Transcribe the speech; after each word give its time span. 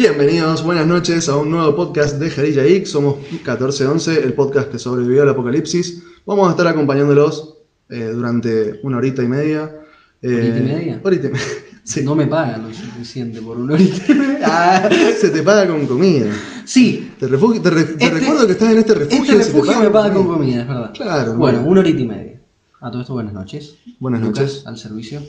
Bienvenidos, 0.00 0.62
buenas 0.62 0.86
noches 0.86 1.26
a 1.30 1.38
un 1.38 1.50
nuevo 1.50 1.74
podcast 1.74 2.18
de 2.18 2.28
Jarilla 2.28 2.66
X. 2.66 2.90
Somos 2.90 3.16
1411, 3.32 4.24
el 4.24 4.34
podcast 4.34 4.70
que 4.70 4.78
sobrevivió 4.78 5.22
al 5.22 5.30
apocalipsis. 5.30 6.02
Vamos 6.26 6.48
a 6.48 6.50
estar 6.50 6.66
acompañándolos 6.66 7.54
eh, 7.88 8.10
durante 8.12 8.78
una 8.82 8.98
horita 8.98 9.22
y 9.22 9.26
media. 9.28 9.74
Eh, 10.20 10.28
¿Horita 10.34 10.58
y 10.58 10.62
media? 10.62 11.00
Horita 11.02 11.26
y 11.28 11.30
media. 11.30 11.46
Sí. 11.82 12.02
No 12.02 12.14
me 12.16 12.26
pagan 12.26 12.64
lo 12.66 12.74
suficiente 12.74 13.40
por 13.40 13.56
una 13.56 13.72
horita. 13.74 14.12
y 14.12 14.14
media. 14.16 14.38
Ah, 14.44 14.90
Se 15.18 15.30
te 15.30 15.42
paga 15.42 15.66
con 15.66 15.86
comida. 15.86 16.26
sí, 16.66 17.12
Te, 17.18 17.26
refugi- 17.26 17.62
te 17.62 17.70
re- 17.70 17.84
te 17.84 18.04
Este- 18.04 18.10
recuerdo 18.18 18.44
que 18.46 18.52
estás 18.52 18.72
en 18.72 18.78
este 18.78 18.92
refugio. 18.94 19.38
este 19.38 19.52
refugio 19.52 19.80
me 19.80 19.88
paga 19.90 20.12
con 20.12 20.26
comida, 20.26 20.60
es 20.60 20.68
verdad. 20.68 20.92
Claro, 20.92 21.36
Bueno, 21.36 21.60
bueno. 21.60 21.70
una 21.70 21.80
horita 21.80 22.02
y 22.02 22.06
media. 22.06 22.40
A 22.82 22.90
todo 22.90 23.00
esto, 23.00 23.14
buenas 23.14 23.32
noches. 23.32 23.76
Buenas 23.98 24.20
Lucas, 24.20 24.40
noches. 24.42 24.66
Al 24.66 24.76
servicio. 24.76 25.22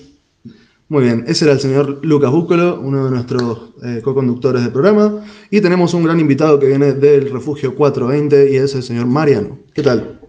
Muy 0.90 1.04
bien, 1.04 1.26
ese 1.28 1.44
era 1.46 1.54
el 1.54 1.60
señor 1.60 2.00
Lucas 2.06 2.32
Búcolo, 2.32 2.80
uno 2.82 3.06
de 3.06 3.12
nuestros 3.12 3.72
eh, 3.84 4.00
co-conductores 4.02 4.62
del 4.64 4.72
programa. 4.72 5.22
Y 5.52 5.60
tenemos 5.60 5.94
un 5.94 6.04
gran 6.04 6.20
invitado 6.20 6.58
que 6.60 6.68
viene 6.68 6.94
del 6.94 7.30
refugio 7.30 7.76
420 7.76 8.52
y 8.52 8.56
es 8.56 8.74
el 8.74 8.84
señor 8.84 9.06
Mariano. 9.06 9.60
¿Qué 9.74 9.84
tal? 9.84 10.20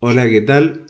Hola, 0.00 0.28
¿qué 0.28 0.40
tal? 0.40 0.86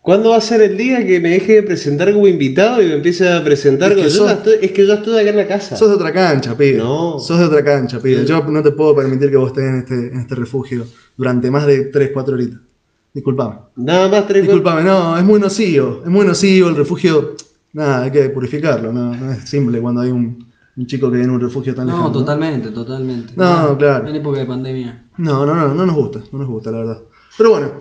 ¿Cuándo 0.00 0.30
va 0.30 0.36
a 0.36 0.40
ser 0.40 0.62
el 0.62 0.76
día 0.76 1.04
que 1.06 1.20
me 1.20 1.30
deje 1.30 1.54
de 1.54 1.62
presentar 1.62 2.12
como 2.12 2.26
invitado 2.26 2.82
y 2.82 2.86
me 2.86 2.94
empiece 2.94 3.28
a 3.28 3.42
presentar 3.44 3.92
Es 3.92 3.98
que 3.98 4.10
yo 4.10 4.28
estoy- 4.30 4.58
Es 4.62 4.72
que 4.72 4.86
yo 4.86 4.94
estoy 4.94 5.18
acá 5.20 5.30
en 5.30 5.36
la 5.36 5.46
casa. 5.46 5.76
Sos 5.76 5.88
de 5.88 5.94
otra 5.94 6.12
cancha, 6.12 6.56
pibe. 6.56 6.78
No. 6.78 7.18
Sos 7.20 7.38
de 7.38 7.44
otra 7.44 7.62
cancha, 7.64 8.00
pibe. 8.00 8.24
Yo 8.24 8.42
no 8.44 8.62
te 8.64 8.72
puedo 8.72 8.94
permitir 8.96 9.30
que 9.30 9.36
vos 9.36 9.48
estés 9.48 9.64
en 9.64 9.78
este, 9.78 9.94
en 9.94 10.18
este 10.20 10.34
refugio 10.34 10.84
durante 11.16 11.50
más 11.52 11.66
de 11.66 11.84
3, 11.84 12.10
4 12.12 12.34
horitas. 12.34 12.58
Disculpame. 13.14 13.56
Nada 13.76 14.08
más 14.08 14.26
tres 14.26 14.42
Disculpame, 14.42 14.82
no, 14.82 15.16
es 15.16 15.24
muy 15.24 15.40
nocivo. 15.40 16.02
Es 16.04 16.10
muy 16.10 16.26
nocivo 16.26 16.68
el 16.68 16.76
refugio. 16.76 17.34
Nada, 17.76 18.04
hay 18.04 18.10
que 18.10 18.30
purificarlo. 18.30 18.90
No, 18.90 19.14
no 19.14 19.32
es 19.32 19.48
simple 19.48 19.80
cuando 19.82 20.00
hay 20.00 20.10
un, 20.10 20.46
un 20.78 20.86
chico 20.86 21.10
que 21.10 21.18
viene 21.18 21.30
a 21.30 21.34
un 21.36 21.40
refugio 21.42 21.74
tan 21.74 21.86
No, 21.86 21.92
lejano. 21.92 22.12
totalmente, 22.12 22.70
totalmente. 22.70 23.34
No, 23.36 23.76
claro. 23.76 24.08
En 24.08 24.16
época 24.16 24.38
de 24.38 24.46
pandemia. 24.46 25.04
No, 25.18 25.44
no, 25.44 25.54
no, 25.54 25.74
no 25.74 25.84
nos 25.86 25.94
gusta, 25.94 26.20
no 26.32 26.38
nos 26.38 26.48
gusta, 26.48 26.70
la 26.70 26.78
verdad. 26.78 26.98
Pero 27.36 27.50
bueno, 27.50 27.72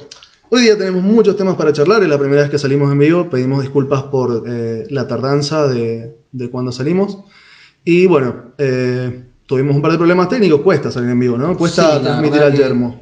hoy 0.50 0.64
día 0.64 0.78
tenemos 0.78 1.02
muchos 1.02 1.38
temas 1.38 1.56
para 1.56 1.72
charlar. 1.72 2.04
Es 2.04 2.10
la 2.10 2.20
primera 2.20 2.42
vez 2.42 2.52
que 2.52 2.58
salimos 2.58 2.92
en 2.92 3.00
vivo. 3.00 3.30
Pedimos 3.30 3.62
disculpas 3.62 4.04
por 4.04 4.44
eh, 4.46 4.86
la 4.90 5.08
tardanza 5.08 5.66
de, 5.68 6.18
de 6.34 6.50
cuando 6.50 6.74
salimos. 6.74 7.20
Y 7.86 8.06
bueno, 8.06 8.52
eh, 8.58 9.24
tuvimos 9.46 9.78
un 9.78 9.82
par 9.82 9.92
de 9.94 9.98
problemas 9.98 10.28
técnicos. 10.28 10.60
Cuesta 10.60 10.92
salir 10.92 11.10
en 11.10 11.20
vivo, 11.22 11.38
¿no? 11.38 11.56
Cuesta 11.58 12.00
Sí, 12.00 12.04
transmitir 12.04 12.42
al 12.42 12.54
yermo. 12.54 13.02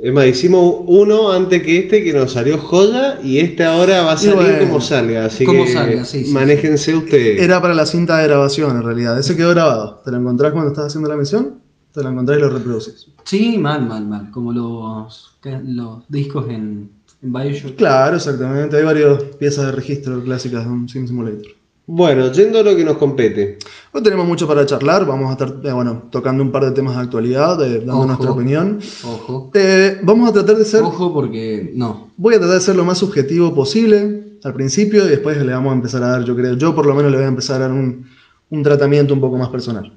Es 0.00 0.12
más, 0.12 0.26
hicimos 0.26 0.82
uno 0.86 1.32
antes 1.32 1.60
que 1.62 1.78
este 1.78 2.04
que 2.04 2.12
nos 2.12 2.32
salió 2.32 2.56
joya 2.56 3.18
y 3.22 3.38
este 3.38 3.64
ahora 3.64 4.02
va 4.02 4.12
a 4.12 4.16
salir 4.16 4.36
bueno. 4.36 4.58
como 4.60 4.80
salga. 4.80 5.24
Así 5.24 5.44
Como 5.44 5.64
que 5.64 5.72
salga, 5.72 6.04
sí, 6.04 6.24
sí, 6.24 6.32
manéjense 6.32 6.94
ustedes. 6.94 7.40
Era 7.40 7.60
para 7.60 7.74
la 7.74 7.84
cinta 7.84 8.18
de 8.18 8.28
grabación, 8.28 8.76
en 8.76 8.84
realidad. 8.84 9.18
Ese 9.18 9.36
quedó 9.36 9.50
grabado. 9.50 10.00
¿Te 10.04 10.12
lo 10.12 10.18
encontrás 10.18 10.52
cuando 10.52 10.70
estás 10.70 10.86
haciendo 10.86 11.08
la 11.08 11.16
misión? 11.16 11.58
Te 11.92 12.02
lo 12.04 12.10
encontrás 12.10 12.38
y 12.38 12.40
lo 12.40 12.50
reproduces. 12.50 13.08
Sí, 13.24 13.58
mal, 13.58 13.86
mal, 13.88 14.06
mal. 14.06 14.30
Como 14.30 14.52
los, 14.52 15.36
los 15.64 16.08
discos 16.08 16.48
en, 16.48 16.90
en 17.20 17.32
Bioshock. 17.32 17.74
Claro, 17.74 18.16
exactamente. 18.16 18.76
Hay 18.76 18.84
varias 18.84 19.20
piezas 19.40 19.66
de 19.66 19.72
registro 19.72 20.22
clásicas 20.22 20.64
de 20.64 20.70
un 20.70 20.88
Sim 20.88 21.08
Simulator. 21.08 21.57
Bueno, 21.90 22.30
yendo 22.32 22.58
a 22.58 22.62
lo 22.62 22.76
que 22.76 22.84
nos 22.84 22.98
compete. 22.98 23.58
Hoy 23.92 24.02
tenemos 24.02 24.26
mucho 24.26 24.46
para 24.46 24.66
charlar. 24.66 25.06
Vamos 25.06 25.30
a 25.30 25.32
estar 25.32 25.48
eh, 25.64 25.72
bueno, 25.72 26.02
tocando 26.10 26.42
un 26.42 26.52
par 26.52 26.66
de 26.66 26.72
temas 26.72 26.94
de 26.96 27.00
actualidad, 27.00 27.58
dando 27.58 27.94
Ojo. 27.94 28.06
nuestra 28.06 28.30
opinión. 28.30 28.78
Ojo. 29.04 29.50
Eh, 29.54 29.98
vamos 30.02 30.28
a 30.28 30.34
tratar 30.34 30.58
de 30.58 30.66
ser. 30.66 30.82
Ojo 30.82 31.14
porque 31.14 31.72
no. 31.74 32.10
Voy 32.18 32.34
a 32.34 32.38
tratar 32.38 32.56
de 32.56 32.60
ser 32.60 32.76
lo 32.76 32.84
más 32.84 32.98
subjetivo 32.98 33.54
posible 33.54 34.36
al 34.44 34.52
principio 34.52 35.06
y 35.06 35.08
después 35.08 35.38
le 35.38 35.50
vamos 35.50 35.70
a 35.72 35.76
empezar 35.76 36.02
a 36.02 36.08
dar, 36.08 36.24
yo 36.24 36.36
creo, 36.36 36.58
yo 36.58 36.74
por 36.74 36.84
lo 36.84 36.94
menos 36.94 37.10
le 37.10 37.16
voy 37.16 37.24
a 37.24 37.28
empezar 37.28 37.56
a 37.56 37.68
dar 37.68 37.72
un, 37.72 38.06
un 38.50 38.62
tratamiento 38.62 39.14
un 39.14 39.20
poco 39.22 39.38
más 39.38 39.48
personal. 39.48 39.90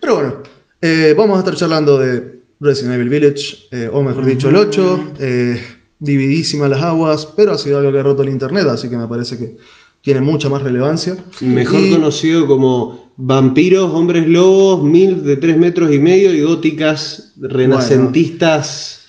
Pero 0.00 0.14
bueno, 0.14 0.36
eh, 0.80 1.14
vamos 1.14 1.36
a 1.36 1.40
estar 1.40 1.54
charlando 1.56 1.98
de 1.98 2.40
Resident 2.58 2.94
Evil 2.94 3.10
Village, 3.10 3.68
eh, 3.70 3.90
o 3.92 4.02
mejor 4.02 4.24
dicho, 4.24 4.48
el 4.48 4.56
8, 4.56 5.12
eh, 5.18 5.62
dividísimas 5.98 6.70
las 6.70 6.82
aguas, 6.82 7.26
pero 7.36 7.52
ha 7.52 7.58
sido 7.58 7.78
algo 7.78 7.92
que 7.92 7.98
ha 7.98 8.02
roto 8.02 8.22
el 8.22 8.30
internet, 8.30 8.66
así 8.66 8.88
que 8.88 8.96
me 8.96 9.06
parece 9.06 9.36
que 9.36 9.58
tiene 10.04 10.20
mucha 10.20 10.50
más 10.50 10.62
relevancia. 10.62 11.16
Mejor 11.40 11.80
Y- 11.80 11.90
conocido 11.92 12.46
como 12.46 13.12
vampiros, 13.16 13.90
hombres 13.90 14.28
lobos, 14.28 14.84
mil 14.84 15.24
de 15.24 15.38
tres 15.38 15.56
metros 15.56 15.90
y 15.92 15.98
medio 15.98 16.32
y 16.34 16.42
góticas 16.42 17.32
renacentistas. 17.40 19.00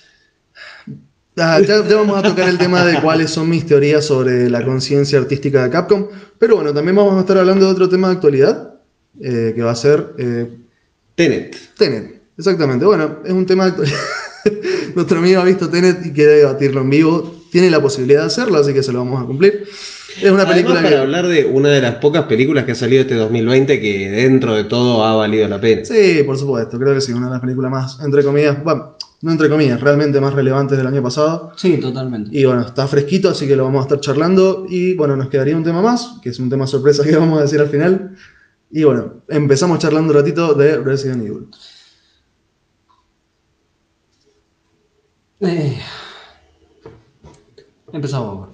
Ah, 1.36 1.60
ya, 1.60 1.86
ya 1.86 1.96
vamos 1.96 2.16
a 2.16 2.22
tocar 2.22 2.48
el 2.48 2.56
tema 2.56 2.82
de 2.82 2.98
cuáles 3.02 3.30
son 3.30 3.50
mis 3.50 3.66
teorías 3.66 4.06
sobre 4.06 4.48
la 4.48 4.64
conciencia 4.64 5.18
artística 5.18 5.64
de 5.64 5.68
Capcom. 5.70 6.06
Pero 6.38 6.56
bueno, 6.56 6.72
también 6.72 6.96
vamos 6.96 7.14
a 7.14 7.20
estar 7.20 7.36
hablando 7.36 7.66
de 7.66 7.72
otro 7.72 7.90
tema 7.90 8.08
de 8.08 8.14
actualidad, 8.14 8.80
eh, 9.20 9.52
que 9.54 9.62
va 9.62 9.72
a 9.72 9.76
ser 9.76 10.14
eh, 10.16 10.48
Tenet. 11.14 11.56
Tenet. 11.76 12.22
Exactamente. 12.38 12.86
Bueno, 12.86 13.18
es 13.22 13.32
un 13.32 13.44
tema 13.44 13.64
de 13.64 13.70
actualidad. 13.72 13.98
Nuestro 14.94 15.18
amigo 15.18 15.42
ha 15.42 15.44
visto 15.44 15.68
Tenet 15.68 16.06
y 16.06 16.12
quiere 16.12 16.36
debatirlo 16.36 16.80
en 16.80 16.88
vivo. 16.88 17.34
Tiene 17.52 17.68
la 17.68 17.82
posibilidad 17.82 18.20
de 18.20 18.26
hacerlo, 18.28 18.56
así 18.56 18.72
que 18.72 18.82
se 18.82 18.92
lo 18.92 19.00
vamos 19.00 19.22
a 19.22 19.26
cumplir. 19.26 19.66
Es 20.22 20.30
una 20.30 20.42
Además, 20.42 20.46
película 20.46 20.74
para 20.76 20.88
que... 20.88 20.96
hablar 20.96 21.26
de 21.26 21.44
una 21.44 21.68
de 21.68 21.80
las 21.82 21.96
pocas 21.96 22.24
películas 22.24 22.64
que 22.64 22.72
ha 22.72 22.74
salido 22.74 23.02
este 23.02 23.14
2020 23.14 23.80
que 23.80 24.10
dentro 24.10 24.54
de 24.54 24.64
todo 24.64 25.04
ha 25.04 25.14
valido 25.14 25.46
la 25.48 25.60
pena. 25.60 25.84
Sí, 25.84 26.22
por 26.24 26.38
supuesto. 26.38 26.78
Creo 26.78 26.94
que 26.94 27.00
sí, 27.00 27.12
una 27.12 27.26
de 27.26 27.32
las 27.32 27.40
películas 27.40 27.70
más, 27.70 28.00
entre 28.00 28.22
comillas, 28.24 28.62
bueno, 28.64 28.96
no 29.22 29.32
entre 29.32 29.48
comillas, 29.48 29.80
realmente 29.80 30.20
más 30.20 30.34
relevantes 30.34 30.78
del 30.78 30.86
año 30.86 31.02
pasado. 31.02 31.52
Sí, 31.56 31.78
totalmente. 31.78 32.30
Y 32.36 32.44
bueno, 32.44 32.62
está 32.62 32.86
fresquito, 32.86 33.30
así 33.30 33.46
que 33.46 33.56
lo 33.56 33.64
vamos 33.64 33.80
a 33.80 33.82
estar 33.84 34.00
charlando. 34.00 34.66
Y 34.68 34.94
bueno, 34.94 35.16
nos 35.16 35.28
quedaría 35.28 35.56
un 35.56 35.64
tema 35.64 35.82
más, 35.82 36.18
que 36.22 36.30
es 36.30 36.38
un 36.38 36.48
tema 36.48 36.66
sorpresa 36.66 37.04
que 37.04 37.16
vamos 37.16 37.38
a 37.38 37.42
decir 37.42 37.60
al 37.60 37.68
final. 37.68 38.16
Y 38.70 38.84
bueno, 38.84 39.22
empezamos 39.28 39.78
charlando 39.78 40.12
un 40.12 40.18
ratito 40.18 40.54
de 40.54 40.78
Resident 40.78 41.22
Evil. 41.24 41.46
Eh, 45.40 45.78
Empezamos. 47.92 48.48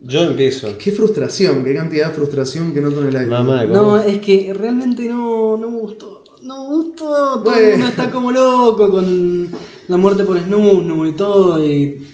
Yo 0.00 0.22
empiezo. 0.22 0.78
Qué 0.78 0.92
frustración, 0.92 1.64
qué 1.64 1.74
cantidad 1.74 2.08
de 2.08 2.14
frustración 2.14 2.72
que 2.72 2.80
noto 2.80 3.02
en 3.02 3.08
el 3.08 3.16
aire. 3.16 3.30
Mamá, 3.30 3.64
No, 3.64 3.98
es 3.98 4.18
que 4.18 4.52
realmente 4.54 5.08
no, 5.08 5.56
no 5.56 5.70
me 5.70 5.78
gustó. 5.78 6.24
No 6.42 6.62
me 6.62 6.68
gustó. 6.76 7.04
Todo 7.04 7.36
el 7.38 7.42
Bueno. 7.42 7.70
mundo 7.72 7.86
está 7.88 8.10
como 8.10 8.30
loco 8.30 8.90
con 8.90 9.48
la 9.88 9.96
muerte 9.96 10.24
por 10.24 10.38
Snoo 10.38 11.06
y 11.06 11.12
todo. 11.12 11.64
Y... 11.64 12.06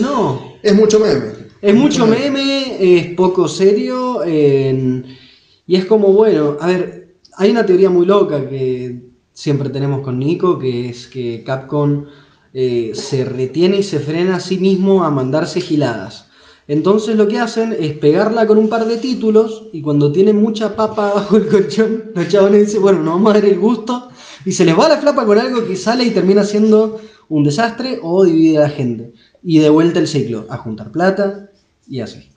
No. 0.00 0.52
Es 0.62 0.74
mucho 0.74 1.00
meme. 1.00 1.42
Es 1.60 1.74
mucho 1.74 2.06
meme, 2.06 2.98
es 2.98 3.14
poco 3.14 3.48
serio. 3.48 4.20
Y 4.24 5.76
es 5.76 5.84
como, 5.86 6.12
bueno, 6.12 6.56
a 6.60 6.66
ver, 6.68 7.16
hay 7.36 7.50
una 7.50 7.66
teoría 7.66 7.90
muy 7.90 8.06
loca 8.06 8.48
que 8.48 9.00
siempre 9.32 9.70
tenemos 9.70 10.02
con 10.02 10.18
Nico, 10.18 10.58
que 10.58 10.90
es 10.90 11.08
que 11.08 11.42
Capcom 11.44 12.06
eh, 12.54 12.92
se 12.94 13.24
retiene 13.24 13.78
y 13.78 13.82
se 13.82 13.98
frena 13.98 14.36
a 14.36 14.40
sí 14.40 14.58
mismo 14.58 15.02
a 15.02 15.10
mandarse 15.10 15.60
giladas. 15.60 16.28
Entonces 16.72 17.16
lo 17.16 17.28
que 17.28 17.38
hacen 17.38 17.76
es 17.78 17.92
pegarla 17.98 18.46
con 18.46 18.56
un 18.56 18.70
par 18.70 18.86
de 18.86 18.96
títulos 18.96 19.64
y 19.74 19.82
cuando 19.82 20.10
tienen 20.10 20.40
mucha 20.40 20.74
papa 20.74 21.12
bajo 21.12 21.36
el 21.36 21.46
colchón, 21.46 22.04
los 22.14 22.28
chabones 22.28 22.64
dicen, 22.64 22.80
bueno, 22.80 23.00
nos 23.00 23.12
vamos 23.12 23.30
a 23.30 23.34
dar 23.34 23.44
el 23.44 23.58
gusto 23.58 24.08
y 24.46 24.52
se 24.52 24.64
les 24.64 24.74
va 24.78 24.88
la 24.88 24.96
flapa 24.96 25.26
con 25.26 25.38
algo 25.38 25.66
que 25.66 25.76
sale 25.76 26.04
y 26.04 26.12
termina 26.12 26.44
siendo 26.44 26.98
un 27.28 27.44
desastre 27.44 27.98
o 28.02 28.24
divide 28.24 28.56
a 28.56 28.62
la 28.62 28.68
gente. 28.70 29.12
Y 29.42 29.58
de 29.58 29.68
vuelta 29.68 30.00
el 30.00 30.08
ciclo, 30.08 30.46
a 30.48 30.56
juntar 30.56 30.90
plata 30.92 31.50
y 31.86 32.00
así. 32.00 32.30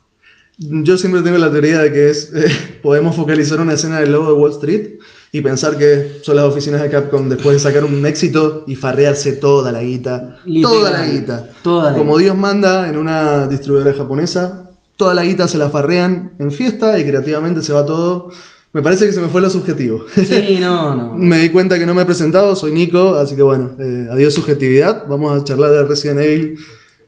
Yo 0.57 0.97
siempre 0.97 1.21
tengo 1.21 1.37
la 1.37 1.49
teoría 1.49 1.79
de 1.79 1.93
que 1.93 2.09
es 2.09 2.33
eh, 2.35 2.51
podemos 2.83 3.15
focalizar 3.15 3.61
una 3.61 3.75
escena 3.75 4.01
del 4.01 4.11
logo 4.11 4.33
de 4.33 4.33
Wall 4.33 4.51
Street 4.51 4.99
y 5.31 5.41
pensar 5.41 5.77
que 5.77 6.19
son 6.21 6.35
las 6.37 6.45
oficinas 6.45 6.81
de 6.81 6.89
Capcom 6.89 7.27
después 7.27 7.55
de 7.55 7.59
sacar 7.59 7.83
un 7.83 8.05
éxito 8.05 8.63
y 8.67 8.75
farrearse 8.75 9.33
toda 9.33 9.71
la 9.71 9.81
guita. 9.83 10.37
Literal, 10.45 10.71
toda 10.77 10.91
la 10.91 11.05
guita. 11.05 11.49
toda 11.61 11.91
la 11.91 11.97
Como 11.97 12.13
guita. 12.15 12.23
Dios 12.23 12.37
manda 12.37 12.89
en 12.89 12.97
una 12.97 13.47
distribuidora 13.47 13.93
japonesa, 13.93 14.69
toda 14.97 15.13
la 15.13 15.23
guita 15.23 15.47
se 15.47 15.57
la 15.57 15.69
farrean 15.69 16.33
en 16.39 16.51
fiesta 16.51 16.97
y 16.97 17.03
creativamente 17.05 17.61
se 17.61 17.73
va 17.73 17.85
todo. 17.85 18.29
Me 18.71 18.81
parece 18.81 19.05
que 19.05 19.13
se 19.13 19.21
me 19.21 19.29
fue 19.29 19.39
lo 19.41 19.49
subjetivo. 19.49 20.05
Sí, 20.15 20.57
no, 20.61 20.95
no. 20.95 21.13
me 21.15 21.39
di 21.39 21.49
cuenta 21.49 21.79
que 21.79 21.85
no 21.85 21.93
me 21.93 22.01
he 22.01 22.05
presentado, 22.05 22.55
soy 22.55 22.71
Nico, 22.73 23.15
así 23.15 23.35
que 23.35 23.41
bueno, 23.41 23.71
eh, 23.79 24.07
adiós 24.11 24.33
subjetividad. 24.33 25.05
Vamos 25.07 25.41
a 25.41 25.43
charlar 25.45 25.71
de 25.71 25.83
Resident 25.85 26.19
Evil 26.19 26.59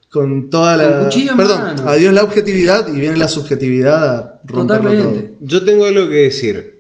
con 0.09 0.49
toda 0.49 0.77
la. 0.77 1.09
Con 1.09 1.37
Perdón, 1.37 1.61
mano. 1.61 1.83
adiós 1.89 2.13
la 2.13 2.23
objetividad 2.23 2.87
y 2.87 2.99
viene 2.99 3.17
la 3.17 3.27
subjetividad 3.27 4.17
a 4.17 4.41
romperlo 4.45 4.89
Totalmente. 4.91 5.35
Yo 5.41 5.63
tengo 5.65 5.85
algo 5.85 6.07
que 6.07 6.15
decir. 6.15 6.76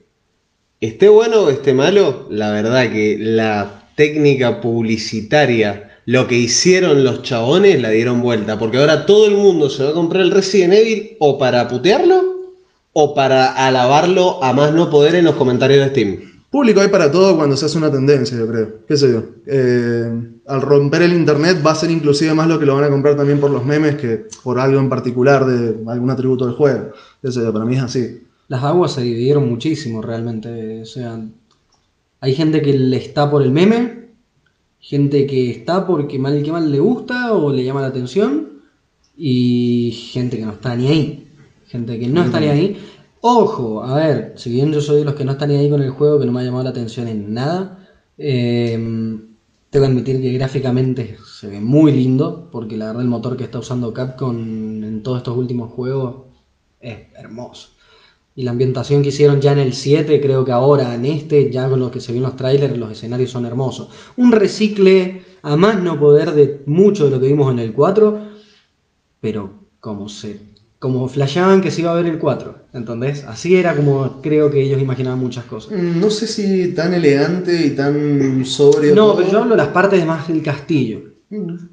Esté 0.79 1.09
bueno 1.09 1.41
o 1.41 1.49
esté 1.49 1.73
malo, 1.73 2.27
la 2.29 2.51
verdad 2.51 2.91
que 2.91 3.17
la 3.19 3.89
técnica 3.95 4.61
publicitaria, 4.61 5.97
lo 6.05 6.27
que 6.27 6.35
hicieron 6.35 7.03
los 7.03 7.23
chabones, 7.23 7.81
la 7.81 7.89
dieron 7.89 8.21
vuelta. 8.21 8.59
Porque 8.59 8.77
ahora 8.77 9.07
todo 9.07 9.25
el 9.25 9.35
mundo 9.35 9.71
se 9.71 9.83
va 9.83 9.89
a 9.89 9.93
comprar 9.93 10.21
el 10.21 10.29
Resident 10.29 10.73
Evil 10.73 11.17
o 11.19 11.39
para 11.39 11.67
putearlo 11.67 12.21
o 12.93 13.15
para 13.15 13.53
alabarlo 13.53 14.43
a 14.43 14.53
más 14.53 14.71
no 14.71 14.91
poder 14.91 15.15
en 15.15 15.25
los 15.25 15.33
comentarios 15.33 15.79
de 15.79 15.89
Steam. 15.89 16.19
Público 16.51 16.79
hay 16.79 16.89
para 16.89 17.11
todo 17.11 17.35
cuando 17.35 17.57
se 17.57 17.65
hace 17.65 17.79
una 17.79 17.91
tendencia, 17.91 18.37
yo 18.37 18.47
creo. 18.47 18.73
¿Qué 18.87 18.97
sé 18.97 19.11
yo? 19.11 19.23
Eh, 19.47 20.11
al 20.45 20.61
romper 20.61 21.01
el 21.01 21.13
internet 21.13 21.57
va 21.65 21.71
a 21.71 21.75
ser 21.75 21.89
inclusive 21.89 22.35
más 22.35 22.47
lo 22.47 22.59
que 22.59 22.67
lo 22.67 22.75
van 22.75 22.83
a 22.83 22.89
comprar 22.89 23.17
también 23.17 23.39
por 23.39 23.49
los 23.49 23.65
memes 23.65 23.95
que 23.95 24.27
por 24.43 24.59
algo 24.59 24.79
en 24.79 24.89
particular 24.89 25.43
de 25.43 25.89
algún 25.91 26.11
atributo 26.11 26.45
del 26.45 26.53
juego. 26.53 26.91
¿Qué 27.19 27.31
sé 27.31 27.41
yo? 27.41 27.51
Para 27.51 27.65
mí 27.65 27.75
es 27.75 27.81
así. 27.81 28.26
Las 28.47 28.63
aguas 28.63 28.93
se 28.93 29.01
dividieron 29.01 29.49
muchísimo 29.49 30.01
realmente. 30.01 30.81
O 30.81 30.85
sea, 30.85 31.21
Hay 32.19 32.33
gente 32.35 32.61
que 32.61 32.73
le 32.73 32.97
está 32.97 33.29
por 33.29 33.43
el 33.43 33.51
meme, 33.51 34.09
gente 34.79 35.27
que 35.27 35.51
está 35.51 35.85
porque 35.85 36.17
mal 36.19 36.41
que 36.43 36.51
mal 36.51 36.71
le 36.71 36.79
gusta 36.79 37.33
o 37.33 37.51
le 37.51 37.63
llama 37.63 37.81
la 37.81 37.87
atención, 37.87 38.61
y 39.17 39.91
gente 40.13 40.37
que 40.37 40.45
no 40.45 40.53
está 40.53 40.75
ni 40.75 40.87
ahí. 40.87 41.27
Gente 41.67 41.99
que 41.99 42.07
no 42.07 42.23
está 42.23 42.39
ni 42.39 42.47
ahí. 42.47 42.77
Ojo, 43.21 43.83
a 43.83 43.95
ver, 43.95 44.33
si 44.37 44.51
bien 44.51 44.71
yo 44.71 44.79
soy 44.79 44.99
de 44.99 45.05
los 45.05 45.15
que 45.15 45.25
no 45.25 45.33
están 45.33 45.49
ni 45.49 45.55
ahí 45.57 45.69
con 45.69 45.81
el 45.81 45.89
juego, 45.89 46.19
que 46.19 46.25
no 46.25 46.31
me 46.31 46.41
ha 46.41 46.43
llamado 46.43 46.63
la 46.63 46.69
atención 46.69 47.07
en 47.07 47.33
nada, 47.33 47.87
eh, 48.17 48.77
tengo 49.69 49.85
que 49.85 49.91
admitir 49.91 50.21
que 50.21 50.31
gráficamente 50.33 51.17
se 51.25 51.47
ve 51.47 51.59
muy 51.59 51.91
lindo, 51.91 52.49
porque 52.51 52.77
la 52.77 52.87
verdad 52.87 53.01
el 53.01 53.09
motor 53.09 53.35
que 53.35 53.43
está 53.43 53.59
usando 53.59 53.93
Capcom 53.93 54.37
en 54.83 55.03
todos 55.03 55.17
estos 55.17 55.37
últimos 55.37 55.71
juegos 55.71 56.27
es 56.79 56.97
hermoso. 57.15 57.69
Y 58.37 58.43
la 58.43 58.51
ambientación 58.51 59.01
que 59.01 59.09
hicieron 59.09 59.41
ya 59.41 59.51
en 59.51 59.57
el 59.57 59.73
7, 59.73 60.21
creo 60.21 60.45
que 60.45 60.51
ahora 60.51 60.93
en 60.93 61.05
este, 61.05 61.49
ya 61.51 61.67
con 61.67 61.79
lo 61.79 61.89
que 61.89 61.99
se 61.99 62.11
vio 62.11 62.19
en 62.19 62.27
los 62.27 62.35
trailers, 62.35 62.77
los 62.77 62.91
escenarios 62.91 63.31
son 63.31 63.45
hermosos. 63.47 63.89
Un 64.15 64.31
recicle 64.31 65.23
a 65.41 65.55
más 65.55 65.81
no 65.81 65.99
poder 65.99 66.31
de 66.33 66.61
mucho 66.67 67.05
de 67.05 67.11
lo 67.11 67.19
que 67.19 67.27
vimos 67.27 67.51
en 67.51 67.57
el 67.57 67.73
4, 67.73 68.19
pero 69.19 69.51
como 69.79 70.07
se 70.07 70.39
como 70.79 71.07
flasheaban 71.07 71.61
que 71.61 71.71
se 71.71 71.81
iba 71.81 71.91
a 71.91 71.95
ver 71.95 72.05
el 72.05 72.19
4, 72.19 72.53
¿entendés? 72.73 73.23
Así 73.23 73.55
era 73.55 73.75
como 73.75 74.21
creo 74.21 74.51
que 74.51 74.61
ellos 74.61 74.79
imaginaban 74.79 75.17
muchas 75.17 75.45
cosas. 75.45 75.71
Mm, 75.75 75.99
No 75.99 76.11
sé 76.11 76.27
si 76.27 76.73
tan 76.75 76.93
elegante 76.93 77.65
y 77.65 77.71
tan 77.71 78.45
sobrio. 78.45 78.93
No, 78.93 79.07
todo. 79.07 79.17
pero 79.17 79.31
yo 79.31 79.37
hablo 79.39 79.51
de 79.55 79.63
las 79.63 79.69
partes 79.69 80.05
más 80.05 80.27
del 80.27 80.43
castillo. 80.43 81.06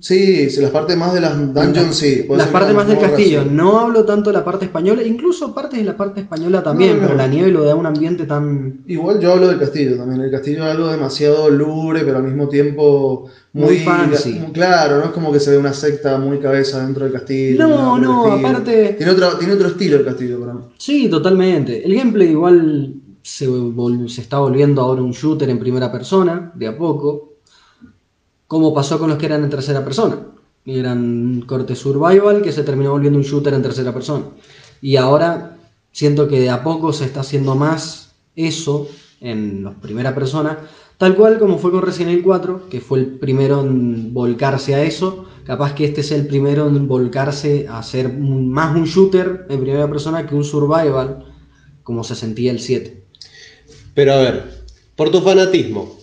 Sí, 0.00 0.48
las 0.58 0.70
partes 0.72 0.96
más 0.96 1.14
de 1.14 1.20
las 1.20 1.54
dungeons, 1.54 1.94
sí. 1.94 2.26
Las 2.28 2.48
partes 2.48 2.74
más 2.74 2.88
del 2.88 2.98
castillo. 2.98 3.44
No 3.44 3.78
hablo 3.78 4.04
tanto 4.04 4.30
de 4.30 4.34
la 4.38 4.44
parte 4.44 4.64
española, 4.64 5.04
incluso 5.04 5.54
partes 5.54 5.78
de 5.78 5.84
la 5.84 5.96
parte 5.96 6.22
española 6.22 6.60
también, 6.62 6.96
No, 6.96 7.02
no, 7.02 7.02
pero 7.06 7.16
la 7.16 7.28
nieve 7.28 7.52
lo 7.52 7.62
da 7.62 7.76
un 7.76 7.86
ambiente 7.86 8.24
tan... 8.26 8.82
Igual 8.88 9.20
yo 9.20 9.32
hablo 9.32 9.46
del 9.46 9.60
castillo 9.60 9.96
también. 9.96 10.22
El 10.22 10.30
castillo 10.32 10.64
es 10.64 10.72
algo 10.72 10.88
demasiado 10.88 11.48
lúgubre, 11.50 12.00
pero 12.04 12.16
al 12.18 12.24
mismo 12.24 12.48
tiempo 12.48 13.26
Muy 13.52 13.78
fancy. 13.78 14.34
muy 14.40 14.50
claro, 14.52 14.98
no 14.98 15.04
es 15.04 15.10
como 15.12 15.30
que 15.32 15.38
se 15.38 15.52
ve 15.52 15.58
una 15.58 15.72
secta 15.72 16.18
muy 16.18 16.38
cabeza 16.40 16.84
dentro 16.84 17.04
del 17.04 17.12
castillo. 17.12 17.64
No, 17.68 17.96
no, 17.98 18.32
aparte- 18.32 18.94
Tiene 18.98 19.12
otro, 19.12 19.38
tiene 19.38 19.54
otro 19.54 19.68
estilo 19.68 19.98
el 19.98 20.04
castillo 20.04 20.40
para 20.40 20.54
mí. 20.54 20.60
Sí, 20.78 21.08
totalmente. 21.08 21.84
El 21.86 21.94
gameplay 21.94 22.30
igual 22.30 22.94
se 23.22 23.46
está 24.20 24.38
volviendo 24.38 24.82
ahora 24.82 25.00
un 25.00 25.12
shooter 25.12 25.48
en 25.48 25.60
primera 25.60 25.92
persona, 25.92 26.52
de 26.56 26.66
a 26.66 26.76
poco, 26.76 27.33
como 28.46 28.74
pasó 28.74 28.98
con 28.98 29.08
los 29.10 29.18
que 29.18 29.26
eran 29.26 29.44
en 29.44 29.50
tercera 29.50 29.84
persona. 29.84 30.18
Eran 30.66 31.42
corte 31.46 31.76
survival 31.76 32.42
que 32.42 32.52
se 32.52 32.62
terminó 32.62 32.92
volviendo 32.92 33.18
un 33.18 33.24
shooter 33.24 33.54
en 33.54 33.62
tercera 33.62 33.92
persona. 33.92 34.26
Y 34.80 34.96
ahora 34.96 35.58
siento 35.92 36.28
que 36.28 36.40
de 36.40 36.50
a 36.50 36.62
poco 36.62 36.92
se 36.92 37.04
está 37.04 37.20
haciendo 37.20 37.54
más 37.54 38.12
eso 38.36 38.88
en 39.20 39.62
los 39.62 39.74
primera 39.74 40.14
persona, 40.14 40.58
tal 40.98 41.14
cual 41.16 41.38
como 41.38 41.58
fue 41.58 41.70
con 41.70 41.82
Resident 41.82 42.12
Evil 42.12 42.24
4, 42.24 42.68
que 42.68 42.80
fue 42.80 42.98
el 42.98 43.06
primero 43.18 43.60
en 43.62 44.12
volcarse 44.12 44.74
a 44.74 44.82
eso. 44.82 45.26
Capaz 45.44 45.74
que 45.74 45.84
este 45.84 46.00
es 46.00 46.10
el 46.12 46.26
primero 46.26 46.66
en 46.68 46.88
volcarse 46.88 47.66
a 47.68 47.82
un- 48.06 48.50
más 48.50 48.74
un 48.74 48.84
shooter 48.84 49.46
en 49.48 49.60
primera 49.60 49.88
persona 49.88 50.26
que 50.26 50.34
un 50.34 50.44
survival, 50.44 51.26
como 51.82 52.02
se 52.04 52.14
sentía 52.14 52.50
el 52.50 52.60
7. 52.60 53.04
Pero 53.94 54.14
a 54.14 54.16
ver, 54.16 54.64
por 54.96 55.10
tu 55.10 55.20
fanatismo, 55.20 55.98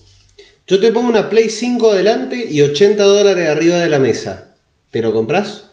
yo 0.71 0.79
te 0.79 0.89
pongo 0.93 1.09
una 1.09 1.29
Play 1.29 1.49
5 1.49 1.91
adelante 1.91 2.47
y 2.49 2.61
80 2.61 3.03
dólares 3.03 3.49
arriba 3.49 3.75
de 3.75 3.89
la 3.89 3.99
mesa. 3.99 4.55
¿Te 4.89 5.01
lo 5.01 5.11
compras? 5.11 5.65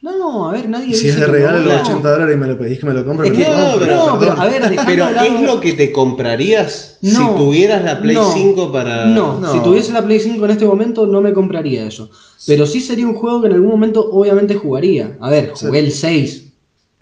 No, 0.00 0.48
a 0.48 0.52
ver, 0.52 0.66
nadie 0.66 0.94
si 0.94 1.08
dice 1.08 1.08
es 1.10 1.16
de 1.20 1.26
regalo 1.26 1.58
no. 1.58 1.66
los 1.66 1.82
80 1.82 2.10
dólares 2.10 2.34
y 2.34 2.38
me 2.40 2.46
lo 2.46 2.56
pedís 2.58 2.78
que 2.80 2.86
me 2.86 2.94
lo 2.94 3.04
compre, 3.04 3.28
Es 3.28 3.34
me 3.36 3.44
que- 3.44 3.50
no, 3.50 3.56
compro, 3.72 3.78
pero- 3.80 3.96
no, 4.06 4.18
pero 4.18 4.32
a 4.32 4.46
ver, 4.48 4.62
Pero 4.86 5.08
¿es 5.10 5.40
lo 5.42 5.60
que 5.60 5.74
te 5.74 5.92
comprarías 5.92 6.96
No, 7.02 7.10
si 7.10 7.36
tuvieras 7.36 7.84
la 7.84 8.00
Play 8.00 8.16
no, 8.16 8.32
5 8.32 8.72
para... 8.72 9.04
No, 9.04 9.38
No. 9.38 9.52
si 9.52 9.60
tuviese 9.60 9.92
la 9.92 10.02
Play 10.02 10.20
5 10.20 10.42
en 10.46 10.50
este 10.52 10.64
momento 10.64 11.06
no 11.06 11.20
me 11.20 11.34
compraría 11.34 11.86
eso. 11.86 12.10
Pero 12.46 12.64
sí 12.64 12.80
sería 12.80 13.06
un 13.06 13.14
juego 13.14 13.42
que 13.42 13.48
en 13.48 13.52
algún 13.52 13.68
momento 13.68 14.08
obviamente 14.10 14.54
jugaría. 14.54 15.18
A 15.20 15.28
ver, 15.28 15.50
jugué 15.50 15.80
Sí. 15.80 15.86
el 15.86 15.92
6 15.92 16.44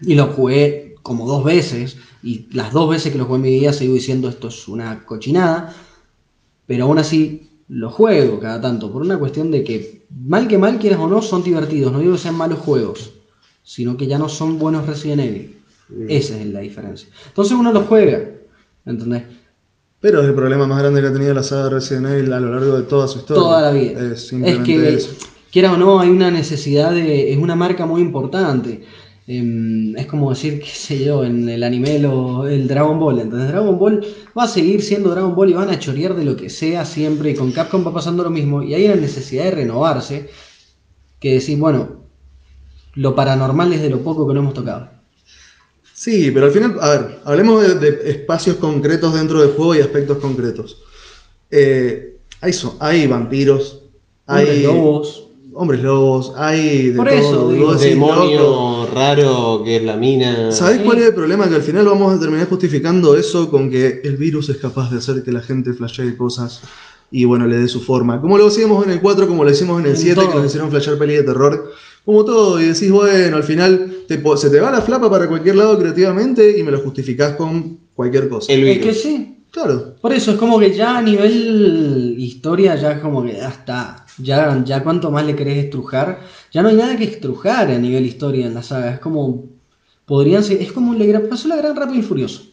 y 0.01 0.15
lo 0.15 0.27
jugué 0.27 0.95
como 1.01 1.25
dos 1.25 1.45
veces. 1.45 1.95
Y 2.21 2.47
las 2.51 2.73
dos 2.73 2.89
veces 2.89 3.13
que 3.13 3.17
lo 3.17 3.23
jugué 3.23 3.37
en 3.37 3.41
mi 3.43 3.59
vida 3.61 3.71
sigo 3.71 3.93
diciendo 3.93 4.27
esto 4.27 4.49
es 4.49 4.67
una 4.67 5.05
cochinada. 5.05 5.73
Pero 6.69 6.83
aún 6.83 6.99
así 6.99 7.49
lo 7.67 7.89
juego 7.89 8.39
cada 8.39 8.61
tanto. 8.61 8.91
Por 8.93 9.01
una 9.01 9.17
cuestión 9.17 9.49
de 9.49 9.63
que, 9.63 10.05
mal 10.11 10.47
que 10.47 10.59
mal 10.59 10.77
quieras 10.77 10.99
o 10.99 11.07
no, 11.07 11.19
son 11.19 11.43
divertidos. 11.43 11.91
No 11.91 11.97
digo 11.97 12.11
que 12.11 12.19
sean 12.19 12.35
malos 12.35 12.59
juegos. 12.59 13.11
Sino 13.63 13.97
que 13.97 14.05
ya 14.05 14.19
no 14.19 14.29
son 14.29 14.59
buenos 14.59 14.85
Resident 14.85 15.21
Evil. 15.21 15.57
Esa 16.07 16.39
es 16.39 16.45
la 16.45 16.59
diferencia. 16.59 17.09
Entonces 17.25 17.57
uno 17.57 17.73
lo 17.73 17.81
juega. 17.85 18.23
¿Entendés? 18.85 19.23
Pero 19.99 20.21
es 20.21 20.27
el 20.27 20.35
problema 20.35 20.67
más 20.67 20.77
grande 20.77 21.01
que 21.01 21.07
ha 21.07 21.11
tenido 21.13 21.33
la 21.33 21.41
saga 21.41 21.69
Resident 21.69 22.05
Evil 22.05 22.33
a 22.33 22.39
lo 22.39 22.51
largo 22.53 22.77
de 22.77 22.83
toda 22.83 23.07
su 23.07 23.17
historia. 23.17 23.41
toda 23.41 23.61
la 23.63 23.71
vida. 23.71 24.13
Es 24.13 24.29
que, 24.63 24.93
eso. 24.93 25.09
quiera 25.51 25.73
o 25.73 25.77
no, 25.77 25.99
hay 25.99 26.09
una 26.09 26.29
necesidad 26.29 26.91
de. 26.91 27.33
Es 27.33 27.39
una 27.39 27.55
marca 27.55 27.87
muy 27.87 28.03
importante. 28.03 28.83
Em, 29.31 29.95
es 29.95 30.07
como 30.07 30.31
decir, 30.31 30.59
qué 30.59 30.71
sé 30.71 31.05
yo, 31.05 31.23
en 31.23 31.47
el 31.47 31.61
anime 31.63 31.99
lo- 31.99 32.47
el 32.47 32.67
Dragon 32.67 32.97
Ball. 32.99 33.19
Entonces, 33.19 33.49
Dragon 33.49 33.77
Ball 33.77 34.03
va 34.35 34.45
a 34.45 34.47
seguir 34.47 34.81
siendo 34.81 35.11
Dragon 35.11 35.35
Ball 35.35 35.51
y 35.51 35.53
van 35.53 35.69
a 35.69 35.77
chorear 35.77 36.15
de 36.15 36.25
lo 36.25 36.35
que 36.35 36.49
sea 36.49 36.83
siempre. 36.83 37.29
Y 37.29 37.35
con 37.35 37.51
Capcom 37.51 37.85
va 37.85 37.93
pasando 37.93 38.23
lo 38.23 38.31
mismo. 38.31 38.63
Y 38.63 38.73
hay 38.73 38.85
una 38.85 38.95
necesidad 38.95 39.43
de 39.43 39.51
renovarse. 39.51 40.29
Que 41.19 41.33
decir, 41.35 41.59
bueno, 41.59 42.05
lo 42.95 43.13
paranormal 43.13 43.71
es 43.73 43.81
de 43.83 43.91
lo 43.91 44.01
poco 44.01 44.27
que 44.27 44.33
no 44.33 44.39
hemos 44.39 44.55
tocado. 44.55 44.89
Sí, 45.93 46.31
pero 46.33 46.47
al 46.47 46.51
final, 46.51 46.77
a 46.81 46.89
ver, 46.89 47.19
hablemos 47.25 47.61
de, 47.61 47.75
de 47.75 48.09
espacios 48.09 48.55
concretos 48.55 49.13
dentro 49.13 49.41
del 49.41 49.51
juego 49.51 49.75
y 49.75 49.81
aspectos 49.81 50.17
concretos. 50.17 50.81
Eh, 51.51 52.17
hay, 52.41 52.53
so- 52.53 52.77
hay 52.79 53.05
vampiros, 53.05 53.83
hay 54.25 54.63
lobos. 54.63 55.28
Hombres 55.53 55.81
lobos, 55.81 56.33
hay 56.37 56.89
de 56.91 56.97
Por 56.97 57.07
todo. 57.07 57.17
eso, 57.17 57.49
digo, 57.51 58.15
loco, 58.15 58.89
raro 58.93 59.61
que 59.63 59.77
es 59.77 59.83
la 59.83 59.97
mina. 59.97 60.51
¿Sabés 60.51 60.77
Sí. 60.77 60.83
cuál 60.83 60.99
es 60.99 61.05
el 61.07 61.13
problema? 61.13 61.49
Que 61.49 61.55
al 61.55 61.61
final 61.63 61.85
vamos 61.85 62.13
a 62.15 62.19
terminar 62.19 62.47
justificando 62.47 63.15
eso 63.15 63.49
con 63.49 63.69
que 63.69 64.01
el 64.03 64.17
virus 64.17 64.49
es 64.49 64.57
capaz 64.57 64.89
de 64.91 64.97
hacer 64.97 65.23
que 65.23 65.31
la 65.31 65.41
gente 65.41 65.73
flashee 65.73 66.15
cosas 66.15 66.61
y 67.11 67.25
bueno, 67.25 67.47
le 67.47 67.57
dé 67.57 67.67
su 67.67 67.81
forma. 67.81 68.21
Como 68.21 68.37
lo 68.37 68.47
hacíamos 68.47 68.85
en 68.85 68.91
el 68.91 69.01
4, 69.01 69.27
como 69.27 69.43
lo 69.43 69.49
hicimos 69.51 69.79
en 69.79 69.85
el 69.87 69.91
En 69.91 69.97
7, 69.97 70.21
que 70.29 70.35
nos 70.35 70.45
hicieron 70.45 70.69
flashear 70.69 70.97
peli 70.97 71.15
de 71.15 71.23
terror. 71.23 71.71
Como 72.05 72.23
todo, 72.25 72.59
y 72.61 72.65
decís, 72.65 72.91
bueno, 72.91 73.37
al 73.37 73.43
final 73.43 74.03
te 74.07 74.21
se 74.37 74.49
te 74.49 74.59
va 74.59 74.71
la 74.71 74.81
flapa 74.81 75.09
para 75.09 75.27
cualquier 75.27 75.55
lado 75.55 75.77
creativamente 75.77 76.57
y 76.57 76.63
me 76.63 76.71
lo 76.71 76.79
justificás 76.79 77.35
con 77.35 77.79
cualquier 77.93 78.29
cosa. 78.29 78.51
El 78.53 78.67
Es 78.67 78.79
que 78.79 78.93
sí, 78.93 79.35
Claro. 79.51 79.95
Por 79.99 80.13
eso 80.13 80.31
es 80.31 80.37
como 80.37 80.59
que 80.59 80.71
ya 80.73 80.99
a 80.99 81.01
nivel 81.01 82.15
historia 82.19 82.75
ya 82.75 82.91
es 82.93 82.99
como 82.99 83.23
que 83.23 83.33
ya 83.33 83.49
está. 83.49 84.05
Ya, 84.21 84.61
ya 84.65 84.83
cuanto 84.83 85.11
más 85.11 85.25
le 85.25 85.35
querés 85.35 85.65
estrujar, 85.65 86.21
ya 86.51 86.61
no 86.61 86.69
hay 86.69 86.75
nada 86.75 86.97
que 86.97 87.05
estrujar 87.05 87.71
a 87.71 87.79
nivel 87.79 88.05
historia 88.05 88.45
en 88.45 88.53
la 88.53 88.63
saga. 88.63 88.93
Es 88.93 88.99
como 88.99 89.45
podrían 90.05 90.43
ser, 90.43 90.61
es 90.61 90.71
como 90.71 90.93
le 90.93 91.19
pasó 91.19 91.47
la 91.47 91.57
gran 91.57 91.75
Rápido 91.75 91.99
y 91.99 92.03
Furioso. 92.03 92.43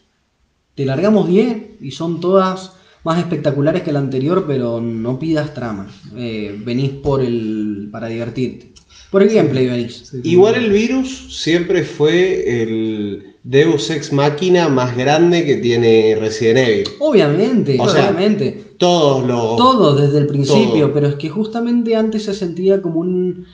Te 0.74 0.84
largamos 0.84 1.28
10 1.28 1.80
y 1.80 1.90
son 1.90 2.20
todas 2.20 2.72
más 3.02 3.18
espectaculares 3.18 3.82
que 3.82 3.92
la 3.92 4.00
anterior, 4.00 4.44
pero 4.46 4.80
no 4.80 5.18
pidas 5.18 5.54
trama. 5.54 5.88
Eh, 6.16 6.60
venís 6.64 6.90
por 6.90 7.22
el 7.22 7.88
para 7.90 8.08
divertirte. 8.08 8.72
Por 9.10 9.22
el 9.22 9.28
gameplay 9.30 9.66
venís. 9.66 10.12
Igual 10.24 10.56
el 10.56 10.70
virus 10.70 11.40
siempre 11.42 11.84
fue 11.84 12.62
el 12.62 13.35
Deus 13.48 13.90
Ex 13.90 14.12
Máquina 14.12 14.68
más 14.68 14.96
grande 14.96 15.44
que 15.44 15.56
tiene 15.58 16.16
Resident 16.18 16.58
Evil. 16.58 16.88
Obviamente, 16.98 17.76
O 17.78 17.88
sea, 17.88 18.10
obviamente. 18.10 18.74
Todos 18.76 19.24
lo. 19.24 19.54
Todo 19.54 19.94
desde 19.94 20.18
el 20.18 20.26
principio, 20.26 20.86
Todo. 20.86 20.92
pero 20.92 21.06
es 21.06 21.14
que 21.14 21.28
justamente 21.28 21.94
antes 21.94 22.24
se 22.24 22.34
sentía 22.34 22.82
como 22.82 22.98
un 23.00 23.46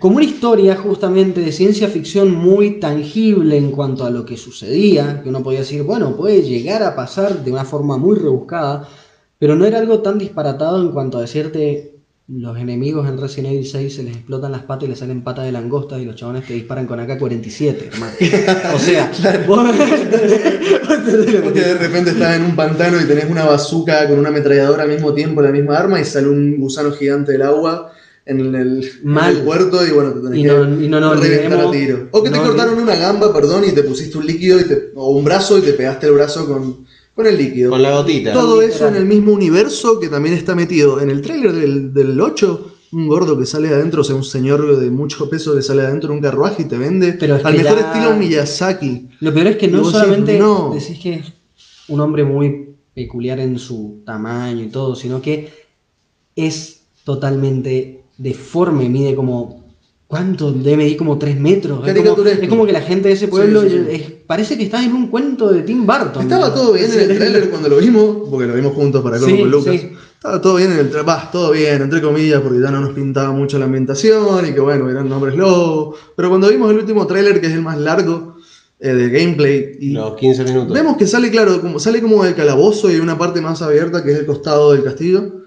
como 0.00 0.16
una 0.16 0.24
historia 0.24 0.74
justamente 0.76 1.40
de 1.40 1.52
ciencia 1.52 1.88
ficción 1.88 2.34
muy 2.34 2.80
tangible 2.80 3.56
en 3.56 3.70
cuanto 3.70 4.04
a 4.04 4.10
lo 4.10 4.24
que 4.24 4.36
sucedía, 4.36 5.22
que 5.22 5.28
uno 5.28 5.42
podía 5.42 5.60
decir, 5.60 5.82
bueno, 5.84 6.16
puede 6.16 6.42
llegar 6.42 6.82
a 6.82 6.94
pasar 6.94 7.44
de 7.44 7.52
una 7.52 7.64
forma 7.64 7.96
muy 7.96 8.16
rebuscada, 8.16 8.88
pero 9.38 9.54
no 9.56 9.64
era 9.64 9.78
algo 9.78 10.00
tan 10.00 10.18
disparatado 10.18 10.82
en 10.82 10.90
cuanto 10.90 11.18
a 11.18 11.22
decirte 11.22 11.97
los 12.30 12.58
enemigos 12.58 13.08
en 13.08 13.18
Resident 13.18 13.54
Evil 13.54 13.66
6 13.66 13.94
se 13.94 14.02
les 14.02 14.14
explotan 14.16 14.52
las 14.52 14.62
patas 14.62 14.84
y 14.84 14.88
les 14.88 14.98
salen 14.98 15.22
patas 15.24 15.46
de 15.46 15.52
langosta 15.52 15.98
y 15.98 16.04
los 16.04 16.14
chabones 16.14 16.46
te 16.46 16.52
disparan 16.52 16.86
con 16.86 17.00
AK-47, 17.00 17.86
hermano. 17.92 18.12
O 18.74 18.78
sea, 18.78 19.10
vos- 19.46 19.66
Porque 21.42 21.60
de 21.60 21.74
repente 21.74 22.10
estás 22.10 22.36
en 22.36 22.44
un 22.44 22.54
pantano 22.56 23.00
y 23.00 23.04
tenés 23.06 23.30
una 23.30 23.44
bazooka 23.46 24.06
con 24.08 24.18
una 24.18 24.28
ametralladora 24.28 24.82
al 24.82 24.90
mismo 24.90 25.14
tiempo, 25.14 25.40
la 25.40 25.50
misma 25.50 25.78
arma, 25.78 26.00
y 26.00 26.04
sale 26.04 26.28
un 26.28 26.58
gusano 26.58 26.92
gigante 26.92 27.32
del 27.32 27.42
agua 27.42 27.92
en 28.26 28.40
el, 28.40 28.54
en 28.54 28.82
Mal. 29.04 29.36
el 29.36 29.42
puerto 29.42 29.86
y 29.86 29.90
bueno, 29.90 30.10
te 30.12 30.20
tenés 30.20 30.38
Y 30.38 30.42
que 30.42 30.84
y 30.84 30.88
no 30.88 31.14
reventar 31.14 31.60
a 31.60 31.70
tiro. 31.70 32.08
O 32.10 32.22
que 32.22 32.28
te 32.30 32.38
cortaron 32.38 32.78
una 32.78 32.94
gamba, 32.94 33.32
perdón, 33.32 33.64
y 33.66 33.72
te 33.72 33.82
pusiste 33.82 34.18
un 34.18 34.26
líquido 34.26 34.60
y 34.60 34.64
te- 34.64 34.90
o 34.94 35.10
un 35.12 35.24
brazo 35.24 35.56
y 35.58 35.62
te 35.62 35.72
pegaste 35.72 36.06
el 36.08 36.12
brazo 36.12 36.46
con, 36.46 36.84
con 37.18 37.26
el 37.26 37.36
líquido. 37.36 37.70
Con 37.72 37.82
la 37.82 37.90
gotita. 37.90 38.32
Todo 38.32 38.60
Literal. 38.60 38.76
eso 38.76 38.86
en 38.86 38.94
el 38.94 39.04
mismo 39.04 39.32
universo 39.32 39.98
que 39.98 40.06
también 40.06 40.36
está 40.36 40.54
metido 40.54 41.00
en 41.00 41.10
el 41.10 41.20
tráiler 41.20 41.50
del, 41.50 41.92
del 41.92 42.20
8. 42.20 42.74
Un 42.92 43.08
gordo 43.08 43.36
que 43.36 43.44
sale 43.44 43.66
de 43.66 43.74
adentro, 43.74 44.02
o 44.02 44.04
sea, 44.04 44.14
un 44.14 44.22
señor 44.22 44.78
de 44.78 44.88
mucho 44.88 45.28
peso 45.28 45.52
que 45.56 45.60
sale 45.60 45.82
de 45.82 45.88
adentro 45.88 46.10
de 46.10 46.14
un 46.14 46.22
carruaje 46.22 46.62
y 46.62 46.66
te 46.66 46.78
vende 46.78 47.14
Pero 47.14 47.34
es 47.34 47.44
al 47.44 47.56
que 47.56 47.64
mejor 47.64 47.78
estilo 47.80 48.16
Miyazaki. 48.16 49.08
Lo 49.18 49.34
peor 49.34 49.48
es 49.48 49.56
que 49.56 49.66
no 49.66 49.84
solamente 49.84 50.32
decís, 50.34 50.46
no. 50.46 50.70
decís 50.72 50.98
que 51.00 51.14
es 51.14 51.32
un 51.88 51.98
hombre 51.98 52.22
muy 52.22 52.76
peculiar 52.94 53.40
en 53.40 53.58
su 53.58 54.00
tamaño 54.06 54.62
y 54.62 54.68
todo, 54.68 54.94
sino 54.94 55.20
que 55.20 55.50
es 56.36 56.82
totalmente 57.02 58.04
deforme, 58.16 58.88
mide 58.88 59.16
como... 59.16 59.67
¿Cuánto? 60.08 60.52
Debe 60.52 60.78
medir 60.78 60.96
como 60.96 61.18
3 61.18 61.38
metros. 61.38 61.86
Es 61.86 61.94
como, 61.94 62.26
es 62.26 62.48
como 62.48 62.64
que 62.66 62.72
la 62.72 62.80
gente 62.80 63.08
de 63.08 63.14
ese 63.14 63.28
pueblo 63.28 63.60
Sí, 63.62 63.68
sí, 63.68 63.76
sí. 63.90 63.94
es- 63.94 64.10
parece 64.26 64.56
que 64.56 64.64
está 64.64 64.82
en 64.82 64.94
un 64.94 65.08
cuento 65.08 65.50
de 65.50 65.60
Tim 65.62 65.86
Burton. 65.86 66.22
Estaba 66.22 66.52
todo 66.54 66.72
bien 66.72 66.90
en 66.90 67.00
el 67.10 67.16
trailer 67.18 67.50
cuando 67.50 67.68
lo 67.68 67.76
vimos, 67.76 68.28
porque 68.30 68.46
lo 68.46 68.54
vimos 68.54 68.72
juntos 68.72 69.02
para 69.02 69.18
con 69.20 69.50
Lucas. 69.50 69.74
sí. 69.78 69.90
Estaba 70.14 70.40
todo 70.40 70.56
bien 70.56 70.72
en 70.72 70.78
el 70.78 70.88
trailer, 70.88 71.08
va, 71.08 71.30
todo 71.30 71.52
bien, 71.52 71.82
entre 71.82 72.00
comillas, 72.00 72.40
porque 72.40 72.58
ya 72.58 72.70
no 72.70 72.80
nos 72.80 72.94
pintaba 72.94 73.32
mucho 73.32 73.58
la 73.58 73.66
ambientación 73.66 74.46
y 74.48 74.52
que 74.54 74.60
bueno, 74.60 74.90
eran 74.90 75.08
nombres 75.10 75.36
lobos. 75.36 75.96
Pero 76.16 76.30
cuando 76.30 76.48
vimos 76.48 76.70
el 76.70 76.78
último 76.78 77.06
tráiler, 77.06 77.38
que 77.40 77.46
es 77.48 77.52
el 77.52 77.62
más 77.62 77.78
largo 77.78 78.36
eh, 78.80 78.88
de 78.94 79.10
gameplay, 79.10 79.76
y 79.78 79.90
Los 79.90 80.16
15 80.16 80.42
minutos. 80.44 80.72
vemos 80.72 80.96
que 80.96 81.06
sale, 81.06 81.30
claro, 81.30 81.60
como, 81.60 81.78
sale 81.78 82.00
como 82.00 82.24
del 82.24 82.34
calabozo 82.34 82.90
y 82.90 82.94
hay 82.94 83.00
una 83.00 83.18
parte 83.18 83.40
más 83.42 83.60
abierta 83.60 84.02
que 84.02 84.12
es 84.12 84.18
el 84.20 84.26
costado 84.26 84.72
del 84.72 84.82
castillo. 84.84 85.42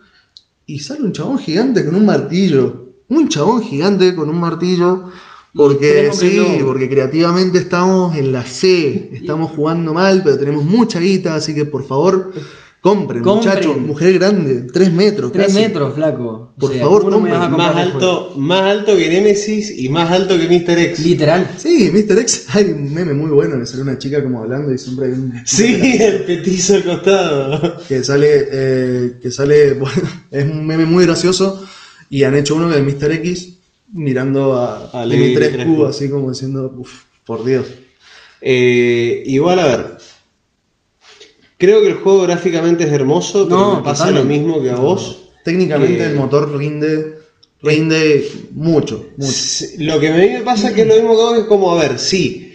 Y 0.68 0.80
sale 0.80 1.02
un 1.02 1.12
chabón 1.14 1.40
gigante 1.40 1.84
con 1.84 1.96
un 1.96 2.06
martillo. 2.06 2.91
Un 3.12 3.28
chabón 3.28 3.62
gigante 3.62 4.16
con 4.16 4.30
un 4.30 4.40
martillo. 4.40 5.10
Porque 5.54 6.12
sí, 6.14 6.62
porque 6.64 6.90
creativamente 6.90 7.58
estamos 7.58 8.16
en 8.16 8.32
la 8.32 8.42
C. 8.44 9.10
Estamos 9.12 9.52
jugando 9.52 9.94
mal, 9.94 10.22
pero 10.24 10.40
tenemos 10.40 10.64
mucha 10.64 11.02
guita, 11.02 11.36
así 11.36 11.54
que 11.54 11.66
por 11.66 11.86
favor, 11.86 12.32
compren, 12.80 13.22
Compren. 13.22 13.54
muchachos. 13.54 13.78
Mujer 13.78 14.14
grande, 14.14 14.62
3 14.72 14.94
metros. 14.94 15.34
3 15.34 15.48
casi. 15.48 15.60
metros, 15.60 15.94
flaco. 15.94 16.54
Por 16.58 16.74
favor, 16.74 17.02
¿cómo 17.02 17.18
no 17.18 17.20
me 17.20 17.32
vas 17.32 17.48
a 17.48 17.50
compren. 17.50 17.68
Más 17.68 17.76
alto, 17.76 18.34
más 18.38 18.62
alto 18.62 18.96
que 18.96 19.10
Nemesis 19.10 19.78
y 19.78 19.90
más 19.90 20.10
alto 20.10 20.38
que 20.38 20.48
Mr. 20.48 20.80
X. 20.80 21.06
Literal. 21.06 21.52
Sí, 21.58 21.92
Mr. 21.94 22.18
X, 22.20 22.46
hay 22.54 22.72
un 22.72 22.94
meme 22.94 23.14
muy 23.14 23.32
bueno 23.32 23.60
que 23.60 23.66
sale 23.66 23.84
una 23.84 23.98
chica 23.98 24.24
como 24.24 24.40
hablando 24.40 24.74
y 24.74 24.78
siempre 24.78 25.08
hay 25.08 25.12
un. 25.12 25.34
Sí, 25.46 25.98
el 26.00 26.24
petizo 26.24 26.76
al 26.76 26.84
costado. 26.86 27.78
que 27.90 28.06
sale, 28.06 28.48
eh, 28.50 29.14
que 29.22 29.32
sale, 29.32 29.74
bueno, 29.84 30.02
es 30.32 30.46
un 30.46 30.66
meme 30.66 30.86
muy 30.86 31.04
gracioso 31.06 31.62
y 32.12 32.24
han 32.26 32.36
hecho 32.36 32.56
uno 32.56 32.70
de 32.70 32.82
Mr. 32.82 33.14
X 33.14 33.58
mirando 33.94 34.54
a, 34.54 34.90
A 34.92 35.06
Levi 35.06 35.28
Dimitrescu 35.28 35.58
Dimitrescu. 35.58 35.86
así 35.86 36.10
como 36.10 36.30
diciendo, 36.30 36.72
uff, 36.78 37.04
por 37.26 37.44
Dios. 37.46 37.66
Eh, 38.42 39.24
igual, 39.26 39.60
a 39.60 39.66
ver. 39.66 39.98
Creo 41.58 41.82
que 41.82 41.88
el 41.88 41.94
juego 41.96 42.24
gráficamente 42.24 42.84
es 42.84 42.92
hermoso, 42.92 43.46
pero 43.46 43.58
No, 43.58 43.76
me 43.78 43.84
pasa 43.84 44.12
lo 44.12 44.26
mismo 44.26 44.62
que 44.62 44.72
a 44.72 44.76
vos. 44.76 45.30
Técnicamente 45.46 46.04
Eh, 46.04 46.08
el 46.08 46.16
motor 46.16 46.56
rinde, 46.58 47.20
rinde 47.62 48.30
mucho, 48.52 49.06
Lo 49.78 50.00
que 50.00 50.10
a 50.10 50.16
mí 50.18 50.30
me 50.30 50.42
pasa 50.42 50.70
es 50.70 50.74
que 50.76 50.82
es 50.82 50.88
lo 50.88 50.96
mismo 50.96 51.12
que 51.12 51.16
vos, 51.16 51.38
es 51.38 51.46
como, 51.46 51.72
a 51.72 51.80
ver, 51.82 51.98
sí, 51.98 52.54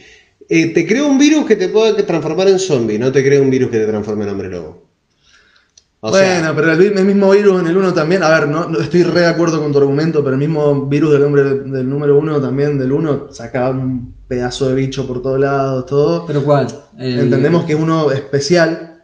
eh, 0.49 0.67
te 0.75 0.87
crea 0.87 1.05
un 1.05 1.19
virus 1.19 1.47
que 1.47 1.57
te 1.57 1.69
pueda 1.69 1.97
transformar 2.05 2.49
en 2.49 2.59
zombie, 2.59 2.99
no 2.99 3.11
te 3.11 3.25
crea 3.25 3.41
un 3.41 3.51
virus 3.51 3.71
que 3.71 3.79
te 3.79 3.87
transforme 3.87 4.25
en 4.25 4.31
hombre 4.31 4.51
lobo. 4.51 4.86
O 6.07 6.11
bueno, 6.11 6.41
sea, 6.41 6.55
pero 6.55 6.73
el, 6.73 7.05
mismo 7.05 7.31
virus 7.31 7.61
en 7.61 7.67
el 7.67 7.77
1 7.77 7.93
también, 7.93 8.23
a 8.23 8.29
ver, 8.31 8.49
no, 8.49 8.69
no 8.69 8.79
estoy 8.79 9.03
re 9.03 9.23
de 9.23 9.27
acuerdo 9.27 9.61
con 9.61 9.73
tu 9.73 9.79
argumento, 9.79 10.23
pero 10.23 10.35
el 10.35 10.39
mismo 10.41 10.87
virus 10.87 11.13
del 11.13 11.25
hombre 11.25 11.43
del 11.43 11.89
número 11.89 12.17
1 12.19 12.41
también, 12.41 12.79
del 12.79 12.93
1, 12.93 13.29
sacaba 13.33 13.71
un 13.71 14.15
pedazo 14.29 14.69
de 14.69 14.75
bicho 14.77 15.07
por 15.07 15.21
todos 15.21 15.41
lados, 15.41 15.87
todo. 15.87 16.25
¿Pero 16.27 16.45
cuál? 16.45 16.69
El- 16.99 17.19
Entendemos 17.21 17.65
que 17.65 17.73
es 17.73 17.79
uno 17.81 18.13
especial, 18.13 19.01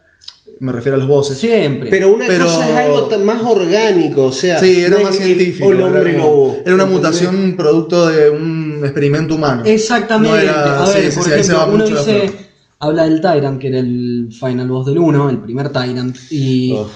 me 0.59 0.71
refiero 0.71 0.95
a 0.95 0.99
los 0.99 1.07
bosses. 1.09 1.37
Siempre. 1.37 1.89
pero 1.89 2.13
una 2.13 2.25
pero- 2.25 2.45
cosa 2.45 2.69
es 2.69 2.75
algo 2.77 3.09
más 3.25 3.41
orgánico, 3.43 4.25
o 4.27 4.31
sea, 4.31 4.59
Sí, 4.59 4.81
era 4.81 4.97
no 4.97 5.03
más 5.03 5.15
científico. 5.17 5.67
o 5.67 5.71
el 5.71 5.77
era 5.79 5.87
hombre 5.87 6.17
lobo. 6.17 6.57
Era 6.65 6.75
una 6.75 6.85
mutación 6.85 7.55
producto 7.57 8.07
de 8.07 8.29
un 8.29 8.79
experimento 8.81 9.35
humano. 9.35 9.63
Exactamente. 9.65 10.37
No 10.37 10.41
era- 10.41 10.83
a 10.85 10.87
ver, 10.89 11.03
sí, 11.05 11.11
sí, 11.11 11.17
por 11.17 11.25
sí, 11.27 11.31
ahí 11.33 11.43
se 11.43 11.51
ejemplo, 11.51 11.57
va 11.57 11.65
uno 11.73 11.83
mucho 11.83 11.93
la 11.95 11.99
dice, 11.99 12.27
flor. 12.29 12.43
Habla 12.83 13.03
del 13.03 13.21
Tyrant, 13.21 13.59
que 13.59 13.69
era 13.69 13.79
el 13.79 14.29
final 14.31 14.69
boss 14.69 14.85
del 14.85 14.97
1, 14.97 15.29
el 15.29 15.39
primer 15.39 15.69
Tyrant, 15.69 16.15
y 16.29 16.73
Uf. 16.73 16.91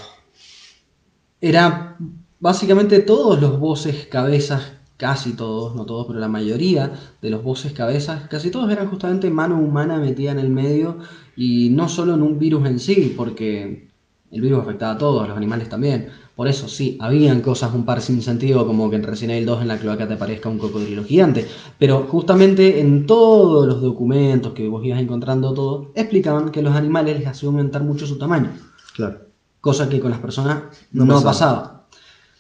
era 1.42 1.98
básicamente 2.40 3.00
todos 3.00 3.42
los 3.42 3.60
bosses 3.60 4.08
cabezas, 4.08 4.74
casi 4.98 5.34
todos, 5.34 5.76
no 5.76 5.86
todos, 5.86 6.08
pero 6.08 6.20
la 6.20 6.28
mayoría 6.28 6.92
de 7.22 7.30
los 7.30 7.44
bosses 7.44 7.74
cabezas, 7.74 8.28
casi 8.30 8.52
todos 8.52 8.72
eran 8.72 8.90
justamente 8.90 9.30
mano 9.30 9.58
humana 9.58 9.98
metida 9.98 10.32
en 10.32 10.40
el 10.40 10.50
medio 10.50 10.98
y 11.36 11.70
no 11.70 11.88
solo 11.88 12.16
en 12.16 12.22
un 12.22 12.38
virus 12.38 12.68
en 12.68 12.80
sí, 12.80 13.14
porque 13.16 13.90
el 14.32 14.42
virus 14.42 14.62
afectaba 14.62 14.94
a 14.94 14.98
todos, 14.98 15.28
los 15.28 15.38
animales 15.38 15.70
también. 15.70 16.10
Por 16.38 16.48
eso 16.48 16.68
sí, 16.68 17.00
habían 17.02 17.42
cosas 17.42 17.74
un 17.74 17.84
par 17.84 18.00
sin 18.00 18.22
sentido, 18.22 18.68
como 18.68 18.92
que 18.92 18.96
en 18.98 19.02
Resident 19.02 19.38
Evil 19.38 19.48
2 19.48 19.62
en 19.64 19.68
la 19.70 19.78
cloaca 19.80 20.08
te 20.08 20.14
aparezca 20.14 20.48
un 20.48 20.60
cocodrilo 20.60 21.04
gigante. 21.04 21.48
Pero 21.80 22.06
justamente 22.08 22.80
en 22.80 23.08
todos 23.08 23.66
los 23.66 23.82
documentos 23.82 24.54
que 24.54 24.68
vos 24.68 24.86
ibas 24.86 25.02
encontrando 25.02 25.52
todo, 25.56 25.92
explicaban 25.96 26.52
que 26.52 26.62
los 26.62 26.76
animales 26.76 27.18
les 27.18 27.28
hacía 27.28 27.50
aumentar 27.50 27.82
mucho 27.84 28.06
su 28.06 28.20
tamaño 28.20 28.52
Claro. 28.96 29.22
cosa 29.62 29.90
que 29.90 30.00
con 30.00 30.12
las 30.12 30.20
personas 30.20 30.60
no, 30.92 31.06
No 31.06 31.16
pasaba. 31.24 31.32
pasaba. 31.32 31.88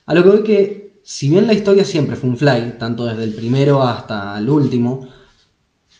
A 0.06 0.14
lo 0.14 0.22
que 0.24 0.30
voy 0.30 0.44
que, 0.44 1.00
si 1.02 1.30
bien 1.30 1.48
la 1.48 1.54
historia 1.54 1.84
siempre 1.84 2.16
fue 2.16 2.30
un 2.30 2.38
fly, 2.38 2.76
tanto 2.78 3.04
desde 3.04 3.24
el 3.24 3.34
primero 3.34 3.82
hasta 3.82 4.38
el 4.38 4.48
último, 4.48 5.08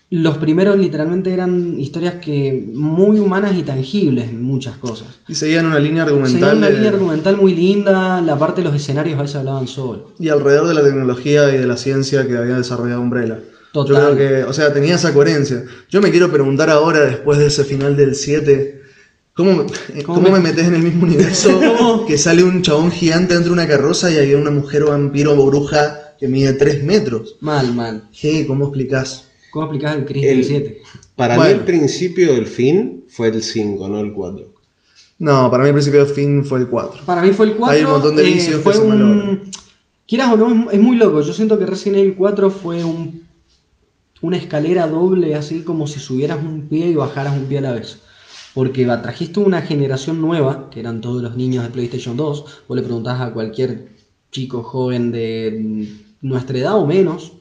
los 0.10 0.38
primeros 0.38 0.78
literalmente 0.78 1.34
eran 1.34 1.78
historias 1.80 2.16
que 2.16 2.66
muy 2.74 3.20
humanas 3.20 3.58
y 3.58 3.64
tangibles 3.64 4.30
en 4.30 4.42
muchas 4.42 4.78
cosas. 4.78 5.08
Y 5.28 5.36
seguían 5.36 5.66
una 5.66 5.80
línea 5.80 6.04
argumental. 6.04 6.32
Seguían 6.40 6.58
una 6.58 6.68
de- 6.68 6.74
línea 6.76 6.90
argumental 6.92 7.36
muy 7.38 7.54
linda, 7.54 8.22
la 8.22 8.40
parte 8.40 8.62
de 8.62 8.68
los 8.70 8.76
escenarios 8.76 9.20
a 9.20 9.24
veces 9.24 9.36
hablaban 9.36 9.68
solo. 9.68 10.14
Y 10.18 10.30
alrededor 10.30 10.68
de 10.68 10.74
la 10.76 10.84
tecnología 10.84 11.54
y 11.54 11.58
de 11.58 11.68
la 11.68 11.76
ciencia 11.76 12.26
que 12.26 12.38
había 12.38 12.56
desarrollado 12.56 13.02
Umbrella. 13.02 13.40
Total. 13.74 13.96
Yo 14.12 14.16
creo 14.16 14.18
que, 14.18 14.44
o 14.46 14.54
sea, 14.54 14.72
tenía 14.74 14.96
esa 14.96 15.14
coherencia. 15.14 15.66
Yo 15.90 16.00
me 16.02 16.10
quiero 16.10 16.32
preguntar 16.32 16.70
ahora, 16.70 17.02
después 17.02 17.38
de 17.38 17.48
ese 17.48 17.66
final 17.66 17.98
del 17.98 18.16
7, 18.16 18.82
¿cómo, 19.34 19.56
me- 19.58 19.64
eh, 20.00 20.04
¿Cómo 20.04 20.20
¿cómo 20.20 20.32
me 20.32 20.40
me- 20.40 20.50
metes 20.50 20.68
en 20.68 20.76
el 20.76 20.84
mismo 20.84 21.04
universo 21.04 21.60
que 22.08 22.18
sale 22.18 22.44
un 22.46 22.62
chabón 22.62 22.92
gigante 22.92 23.34
dentro 23.34 23.54
de 23.54 23.60
una 23.60 23.68
carroza 23.68 24.10
y 24.10 24.16
hay 24.16 24.34
una 24.36 24.52
mujer 24.52 24.86
vampiro 24.86 25.34
o 25.38 25.46
bruja 25.48 26.14
que 26.18 26.30
mide 26.30 26.54
3 26.54 26.82
metros? 26.86 27.36
Mal, 27.42 27.74
mal. 27.76 28.04
¿Qué? 28.20 28.48
¿Cómo 28.48 28.66
explicás? 28.68 29.26
¿Cómo 29.52 29.66
aplicás 29.66 29.96
el 29.96 30.06
Chris 30.06 30.24
El- 30.26 30.38
del 30.38 30.46
7? 30.46 30.82
Para 31.16 31.38
mí 31.38 31.48
el 31.50 31.62
principio 31.62 32.34
del 32.34 32.46
fin 32.46 33.06
fue 33.10 33.28
el 33.30 33.42
5, 33.42 33.88
no 33.90 34.00
el 34.00 34.14
4. 34.14 34.54
No, 35.20 35.50
para 35.50 35.64
mí 35.64 35.70
el 35.70 35.74
principio 35.76 36.06
de 36.06 36.14
fin 36.14 36.46
fue 36.46 36.60
el 36.60 36.68
4. 36.68 37.02
Para 37.06 37.22
mí 37.24 37.32
fue 37.32 37.48
el 37.48 37.56
4. 37.56 37.76
Hay 37.78 37.84
un 37.84 37.92
montón 37.92 38.16
de 38.16 38.22
eh, 38.30 38.34
vicios 38.34 38.62
que 38.64 38.74
se 38.74 38.80
un... 38.80 38.90
malogran. 38.90 39.42
Quieras 40.08 40.34
o 40.34 40.38
no, 40.38 40.72
es- 40.72 40.80
muy 40.80 40.96
loco. 40.96 41.22
Yo 41.22 41.34
siento 41.34 41.58
que 41.58 41.66
Resident 41.66 41.98
Evil 42.00 42.16
4 42.16 42.50
fue 42.52 42.84
un... 42.84 43.24
una 44.22 44.38
escalera 44.38 44.88
doble, 44.88 45.34
así 45.36 45.62
como 45.62 45.88
si 45.88 46.00
subieras 46.00 46.38
un 46.44 46.68
pie 46.68 46.88
y 46.90 46.96
bajaras 46.96 47.36
un 47.36 47.46
pie 47.46 47.58
a 47.58 47.62
la 47.62 47.72
vez. 47.74 48.00
Porque 48.54 48.86
trajiste 48.86 49.40
una 49.40 49.62
generación 49.64 50.22
nueva, 50.22 50.70
que 50.70 50.80
eran 50.80 51.02
todos 51.02 51.22
los 51.22 51.36
niños 51.36 51.64
de 51.64 51.70
PlayStation 51.72 52.16
2. 52.16 52.46
Vos 52.68 52.76
le 52.76 52.84
preguntás 52.84 53.20
a 53.22 53.32
cualquier 53.34 53.90
chico 54.32 54.62
joven 54.64 55.12
de 55.12 55.88
nuestra 56.22 56.58
edad 56.58 56.76
o 56.78 56.86
menos, 56.86 57.34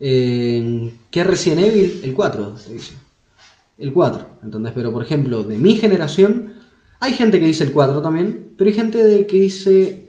eh, 0.00 0.92
¿qué 1.10 1.20
es 1.20 1.26
Resident 1.26 1.60
Evil? 1.60 2.00
El 2.02 2.14
4, 2.14 2.54
te 2.66 2.72
dice. 2.72 2.94
El 3.78 3.92
4, 3.92 4.26
¿entendés? 4.42 4.72
Pero 4.74 4.92
por 4.92 5.02
ejemplo, 5.02 5.42
de 5.42 5.58
mi 5.58 5.76
generación, 5.76 6.54
hay 7.00 7.12
gente 7.12 7.38
que 7.38 7.46
dice 7.46 7.64
el 7.64 7.72
4 7.72 8.02
también, 8.02 8.52
pero 8.56 8.68
hay 8.68 8.74
gente 8.74 9.02
de 9.02 9.26
que 9.26 9.40
dice 9.40 10.08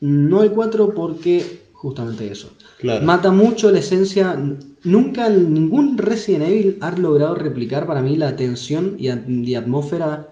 no 0.00 0.42
el 0.42 0.52
4 0.52 0.94
porque 0.94 1.60
justamente 1.72 2.30
eso. 2.30 2.52
Claro. 2.78 3.04
Mata 3.04 3.30
mucho 3.30 3.70
la 3.70 3.78
esencia. 3.78 4.36
Nunca 4.84 5.28
ningún 5.28 5.98
Resident 5.98 6.44
Evil 6.44 6.78
ha 6.80 6.90
logrado 6.92 7.34
replicar 7.34 7.86
para 7.86 8.02
mí 8.02 8.16
la 8.16 8.36
tensión 8.36 8.96
y, 8.98 9.08
y 9.08 9.54
atmósfera 9.54 10.28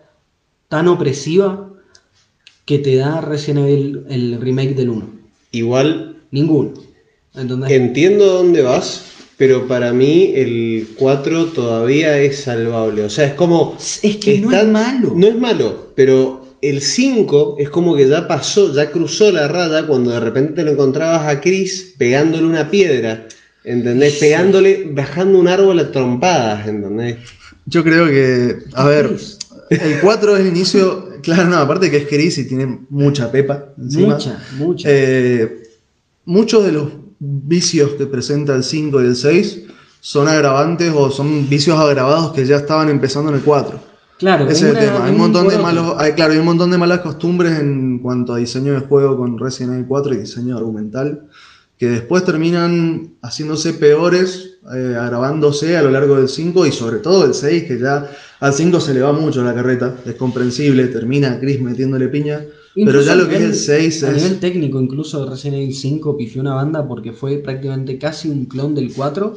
tan 0.69 0.89
opresiva 0.89 1.71
que 2.65 2.79
te 2.79 2.97
da 2.97 3.21
Resident 3.21 3.69
Evil 3.69 4.05
el 4.09 4.41
remake 4.41 4.75
del 4.75 4.91
1. 4.91 5.09
Igual 5.53 6.15
Ninguno. 6.35 6.73
¿Entendés? 7.35 7.71
entiendo 7.73 8.27
dónde 8.27 8.63
vas, 8.63 9.05
pero 9.37 9.67
para 9.67 9.93
mí 9.93 10.33
el 10.35 10.89
4 10.97 11.47
todavía 11.47 12.19
es 12.19 12.43
salvable. 12.43 13.03
O 13.03 13.11
sea, 13.11 13.27
es 13.27 13.35
como... 13.35 13.77
Es 14.03 14.17
que 14.17 14.39
no 14.39 14.57
es 14.57 14.67
malo. 14.67 15.13
No 15.17 15.27
es 15.27 15.37
malo, 15.37 15.93
pero 15.97 16.57
el 16.63 16.81
5 16.81 17.57
es 17.59 17.69
como 17.69 17.97
que 17.97 18.09
ya 18.09 18.29
pasó, 18.29 18.73
ya 18.73 18.91
cruzó 18.91 19.33
la 19.33 19.49
raya 19.49 19.87
cuando 19.87 20.13
de 20.13 20.21
repente 20.21 20.63
lo 20.63 20.73
encontrabas 20.73 21.27
a 21.27 21.41
Chris 21.41 21.95
pegándole 21.99 22.47
una 22.47 22.71
piedra. 22.71 23.27
¿Entendés? 23.65 24.19
Pegándole, 24.19 24.91
bajando 24.93 25.39
un 25.39 25.49
árbol 25.49 25.79
a 25.79 25.91
trompadas, 25.91 26.69
¿entendés? 26.69 27.17
Yo 27.67 27.83
creo 27.83 28.07
que, 28.07 28.59
a 28.75 28.87
ver, 28.87 29.09
Chris. 29.09 29.39
el 29.71 30.01
4 30.01 30.37
es 30.37 30.41
el 30.43 30.47
inicio, 30.49 31.09
claro, 31.23 31.49
no, 31.49 31.57
aparte 31.57 31.91
que 31.91 31.97
es 31.97 32.07
Chris 32.07 32.39
y 32.39 32.47
tiene 32.47 32.81
mucha 32.91 33.33
pepa 33.33 33.73
encima. 33.79 34.15
Mucha, 34.15 34.45
mucha. 34.59 34.89
Eh, 34.91 35.63
muchos 36.27 36.65
de 36.65 36.73
los 36.73 37.04
vicios 37.25 37.93
que 37.93 38.07
presenta 38.07 38.55
el 38.55 38.65
5 38.65 39.03
y 39.03 39.07
el 39.07 39.17
6 39.17 39.63
son 40.01 40.29
agravantes 40.29 40.93
o 40.95 41.11
son 41.11 41.49
vicios 41.49 41.79
agravados 41.79 42.33
que 42.33 42.45
ya 42.45 42.57
estaban 42.57 42.89
empezando 42.89 43.31
en 43.31 43.37
el 43.37 43.43
4. 43.43 43.81
claro, 44.19 44.47
Ese 44.49 44.71
es 44.71 44.77
el 44.77 44.79
tema. 44.79 45.05
Hay 45.05 45.13
un 45.13 45.19
montón 45.19 45.49
de 45.49 45.59
malos, 45.59 45.95
hay, 45.99 46.13
claro, 46.13 46.33
hay 46.33 46.39
un 46.39 46.45
montón 46.45 46.71
de 46.71 46.79
malas 46.79 47.01
costumbres 47.01 47.59
en 47.59 48.01
cuanto 48.01 48.35
a 48.35 48.37
diseño 48.37 48.75
de 48.75 48.81
juego 48.81 49.17
con 49.17 49.39
Resident 49.39 49.75
Evil 49.75 49.87
4 49.87 50.15
y 50.15 50.17
diseño 50.19 50.57
argumental 50.57 51.29
que 51.79 51.89
después 51.89 52.25
terminan 52.25 53.15
haciéndose 53.23 53.75
peores, 53.75 54.59
eh, 54.75 54.97
agravándose 54.99 55.77
a 55.77 55.83
lo 55.83 55.91
largo 55.91 56.17
del 56.17 56.29
5 56.29 56.67
y 56.67 56.73
sobre 56.73 56.99
todo 56.99 57.25
el 57.25 57.35
6, 57.35 57.65
que 57.65 57.79
ya 57.79 58.11
al 58.41 58.53
5 58.53 58.81
se 58.81 58.95
le 58.95 59.03
va 59.03 59.13
mucho 59.13 59.43
la 59.43 59.55
carreta, 59.55 59.95
es 60.07 60.15
comprensible, 60.15 60.87
termina 60.87 61.39
Chris 61.41 61.61
metiéndole 61.61 62.09
piña, 62.09 62.45
pero 62.75 63.01
ya 63.03 63.13
a 63.13 63.17
lo 63.17 63.29
que 63.29 63.37
es 63.37 63.41
nivel- 63.41 63.51
el 63.51 63.55
6 63.55 64.05
A 64.05 64.11
es... 64.11 64.23
nivel 64.23 64.41
técnico, 64.41 64.81
incluso 64.81 65.25
Resident 65.29 65.63
Evil 65.63 65.75
5 65.75 66.17
pifió 66.17 66.41
una 66.41 66.55
banda 66.55 66.87
porque 66.87 67.13
fue 67.13 67.39
prácticamente 67.39 67.99
casi 67.99 68.29
un 68.29 68.47
clon 68.47 68.75
del 68.75 68.93
4, 68.93 69.37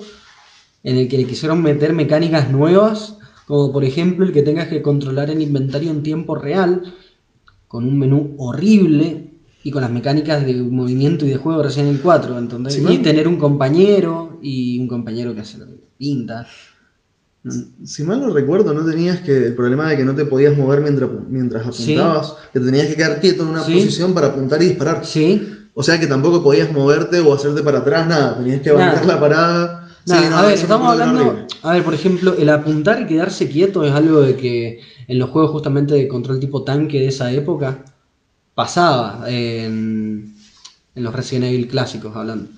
en 0.84 0.98
el 0.98 1.08
que 1.08 1.18
le 1.18 1.26
quisieron 1.26 1.62
meter 1.62 1.94
mecánicas 1.94 2.50
nuevas, 2.50 3.18
como 3.46 3.72
por 3.72 3.84
ejemplo 3.84 4.26
el 4.26 4.32
que 4.32 4.42
tengas 4.42 4.68
que 4.68 4.82
controlar 4.82 5.30
el 5.30 5.42
inventario 5.42 5.92
en 5.92 6.04
tiempo 6.04 6.36
real, 6.36 6.94
con 7.68 7.86
un 7.86 8.00
menú 8.00 8.36
horrible 8.38 9.32
y 9.64 9.72
con 9.72 9.82
las 9.82 9.92
mecánicas 9.92 10.46
de 10.46 10.54
movimiento 10.54 11.26
y 11.26 11.30
de 11.30 11.38
juego 11.38 11.60
de 11.60 11.66
Resident 11.66 11.90
Evil 11.90 12.02
4, 12.02 12.38
¿entendés? 12.38 12.74
Sí, 12.74 12.84
y 12.90 12.98
tener 13.00 13.28
un 13.28 13.38
compañero 13.38 14.40
y 14.42 14.80
un 14.80 14.88
compañero 14.88 15.36
que 15.36 15.42
hace 15.42 15.58
lo 15.58 15.66
que 15.66 15.74
pinta. 15.98 16.48
Si 17.84 18.04
mal 18.04 18.20
no 18.22 18.30
recuerdo, 18.32 18.74
no 18.74 18.84
tenías 18.86 19.20
que 19.22 19.48
el 19.48 19.56
problema 19.56 19.90
de 19.90 19.98
que 19.98 20.06
no 20.06 20.16
te 20.16 20.26
podías 20.26 20.56
mover 20.58 20.82
mientras, 20.82 21.10
mientras 21.30 21.76
Sí. 21.76 21.94
apuntabas, 21.96 22.34
que 22.54 22.60
tenías 22.60 22.88
que 22.88 22.96
quedar 22.96 23.20
quieto 23.20 23.44
en 23.44 23.50
una 23.50 23.64
Sí. 23.64 23.74
posición 23.74 24.14
para 24.14 24.28
apuntar 24.28 24.62
y 24.62 24.68
disparar. 24.68 25.06
Sí, 25.06 25.54
O 25.80 25.84
sea 25.84 26.00
que 26.00 26.08
tampoco 26.08 26.42
podías 26.42 26.72
moverte 26.72 27.20
o 27.20 27.32
hacerte 27.36 27.62
para 27.62 27.80
atrás, 27.80 28.08
nada, 28.08 28.36
tenías 28.38 28.62
que 28.62 28.74
Nada. 28.74 29.04
la 29.04 29.20
parada. 29.20 29.88
Sí, 30.06 30.14
no, 30.30 30.38
a 30.38 30.42
ver, 30.48 30.54
estamos 30.58 30.92
hablando. 30.92 31.46
A 31.62 31.74
ver, 31.74 31.84
por 31.84 31.94
ejemplo, 31.94 32.34
el 32.36 32.50
apuntar 32.50 33.02
y 33.02 33.06
quedarse 33.06 33.48
quieto 33.48 33.84
es 33.84 33.92
algo 33.94 34.22
de 34.22 34.36
que 34.36 34.80
en 35.08 35.20
los 35.20 35.30
juegos 35.30 35.52
justamente 35.52 35.94
de 35.94 36.08
control 36.08 36.40
tipo 36.40 36.64
tanque 36.64 37.00
de 37.02 37.08
esa 37.10 37.32
época 37.32 37.84
pasaba 38.56 39.26
en, 39.28 40.34
en 40.96 41.04
los 41.04 41.14
Resident 41.14 41.46
Evil 41.46 41.68
clásicos 41.68 42.16
hablando. 42.16 42.50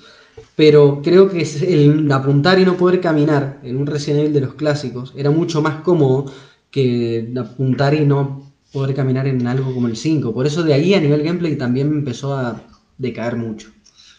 Pero 0.55 1.01
creo 1.03 1.29
que 1.29 1.48
el 1.67 2.12
apuntar 2.12 2.60
y 2.60 2.65
no 2.65 2.77
poder 2.77 3.00
caminar 3.00 3.60
en 3.63 3.77
un 3.77 3.88
Resident 3.88 4.22
Evil 4.22 4.34
de 4.34 4.41
los 4.41 4.53
clásicos 4.55 5.13
era 5.15 5.31
mucho 5.31 5.62
más 5.62 5.81
cómodo 5.81 6.31
que 6.72 7.34
apuntar 7.38 7.93
y 7.93 8.05
no 8.05 8.51
poder 8.72 8.96
caminar 8.96 9.27
en 9.27 9.48
algo 9.48 9.74
como 9.74 9.88
el 9.88 9.96
5. 9.96 10.34
Por 10.34 10.46
eso 10.46 10.63
de 10.63 10.74
ahí 10.74 10.93
a 10.93 11.00
nivel 11.00 11.24
gameplay 11.24 11.55
también 11.55 11.88
empezó 11.88 12.36
a 12.36 12.62
decaer 12.98 13.36
mucho. 13.36 13.69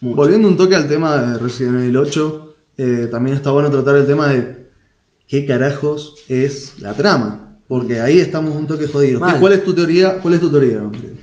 mucho. 0.01 0.15
Volviendo 0.15 0.47
un 0.47 0.57
toque 0.57 0.75
al 0.75 0.87
tema 0.87 1.17
de 1.17 1.37
Resident 1.37 1.79
Evil 1.79 1.97
8, 1.97 2.55
eh, 2.77 3.07
también 3.11 3.37
está 3.37 3.51
bueno 3.51 3.69
tratar 3.69 3.95
el 3.95 4.07
tema 4.07 4.27
de 4.27 4.67
qué 5.27 5.45
carajos 5.45 6.15
es 6.27 6.79
la 6.79 6.93
trama. 6.93 7.59
Porque 7.67 8.01
ahí 8.01 8.19
estamos 8.19 8.53
un 8.53 8.67
toque 8.67 8.87
jodidos. 8.87 9.23
¿Cuál 9.39 9.53
es 9.53 9.63
tu 9.63 9.73
teoría? 9.73 10.19
¿Cuál 10.19 10.33
es 10.33 10.41
tu 10.41 10.51
teoría? 10.51 10.83
hombre? 10.83 11.13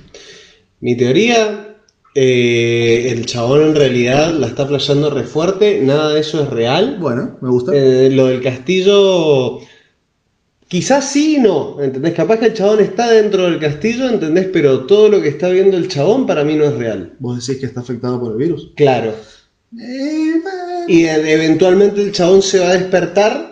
Mi 0.79 0.97
teoría, 0.97 1.68
eh, 2.15 3.09
el 3.11 3.25
chabón 3.25 3.61
en 3.61 3.75
realidad 3.75 4.33
la 4.33 4.47
está 4.47 4.67
playando 4.67 5.09
re 5.09 5.23
fuerte, 5.23 5.79
nada 5.81 6.13
de 6.13 6.21
eso 6.21 6.43
es 6.43 6.49
real. 6.49 6.97
Bueno, 6.99 7.37
me 7.41 7.49
gusta. 7.49 7.71
Eh, 7.75 8.09
lo 8.11 8.27
del 8.27 8.41
castillo, 8.41 9.59
quizás 10.67 11.11
sí 11.11 11.37
y 11.37 11.39
no, 11.39 11.81
¿entendés? 11.81 12.13
Capaz 12.13 12.37
que 12.39 12.47
el 12.47 12.53
chabón 12.53 12.79
está 12.81 13.09
dentro 13.09 13.43
del 13.43 13.59
castillo, 13.59 14.09
¿entendés? 14.09 14.47
Pero 14.51 14.85
todo 14.85 15.09
lo 15.09 15.21
que 15.21 15.29
está 15.29 15.49
viendo 15.49 15.77
el 15.77 15.87
chabón 15.87 16.25
para 16.27 16.43
mí 16.43 16.55
no 16.55 16.65
es 16.65 16.73
real. 16.75 17.13
Vos 17.19 17.45
decís 17.45 17.59
que 17.59 17.67
está 17.67 17.81
afectado 17.81 18.19
por 18.19 18.31
el 18.33 18.37
virus. 18.37 18.71
Claro. 18.75 19.13
Eh, 19.79 20.33
Y 20.87 21.05
eventualmente 21.05 22.01
el 22.01 22.11
chabón 22.11 22.41
se 22.41 22.59
va 22.59 22.69
a 22.69 22.73
despertar, 22.73 23.48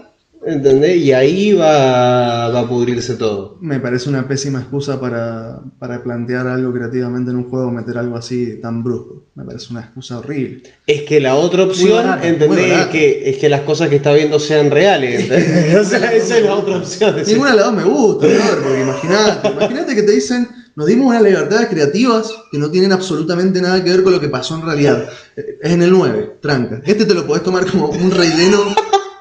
¿entendés? 0.47 0.97
Y 0.97 1.11
ahí 1.11 1.53
va, 1.53 2.49
va 2.49 2.59
a 2.61 2.67
pudrirse 2.67 3.15
todo. 3.15 3.57
Me 3.61 3.79
parece 3.79 4.09
una 4.09 4.27
pésima 4.27 4.59
excusa 4.59 4.99
para, 4.99 5.59
para 5.79 6.01
plantear 6.03 6.47
algo 6.47 6.73
creativamente 6.73 7.31
en 7.31 7.37
un 7.37 7.49
juego, 7.49 7.69
meter 7.71 7.97
algo 7.97 8.15
así 8.17 8.59
tan 8.61 8.83
brusco. 8.83 9.25
Me 9.35 9.43
parece 9.43 9.67
una 9.71 9.81
excusa 9.81 10.19
horrible. 10.19 10.63
Es 10.87 11.03
que 11.03 11.19
la 11.19 11.35
otra 11.35 11.63
opción, 11.63 12.03
barata, 12.03 12.27
¿entendés? 12.27 12.79
Es 12.79 12.85
que, 12.87 13.29
es 13.29 13.37
que 13.37 13.49
las 13.49 13.61
cosas 13.61 13.89
que 13.89 13.97
está 13.97 14.13
viendo 14.13 14.39
sean 14.39 14.71
reales. 14.71 15.21
¿entendés? 15.21 15.75
O 15.77 15.83
sea, 15.83 16.11
esa 16.13 16.37
es 16.37 16.43
la 16.43 16.55
otra 16.55 16.77
opción. 16.77 17.15
Ninguna 17.27 17.51
de 17.51 17.55
las 17.57 17.65
dos 17.65 17.75
me 17.75 17.83
gusta, 17.83 18.27
brother, 18.27 18.63
porque 18.63 18.81
imagínate, 18.81 19.49
imagínate 19.49 19.95
que 19.95 20.03
te 20.03 20.11
dicen, 20.11 20.47
nos 20.77 20.85
dimos 20.85 21.07
unas 21.07 21.23
libertades 21.23 21.69
creativas 21.69 22.31
que 22.51 22.59
no 22.59 22.69
tienen 22.69 22.91
absolutamente 22.91 23.59
nada 23.59 23.83
que 23.83 23.89
ver 23.89 24.03
con 24.03 24.13
lo 24.13 24.19
que 24.19 24.29
pasó 24.29 24.55
en 24.55 24.61
realidad. 24.61 25.09
Es 25.35 25.71
en 25.71 25.81
el 25.81 25.91
9, 25.91 26.37
tranca. 26.39 26.81
Este 26.85 27.05
te 27.05 27.15
lo 27.15 27.25
podés 27.25 27.41
tomar 27.41 27.65
como 27.65 27.89
un 27.89 28.11
relleno, 28.11 28.75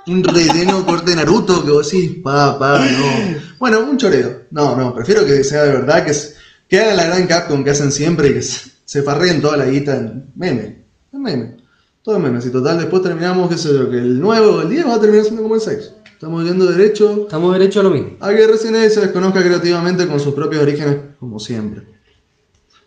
un 0.07 0.23
relleno 0.25 0.85
corte 0.87 1.11
de 1.11 1.17
Naruto 1.17 1.65
que 1.65 1.71
vos 1.71 1.91
decís, 1.91 2.19
pa, 2.23 2.59
pa, 2.59 2.79
no. 2.79 3.39
Bueno, 3.59 3.81
un 3.81 3.97
choreo. 3.97 4.43
No, 4.51 4.77
no, 4.77 4.95
prefiero 4.95 5.25
que 5.25 5.43
sea 5.45 5.65
de 5.65 5.73
verdad, 5.73 6.05
que, 6.05 6.11
es- 6.13 6.37
que 6.69 6.79
hagan 6.81 6.97
la 6.97 7.05
gran 7.07 7.27
Capcom 7.27 7.65
que 7.65 7.71
hacen 7.71 7.91
siempre 7.93 8.29
y 8.29 8.35
que 8.35 8.43
se, 8.43 8.71
se 8.85 9.03
farreen 9.03 9.41
toda 9.41 9.57
la 9.57 9.67
guita 9.67 9.97
en 9.97 10.27
meme. 10.37 10.85
En 11.13 11.23
meme. 11.23 11.57
Todo 12.03 12.17
en 12.17 12.23
memes. 12.23 12.47
Y 12.47 12.51
total, 12.51 12.79
después 12.79 13.03
terminamos, 13.03 13.49
qué 13.51 13.59
sé 13.59 13.73
yo, 13.73 13.91
que 13.91 13.97
el 13.97 14.21
9 14.21 14.47
o 14.47 14.63
el 14.63 14.69
10 14.69 14.87
va 14.87 14.95
a 14.95 15.01
terminar 15.01 15.25
siendo 15.25 15.43
como 15.43 15.55
el 15.57 15.61
6. 15.61 15.93
Estamos 16.13 16.45
yendo 16.45 16.67
derecho, 16.67 17.23
Estamos 17.23 17.53
derechos 17.53 17.81
a 17.81 17.89
lo 17.89 17.91
mismo. 17.91 18.17
a 18.21 18.31
que 18.31 18.43
Evil 18.45 18.57
se 18.59 19.01
desconozca 19.01 19.43
creativamente 19.43 20.07
con 20.07 20.19
sus 20.21 20.33
propios 20.35 20.63
orígenes, 20.63 20.97
como 21.19 21.39
siempre. 21.39 21.83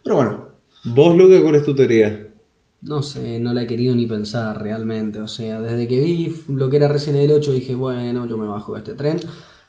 Pero 0.03 0.15
bueno, 0.15 0.49
¿Vos, 0.85 1.15
Luca, 1.17 1.41
cuál 1.41 1.55
es 1.55 1.65
tu 1.65 1.75
teoría? 1.75 2.28
No 2.81 3.03
sé, 3.03 3.39
no 3.39 3.53
la 3.53 3.63
he 3.63 3.67
querido 3.67 3.95
ni 3.95 4.05
pensar 4.05 4.61
realmente. 4.61 5.19
O 5.19 5.27
sea, 5.27 5.61
desde 5.61 5.87
que 5.87 5.99
vi 5.99 6.35
lo 6.47 6.69
que 6.69 6.77
era 6.77 6.87
Resident 6.87 7.23
Evil 7.23 7.33
8 7.33 7.51
dije, 7.51 7.75
bueno, 7.75 8.25
yo 8.27 8.37
me 8.37 8.47
bajo 8.47 8.73
de 8.73 8.79
este 8.79 8.93
tren. 8.93 9.19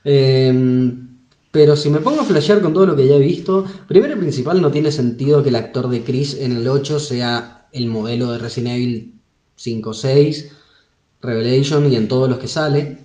Eh, 0.05 0.95
pero 1.51 1.75
si 1.77 1.91
me 1.91 1.99
pongo 1.99 2.21
a 2.21 2.25
flashear 2.25 2.61
con 2.63 2.73
todo 2.73 2.87
lo 2.87 2.97
que 2.97 3.09
ya 3.09 3.17
he 3.17 3.21
visto, 3.21 3.65
primero 3.89 4.15
y 4.15 4.19
principal 4.19 4.63
no 4.63 4.71
tiene 4.71 4.93
sentido 4.93 5.43
que 5.43 5.49
el 5.49 5.57
actor 5.57 5.89
de 5.89 6.05
Chris 6.05 6.35
en 6.41 6.53
el 6.53 6.69
8 6.69 7.01
sea 7.01 7.67
el 7.73 7.89
modelo 7.89 8.31
de 8.31 8.39
Resident 8.39 8.77
Evil 8.77 9.21
5, 9.57 9.93
6, 9.93 10.53
Revelation 11.21 11.93
y 11.93 11.97
en 11.97 12.07
todos 12.07 12.31
los 12.31 12.39
que 12.39 12.47
sale. 12.47 12.99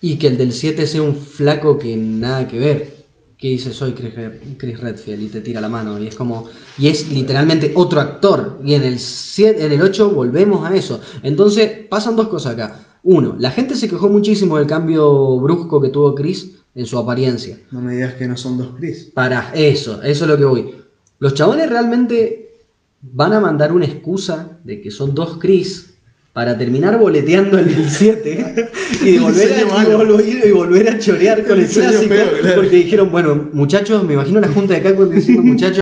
Y 0.00 0.16
que 0.16 0.28
el 0.28 0.38
del 0.38 0.52
7 0.52 0.86
sea 0.86 1.02
un 1.02 1.16
flaco 1.16 1.78
que 1.78 1.96
nada 1.96 2.46
que 2.46 2.58
ver. 2.60 2.95
Que 3.38 3.48
dice, 3.48 3.72
soy 3.74 3.92
Chris, 3.92 4.14
Red- 4.14 4.56
Chris 4.56 4.80
Redfield 4.80 5.22
y 5.22 5.28
te 5.28 5.40
tira 5.42 5.60
la 5.60 5.68
mano. 5.68 5.98
Y 6.00 6.06
es 6.06 6.14
como. 6.16 6.48
Y 6.78 6.88
es 6.88 7.10
literalmente 7.10 7.72
otro 7.74 8.00
actor. 8.00 8.58
Y 8.64 8.74
en 8.74 8.82
el, 8.82 8.98
7, 8.98 9.64
en 9.66 9.72
el 9.72 9.82
8 9.82 10.10
volvemos 10.10 10.64
a 10.68 10.74
eso. 10.74 11.00
Entonces 11.22 11.70
pasan 11.88 12.16
dos 12.16 12.28
cosas 12.28 12.54
acá. 12.54 12.82
Uno, 13.02 13.36
la 13.38 13.50
gente 13.50 13.76
se 13.76 13.88
quejó 13.88 14.08
muchísimo 14.08 14.56
del 14.58 14.66
cambio 14.66 15.38
brusco 15.38 15.80
que 15.80 15.90
tuvo 15.90 16.14
Chris 16.14 16.52
en 16.74 16.86
su 16.86 16.98
apariencia. 16.98 17.58
no 17.70 17.80
me 17.80 17.94
digas 17.94 18.14
que 18.14 18.26
no 18.26 18.36
son 18.36 18.58
dos 18.58 18.68
Chris. 18.78 19.10
Para 19.14 19.52
eso, 19.54 20.02
eso 20.02 20.24
es 20.24 20.30
lo 20.30 20.36
que 20.36 20.44
voy. 20.44 20.74
Los 21.18 21.34
chabones 21.34 21.68
realmente 21.70 22.54
van 23.02 23.32
a 23.32 23.40
mandar 23.40 23.72
una 23.72 23.84
excusa 23.84 24.58
de 24.64 24.80
que 24.80 24.90
son 24.90 25.14
dos 25.14 25.38
Chris 25.38 25.94
para 26.36 26.58
terminar 26.58 26.98
boleteando 26.98 27.58
el 27.58 27.88
7 27.88 28.68
y, 29.02 29.16
volver 29.16 29.52
a, 29.54 29.60
y 29.62 29.64
volver- 29.86 30.46
y 30.46 30.50
volver 30.50 30.90
a 30.90 30.98
chorear 30.98 31.42
con 31.46 31.58
el 31.58 31.66
clásico. 31.66 32.12
feo, 32.14 32.26
claro. 32.42 32.56
Porque 32.56 32.76
dijeron, 32.76 33.10
bueno, 33.10 33.48
muchachos, 33.54 34.04
me 34.04 34.12
imagino 34.12 34.40
la 34.40 34.48
junta 34.48 34.74
de 34.74 34.80
acá 34.80 34.92
diciendo, 34.92 35.42
muchachos. 35.42 35.80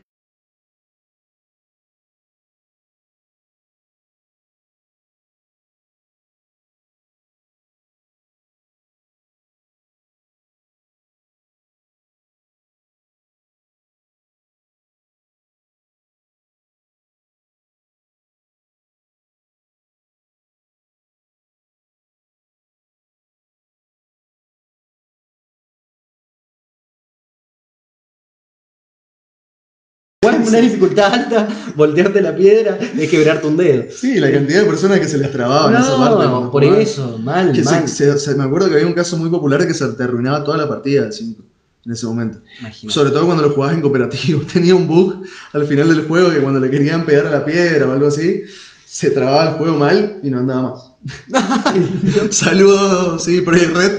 Una 30.49 30.59
dificultad 30.59 31.13
alta, 31.13 31.49
voltearte 31.77 32.21
la 32.21 32.35
piedra, 32.35 32.79
es 32.99 33.09
quebrarte 33.11 33.47
un 33.47 33.57
dedo. 33.57 33.85
Sí, 33.95 34.19
la 34.21 34.31
cantidad 34.31 34.61
de 34.61 34.67
personas 34.67 35.01
que 35.01 35.09
se 35.09 35.19
les 35.19 35.31
trababa 35.33 35.71
en 35.71 35.83
esa 35.83 35.97
parte. 35.97 36.25
No, 36.27 36.51
por 36.51 36.65
eso, 36.65 37.19
mal, 37.19 37.53
Que 37.53 37.63
se- 37.65 37.71
mal. 37.71 37.89
se- 37.89 38.19
se- 38.19 38.35
me 38.35 38.45
acuerdo 38.45 38.69
que 38.69 38.75
había 38.75 38.87
un 38.87 38.93
caso 38.95 39.17
muy 39.17 39.31
popular 39.31 39.67
que 39.67 39.75
se 39.75 39.87
te 39.89 40.03
arruinaba 40.03 40.43
toda 40.45 40.57
la 40.59 40.69
partida 40.69 41.03
del 41.03 41.13
5 41.13 41.43
en 41.87 41.93
ese 41.93 42.07
momento. 42.07 42.39
Imagínate. 42.61 42.95
Sobre 42.95 43.11
todo 43.11 43.27
cuando 43.27 43.43
lo 43.43 43.51
jugabas 43.51 43.75
en 43.77 43.83
cooperativo. 43.83 44.41
Tenía 44.53 44.75
un 44.75 44.87
bug 44.87 45.23
al 45.53 45.67
final 45.67 45.89
del 45.89 46.07
juego 46.07 46.31
que 46.31 46.39
cuando 46.41 46.61
le 46.61 46.71
querían 46.71 47.05
pegar 47.05 47.27
a 47.27 47.31
la 47.31 47.45
piedra 47.45 47.87
o 47.89 47.93
algo 47.93 48.07
así, 48.09 48.43
se 48.87 49.11
trababa 49.11 49.51
el 49.51 49.55
juego 49.57 49.77
mal 49.79 50.19
y 50.23 50.31
no 50.31 50.39
andaba 50.39 50.71
más. 50.71 50.91
Saludos, 52.31 53.25
sí, 53.25 53.41
Project 53.41 53.77
Red. 53.77 53.93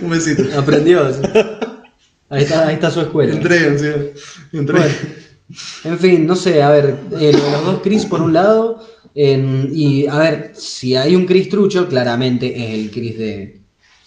Un 0.00 0.10
besito. 0.10 0.44
Aprendió. 0.58 1.12
sí. 1.12 1.20
Ahí 2.28 2.44
está, 2.44 2.68
ahí 2.68 2.74
está 2.74 2.90
su 2.90 3.00
escuela. 3.00 3.32
Entreguen, 3.34 3.78
sí. 3.78 3.86
Entreguen. 4.56 4.88
Bueno, 4.92 4.94
en 5.84 5.98
fin, 5.98 6.26
no 6.26 6.36
sé, 6.36 6.62
a 6.62 6.70
ver, 6.70 6.96
eh, 7.20 7.32
los 7.32 7.64
dos 7.64 7.80
Chris 7.82 8.06
por 8.06 8.22
un 8.22 8.32
lado, 8.32 8.84
y 9.14 10.06
a 10.06 10.18
ver, 10.18 10.52
si 10.54 10.94
hay 10.94 11.16
un 11.16 11.26
Chris 11.26 11.48
trucho, 11.48 11.88
claramente 11.88 12.56
es 12.56 12.74
el 12.74 12.90
Chris 12.90 13.18
de, 13.18 13.60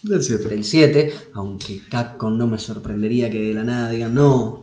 Del 0.03 0.23
7. 0.23 0.49
del 0.49 0.63
7, 0.63 1.13
aunque 1.33 1.81
Capcom 1.89 2.37
no 2.37 2.47
me 2.47 2.57
sorprendería 2.57 3.29
que 3.29 3.39
de 3.39 3.53
la 3.53 3.63
nada 3.63 3.89
digan, 3.89 4.13
no, 4.13 4.62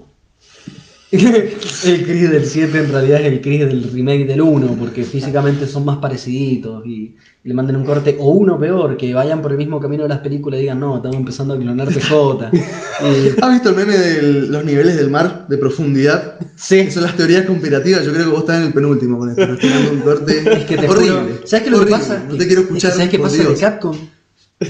el 1.12 2.04
Chris 2.06 2.30
del 2.30 2.46
7 2.46 2.78
en 2.78 2.92
realidad 2.92 3.20
es 3.20 3.26
el 3.32 3.40
Chris 3.40 3.60
del 3.60 3.90
remake 3.92 4.26
del 4.26 4.40
1, 4.40 4.76
porque 4.78 5.02
físicamente 5.02 5.66
son 5.66 5.84
más 5.84 5.98
pareciditos 5.98 6.86
y, 6.86 7.16
y 7.42 7.48
le 7.48 7.54
manden 7.54 7.76
un 7.76 7.84
corte, 7.84 8.16
o 8.20 8.30
uno 8.30 8.58
peor, 8.60 8.96
que 8.96 9.12
vayan 9.12 9.42
por 9.42 9.50
el 9.50 9.58
mismo 9.58 9.80
camino 9.80 10.04
de 10.04 10.08
las 10.10 10.20
películas 10.20 10.58
y 10.58 10.62
digan, 10.62 10.78
no, 10.78 10.96
estamos 10.96 11.16
empezando 11.16 11.54
a 11.54 11.58
clonar 11.58 11.88
PJ. 11.88 12.50
Y- 13.00 13.40
¿Has 13.42 13.50
visto 13.52 13.70
el 13.70 13.76
meme 13.76 13.96
de 13.96 14.22
los 14.48 14.62
niveles 14.64 14.94
del 14.96 15.10
mar 15.10 15.46
de 15.48 15.56
profundidad? 15.56 16.34
sí, 16.54 16.84
Que 16.84 16.90
son 16.90 17.02
las 17.02 17.16
teorías 17.16 17.46
conspirativas. 17.46 18.04
Yo 18.04 18.12
creo 18.12 18.26
que 18.26 18.30
vos 18.30 18.40
estás 18.40 18.58
en 18.60 18.66
el 18.66 18.72
penúltimo 18.74 19.18
con 19.18 19.30
esto. 19.30 19.42
Un 19.90 20.00
corte 20.02 20.38
es 20.58 20.64
que 20.66 20.76
te 20.76 20.86
horrible. 20.88 21.10
juro, 21.34 21.46
¿sabes 21.46 21.62
qué 21.64 21.70
es 21.70 21.78
lo 21.78 21.84
que 21.86 21.90
pasa? 21.90 22.22
No 22.28 22.36
te 22.36 22.46
quiero 22.46 22.60
Es 22.62 22.66
que 22.68 22.74
escuchar. 22.74 22.92
¿Sabes 22.92 23.08
qué 23.08 23.18
pasa 23.18 23.36
de 23.38 23.44
Dios. 23.48 23.58
Capcom? 23.58 23.96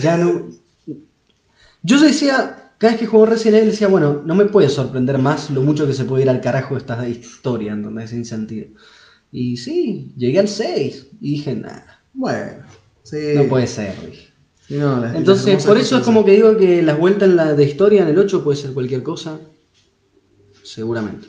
Ya 0.00 0.16
no. 0.16 0.46
Yo 1.82 2.00
decía, 2.00 2.69
cada 2.80 2.94
vez 2.94 3.00
que 3.00 3.06
juego 3.06 3.26
Resident 3.26 3.58
Evil 3.58 3.70
decía, 3.70 3.86
bueno, 3.88 4.22
no 4.24 4.34
me 4.34 4.46
puede 4.46 4.68
sorprender 4.68 5.18
más 5.18 5.50
lo 5.50 5.60
mucho 5.60 5.86
que 5.86 5.92
se 5.92 6.04
puede 6.04 6.24
ir 6.24 6.30
al 6.30 6.40
carajo 6.40 6.76
esta 6.76 7.06
historia, 7.08 7.72
¿entendés? 7.72 8.10
Sin 8.10 8.24
sentido. 8.24 8.68
Y 9.30 9.56
sí, 9.58 10.12
llegué 10.16 10.40
al 10.40 10.48
6 10.48 11.06
y 11.20 11.32
dije, 11.32 11.54
nada, 11.54 12.02
Bueno, 12.12 12.64
sí. 13.04 13.18
no 13.36 13.44
puede 13.44 13.68
ser. 13.68 13.94
dije. 14.04 14.28
No, 14.70 15.00
las- 15.00 15.14
Entonces, 15.14 15.64
por 15.64 15.76
eso 15.78 15.98
es 15.98 16.04
como 16.04 16.24
que 16.24 16.32
digo 16.32 16.56
que 16.56 16.82
las 16.82 16.98
vueltas 16.98 17.28
en 17.28 17.36
la 17.36 17.54
de 17.54 17.64
historia 17.64 18.02
en 18.02 18.08
el 18.08 18.18
8 18.18 18.42
puede 18.42 18.56
ser 18.56 18.72
cualquier 18.72 19.02
cosa. 19.02 19.38
Seguramente. 20.62 21.28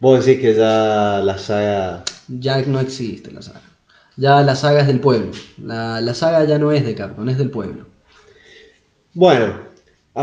Vos 0.00 0.24
decís 0.24 0.40
que 0.42 0.54
ya 0.54 1.20
la 1.24 1.38
saga. 1.38 2.04
Ya 2.28 2.60
no 2.62 2.80
existe 2.80 3.30
la 3.30 3.42
saga. 3.42 3.62
Ya 4.16 4.42
la 4.42 4.54
saga 4.56 4.80
es 4.80 4.86
del 4.88 5.00
pueblo. 5.00 5.30
La, 5.58 6.00
la 6.00 6.14
saga 6.14 6.44
ya 6.44 6.58
no 6.58 6.72
es 6.72 6.84
de 6.84 6.94
Capcom, 6.94 7.28
es 7.28 7.38
del 7.38 7.50
pueblo. 7.50 7.86
Bueno, 9.14 9.67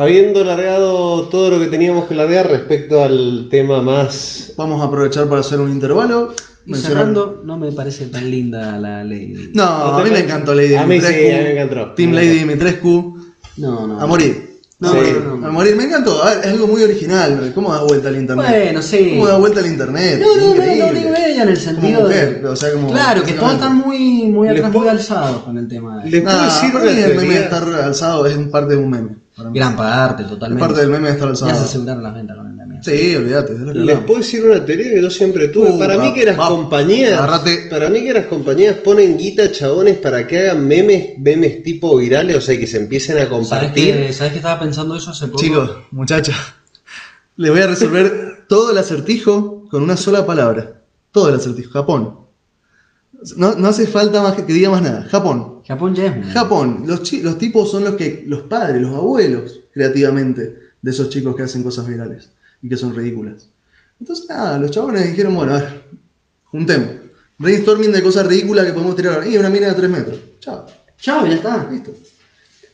habiendo 0.01 0.43
largado 0.43 1.23
todo 1.29 1.49
lo 1.51 1.59
que 1.59 1.67
teníamos 1.67 2.05
que 2.05 2.15
largar 2.15 2.49
respecto 2.49 3.01
al 3.03 3.47
tema 3.49 3.81
más. 3.81 4.51
Vamos 4.57 4.81
a 4.81 4.85
aprovechar 4.85 5.27
para 5.29 5.41
hacer 5.41 5.59
un 5.59 5.71
intervalo. 5.71 6.33
Y 6.67 6.73
cerrando, 6.73 7.41
no 7.45 7.57
me 7.57 7.71
parece 7.71 8.07
tan 8.07 8.29
linda 8.29 8.77
la 8.79 9.03
Lady. 9.03 9.51
No, 9.53 9.63
¿No 9.65 9.97
a 9.99 10.03
mí 10.03 10.09
me 10.09 10.19
encantó 10.19 10.53
Lady 10.55 10.73
A 10.75 10.85
mí 10.85 10.99
sí, 10.99 11.05
Dimitrescu. 11.07 11.35
a 11.35 11.37
mí 11.37 11.43
me 11.43 11.51
encantó. 11.61 11.91
Team 11.93 12.09
Me 12.09 12.15
Lady. 12.17 12.39
Dimitrescu. 12.39 13.17
No, 13.57 13.87
no. 13.87 14.01
A 14.01 14.05
morir. 14.07 14.61
No, 14.79 14.89
a 14.89 14.91
Sí. 14.91 14.97
morir. 14.97 15.21
no, 15.23 15.37
no. 15.37 15.47
A 15.47 15.51
morir. 15.51 15.75
Me 15.75 15.83
encantó. 15.85 16.23
A 16.23 16.31
ver, 16.31 16.39
es 16.39 16.47
algo 16.47 16.67
muy 16.67 16.83
original. 16.83 17.51
¿Cómo 17.53 17.71
da 17.71 17.83
vuelta 17.83 18.09
al 18.09 18.17
internet? 18.17 18.47
Bueno, 18.49 18.81
sí. 18.81 19.11
¿Cómo 19.11 19.27
da 19.27 19.37
vuelta 19.37 19.59
al 19.59 19.67
internet? 19.67 20.19
No, 20.19 20.35
no, 20.35 20.41
no, 20.47 20.55
Increíble. 20.55 20.85
no 20.87 20.93
digo 20.99 21.09
ella 21.15 21.43
en 21.43 21.49
el 21.49 21.57
sentido 21.57 21.97
Como 22.01 22.09
de. 22.09 22.15
mujer, 22.25 22.45
o 22.47 22.55
sea, 22.55 22.73
como- 22.73 22.91
claro, 22.91 23.23
que 23.23 23.33
todos 23.33 23.53
están 23.53 23.77
muy, 23.77 24.23
muy 24.23 24.49
¿Les 24.49 24.57
atrás, 24.57 24.73
muy 24.73 24.87
alzados 24.89 25.43
con 25.43 25.57
el 25.59 25.67
tema. 25.67 26.03
de- 26.03 26.09
¿Les 26.09 26.21
puedo 26.23 26.35
Nah, 26.35 26.45
decir 26.45 26.71
el 27.11 27.15
meme 27.15 27.33
de 27.35 27.39
estar 27.43 27.63
alzado 27.63 28.25
es 28.25 28.35
parte 28.49 28.75
de 28.75 28.81
un 28.83 28.89
meme. 28.89 29.09
Gran 29.37 29.75
parte, 29.75 30.23
Es 30.23 30.29
totalmente. 30.29 30.65
parte 30.65 30.81
del 30.81 30.89
meme 30.89 31.07
de 31.09 31.13
estar 31.15 31.29
Ya 31.29 31.35
se 31.35 31.43
alzado. 31.45 31.65
aseguraron 31.65 32.03
las 32.03 32.13
ventas 32.13 32.37
con 32.37 32.47
el 32.47 32.53
meme. 32.53 32.79
Sí, 32.83 33.15
olvídate. 33.15 33.53
Les 33.73 33.99
puedo 33.99 34.19
decir 34.19 34.45
una 34.45 34.63
teoría 34.65 34.91
que 34.93 35.01
yo 35.01 35.09
siempre 35.09 35.47
tuve. 35.49 35.71
Uh, 35.71 35.79
para 35.79 35.97
mí 35.97 36.13
que 36.13 36.25
las 36.25 36.39
va- 36.39 36.47
compañías. 36.49 37.13
agárrate. 37.19 37.67
Para 37.69 37.89
mí 37.89 38.01
que 38.03 38.13
las 38.13 38.25
compañías 38.27 38.75
ponen 38.77 39.17
guita 39.17 39.51
chabones 39.51 39.97
para 39.97 40.25
que 40.25 40.39
hagan 40.39 40.65
memes, 40.65 41.17
memes 41.19 41.63
tipo 41.63 41.97
virales, 41.97 42.37
o 42.37 42.41
sea, 42.41 42.57
que 42.57 42.65
se 42.67 42.77
empiecen 42.77 43.17
a 43.17 43.25
¿Sabes 43.25 43.29
compartir. 43.29 43.93
que, 43.93 44.13
¿Sabes 44.13 44.31
que 44.33 44.37
estaba 44.39 44.59
pensando 44.59 44.95
eso 44.95 45.11
hace 45.11 45.27
poco? 45.27 45.39
Chicos, 45.41 45.71
muchachas, 45.91 46.35
les 47.35 47.51
voy 47.51 47.59
a 47.61 47.67
resolver 47.67 48.45
todo 48.47 48.71
el 48.71 48.77
acertijo 48.77 49.67
con 49.69 49.83
una 49.83 49.97
sola 49.97 50.25
palabra. 50.25 50.81
Todo 51.11 51.27
el 51.29 51.35
acertijo. 51.35 51.71
Japón. 51.73 52.19
No, 53.35 53.55
no 53.55 53.67
hace 53.67 53.87
falta 53.87 54.21
más 54.21 54.33
que, 54.35 54.45
que 54.45 54.53
diga 54.53 54.69
más 54.69 54.81
nada. 54.81 55.03
Japón. 55.09 55.54
Japón 55.67 55.95
ya 55.95 56.07
es 56.07 56.15
un. 56.15 56.23
Japón. 56.31 56.83
Los, 56.85 57.11
los 57.13 57.37
tipos 57.37 57.71
son 57.71 57.83
los 57.83 57.95
que, 57.95 58.23
los 58.27 58.43
padres, 58.43 58.81
los 58.81 58.93
abuelos, 58.93 59.61
creativamente, 59.73 60.59
de 60.81 60.91
esos 60.91 61.09
chicos 61.09 61.35
que 61.35 61.43
hacen 61.43 61.63
cosas 61.63 61.87
virales 61.87 62.31
y 62.61 62.69
que 62.69 62.77
son 62.77 62.95
ridículas. 62.95 63.49
Entonces, 63.99 64.27
nada, 64.29 64.59
los 64.59 64.71
chabones 64.71 65.09
dijeron, 65.09 65.35
bueno, 65.35 65.53
a 65.53 65.59
ver, 65.59 65.83
juntemos. 66.45 66.89
Brainstorming 67.37 67.91
de 67.91 68.03
cosas 68.03 68.27
ridículas 68.27 68.65
que 68.65 68.73
podemos 68.73 68.95
tirar 68.95 69.15
ahora. 69.15 69.27
Y 69.27 69.37
una 69.37 69.49
mina 69.49 69.67
de 69.67 69.73
3 69.73 69.89
metros. 69.89 70.19
Chao. 70.39 70.65
Chao, 70.97 71.25
ya 71.25 71.35
está. 71.35 71.69
Listo. 71.69 71.91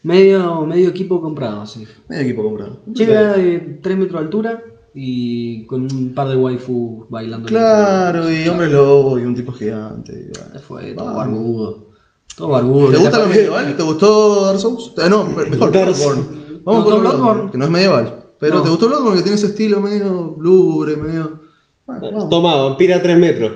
Medio, 0.03 0.65
medio 0.65 0.89
equipo 0.89 1.21
comprado, 1.21 1.65
sí. 1.65 1.87
Medio 2.07 2.23
equipo 2.23 2.43
comprado. 2.43 2.81
Llega 2.93 3.33
de 3.33 3.79
3 3.81 3.97
metros 3.97 4.19
de 4.19 4.25
altura 4.25 4.63
y 4.93 5.65
con 5.65 5.83
un 5.83 6.13
par 6.13 6.27
de 6.27 6.35
waifu 6.35 7.05
bailando. 7.09 7.47
Claro, 7.47 8.29
y 8.29 8.47
hombre 8.47 8.69
lobo 8.69 9.17
y 9.19 9.23
un 9.23 9.35
tipo 9.35 9.51
gigante. 9.51 10.11
y 10.11 10.37
bueno. 10.37 10.59
Fue, 10.67 10.93
todo 10.93 11.15
barbudo. 11.15 11.90
Todo 12.35 12.47
barbudo. 12.49 12.91
¿Te 12.91 12.97
gusta 12.97 13.19
lo 13.19 13.27
medieval? 13.27 13.75
¿Te 13.77 13.83
gustó 13.83 14.45
Dark 14.45 14.59
Souls? 14.59 14.91
Eh, 14.97 15.09
no, 15.09 15.25
mejor 15.25 15.71
Dark 15.71 15.93
Bloodborne. 15.93 16.23
¿Te 16.23 16.61
Vamos 16.63 16.83
por 16.83 16.99
Bloodborne, 16.99 17.17
Bloodborne? 17.19 17.51
que 17.51 17.57
no 17.57 17.65
es 17.65 17.71
medieval. 17.71 18.23
Pero 18.39 18.55
No. 18.57 18.63
¿te 18.63 18.69
gustó 18.69 18.87
Bloodborne? 18.87 19.17
Que 19.17 19.23
tiene 19.23 19.35
ese 19.37 19.47
estilo 19.47 19.79
medio 19.81 20.35
lúgubre, 20.39 20.95
medio... 20.97 21.41
Bueno, 21.85 22.01
vamos. 22.11 22.29
Toma, 22.29 22.55
vampira 22.55 22.97
a 22.97 23.01
3 23.01 23.17
metros. 23.17 23.51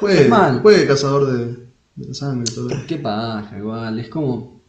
Juegue, 0.00 0.28
Mal. 0.28 0.60
juegue 0.62 0.86
cazador 0.86 1.26
de, 1.32 1.56
de 1.96 2.14
sangre 2.14 2.44
y 2.50 2.54
todo 2.54 2.68
eso. 2.70 2.78
Qué 2.86 2.96
paja, 2.96 3.56
igual. 3.58 3.98
Es 3.98 4.08
como. 4.08 4.59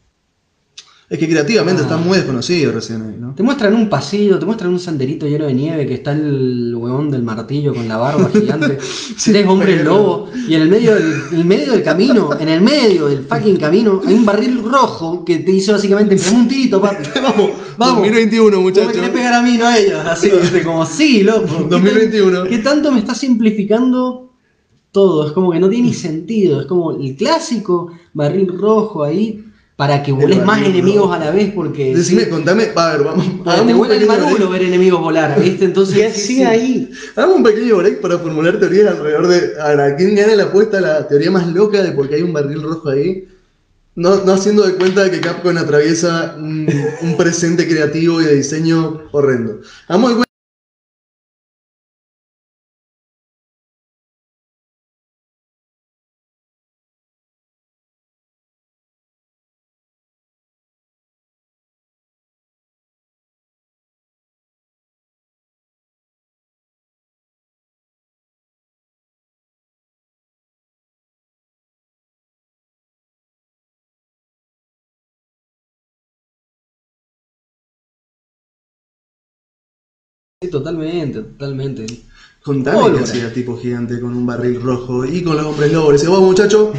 Es 1.12 1.19
que 1.19 1.28
creativamente 1.28 1.82
Ah. 1.82 1.86
está 1.88 1.97
muy 1.97 2.15
desconocido 2.17 2.71
recién 2.71 3.02
ahí, 3.02 3.17
¿no? 3.19 3.36
Te 3.36 3.43
muestran 3.43 3.74
un 3.76 3.89
pasillo, 3.89 4.39
te 4.39 4.45
muestran 4.45 4.71
un 4.71 4.80
senderito 4.80 5.28
lleno 5.28 5.45
de 5.45 5.54
nieve 5.54 5.86
que 5.86 5.95
está 5.95 6.13
el 6.13 6.74
huevón 6.74 7.12
del 7.12 7.21
martillo 7.21 7.74
con 7.76 7.86
la 7.86 7.97
barba 7.97 8.30
gigante. 8.34 8.78
Tres 9.21 9.45
hombres 9.45 9.84
lobo. 9.84 10.30
Y 10.47 10.54
en 10.56 10.62
el 10.62 10.69
medio 10.69 10.95
del, 10.95 11.12
en 11.34 11.38
el 11.39 11.45
medio 11.45 11.74
del 11.74 11.84
camino, 11.84 12.30
en 12.39 12.47
el 12.47 12.62
medio 12.62 13.08
del 13.08 13.26
fucking 13.26 13.58
camino, 13.58 14.02
hay 14.08 14.13
un 14.13 14.26
barril 14.26 14.63
rojo 14.63 15.26
que 15.26 15.39
te 15.39 15.52
dice 15.52 15.74
básicamente: 15.74 16.15
Pegame 16.15 16.38
un 16.38 16.47
tiro, 16.47 16.80
papi. 16.82 17.04
Vamos, 17.21 17.52
vamos. 17.78 17.95
2021, 17.97 18.50
No 18.50 18.58
me 18.58 18.63
muchachos. 18.63 18.93
querés 18.93 19.10
pegar 19.10 19.34
a 19.34 19.41
mí, 19.41 19.58
no 19.58 19.67
a 19.67 19.78
ellos. 19.78 20.00
Así, 20.06 20.30
como, 20.63 20.86
sí, 20.86 21.24
loco. 21.24 21.45
¿Qué 21.45 21.54
tan- 21.58 21.69
2021. 21.69 22.43
¿Qué 22.45 22.58
tanto 22.60 22.89
me 22.89 23.00
está 23.00 23.13
simplificando 23.15 24.32
todo? 24.93 25.28
Es 25.28 25.34
como 25.34 25.52
que 25.52 25.60
no 25.60 25.67
tiene 25.67 25.88
ni 25.89 25.93
sentido. 25.93 26.62
Es 26.62 26.67
como 26.67 26.91
el 26.91 27.17
clásico 27.17 27.91
barril 28.13 28.47
rojo 28.58 29.04
ahí 29.04 29.43
para 29.75 30.03
que 30.03 30.12
voles 30.12 30.45
más 30.45 30.62
enemigos 30.62 31.13
a 31.13 31.17
la 31.17 31.31
vez 31.31 31.51
porque. 31.53 31.95
Decime, 31.95 32.29
contame, 32.29 32.69
a 32.75 32.91
ver, 32.91 33.03
vamos. 33.03 33.25
porque 33.43 33.62
te 33.62 33.73
vuela 33.73 33.95
el 33.95 34.05
marulo 34.05 34.49
ver 34.49 34.63
enemigos 34.63 35.01
volar, 35.01 35.39
¿viste? 35.41 35.65
Entonces. 35.65 35.95
¿Qué 35.97 36.12
sí, 36.12 36.43
hacía 36.43 36.49
sí. 36.49 36.55
ahí? 36.55 36.91
Hagamos 37.15 37.38
un 37.38 37.43
pequeño 37.43 37.77
break 37.77 38.01
para 38.01 38.19
formular 38.19 38.60
teorías 38.60 38.91
alrededor 38.91 39.27
de. 39.27 39.60
A 39.60 39.69
ver, 39.69 39.79
¿a 39.81 39.95
quién 39.95 40.15
gana 40.15 40.36
la 40.36 40.43
apuesta? 40.43 40.79
La 40.79 41.07
teoría 41.07 41.31
más 41.31 41.47
loca 41.47 41.81
de 41.81 41.91
por 41.93 42.07
qué 42.07 42.15
hay 42.15 42.21
un 42.21 42.34
barril 42.34 42.62
rojo 42.62 42.89
ahí. 42.89 43.27
No, 43.95 44.23
no 44.23 44.34
haciendo 44.34 44.63
de 44.63 44.75
cuenta 44.75 45.03
de 45.03 45.12
que 45.12 45.19
Capcom 45.19 45.57
atraviesa 45.57 46.36
un, 46.38 46.67
un 47.01 47.17
presente 47.17 47.67
creativo 47.67 48.21
y 48.21 48.25
de 48.25 48.36
diseño 48.36 49.01
horrendo. 49.12 49.60
Hagamos 49.88 50.17
de 50.17 50.31
totalmente, 80.49 81.21
totalmente. 81.21 81.86
Contame 82.43 82.97
que 82.97 83.04
hacía 83.04 83.32
tipo 83.32 83.56
gigante 83.58 83.99
con 83.99 84.15
un 84.15 84.25
barril 84.25 84.60
rojo 84.60 85.06
y 85.06 85.21
con 85.21 85.38
los 85.38 85.45
hombres 85.45 85.71
lobos. 85.71 85.93
Dice, 85.93 86.08
vamos 86.08 86.30
muchacho, 86.30 86.73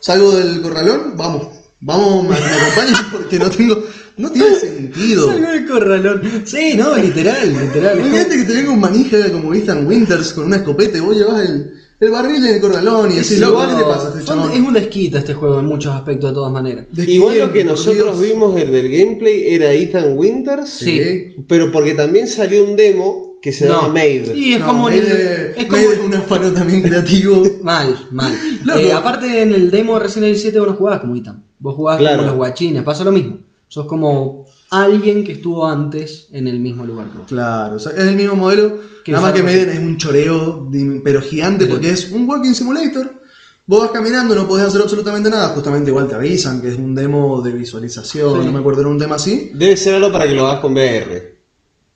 salgo 0.00 0.30
del 0.36 0.62
corralón, 0.62 1.14
vamos, 1.16 1.48
vamos, 1.80 2.28
me, 2.28 2.36
acompañan 2.36 3.04
porque 3.12 3.38
no 3.40 3.50
tengo, 3.50 3.84
no 4.16 4.30
tiene 4.30 4.54
sentido. 4.60 5.26
Salgo 5.26 5.50
del 5.50 5.66
corralón. 5.66 6.22
Sí, 6.44 6.74
no, 6.76 6.96
literal, 6.96 7.52
literal. 7.52 7.98
Imagínate 7.98 8.36
que 8.36 8.44
te 8.44 8.52
venga 8.54 8.70
un 8.70 8.80
manija 8.80 9.32
como 9.32 9.52
Ethan 9.52 9.86
Winters 9.86 10.32
con 10.32 10.44
una 10.44 10.56
escopeta 10.56 10.98
y 10.98 11.00
vos 11.00 11.16
llevas 11.16 11.48
el, 11.48 11.73
el 12.00 12.10
barril 12.10 12.36
en 12.44 12.54
el 12.56 12.60
corralón 12.60 13.10
y 13.10 13.14
decís, 13.14 13.38
loco, 13.38 13.60
¿qué 13.68 13.74
te 13.74 13.82
pasa 13.84 14.06
a 14.06 14.08
este 14.10 14.22
Son- 14.26 14.38
chabón? 14.40 14.52
Es 14.52 14.60
una 14.60 14.78
esquita 14.80 15.18
este 15.18 15.34
juego 15.34 15.60
en 15.60 15.66
muchos 15.66 15.94
aspectos, 15.94 16.30
de 16.30 16.34
todas 16.34 16.52
maneras. 16.52 16.86
¿De 16.92 17.04
Igual 17.10 17.38
lo 17.38 17.52
que 17.52 17.64
nosotros 17.64 18.20
Dios? 18.20 18.32
vimos 18.32 18.60
el 18.60 18.70
gameplay 18.90 19.54
era 19.54 19.72
Ethan 19.72 20.16
Winters, 20.18 20.68
Sí. 20.70 21.34
pero 21.48 21.70
porque 21.72 21.94
también 21.94 22.26
salió 22.26 22.64
un 22.64 22.76
demo 22.76 23.38
que 23.40 23.52
se 23.52 23.66
No. 23.66 23.74
llama 23.82 23.88
Made. 23.88 24.32
Y 24.34 24.54
es 24.54 24.60
No, 24.60 24.66
como. 24.66 24.88
en 24.88 24.94
el- 24.94 25.02
Made- 25.04 25.50
es 25.56 25.64
como 25.66 25.82
Made 25.82 25.92
es 25.94 25.98
un 26.00 26.14
afano 26.14 26.52
también 26.52 26.82
creativo. 26.82 27.42
Mal, 27.62 28.06
mal. 28.10 28.32
Loco. 28.64 28.78
Eh, 28.80 28.92
aparte 28.92 29.42
en 29.42 29.52
el 29.54 29.70
demo 29.70 29.94
de 29.94 30.00
Resident 30.00 30.26
Evil 30.28 30.38
7 30.40 30.58
vos 30.60 30.68
no 30.68 30.74
jugabas 30.74 31.00
como 31.00 31.14
Ethan. 31.16 31.44
Vos 31.58 31.74
jugabas 31.74 32.00
Claro. 32.00 32.16
como 32.18 32.28
los 32.28 32.36
guachines. 32.36 32.82
Pasa 32.82 33.04
lo 33.04 33.12
mismo. 33.12 33.38
Sos 33.68 33.86
como 33.86 34.46
alguien 34.82 35.24
que 35.24 35.32
estuvo 35.32 35.66
antes 35.66 36.28
en 36.32 36.48
el 36.48 36.58
mismo 36.60 36.84
lugar 36.84 37.08
que 37.10 37.18
vos. 37.18 37.26
Claro, 37.28 37.76
o 37.76 37.78
sea, 37.78 37.92
es 37.92 38.04
el 38.04 38.16
mismo 38.16 38.34
modelo, 38.36 38.78
Que 39.04 39.12
nada 39.12 39.24
más 39.24 39.32
que 39.34 39.42
Maiden 39.42 39.68
es 39.68 39.78
un 39.78 39.96
choreo, 39.98 40.68
pero 41.04 41.20
gigante, 41.20 41.66
porque 41.66 41.90
es 41.90 42.10
un 42.10 42.28
walking 42.28 42.54
simulator. 42.54 43.12
Vos 43.66 43.80
vas 43.80 43.90
caminando, 43.90 44.34
no 44.34 44.46
podés 44.46 44.66
hacer 44.66 44.80
absolutamente 44.82 45.30
nada, 45.30 45.48
justamente 45.50 45.90
igual 45.90 46.06
te 46.08 46.14
avisan 46.14 46.60
que 46.60 46.68
es 46.68 46.76
un 46.76 46.94
demo 46.94 47.40
de 47.42 47.52
visualización, 47.52 48.40
Sí. 48.40 48.46
no 48.46 48.52
me 48.52 48.58
acuerdo, 48.58 48.80
era 48.82 48.90
un 48.90 48.98
tema 48.98 49.16
así. 49.16 49.50
Debe 49.54 49.76
ser 49.76 49.94
algo 49.94 50.12
para 50.12 50.26
que 50.26 50.34
lo 50.34 50.46
hagas 50.46 50.60
con 50.60 50.72
VR. 50.74 51.34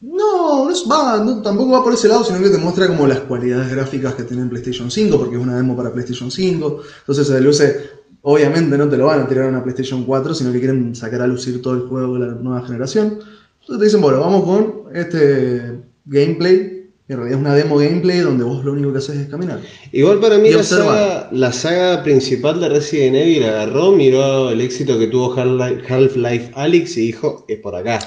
No, 0.00 0.28
No, 0.68 0.70
es, 0.70 0.84
va, 0.90 1.22
no, 1.24 1.40
tampoco 1.42 1.72
va 1.72 1.82
por 1.84 1.92
ese 1.94 2.08
lado, 2.08 2.24
sino 2.24 2.40
que 2.40 2.50
te 2.50 2.58
muestra 2.58 2.86
como 2.88 3.06
las 3.06 3.20
cualidades 3.20 3.70
gráficas 3.70 4.14
que 4.14 4.22
tiene 4.24 4.42
en 4.42 4.48
PlayStation 4.50 4.90
5, 4.90 5.18
porque 5.18 5.36
es 5.36 5.42
una 5.42 5.56
demo 5.56 5.76
para 5.76 5.92
PlayStation 5.92 6.30
5. 6.30 6.80
Entonces 7.00 7.26
se 7.26 7.40
luce, 7.40 7.90
obviamente 8.30 8.76
no 8.76 8.88
te 8.88 8.96
lo 8.98 9.06
van 9.06 9.20
a 9.22 9.26
tirar 9.28 9.44
a 9.46 9.48
una 9.48 9.62
PlayStation 9.62 10.04
4, 10.04 10.34
sino 10.34 10.52
que 10.52 10.58
quieren 10.58 10.94
sacar 10.94 11.22
a 11.22 11.26
lucir 11.26 11.62
todo 11.62 11.74
el 11.74 11.80
juego 11.88 12.14
de 12.18 12.26
la 12.26 12.32
nueva 12.34 12.66
generación. 12.66 13.20
Entonces 13.60 13.78
te 13.78 13.84
dicen, 13.84 14.00
bueno, 14.02 14.20
vamos 14.20 14.44
con 14.44 14.94
este 14.94 15.80
gameplay, 16.04 16.90
que 17.06 17.14
en 17.14 17.16
realidad 17.20 17.38
es 17.38 17.44
una 17.46 17.54
demo 17.54 17.78
gameplay 17.78 18.18
donde 18.18 18.44
vos 18.44 18.62
lo 18.64 18.72
único 18.72 18.92
que 18.92 18.98
haces 18.98 19.16
es 19.16 19.28
caminar. 19.28 19.60
Igual 19.92 20.20
para 20.20 20.36
mí 20.36 20.50
la 20.50 20.62
saga, 20.62 21.28
la 21.32 21.52
saga 21.52 22.02
principal 22.02 22.60
de 22.60 22.68
Resident 22.68 23.16
Evil 23.16 23.44
agarró, 23.44 23.92
miró 23.92 24.50
el 24.50 24.60
éxito 24.60 24.98
que 24.98 25.06
tuvo 25.06 25.34
Half-Life 25.34 26.52
Alyx 26.54 26.96
y 26.98 27.00
dijo, 27.06 27.46
es 27.48 27.58
por 27.60 27.74
acá. 27.76 27.98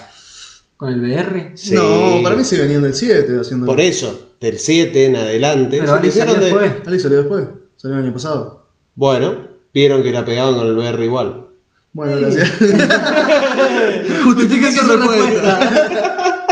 Con 0.77 0.93
el 0.93 1.01
VR. 1.01 1.51
Sí. 1.55 1.73
No, 1.75 2.21
para 2.23 2.35
mí 2.35 2.43
se 2.43 2.59
venían 2.59 2.81
del 2.83 2.93
7 2.93 3.39
haciendo. 3.39 3.65
Por 3.67 3.79
eso, 3.79 4.33
del 4.39 4.57
7 4.59 5.05
en 5.05 5.15
adelante. 5.15 5.77
Pero 5.79 5.99
pusieron 6.01 6.33
salió 6.35 6.39
de- 6.39 6.45
después. 6.61 6.87
Ali 6.87 6.99
salió 6.99 7.17
después, 7.19 7.47
salió 7.75 7.97
el 7.97 8.03
año 8.03 8.13
pasado. 8.13 8.67
Bueno, 8.95 9.50
vieron 9.73 10.03
que 10.03 10.11
la 10.11 10.25
pegaban 10.25 10.55
con 10.55 10.67
el 10.67 10.77
VR 10.77 11.03
igual. 11.03 11.47
Bueno, 11.93 12.17
gracias. 12.21 12.49
Justifique 14.23 14.71
su 14.71 14.87
respuesta. 14.87 16.45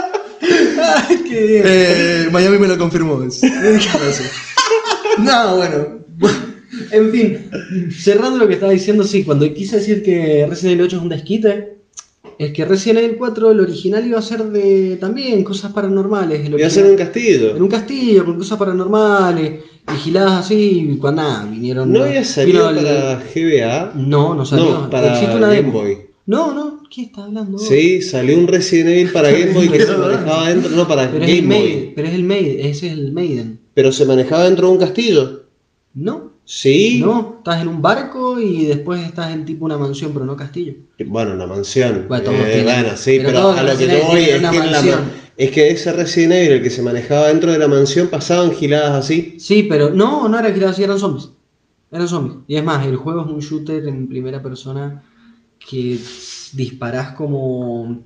Ay, 0.82 1.18
qué 1.30 1.42
bien. 1.44 1.64
Eh, 1.66 2.28
Miami 2.32 2.58
me 2.58 2.68
lo 2.68 2.78
confirmó. 2.78 3.22
es-. 3.24 3.42
No, 5.18 5.58
bueno. 5.58 6.00
En 6.92 7.12
fin, 7.12 7.92
cerrando 7.92 8.38
lo 8.38 8.48
que 8.48 8.54
estaba 8.56 8.72
diciendo, 8.72 9.04
sí, 9.04 9.24
cuando 9.24 9.52
quise 9.54 9.78
decir 9.78 10.04
que 10.04 10.46
Resident 10.50 10.74
Evil 10.74 10.86
8 10.86 10.96
es 10.98 11.02
un 11.02 11.10
desquite, 11.10 11.79
es 12.40 12.52
que 12.54 12.66
Resident 12.66 13.00
Evil 13.04 13.18
4, 13.18 13.52
el 13.52 13.60
original 13.60 14.08
iba 14.08 14.18
a 14.18 14.22
ser 14.22 14.44
de 14.46 14.96
también 14.96 15.44
cosas 15.44 15.72
paranormales. 15.74 16.40
el 16.46 16.54
Voy 16.54 16.62
a 16.64 16.66
original- 16.66 16.86
hacer 16.86 16.86
un 16.92 16.98
castillo. 16.98 17.56
En 17.58 17.62
un 17.62 17.68
castillo, 17.70 18.26
con 18.26 18.38
cosas 18.38 18.58
paranormales, 18.58 19.60
vigiladas 19.92 20.46
así, 20.46 20.88
y 20.92 20.98
cuando 20.98 21.22
nada, 21.22 21.46
vinieron. 21.46 21.92
¿No 21.92 22.04
había 22.04 22.24
salido 22.24 22.70
el- 22.70 22.78
para 22.78 23.22
GBA? 23.34 23.92
No, 23.96 24.34
no 24.34 24.46
salió. 24.46 24.66
No, 24.82 24.90
para 24.90 25.14
Existe 25.14 25.36
una 25.36 25.48
Game 25.48 25.58
demo. 25.64 25.72
Boy. 25.74 25.98
No, 26.26 26.54
no, 26.54 26.84
¿qué 26.90 27.02
está 27.04 27.24
hablando? 27.26 27.58
Sí, 27.58 28.02
salió 28.04 28.38
un 28.38 28.48
Resident 28.48 28.90
Evil 28.90 29.12
para 29.12 29.32
Game 29.32 29.52
Boy 29.52 29.68
que 29.68 29.82
se 29.82 29.92
manejaba 29.98 30.48
dentro, 30.50 30.72
no 30.76 30.88
para 30.88 31.12
Pero 31.12 31.26
es, 31.26 31.30
el 31.32 31.36
Game 31.38 31.48
Maiden, 31.48 31.80
Boy. 31.80 31.94
pero 31.96 32.08
es 32.08 32.14
el 32.14 32.24
Maiden, 32.24 32.60
ese 32.66 32.88
es 32.88 32.94
el 32.94 33.12
Maiden. 33.12 33.60
Pero 33.74 33.92
se 33.92 34.06
manejaba 34.06 34.44
dentro 34.46 34.68
de 34.68 34.74
un 34.74 34.80
castillo. 34.80 35.44
No, 35.96 36.29
Sí. 36.52 37.00
no, 37.00 37.36
estás 37.38 37.62
en 37.62 37.68
un 37.68 37.80
barco 37.80 38.40
y 38.40 38.66
después 38.66 39.06
estás 39.06 39.32
en 39.32 39.46
tipo 39.46 39.66
una 39.66 39.78
mansión, 39.78 40.12
pero 40.14 40.26
no 40.26 40.36
castillo. 40.36 40.74
Bueno, 41.06 41.34
una 41.36 41.46
mansión. 41.46 42.06
Bueno, 42.08 42.24
todos 42.24 42.40
Eh, 42.40 42.44
tienen. 42.54 42.66
bueno, 42.66 42.98
sí, 42.98 43.20
Pero 43.24 43.52
a 43.52 43.62
lo 43.62 43.78
que 43.78 43.86
te 43.86 44.02
voy 44.02 44.22
es 44.22 44.28
que, 44.30 44.36
en 44.58 44.72
la 44.72 45.04
es 45.38 45.52
que 45.52 45.70
ese 45.70 45.94
Resident 45.94 46.34
Evil, 46.34 46.52
el 46.54 46.64
que 46.64 46.72
se 46.72 46.82
manejaba 46.82 47.28
dentro 47.28 47.52
de 47.52 47.60
la 47.60 47.68
mansión, 47.68 48.08
pasaban 48.08 48.52
giladas 48.52 48.94
así. 49.06 49.36
Sí, 49.40 49.68
pero 49.70 49.92
no, 49.92 50.28
no 50.28 50.40
era 50.40 50.52
que 50.52 50.66
así, 50.66 50.82
eran 50.82 50.98
zombies. 50.98 51.30
Eran 51.92 52.08
zombies. 52.08 52.38
Y 52.48 52.56
es 52.56 52.64
más, 52.64 52.84
el 52.88 52.96
juego 52.96 53.22
es 53.26 53.28
un 53.32 53.42
shooter 53.42 53.88
en 53.88 54.08
primera 54.08 54.42
persona 54.42 55.04
que 55.70 56.00
disparás 56.54 57.12
como. 57.12 58.02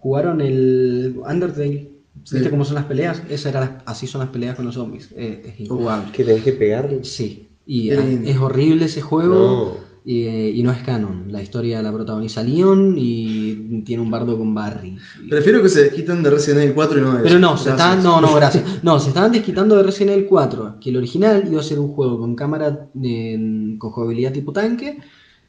¿Jugaron 0.00 0.40
el 0.40 1.14
Undertale? 1.28 1.90
¿Viste 2.22 2.42
Sí. 2.42 2.50
cómo 2.50 2.64
son 2.64 2.74
las 2.74 2.84
peleas? 2.86 3.22
Esa 3.30 3.50
era 3.50 3.60
las- 3.60 3.70
así 3.86 4.08
son 4.08 4.20
las 4.20 4.30
peleas 4.30 4.56
con 4.56 4.64
los 4.64 4.74
zombies. 4.74 5.10
Eh, 5.16 5.42
es 5.54 5.60
injugable. 5.60 6.10
Que 6.12 6.24
tenés 6.24 6.42
que 6.42 6.52
pegarle. 6.54 7.04
Sí. 7.04 7.47
Y 7.68 7.90
ah, 7.90 8.02
es 8.24 8.38
horrible 8.38 8.86
ese 8.86 9.02
juego. 9.02 9.34
No. 9.34 9.88
Y, 10.04 10.26
y 10.26 10.62
no 10.62 10.72
es 10.72 10.78
canon. 10.78 11.30
La 11.30 11.42
historia 11.42 11.82
la 11.82 11.92
protagoniza 11.92 12.42
Leon 12.42 12.94
y 12.96 13.82
tiene 13.82 14.02
un 14.02 14.10
bardo 14.10 14.38
con 14.38 14.54
Barry. 14.54 14.96
Prefiero 15.28 15.62
que 15.62 15.68
se 15.68 15.82
desquiten 15.82 16.22
de 16.22 16.30
Resident 16.30 16.62
Evil 16.62 16.74
4 16.74 16.98
y 16.98 17.02
no 17.02 17.16
de 17.16 17.22
Pero 17.22 17.38
no, 17.38 17.58
se 17.58 17.68
estaban, 17.68 18.02
no, 18.02 18.18
no, 18.22 18.34
gracias. 18.34 18.64
No, 18.82 18.98
se 18.98 19.08
estaban 19.08 19.32
desquitando 19.32 19.76
de 19.76 19.82
Resident 19.82 20.16
Evil 20.16 20.26
4, 20.26 20.76
que 20.80 20.88
el 20.88 20.96
original 20.96 21.44
iba 21.46 21.60
a 21.60 21.62
ser 21.62 21.78
un 21.78 21.88
juego 21.88 22.18
con 22.18 22.34
cámara 22.36 22.88
eh, 23.02 23.76
con 23.78 23.90
jugabilidad 23.90 24.32
tipo 24.32 24.52
tanque, 24.54 24.98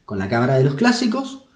con 0.04 0.18
la 0.18 0.28
cámara 0.28 0.58
de 0.58 0.64
los 0.64 0.74
clásicos, 0.74 1.46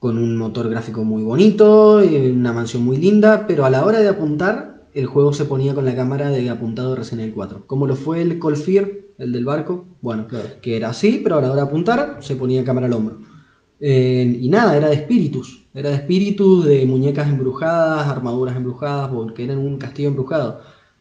con 0.00 0.18
un 0.18 0.36
motor 0.36 0.68
gráfico 0.68 1.04
muy 1.04 1.22
bonito, 1.22 2.00
eh, 2.00 2.32
una 2.32 2.52
mansión 2.52 2.84
muy 2.84 2.96
linda, 2.96 3.46
pero 3.46 3.64
a 3.64 3.70
la 3.70 3.84
hora 3.84 4.00
de 4.00 4.08
apuntar, 4.08 4.88
el 4.92 5.06
juego 5.06 5.32
se 5.32 5.44
ponía 5.44 5.72
con 5.72 5.84
la 5.84 5.94
cámara 5.94 6.30
de 6.30 6.50
apuntado 6.50 6.90
de 6.90 6.96
Resident 6.96 7.22
Evil 7.22 7.34
4. 7.34 7.64
Como 7.68 7.86
lo 7.86 7.94
fue 7.94 8.22
el 8.22 8.40
Cold 8.40 8.56
Fear, 8.56 9.03
el 9.18 9.32
del 9.32 9.44
barco, 9.44 9.86
bueno, 10.02 10.26
Claro. 10.26 10.48
que 10.60 10.76
era 10.76 10.90
así, 10.90 11.20
pero 11.22 11.36
a 11.36 11.40
la 11.40 11.48
hora 11.48 11.56
de 11.62 11.68
apuntar 11.68 12.18
se 12.20 12.36
ponía 12.36 12.64
cámara 12.64 12.86
al 12.86 12.92
hombro. 12.94 13.18
Eh, 13.80 14.38
y 14.40 14.48
nada, 14.48 14.76
era 14.76 14.88
de 14.88 14.94
espíritus. 14.94 15.66
Era 15.74 15.90
de 15.90 15.96
espíritus, 15.96 16.64
de 16.64 16.86
muñecas 16.86 17.28
embrujadas, 17.28 18.06
armaduras 18.08 18.56
embrujadas, 18.56 19.10
porque 19.10 19.44
era 19.44 19.58
un 19.58 19.76
castillo 19.78 20.08
embrujado. 20.08 20.60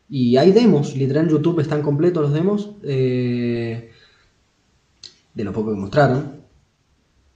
Y 0.09 0.37
hay 0.37 0.51
demos, 0.51 0.95
literal 0.95 1.25
en 1.25 1.31
YouTube 1.31 1.59
están 1.59 1.81
completos 1.81 2.23
los 2.23 2.33
demos, 2.33 2.71
eh, 2.83 3.91
de 5.33 5.43
lo 5.43 5.53
poco 5.53 5.71
que 5.71 5.79
mostraron. 5.79 6.43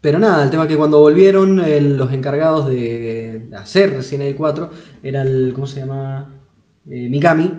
Pero 0.02 0.20
nada, 0.20 0.44
el 0.44 0.50
tema 0.52 0.63
es 0.63 0.70
que 0.70 0.78
cuando 0.78 1.00
volvieron, 1.00 1.60
el- 1.60 1.98
los 1.98 2.12
encargados 2.13 2.68
de, 2.70 3.48
hacer 3.58 3.92
Resident 3.94 4.24
Evil 4.24 4.36
4 4.36 4.70
era 5.04 5.22
el, 5.24 5.52
¿cómo 5.54 5.66
se 5.68 5.80
llama? 5.80 6.34
Eh, 6.90 7.10
Mikami. 7.10 7.52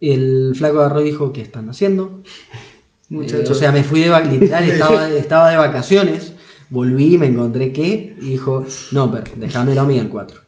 El 0.00 0.54
flaco 0.54 0.80
agarró 0.80 1.02
y 1.02 1.04
dijo, 1.04 1.32
¿qué 1.32 1.42
están 1.42 1.68
haciendo? 1.68 2.22
Muchacho. 3.10 3.38
Eh, 3.38 3.52
o 3.52 3.54
sea, 3.54 3.72
me 3.72 3.84
fui 3.84 4.00
de 4.00 4.24
literal, 4.24 4.64
estaba, 4.68 5.10
estaba 5.10 5.50
de 5.50 5.56
vacaciones, 5.56 6.32
volví, 6.70 7.18
me 7.18 7.26
encontré 7.26 7.72
que, 7.72 8.16
y 8.20 8.30
dijo, 8.30 8.64
no, 8.92 9.10
pero 9.10 9.24
déjamelo 9.36 9.80
a 9.82 9.84
mí 9.84 9.98
el 9.98 10.08
4. 10.08 10.40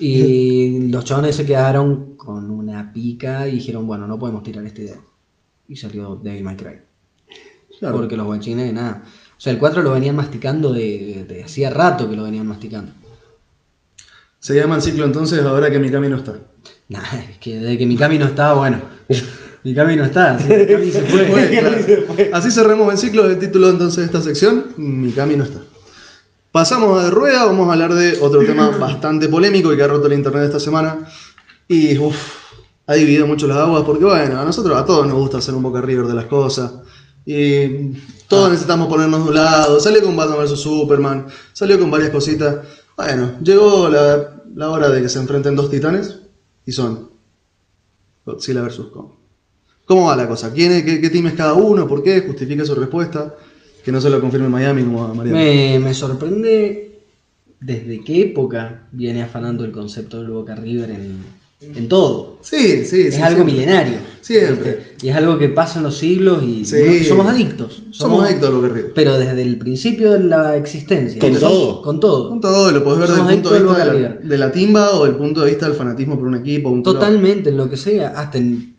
Y 0.00 0.88
los 0.90 1.04
chavales 1.04 1.36
se 1.36 1.46
quedaron 1.46 2.16
con 2.16 2.50
una 2.50 2.92
pica 2.92 3.48
y 3.48 3.52
dijeron, 3.52 3.86
bueno, 3.86 4.06
no 4.06 4.18
podemos 4.18 4.42
tirar 4.42 4.64
esta 4.66 4.82
idea. 4.82 5.00
Y 5.68 5.76
salió 5.76 6.16
Devil 6.16 6.44
May 6.44 6.56
Cry. 6.56 6.80
Claro. 7.78 7.96
Porque 7.96 8.16
los 8.16 8.26
guachines, 8.26 8.72
nada. 8.72 9.04
O 9.36 9.40
sea, 9.40 9.52
el 9.52 9.58
4 9.58 9.82
lo 9.82 9.92
venían 9.92 10.16
masticando 10.16 10.72
de, 10.72 11.24
de 11.28 11.44
hacía 11.44 11.70
rato 11.70 12.10
que 12.10 12.16
lo 12.16 12.24
venían 12.24 12.46
masticando. 12.46 12.90
Se 14.40 14.54
llama 14.54 14.76
el 14.76 14.82
ciclo 14.82 15.04
entonces 15.04 15.44
ahora 15.44 15.70
que 15.70 15.78
Mikami 15.78 16.08
no 16.08 16.16
está. 16.16 16.38
Nah, 16.88 17.02
es 17.30 17.38
que 17.38 17.58
desde 17.58 17.78
que 17.78 17.86
Mikami 17.86 18.18
no 18.18 18.26
está, 18.26 18.54
bueno. 18.54 18.80
Mikami 19.64 19.96
no 19.96 20.04
está, 20.04 20.38
sí, 20.38 20.48
Mikami 20.48 20.90
se 20.90 21.02
fue. 21.02 21.24
Bueno, 21.30 21.48
claro. 21.48 22.36
Así 22.36 22.50
cerramos 22.50 22.92
el 22.92 22.98
ciclo 22.98 23.28
del 23.28 23.38
título 23.38 23.70
entonces 23.70 23.98
de 23.98 24.04
esta 24.04 24.22
sección. 24.22 24.66
Mikami 24.76 25.36
no 25.36 25.44
está. 25.44 25.60
Pasamos 26.52 27.04
de 27.04 27.10
rueda, 27.10 27.44
vamos 27.44 27.68
a 27.68 27.72
hablar 27.72 27.94
de 27.94 28.18
otro 28.20 28.44
tema 28.44 28.70
bastante 28.80 29.28
polémico 29.28 29.72
y 29.72 29.76
que 29.76 29.82
ha 29.82 29.88
roto 29.88 30.06
el 30.06 30.14
internet 30.14 30.44
esta 30.44 30.60
semana. 30.60 31.06
Y 31.66 31.98
uff, 31.98 32.16
ha 32.86 32.94
dividido 32.94 33.26
mucho 33.26 33.46
las 33.46 33.58
aguas 33.58 33.82
porque 33.84 34.04
bueno, 34.04 34.40
a 34.40 34.44
nosotros, 34.44 34.76
a 34.76 34.84
todos 34.84 35.06
nos 35.06 35.16
gusta 35.16 35.38
hacer 35.38 35.54
un 35.54 35.62
Boca 35.62 35.80
River 35.80 36.06
de 36.06 36.14
las 36.14 36.26
cosas. 36.26 36.72
Y 37.26 37.92
todos 38.26 38.50
necesitamos 38.50 38.88
ponernos 38.88 39.22
de 39.24 39.28
un 39.28 39.34
lado. 39.34 39.78
Salió 39.80 40.02
con 40.02 40.16
Batman 40.16 40.38
vs 40.38 40.58
Superman, 40.58 41.26
salió 41.52 41.78
con 41.78 41.90
varias 41.90 42.10
cositas. 42.10 42.56
Bueno, 42.96 43.32
llegó 43.42 43.88
la, 43.88 44.42
la 44.54 44.70
hora 44.70 44.88
de 44.88 45.02
que 45.02 45.08
se 45.08 45.18
enfrenten 45.18 45.54
dos 45.54 45.70
titanes 45.70 46.20
y 46.64 46.72
son 46.72 47.10
Godzilla 48.28 48.62
vs 48.62 48.80
Kong. 48.92 49.08
¿Cómo 49.84 50.06
va 50.06 50.16
la 50.16 50.28
cosa? 50.28 50.52
¿Quién 50.52 50.72
es, 50.72 50.82
qué, 50.84 51.00
qué 51.00 51.10
team 51.10 51.26
es 51.28 51.34
cada 51.34 51.54
uno? 51.54 51.88
¿Por 51.88 52.02
qué? 52.02 52.20
Justifica 52.20 52.64
su 52.64 52.74
respuesta. 52.74 53.34
Que 53.84 53.92
no 53.92 54.00
se 54.00 54.10
lo 54.10 54.20
confirme 54.20 54.48
Miami 54.48 54.82
como 54.82 55.04
a 55.04 55.14
Mariano. 55.14 55.38
Me, 55.38 55.78
me 55.78 55.94
sorprende 55.94 57.00
desde 57.60 58.04
qué 58.04 58.22
época 58.22 58.86
viene 58.92 59.22
afanando 59.22 59.64
el 59.64 59.72
concepto 59.72 60.18
del 60.18 60.30
Boca 60.30 60.54
River 60.54 60.90
en, 60.90 61.22
en 61.60 61.88
todo. 61.88 62.38
Sí, 62.42 62.84
sí, 62.84 63.02
Es 63.08 63.14
sí. 63.16 63.20
algo 63.20 63.42
siempre. 63.44 63.44
milenario. 63.54 63.98
Siempre. 64.20 64.94
Y 65.02 65.08
es 65.08 65.16
algo 65.16 65.38
que 65.38 65.48
pasa 65.48 65.78
en 65.78 65.84
los 65.84 65.96
siglos 65.96 66.42
y 66.44 66.64
Sí. 66.64 66.76
no- 67.02 67.08
somos 67.08 67.26
adictos. 67.26 67.82
Somos 67.90 68.24
adictos 68.24 68.48
a 68.48 68.52
Boca 68.52 68.68
River. 68.68 68.92
Pero 68.94 69.18
desde 69.18 69.42
el 69.42 69.58
principio 69.58 70.12
de 70.12 70.20
la 70.24 70.56
existencia. 70.56 71.18
Con 71.20 71.34
todo. 71.34 71.82
Con 71.82 72.00
todo. 72.00 72.28
Con 72.28 72.40
todo, 72.40 72.70
lo 72.70 72.84
podés 72.84 73.00
ver 73.00 73.08
desde 73.08 73.20
el 73.22 73.34
punto 73.34 73.50
de 73.50 73.60
vista 73.60 73.84
de 74.24 74.36
la, 74.38 74.46
de 74.46 74.52
timba 74.52 74.90
o 74.92 75.04
del 75.06 75.16
punto 75.16 75.40
de 75.40 75.50
vista 75.50 75.66
del 75.66 75.74
fanatismo 75.76 76.16
por 76.18 76.28
un 76.28 76.36
equipo. 76.36 76.68
Un 76.70 76.82
club. 76.82 76.94
Totalmente, 76.94 77.50
en 77.50 77.56
lo 77.56 77.68
que 77.68 77.76
sea. 77.76 78.08
Hasta 78.16 78.38
en, 78.38 78.74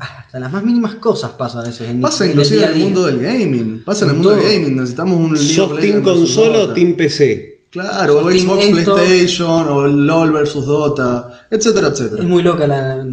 hasta 0.00 0.40
las 0.40 0.52
más 0.52 0.64
mínimas 0.64 0.96
cosas 0.96 1.30
pasan 1.32 1.62
a 1.64 1.68
veces. 1.68 1.88
En, 1.90 2.00
Pasa 2.00 2.24
en 2.24 2.30
el 2.30 2.36
inclusive 2.36 2.58
día 2.58 2.66
en 2.66 2.72
el 2.72 2.76
día. 2.78 2.84
mundo 2.86 3.06
del 3.06 3.18
gaming. 3.20 3.82
Pasa 3.84 4.04
en 4.04 4.10
el 4.10 4.16
mundo 4.16 4.30
del 4.30 4.42
gaming. 4.42 4.76
Necesitamos 4.76 5.16
un 5.18 5.36
¿Sos 5.36 5.78
Team 5.78 6.02
consola 6.02 6.58
o. 6.60 6.72
Team 6.72 6.94
PC? 6.94 7.49
Claro, 7.70 8.18
o 8.18 8.22
¿Sos 8.22 8.32
Team 8.32 8.46
Xbox, 8.46 8.78
esto? 8.78 8.94
PlayStation, 8.96 9.68
o 9.68 9.86
LOL 9.86 10.32
versus 10.32 10.66
Dota, 10.66 11.46
etcétera, 11.50 11.88
etcétera. 11.88 12.22
Es 12.22 12.28
muy 12.28 12.42
loca 12.42 12.66
la. 12.66 13.06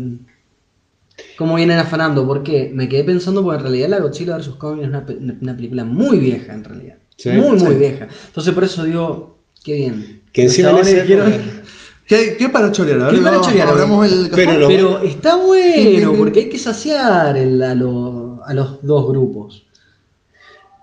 cómo 1.37 1.55
vienen 1.55 1.77
afanando, 1.77 2.25
porque 2.25 2.71
me 2.73 2.89
quedé 2.89 3.03
pensando, 3.03 3.43
porque 3.43 3.57
en 3.57 3.63
realidad 3.63 3.89
la 3.89 3.99
Godzilla 3.99 4.37
vs. 4.37 4.49
Kong 4.57 4.79
es 4.81 4.87
una, 4.87 5.05
una 5.41 5.55
película 5.55 5.83
muy 5.83 6.17
vieja, 6.17 6.53
en 6.53 6.63
realidad. 6.63 6.95
Sí. 7.15 7.29
muy, 7.29 7.57
muy 7.59 7.73
Sí. 7.73 7.79
vieja. 7.79 8.07
Entonces, 8.27 8.53
por 8.53 8.63
eso 8.63 8.83
digo, 8.83 9.37
qué 9.63 9.73
bien. 9.73 10.21
Que 10.33 10.43
encima 10.43 10.71
dijeron- 10.81 11.31
época- 11.33 11.61
¿Qué, 12.07 12.37
qué 12.39 12.47
para 12.49 12.71
chorear? 12.71 13.13
¿Qué 13.13 13.17
para 13.21 13.41
chorear? 13.41 13.67
abramos 13.67 14.11
el 14.11 14.29
Pero 14.33 14.57
lo- 14.59 14.67
Pero 14.67 14.99
está 15.01 15.35
bueno, 15.35 16.13
porque 16.17 16.39
hay 16.41 16.49
que 16.49 16.57
saciar 16.57 17.35
el- 17.37 17.61
a, 17.61 17.75
lo- 17.75 18.39
a 18.45 18.53
los 18.53 18.81
dos 18.81 19.07
grupos. 19.09 19.65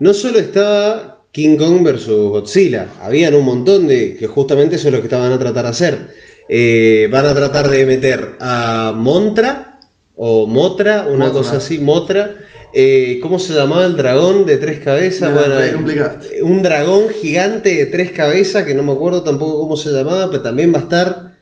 No 0.01 0.13
solo 0.13 0.39
estaba 0.39 1.14
King 1.35 1.57
Kong 1.57 1.83
versus 1.83 2.31
Godzilla, 2.31 2.87
habían 3.03 3.35
un 3.35 3.45
montón 3.45 3.89
de 3.89 4.17
que 4.17 4.29
justamente 4.29 4.77
eso 4.77 4.87
es 4.89 4.95
lo 4.95 5.01
que 5.01 5.09
estaban 5.09 5.33
a 5.33 5.39
tratar 5.39 5.65
de 5.65 5.71
hacer. 5.71 5.99
eh, 6.49 7.09
van 7.11 7.27
a 7.27 7.35
tratar 7.35 7.69
de 7.69 7.85
meter 7.85 8.37
a 8.39 8.93
Montra 8.97 9.81
o 10.15 10.47
Motra, 10.47 11.09
una 11.11 11.33
cosa 11.33 11.57
así, 11.57 11.79
Motra. 11.79 12.37
Eh, 12.73 13.19
¿Cómo 13.21 13.39
se 13.41 13.53
llamaba 13.53 13.85
el 13.85 13.97
dragón 13.97 14.47
de 14.47 14.59
tres 14.59 14.79
cabezas? 14.79 15.33
Bueno, 15.35 15.61
eh, 15.61 16.43
un 16.43 16.63
dragón 16.63 17.09
gigante 17.09 17.75
de 17.75 17.87
tres 17.87 18.13
cabezas, 18.13 18.65
que 18.65 18.75
no 18.75 18.85
me 18.85 18.93
acuerdo 18.93 19.25
tampoco 19.25 19.59
cómo 19.59 19.77
se 19.77 19.91
llamaba, 19.91 20.31
pero 20.31 20.43
también 20.43 20.73
va 20.73 20.79
a 20.79 20.83
estar. 20.83 21.37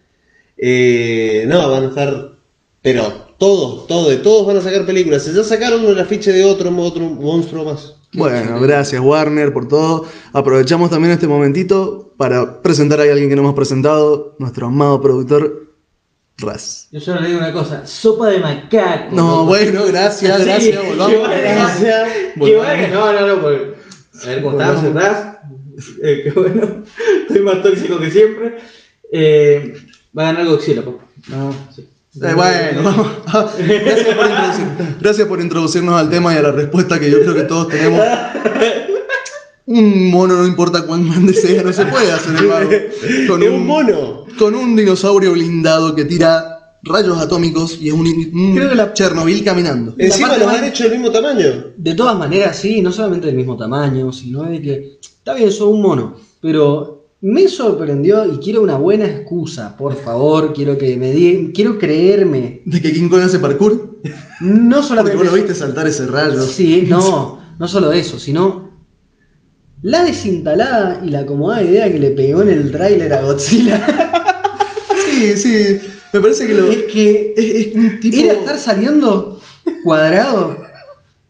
eh, 0.57 1.44
no, 1.48 1.70
van 1.70 1.85
a 1.85 1.88
estar. 1.88 2.33
Pero 2.81 3.35
todos, 3.38 3.87
todos, 3.87 4.09
de 4.09 4.16
todos 4.16 4.46
van 4.46 4.57
a 4.57 4.61
sacar 4.62 4.87
películas. 4.87 5.26
Ya 5.35 5.44
sacaron 5.44 5.85
el 5.85 5.98
afiche 5.98 6.33
de 6.33 6.44
otro, 6.44 6.74
otro 6.81 7.02
monstruo 7.02 7.64
más. 7.64 7.94
Bueno, 8.14 8.61
gracias 8.61 9.01
Warner 9.01 9.53
por 9.53 9.68
todo. 9.68 10.07
Aprovechamos 10.33 10.90
también 10.90 11.12
este 11.12 11.27
momentito 11.27 12.12
para 12.18 12.61
presentar 12.62 13.01
a 13.01 13.05
alguien 13.05 13.29
que 13.29 13.37
no 13.37 13.42
hemos 13.42 13.55
presentado, 13.55 14.37
nuestro 14.38 14.66
amado 14.66 15.01
productor 15.01 15.61
Raz. 16.38 16.88
Yo 16.90 17.01
solo 17.01 17.20
le 17.20 17.29
digo 17.29 17.38
una 17.38 17.53
cosa, 17.53 17.87
sopa 17.87 18.29
de 18.29 18.38
macaco. 18.38 19.14
No, 19.14 19.29
loco. 19.31 19.44
bueno, 19.46 19.85
gracias, 19.87 20.38
Sí, 20.38 20.44
gracias, 20.44 20.77
qué 20.79 20.88
volvamos. 20.88 21.18
bueno. 21.18 21.35
Gracias. 21.42 22.09
Qué 22.12 22.33
volvamos. 22.37 22.66
bueno, 22.66 22.88
no, 22.94 23.12
no, 23.12 23.27
no, 23.37 23.42
porque- 23.42 23.75
A 24.22 24.27
ver, 24.27 24.42
¿cómo 24.42 24.61
estás? 24.61 24.83
Volvamos. 24.83 25.03
¿Estás? 25.03 25.37
Eh, 26.03 26.20
qué 26.25 26.31
bueno. 26.33 26.68
Estoy 27.29 27.42
más 27.42 27.62
tóxico 27.62 27.98
que 27.98 28.11
siempre. 28.11 28.59
Eh, 29.11 29.75
va 30.16 30.22
a 30.29 30.33
ganar 30.33 30.46
Godzilla, 30.46 30.85
papá. 30.85 31.05
No, 31.29 31.53
sí. 31.75 31.88
Eh, 32.14 32.35
bueno, 32.35 32.83
vamos. 33.25 33.53
Gracias 33.59 34.14
por, 34.16 34.27
gracias 35.01 35.29
por 35.29 35.40
introducirnos 35.40 35.94
al 35.98 36.11
tema 36.11 36.35
y 36.35 36.37
a 36.37 36.42
la 36.42 36.53
respuesta 36.53 37.01
que 37.01 37.11
yo 37.11 37.20
creo 37.20 37.35
que 37.35 37.42
todos 37.44 37.68
tenemos. 37.68 38.01
Un 39.64 40.11
mono, 40.11 40.35
no 40.37 40.46
importa 40.46 40.85
cuán 40.85 41.09
grande 41.09 41.33
sea, 41.33 41.62
no 41.62 41.72
se 41.72 41.87
puede 41.87 42.12
hacer 42.12 42.35
el. 42.37 43.27
Con 43.29 43.42
Es 43.42 43.48
un 43.48 43.66
mono. 43.66 44.27
Con 44.38 44.55
un 44.55 44.77
dinosaurio 44.77 45.33
blindado 45.33 45.94
que 45.94 46.05
tira 46.05 46.77
rayos 46.83 47.16
atómicos 47.18 47.79
y 47.81 47.88
es 47.88 47.94
un, 47.94 48.07
un 48.07 48.55
Creo 48.57 48.68
que 48.68 48.75
la- 48.75 48.92
Chernobyl 48.92 49.42
caminando. 49.44 49.94
Encima 49.96 50.37
los 50.37 50.48
han 50.48 50.64
hecho 50.64 50.83
del 50.85 50.92
mismo 50.98 51.11
tamaño. 51.12 51.46
De 51.77 51.94
todas 51.94 52.18
maneras, 52.18 52.57
sí, 52.59 52.83
no 52.83 52.90
solamente 52.92 53.29
del 53.29 53.37
mismo 53.37 53.57
tamaño, 53.57 54.12
sino 54.12 54.42
de 54.42 54.61
que, 54.61 54.98
está 55.01 55.33
bien, 55.35 55.51
soy 55.53 55.72
un 55.72 55.81
mono, 55.81 56.16
pero 56.40 57.02
me 57.22 57.48
sorprendió 57.48 58.26
y 58.32 58.38
quiero 58.38 58.62
una 58.62 58.76
buena 58.76 59.06
excusa, 59.06 59.76
por 59.76 59.94
favor, 59.96 60.52
quiero 60.52 60.76
que 60.76 60.96
me 60.96 61.12
di, 61.12 61.52
quiero 61.54 61.78
creerme, 61.78 62.62
De 62.64 62.80
que 62.82 62.92
King 62.92 63.08
Kong 63.08 63.22
hace 63.22 63.38
parkour. 63.38 64.00
no 64.40 64.70
Porque 64.76 64.88
solamente... 64.88 65.16
vos 65.16 65.26
lo 65.26 65.32
viste 65.32 65.54
saltar 65.54 65.87
ese 65.87 66.06
rayo. 66.06 66.42
Sí, 66.42 66.85
no, 66.88 67.40
no 67.58 67.68
solo 67.68 67.92
eso, 67.92 68.18
sino 68.18 68.70
la 69.82 70.04
desinstalada 70.04 71.00
y 71.04 71.11
la 71.11 71.20
acomodada 71.20 71.62
idea 71.64 71.90
que 71.90 71.98
le 71.98 72.11
pegó 72.11 72.42
en 72.42 72.50
el 72.50 72.70
tráiler 72.70 73.12
a 73.14 73.22
Godzilla. 73.22 73.87
Sí, 75.12 75.37
sí. 75.37 75.78
Me 76.12 76.20
parece 76.20 76.46
que 76.46 76.54
lo. 76.54 76.70
es 76.70 76.85
que 76.85 77.35
Es, 77.37 77.66
es 77.68 77.74
un 77.74 78.00
tipo. 78.00 78.16
era 78.16 78.32
estar 78.32 78.58
saliendo 78.58 79.40
cuadrado 79.85 80.56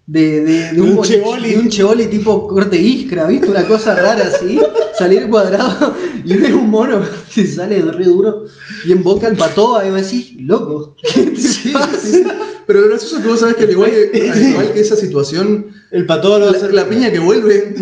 de, 0.07 0.41
de, 0.41 0.73
de 0.73 0.81
un, 0.81 0.99
Un 0.99 1.03
chevoli. 1.05 1.51
de 1.51 1.59
un 1.59 1.69
chevoli 1.69 2.07
tipo 2.07 2.47
corte 2.47 2.79
iskra, 2.81 3.27
¿viste? 3.27 3.51
Una 3.51 3.67
cosa 3.67 3.95
rara 3.95 4.25
así, 4.29 4.59
salir 4.97 5.29
cuadrado 5.29 5.95
y 6.25 6.35
ver 6.37 6.55
un 6.55 6.71
mono 6.71 7.01
que 7.35 7.47
sale 7.47 7.81
re 7.83 8.05
duro 8.05 8.45
y 8.85 8.93
en 8.93 9.03
boca 9.03 9.27
el 9.29 9.37
patoa 9.37 9.87
y 9.87 9.91
me 9.91 10.03
decís, 10.03 10.35
loco, 10.41 10.97
¿qué 11.03 11.23
te 11.23 11.37
Sí, 11.41 11.71
pasa? 11.73 11.99
sí. 12.01 12.25
Pero 12.67 12.81
lo 12.83 12.89
gracioso 12.91 13.21
que 13.21 13.29
vos 13.29 13.41
sabés 13.41 13.57
que 13.57 13.65
al 13.65 13.71
igual 13.71 13.91
que, 13.91 14.31
al 14.31 14.43
igual 14.43 14.73
que 14.73 14.81
esa 14.81 14.95
situación, 14.97 15.67
El 15.91 16.07
pato 16.07 16.29
lo 16.39 16.45
va 16.45 16.49
a 16.49 16.53
la, 16.53 16.59
hacer. 16.59 16.73
la 16.73 16.89
piña 16.89 17.11
que 17.11 17.19
vuelve 17.19 17.75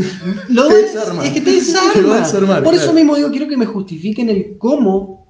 Lo 0.48 0.68
te 0.68 0.74
des- 0.74 0.94
desarma. 0.94 1.24
Es 1.24 1.32
que 1.34 1.40
te 1.40 1.50
Te 1.50 1.56
desarma. 1.56 2.08
va 2.08 2.16
a 2.16 2.20
desarmar, 2.26 2.62
Por 2.62 2.72
claro. 2.72 2.84
eso 2.86 2.94
mismo 2.94 3.14
digo, 3.16 3.30
quiero 3.30 3.46
que 3.46 3.56
me 3.58 3.66
justifiquen 3.66 4.30
el 4.30 4.56
cómo 4.58 5.20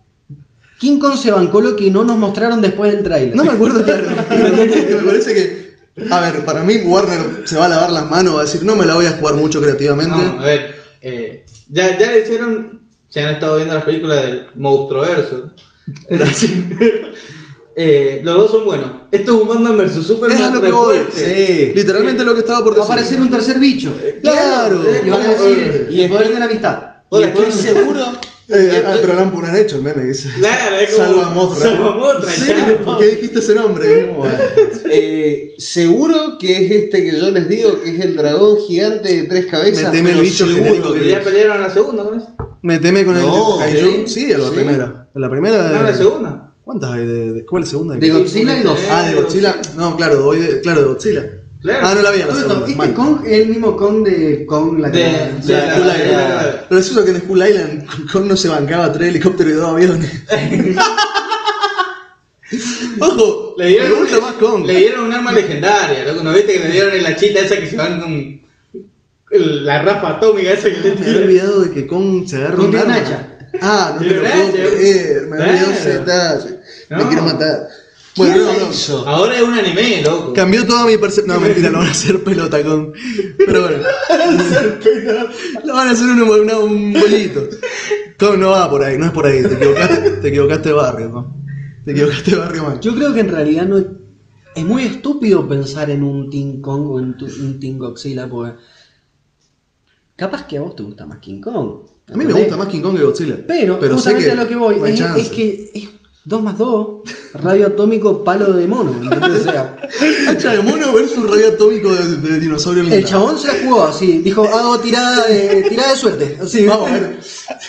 King 0.78 0.98
Kong 0.98 1.16
se 1.16 1.30
bancó 1.30 1.60
lo 1.60 1.76
que 1.76 1.90
no 1.90 2.04
nos 2.04 2.16
mostraron 2.16 2.60
después 2.62 2.92
del 2.92 3.02
tráiler. 3.02 3.36
No 3.36 3.44
me 3.44 3.50
acuerdo 3.52 3.84
claro. 3.84 4.06
que 4.28 4.94
me 4.96 5.02
parece 5.04 5.34
que. 5.34 5.70
A 6.10 6.20
ver, 6.20 6.44
para 6.46 6.62
mí 6.62 6.76
Warner 6.86 7.42
se 7.44 7.56
va 7.58 7.66
a 7.66 7.68
lavar 7.68 7.90
las 7.90 8.08
manos, 8.10 8.36
va 8.36 8.40
a 8.40 8.44
decir, 8.44 8.62
no 8.64 8.76
me 8.76 8.86
la 8.86 8.94
voy 8.94 9.04
a 9.04 9.10
jugar 9.12 9.34
mucho 9.34 9.60
creativamente. 9.60 10.16
No, 10.16 10.40
a 10.40 10.44
ver, 10.44 10.76
eh, 11.02 11.44
ya, 11.70 11.98
ya 11.98 12.10
le 12.10 12.20
hicieron, 12.20 12.82
se 13.08 13.22
han 13.22 13.34
estado 13.34 13.56
viendo 13.56 13.74
las 13.74 13.84
películas 13.84 14.22
del 14.22 14.46
Monstruoverso. 14.54 15.52
eh, 17.76 18.20
los 18.22 18.34
dos 18.36 18.50
son 18.50 18.64
buenos. 18.64 18.90
Esto 19.10 19.34
es 19.34 19.42
un 19.42 19.48
Batman 19.48 19.78
vs 19.78 20.06
Superman. 20.06 20.38
Es 20.38 20.44
a 20.44 20.54
lo 20.54 20.60
que 20.60 20.70
voy. 20.70 20.98
Sí. 21.12 21.72
Literalmente 21.74 22.24
lo 22.24 22.34
que 22.34 22.40
estaba 22.40 22.62
por 22.64 22.72
Va 22.72 22.76
a 22.76 22.80
decir. 22.80 22.92
aparecer 22.92 23.20
un 23.20 23.30
tercer 23.30 23.58
bicho. 23.58 23.92
Claro. 24.20 24.82
Y 25.04 25.10
van 25.10 25.22
a 25.22 25.28
decir, 25.28 25.88
Y 25.90 26.02
el 26.02 26.10
poder 26.10 26.32
de 26.32 26.38
la 26.38 26.44
amistad. 26.44 26.82
Y 27.10 27.22
estoy 27.22 27.52
seguro. 27.52 28.12
Eh, 28.52 28.82
ah, 28.84 28.96
pero 29.00 29.14
no 29.14 29.46
han 29.46 29.56
hecho 29.56 29.76
el 29.76 29.82
meme, 29.82 30.04
dice. 30.04 30.28
Claro, 30.38 30.76
es 30.76 30.94
como. 30.94 31.06
Salva 31.06 31.30
Mothra. 31.30 31.60
Salva 31.70 31.94
Mothra, 31.96 32.30
Sí, 32.32 32.46
ya. 32.48 32.78
¿por 32.84 32.98
qué 32.98 33.06
dijiste 33.06 33.38
ese 33.38 33.54
nombre? 33.54 34.12
Eh, 34.90 35.54
seguro 35.58 36.36
que 36.38 36.64
es 36.64 36.70
este 36.70 37.04
que 37.04 37.16
yo 37.18 37.30
les 37.30 37.48
digo, 37.48 37.80
que 37.82 37.94
es 37.96 38.00
el 38.00 38.16
dragón 38.16 38.56
gigante 38.66 39.08
de 39.14 39.22
tres 39.28 39.46
cabezas. 39.46 39.84
Meteme 39.92 40.12
el 40.12 40.20
bicho 40.20 40.46
seguro 40.46 40.64
genérico 40.64 40.88
Porque 40.88 41.00
que- 41.02 41.10
ya 41.10 41.20
pelearon 41.22 41.60
la 41.60 41.70
segunda 41.70 42.02
con 42.04 42.18
eso. 42.18 42.28
Meteme 42.62 43.04
con 43.04 43.14
No, 43.14 43.62
el 43.64 43.72
Kaiju. 43.80 44.06
¿sí? 44.08 44.32
En 44.32 44.42
la 44.42 44.48
Sí. 44.48 44.54
primera. 44.54 45.08
En 45.14 45.20
la 45.20 45.30
primera 45.30 45.68
No, 45.70 45.76
en 45.78 45.84
la 45.84 45.94
segunda. 45.94 46.46
¿Cuántas 46.64 46.90
hay 46.92 47.06
de, 47.06 47.32
de- 47.32 47.46
¿Cuál 47.46 47.62
es 47.62 47.68
la 47.68 47.70
segunda? 47.70 47.96
De 47.96 48.10
Godzilla 48.10 48.52
hay 48.52 48.62
dos. 48.62 48.78
Ah, 48.90 49.08
de 49.08 49.14
Godzilla. 49.20 49.56
No, 49.76 49.96
claro, 49.96 50.32
de, 50.32 50.60
claro, 50.60 50.80
de 50.82 50.86
Godzilla. 50.88 51.30
Claro. 51.62 51.86
Ah, 51.88 51.94
no 51.94 52.00
la 52.02 52.10
vi 52.12 52.20
en 52.22 52.28
la 52.28 52.34
segunda. 52.34 52.66
mal. 52.76 52.94
Kong 52.94 53.20
es 53.26 53.38
el 53.40 53.48
mismo 53.48 53.76
Kong 53.76 54.02
de 54.04 54.46
Kong 54.46 54.78
la 54.80 54.88
De- 54.88 54.98
que- 55.02 55.52
de- 55.52 55.70
Skull 55.70 55.86
la- 55.86 55.96
Island. 55.98 56.12
la- 56.12 56.66
Pero 56.68 56.80
eso 56.80 57.04
que 57.04 57.10
en 57.10 57.18
Skull 57.20 57.46
Island 57.48 57.86
Kong 58.12 58.24
no 58.26 58.36
se 58.36 58.48
bancaba 58.48 58.90
tres 58.92 59.08
helicópteros 59.10 59.52
y 59.52 59.56
dos 59.56 59.68
aviones. 59.68 60.10
Ojo, 63.00 63.54
Le 63.58 63.66
dieron, 63.68 63.90
me 63.90 63.94
gusta 64.00 64.20
más 64.20 64.32
Kong. 64.34 64.66
le 64.66 64.74
dieron 64.74 65.04
un 65.04 65.12
arma 65.12 65.32
legendaria, 65.32 66.04
loco. 66.04 66.22
¿No 66.24 66.32
viste 66.32 66.54
que 66.54 66.58
le 66.60 66.70
dieron 66.70 66.94
en 66.94 67.02
la 67.04 67.14
chita 67.14 67.40
esa 67.40 67.56
que 67.56 67.66
se 67.66 67.76
van 67.76 68.00
con 68.00 68.40
el- 69.30 69.64
la 69.64 69.82
rafa 69.82 70.08
atómica 70.16 70.50
esa 70.52 70.68
que 70.70 70.78
le 70.78 70.82
Me 70.82 70.90
había 70.90 71.04
tiran? 71.04 71.22
olvidado 71.22 71.60
de 71.62 71.70
que 71.72 71.86
Kong 71.86 72.26
se 72.26 72.36
agarra 72.36 72.56
Kong 72.56 72.64
un 72.64 72.70
tiene 72.72 72.84
un 72.86 72.90
arma. 72.90 73.06
hacha. 73.06 73.26
Ah, 73.60 73.92
no 73.94 73.98
te 74.00 74.14
lo 74.14 74.20
Tiene 74.22 74.42
un 74.44 74.50
puedo 74.50 74.64
hacha. 74.64 74.76
creer. 74.76 75.26
Me 75.28 75.36
había 75.36 75.52
olvidado 75.52 75.72
ese 75.72 75.82
Claro. 75.82 76.00
detalle. 76.38 76.60
Me 76.90 76.96
No. 76.96 77.08
quiero 77.08 77.22
matar. 77.24 77.68
Bueno, 78.20 78.34
¿Quién 78.34 78.46
no, 78.46 78.52
la 78.52 78.58
no. 78.66 78.72
hizo? 78.72 79.08
Ahora 79.08 79.36
es 79.36 79.42
un 79.42 79.54
anime, 79.54 80.02
loco. 80.02 80.32
Cambió 80.32 80.66
toda 80.66 80.86
mi 80.86 80.96
percepción. 80.98 81.36
No, 81.36 81.40
mentira, 81.46 81.70
lo 81.70 81.78
van 81.78 81.88
a 81.88 81.90
hacer 81.90 82.22
pelota 82.24 82.62
con. 82.62 82.92
Pero 83.38 83.62
bueno. 83.62 83.82
lo 85.64 85.74
van 85.74 85.88
a 85.88 85.90
hacer 85.92 86.06
un, 86.06 86.22
una- 86.22 86.58
un 86.58 86.92
bolito. 86.92 87.48
Kong 88.18 88.38
no 88.38 88.50
va 88.50 88.68
por 88.70 88.82
ahí, 88.84 88.98
no 88.98 89.06
es 89.06 89.12
por 89.12 89.26
ahí. 89.26 89.42
Te 89.42 89.54
equivocaste, 89.54 90.10
te 90.10 90.28
equivocaste 90.28 90.68
de 90.68 90.74
barrio, 90.74 91.08
¿no? 91.08 91.36
Te 91.84 91.92
equivocaste 91.92 92.30
de 92.32 92.36
barrio, 92.36 92.62
man. 92.64 92.80
Yo 92.80 92.94
creo 92.94 93.14
que 93.14 93.20
en 93.20 93.28
realidad 93.30 93.66
no 93.66 93.78
es, 93.78 93.86
es 94.54 94.64
muy 94.64 94.82
estúpido 94.82 95.48
pensar 95.48 95.88
en 95.90 96.02
un 96.02 96.28
King 96.30 96.60
Kong 96.60 96.90
o 96.90 96.98
en 97.00 97.16
tu- 97.16 97.24
un 97.26 97.58
King 97.58 97.78
Godzilla, 97.78 98.28
porque 98.28 98.56
capaz 100.16 100.46
que 100.46 100.58
a 100.58 100.60
vos 100.60 100.76
te 100.76 100.82
gusta 100.82 101.06
más 101.06 101.18
King 101.18 101.40
Kong. 101.40 101.70
A 102.12 102.16
mí 102.16 102.24
me 102.24 102.32
gusta 102.32 102.56
más 102.56 102.68
King 102.68 102.80
Kong 102.82 102.96
que 102.96 103.04
Godzilla. 103.04 103.36
Pero, 103.46 103.80
sé 103.80 103.88
justamente 103.88 104.24
que 104.26 104.30
a 104.32 104.34
lo 104.34 104.48
que 104.48 104.56
voy 104.56 104.74
es, 104.90 105.28
que 105.30 105.70
es 105.74 105.88
2 106.30 106.42
más 106.42 106.56
2, 106.56 106.88
radio 107.34 107.66
atómico, 107.66 108.22
palo 108.24 108.52
de 108.52 108.66
mono. 108.66 108.92
¿entendés? 109.02 109.40
O 109.40 109.50
sea, 109.50 109.76
Hacha 110.28 110.52
de 110.52 110.62
mono 110.62 110.92
versus 110.92 111.28
rayo 111.28 111.48
atómico 111.48 111.92
de, 111.92 112.16
de 112.18 112.40
dinosaurio 112.40 112.84
el 112.84 113.04
chabón 113.04 113.36
se 113.36 113.48
la 113.48 113.54
jugó 113.64 113.82
así, 113.82 114.18
dijo, 114.18 114.44
hago 114.44 114.78
tirada 114.78 115.26
de, 115.26 115.62
tirada 115.68 115.90
de 115.90 115.96
suerte. 115.96 116.38
Así, 116.40 116.66
Vamos 116.66 116.88
a 116.90 116.92
ver. 116.94 117.18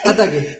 Ataque. 0.05 0.59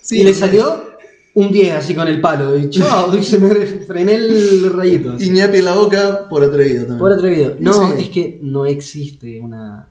Sí, 0.00 0.18
y 0.20 0.24
le 0.24 0.34
salió 0.34 0.90
un 1.34 1.52
10 1.52 1.74
así 1.76 1.94
con 1.94 2.08
el 2.08 2.20
palo. 2.20 2.58
Y 2.58 2.68
chao, 2.70 3.16
y 3.16 3.22
se 3.22 3.38
me 3.38 3.54
frené 3.86 4.16
el 4.16 4.72
rayito. 4.72 5.14
Y 5.18 5.30
ñapi 5.30 5.58
en 5.58 5.64
la 5.64 5.74
boca 5.74 6.28
por 6.28 6.42
atrevido 6.42 6.80
también. 6.82 6.98
Por 6.98 7.12
atrevido. 7.12 7.54
No, 7.60 7.72
Sí. 7.72 8.02
es 8.02 8.08
que 8.10 8.38
no 8.42 8.66
existe 8.66 9.40
una. 9.40 9.88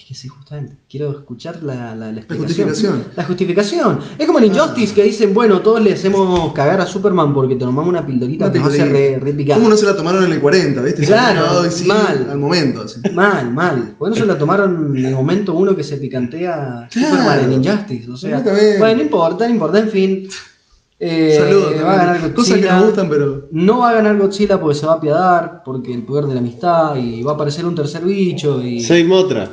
Es 0.00 0.06
que 0.06 0.14
sí, 0.14 0.28
justamente. 0.28 0.76
Quiero 0.88 1.10
escuchar 1.10 1.62
la, 1.62 1.94
la, 1.94 2.10
la 2.10 2.20
explicación. 2.20 2.68
justificación. 2.70 3.04
La 3.16 3.24
justificación. 3.24 3.98
Es 4.18 4.26
como 4.26 4.38
en 4.38 4.46
Injustice 4.46 4.94
que 4.94 5.02
dicen, 5.02 5.34
bueno, 5.34 5.60
todos 5.60 5.82
le 5.82 5.92
hacemos 5.92 6.54
cagar 6.54 6.80
a 6.80 6.86
Superman 6.86 7.34
porque 7.34 7.54
tomamos 7.56 7.86
una 7.86 8.06
pildorita 8.06 8.46
Una 8.46 8.52
que 8.52 8.58
nos 8.60 8.68
hace 8.68 8.82
pildorita. 8.84 9.18
re, 9.24 9.32
re. 9.32 9.54
¿Cómo 9.54 9.68
no 9.68 9.76
se 9.76 9.84
la 9.84 9.94
tomaron 9.94 10.24
en 10.24 10.32
el 10.32 10.40
40, 10.40 10.80
viste? 10.80 11.02
Se 11.02 11.06
Claro, 11.06 11.42
mal. 11.86 12.28
Al 12.30 12.38
momento, 12.38 12.82
así. 12.82 13.00
Mal, 13.12 13.52
mal. 13.52 13.94
Por 13.98 14.10
eso 14.12 14.24
la 14.24 14.38
tomaron 14.38 14.96
en 14.96 15.04
el 15.04 15.14
momento 15.14 15.52
uno 15.52 15.76
que 15.76 15.84
se 15.84 15.98
picantea 15.98 16.88
Claro. 16.90 17.08
Superman 17.16 17.40
en 17.44 17.52
Injustice. 17.62 18.10
O 18.10 18.16
sea, 18.16 18.40
bueno, 18.78 18.96
no 18.96 19.02
importa, 19.02 19.46
no 19.46 19.52
importa, 19.54 19.78
en 19.80 19.90
fin. 19.90 20.28
Eh, 21.02 21.34
Saludos. 21.38 21.74
va 21.84 21.92
a 21.92 21.96
ganar. 21.96 22.14
Godzilla. 22.20 22.34
Cosas 22.34 22.58
que 22.58 22.66
nos 22.70 22.84
gustan, 22.86 23.08
pero. 23.08 23.48
No 23.52 23.78
va 23.78 23.90
a 23.90 23.94
ganar 23.94 24.18
Godzilla 24.18 24.60
porque 24.60 24.78
se 24.78 24.86
va 24.86 24.92
a 24.92 24.96
apiadar, 24.96 25.62
porque 25.64 25.92
el 25.94 26.02
poder 26.04 26.26
de 26.26 26.34
la 26.34 26.40
amistad 26.40 26.96
y 26.96 27.22
va 27.22 27.32
a 27.32 27.34
aparecer 27.34 27.64
un 27.64 27.74
tercer 27.74 28.02
bicho 28.04 28.62
y. 28.62 28.80
Soy 28.82 29.04
Motra. 29.04 29.48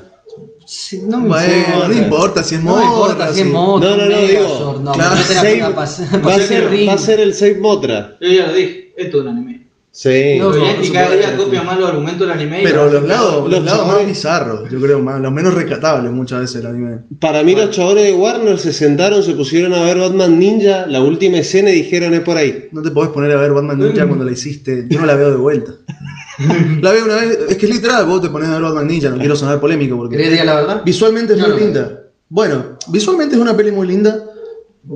Sí, 0.70 1.02
no 1.08 1.22
me 1.22 1.30
Bueno, 1.30 1.54
importa. 1.56 1.88
no 1.88 1.94
importa 1.94 2.44
si 2.44 2.56
es 2.56 2.64
No 2.64 2.84
importa 2.84 3.34
si 3.34 3.40
es 3.40 3.46
Mothra, 3.48 3.90
No, 3.92 3.96
no, 3.98 4.06
no, 4.10 4.18
digo. 4.18 4.82
no, 4.84 4.92
claro, 4.92 5.16
Save- 5.16 5.62
va, 5.62 5.84
a 5.84 5.88
ser, 5.88 6.88
va 6.90 6.94
a 6.94 6.98
ser 6.98 7.20
el 7.22 7.34
Save 7.34 7.58
Motra. 7.60 8.18
Yo 8.20 8.28
ya 8.28 8.48
lo 8.48 8.54
dije, 8.54 8.94
esto 8.98 9.18
es 9.18 9.24
un 9.24 9.30
anime. 9.30 9.68
Sí. 9.92 10.36
No, 10.38 10.56
Y 10.56 10.60
no, 10.90 10.94
cada 10.94 11.16
día 11.16 11.38
copia 11.38 11.64
más 11.64 11.80
los 11.80 11.88
argumentos 11.90 12.20
del 12.28 12.32
anime. 12.38 12.60
Pero 12.64 12.92
los 12.92 13.02
lados, 13.08 13.44
los 13.44 13.50
los 13.50 13.64
lados 13.64 13.88
más 13.88 14.06
bizarros, 14.06 14.70
yo 14.70 14.80
creo, 14.82 15.00
más, 15.00 15.22
los 15.22 15.32
menos 15.32 15.54
rescatables 15.54 16.12
muchas 16.12 16.42
veces 16.42 16.58
el 16.58 16.68
anime. 16.68 16.98
Para 17.20 17.42
mí 17.44 17.56
los 17.56 17.72
chabones 17.72 18.04
de 18.04 18.14
Warner 18.14 18.60
se 18.60 18.74
sentaron, 18.74 19.24
se 19.24 19.34
pusieron 19.36 19.74
a 19.74 19.82
ver 19.86 19.98
Batman 19.98 20.38
Ninja, 20.38 20.86
la 20.86 21.02
última 21.02 21.38
escena 21.38 21.72
y 21.72 21.76
dijeron 21.84 22.14
es 22.14 22.20
por 22.20 22.36
ahí. 22.36 22.68
No 22.74 22.82
te 22.82 22.92
podés 22.92 23.10
poner 23.12 23.32
a 23.32 23.38
ver 23.38 23.54
Batman 23.54 23.80
Ninja 23.80 24.06
cuando 24.06 24.26
la 24.26 24.34
hiciste. 24.34 24.86
Yo 24.90 25.00
no 25.00 25.06
la 25.06 25.16
veo 25.16 25.32
de 25.32 25.38
vuelta. 25.38 25.72
la 26.82 26.92
veo 26.92 27.06
una 27.06 27.16
vez. 27.16 27.40
Es 27.50 27.58
que 27.58 27.66
es 27.66 27.72
literal, 27.74 28.06
vos 28.06 28.22
te 28.22 28.30
pones 28.30 28.50
a 28.50 28.54
ver 28.54 28.62
Batman 28.62 28.88
Ninja. 28.88 29.10
No 29.10 29.18
quiero 29.18 29.36
sonar 29.36 29.60
polémico 29.60 29.98
porque. 29.98 30.18
¿Querés 30.18 30.46
la 30.46 30.56
verdad? 30.56 30.82
Visualmente 30.86 31.34
es 31.34 31.40
muy 31.40 31.50
no. 31.50 31.58
linda. 31.58 32.04
Bueno, 32.30 32.78
visualmente 32.88 33.36
es 33.36 33.42
una 33.42 33.56
peli 33.56 33.72
muy 33.72 33.88
linda. 33.88 34.24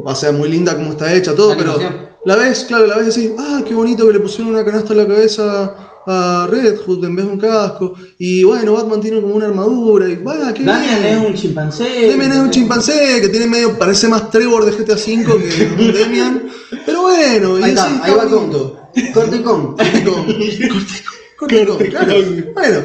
O 0.03 0.15
sea, 0.15 0.31
muy 0.31 0.49
linda 0.49 0.75
como 0.75 0.91
está 0.91 1.13
hecha, 1.13 1.35
todo, 1.35 1.49
La 1.51 1.57
pero 1.57 1.71
animación. 1.75 2.07
la 2.25 2.35
ves, 2.37 2.63
claro, 2.65 2.87
la 2.87 2.97
ves 2.97 3.17
y 3.17 3.21
decís, 3.23 3.35
ah, 3.39 3.61
qué 3.67 3.73
bonito 3.73 4.07
que 4.07 4.13
le 4.13 4.19
pusieron 4.21 4.53
una 4.53 4.63
canasta 4.63 4.93
en 4.93 4.99
la 4.99 5.07
cabeza 5.07 5.75
a 6.07 6.47
Red 6.49 6.77
Hood 6.85 7.03
en 7.05 7.15
vez 7.15 7.25
de 7.25 7.31
un 7.31 7.37
casco. 7.39 7.93
Y 8.17 8.43
bueno, 8.43 8.73
Batman 8.73 9.01
tiene 9.01 9.21
como 9.21 9.35
una 9.35 9.47
armadura. 9.47 10.07
Y 10.07 10.15
va, 10.15 10.53
qué 10.53 10.63
Damian 10.63 11.01
bien. 11.01 11.17
es 11.17 11.27
un 11.27 11.33
chimpancé. 11.33 11.83
Demian 12.07 12.31
es 12.31 12.37
un 12.39 12.49
chimpancé 12.51 13.19
que 13.21 13.27
tiene 13.29 13.47
medio, 13.47 13.77
parece 13.77 14.07
más 14.07 14.29
Trevor 14.29 14.63
de 14.65 14.71
GTA 14.71 14.93
V 14.93 15.25
que 15.49 15.83
un 15.83 15.93
Demian. 15.93 16.43
Pero 16.85 17.01
bueno, 17.01 17.59
y 17.59 17.63
Ahí 17.63 17.69
está, 17.71 18.03
ahí 18.03 18.13
va 18.13 18.25
bonito. 18.25 18.77
con. 18.93 19.13
Corte 19.13 19.41
con. 19.41 19.75
Corticón. 19.75 20.25
Corticón, 21.47 21.77
claro. 21.87 22.13
Bueno, 22.53 22.81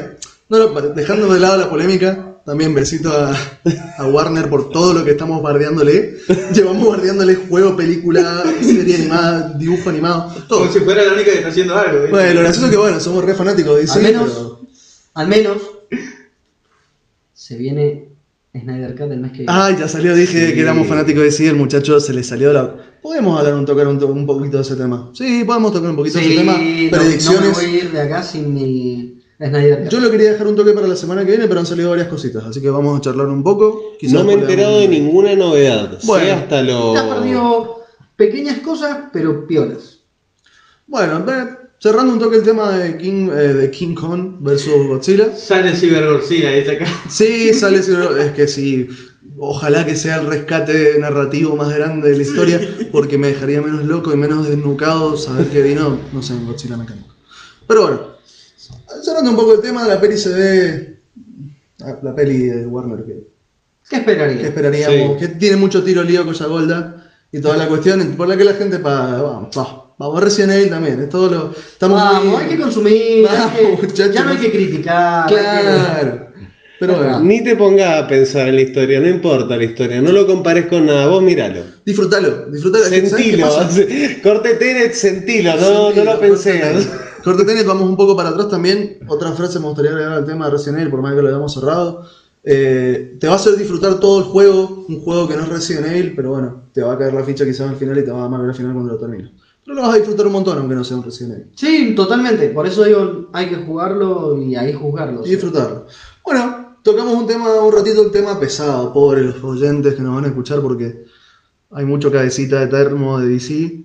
no, 0.49 0.81
dejando 0.93 1.33
de 1.33 1.39
lado 1.39 1.57
la 1.57 1.69
polémica, 1.69 2.35
también 2.45 2.73
besito 2.73 3.11
a, 3.11 3.35
a 3.97 4.05
Warner 4.07 4.49
por 4.49 4.69
todo 4.71 4.93
lo 4.93 5.03
que 5.05 5.11
estamos 5.11 5.41
bardeándole. 5.41 6.17
Llevamos 6.53 6.89
bardeándole 6.89 7.35
juego, 7.35 7.75
película, 7.75 8.43
serie 8.61 8.95
animada, 8.95 9.53
dibujo 9.57 9.89
animado, 9.89 10.33
todo. 10.47 10.59
Como 10.61 10.71
si 10.71 10.79
fuera 10.79 11.03
la 11.05 11.13
única 11.13 11.31
que 11.31 11.37
está 11.37 11.49
haciendo 11.49 11.77
algo. 11.77 12.07
Bueno, 12.09 12.33
lo 12.33 12.39
gracioso 12.41 12.65
es 12.67 12.71
que 12.71 12.77
bueno, 12.77 12.99
somos 12.99 13.23
re 13.23 13.33
fanáticos 13.35 13.75
de 13.85 13.91
Al 13.91 14.01
menos- 14.01 14.31
pero- 14.33 14.59
Al 15.13 15.27
menos. 15.27 15.57
Se 17.33 17.55
viene 17.55 18.06
Snyder 18.53 18.95
Cut 18.95 19.11
el 19.11 19.19
mes 19.19 19.31
que 19.31 19.37
viene. 19.39 19.51
Ay, 19.53 19.75
ya 19.77 19.87
salió, 19.87 20.15
dije 20.15 20.47
Sí. 20.49 20.53
que 20.55 20.61
éramos 20.61 20.87
fanáticos 20.87 21.19
de 21.21 21.25
DC, 21.25 21.47
el 21.49 21.55
muchacho 21.55 21.99
se 21.99 22.13
le 22.13 22.23
salió 22.23 22.51
la... 22.53 22.75
Podemos 23.01 23.37
hablar 23.39 23.53
un, 23.55 23.65
tocar 23.65 23.87
un, 23.87 23.99
to- 23.99 24.07
un 24.07 24.25
poquito 24.25 24.57
de 24.57 24.63
ese 24.63 24.75
tema. 24.75 25.11
Sí, 25.13 25.43
podemos 25.45 25.71
tocar 25.73 25.89
un 25.91 25.95
poquito 25.95 26.17
de 26.17 26.25
ese 26.25 26.35
tema. 26.37 26.53
no, 26.53 26.57
no 26.59 26.63
me 26.65 26.89
Predicciones. 26.89 27.53
voy 27.53 27.65
a 27.65 27.69
ir 27.69 27.91
de 27.91 28.01
acá 28.01 28.23
sin 28.23 28.53
mi 28.53 29.19
Snyder 29.37 29.83
Cut. 29.83 29.91
Yo 29.91 29.99
lo 29.99 30.09
quería 30.09 30.31
dejar 30.31 30.47
un 30.47 30.55
toque 30.55 30.71
para 30.71 30.87
la 30.87 30.95
semana 30.95 31.23
que 31.23 31.31
viene, 31.31 31.47
pero 31.47 31.59
han 31.59 31.65
salido 31.67 31.91
varias 31.91 32.07
cositas, 32.07 32.43
así 32.45 32.59
que 32.61 32.69
vamos 32.71 32.97
a 32.97 33.01
charlar 33.01 33.27
un 33.27 33.43
poco. 33.43 33.93
Quizás 33.99 34.13
No 34.15 34.23
me 34.23 34.33
he 34.33 34.35
podamos- 34.37 34.49
enterado 34.51 34.79
de 34.79 34.87
ninguna 34.87 35.35
novedad. 35.35 35.99
Bueno, 36.03 36.25
sé 36.25 36.31
hasta 36.31 36.61
lo. 36.63 36.95
Ya 36.95 37.07
perdió 37.15 37.75
pequeñas 38.15 38.57
cosas, 38.59 38.97
pero 39.13 39.45
piolas. 39.45 39.99
Bueno, 40.87 41.23
cerrando 41.79 42.13
un 42.13 42.19
toque 42.19 42.37
el 42.37 42.43
tema 42.43 42.71
de 42.77 42.97
King, 42.97 43.29
eh, 43.29 43.53
de 43.53 43.71
King 43.71 43.95
Kong 43.95 44.37
versus 44.39 44.87
Godzilla. 44.87 45.35
Sale 45.35 45.75
Cyber 45.75 46.07
Godzilla, 46.11 46.51
dice 46.51 46.71
acá. 46.71 46.85
Sí, 47.09 47.53
sale, 47.53 47.79
es 47.79 48.31
que 48.35 48.47
sí. 48.47 48.87
Ojalá 49.39 49.85
que 49.85 49.95
sea 49.95 50.17
el 50.17 50.27
rescate 50.27 50.97
narrativo 50.99 51.55
más 51.55 51.73
grande 51.75 52.09
de 52.09 52.17
la 52.17 52.23
historia, 52.23 52.59
porque 52.91 53.17
me 53.17 53.27
dejaría 53.27 53.61
menos 53.61 53.85
loco 53.85 54.11
y 54.11 54.17
menos 54.17 54.47
desnucado 54.47 55.15
saber 55.17 55.47
que 55.47 55.61
vino, 55.61 55.99
no 56.11 56.23
sé, 56.23 56.33
Godzilla 56.45 56.77
mecánico. 56.77 57.13
Pero 57.67 57.81
bueno, 57.83 58.01
cerrando 59.03 59.29
un 59.31 59.35
poco 59.35 59.53
el 59.53 59.61
tema, 59.61 59.87
la 59.87 59.99
peli 60.01 60.17
se 60.17 60.29
ve. 60.33 60.99
ah, 61.81 61.99
La 62.01 62.15
peli 62.15 62.37
de 62.47 62.65
Warner, 62.65 63.05
que, 63.05 63.27
¿Qué 63.89 63.97
esperaría? 63.97 64.41
que 64.41 64.47
esperaríamos, 64.47 65.19
Sí. 65.19 65.27
que 65.27 65.27
tiene 65.35 65.57
mucho 65.57 65.83
tiro 65.83 66.01
lío 66.03 66.25
con 66.25 66.33
Golda 66.49 67.11
y 67.31 67.39
toda 67.39 67.57
la 67.57 67.67
cuestión, 67.67 68.15
por 68.17 68.27
la 68.27 68.37
que 68.37 68.43
la 68.43 68.53
gente 68.53 68.79
paga. 68.79 69.49
Vamos, 69.97 70.23
Resident 70.23 70.53
Evil 70.53 70.69
también, 70.69 71.01
es 71.01 71.09
todo 71.09 71.29
lo. 71.29 71.51
Estamos 71.51 72.01
Vamos, 72.01 72.25
muy- 72.25 72.35
hay 72.43 72.49
que 72.49 72.57
consumir, 72.61 73.27
hay 73.27 73.37
Vamos, 73.37 73.51
que- 73.57 73.67
muchachos. 73.87 74.13
ya 74.13 74.23
no 74.23 74.31
hay 74.31 74.37
que 74.37 74.51
criticar. 74.51 75.27
hay 75.29 75.35
que- 75.35 75.41
Claro. 75.41 76.27
Pero 76.79 76.95
bueno, 76.95 77.19
Ni 77.21 77.43
te 77.43 77.55
pongas 77.55 78.03
a 78.03 78.07
pensar 78.07 78.47
en 78.49 78.55
la 78.55 78.61
historia, 78.61 78.99
no 78.99 79.07
importa 79.09 79.57
la 79.57 79.63
historia, 79.63 79.99
no 79.99 80.11
lo 80.11 80.27
compares 80.27 80.67
con 80.67 80.85
nada, 80.85 81.07
vos 81.07 81.23
míralo. 81.23 81.61
disfrútalo, 81.83 82.45
disfrútalo. 82.51 82.85
¿Sabes 82.85 83.01
qué 83.01 83.09
Sentilo, 83.09 83.47
corte 84.23 84.53
Tenet, 84.55 84.93
sentilo, 84.93 85.55
no, 85.59 85.91
no 85.91 86.03
lo 86.03 86.19
pensé. 86.19 86.61
Corte 87.23 87.45
Tenet, 87.45 87.65
vamos 87.65 87.89
un 87.89 87.97
poco 87.97 88.15
para 88.15 88.29
atrás 88.29 88.47
también. 88.49 88.99
Otra 89.07 89.31
frase 89.31 89.59
me 89.59 89.65
gustaría 89.65 89.89
agregar 89.89 90.13
al 90.13 90.25
tema 90.25 90.45
de 90.45 90.51
Resident 90.51 90.77
Evil, 90.81 90.91
por 90.91 91.01
más 91.01 91.15
que 91.15 91.21
lo 91.23 91.27
hayamos 91.29 91.51
cerrado. 91.51 92.05
Eh, 92.43 93.17
te 93.19 93.25
va 93.27 93.33
a 93.33 93.35
hacer 93.37 93.57
disfrutar 93.57 93.99
todo 93.99 94.19
el 94.19 94.25
juego, 94.25 94.85
un 94.87 95.01
juego 95.01 95.27
que 95.27 95.35
no 95.35 95.41
es 95.43 95.49
Resident 95.49 95.87
Evil, 95.87 96.13
pero 96.15 96.29
bueno, 96.29 96.65
te 96.73 96.81
va 96.83 96.93
a 96.93 96.97
caer 96.99 97.13
la 97.13 97.23
ficha 97.23 97.43
quizás 97.43 97.69
al 97.71 97.75
final 97.75 97.97
y 97.97 98.05
te 98.05 98.11
va 98.11 98.21
a 98.21 98.25
amar 98.25 98.41
al 98.41 98.53
final 98.53 98.73
cuando 98.73 98.93
lo 98.93 98.99
termines. 98.99 99.31
Pero 99.67 99.81
lo 99.81 99.81
vas 99.81 99.95
a 99.95 99.97
disfrutar 99.97 100.25
un 100.27 100.31
montón 100.31 100.57
aunque 100.59 100.75
no 100.75 100.83
sea 100.85 100.95
un 100.95 101.03
Resident 101.03 101.33
Evil. 101.33 101.51
Sí, 101.53 101.93
totalmente. 101.93 102.47
Por 102.51 102.65
eso 102.65 102.85
digo, 102.85 103.27
hay 103.33 103.49
que 103.49 103.57
jugarlo 103.57 104.41
y 104.41 104.55
ahí 104.55 104.71
juzgarlo. 104.71 105.25
Y 105.25 105.31
disfrutarlo. 105.31 105.87
Bueno, 106.23 106.77
tocamos 106.83 107.13
un 107.15 107.27
tema, 107.27 107.53
un 107.55 107.73
ratito 107.73 108.01
el 108.05 108.11
tema 108.11 108.39
pesado, 108.39 108.93
pobre 108.93 109.25
los 109.25 109.43
oyentes 109.43 109.95
que 109.95 110.01
nos 110.01 110.15
van 110.15 110.23
a 110.23 110.27
escuchar 110.29 110.61
porque 110.61 111.03
hay 111.71 111.83
mucho 111.83 112.09
cabecita 112.09 112.61
de 112.61 112.67
termo 112.67 113.19
de 113.19 113.27
DC, 113.27 113.83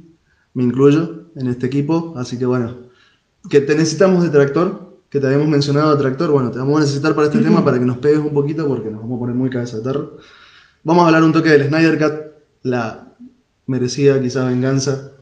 me 0.55 0.63
incluyo 0.63 1.25
en 1.35 1.49
este 1.49 1.67
equipo, 1.67 2.15
así 2.17 2.39
que 2.39 2.47
bueno, 2.47 2.77
que 3.51 3.61
te 3.61 3.75
necesitamos 3.75 4.23
de 4.23 4.29
tractor, 4.29 4.99
que 5.11 5.19
te 5.19 5.27
habíamos 5.27 5.49
mencionado 5.49 5.97
de 5.97 6.01
tractor, 6.01 6.31
bueno, 6.31 6.53
te 6.53 6.61
vamos 6.61 6.77
a 6.77 6.81
necesitar 6.83 7.17
para 7.17 7.27
este 7.27 7.41
tema 7.41 7.65
para 7.65 7.81
que 7.81 7.85
nos 7.85 7.99
pegues 7.99 8.21
un 8.21 8.33
poquito 8.33 8.69
porque 8.69 8.89
nos 8.89 9.01
vamos 9.01 9.17
a 9.17 9.19
poner 9.19 9.35
muy 9.35 9.51
cabeza 9.51 9.79
de 9.79 9.83
terror. 9.83 10.19
Vamos 10.85 11.03
a 11.03 11.07
hablar 11.09 11.25
un 11.25 11.33
toque 11.33 11.49
del 11.49 11.67
Snyder 11.67 11.99
Cut, 11.99 12.15
la 12.63 13.17
merecida 13.67 14.21
quizás 14.21 14.47
venganza 14.47 15.13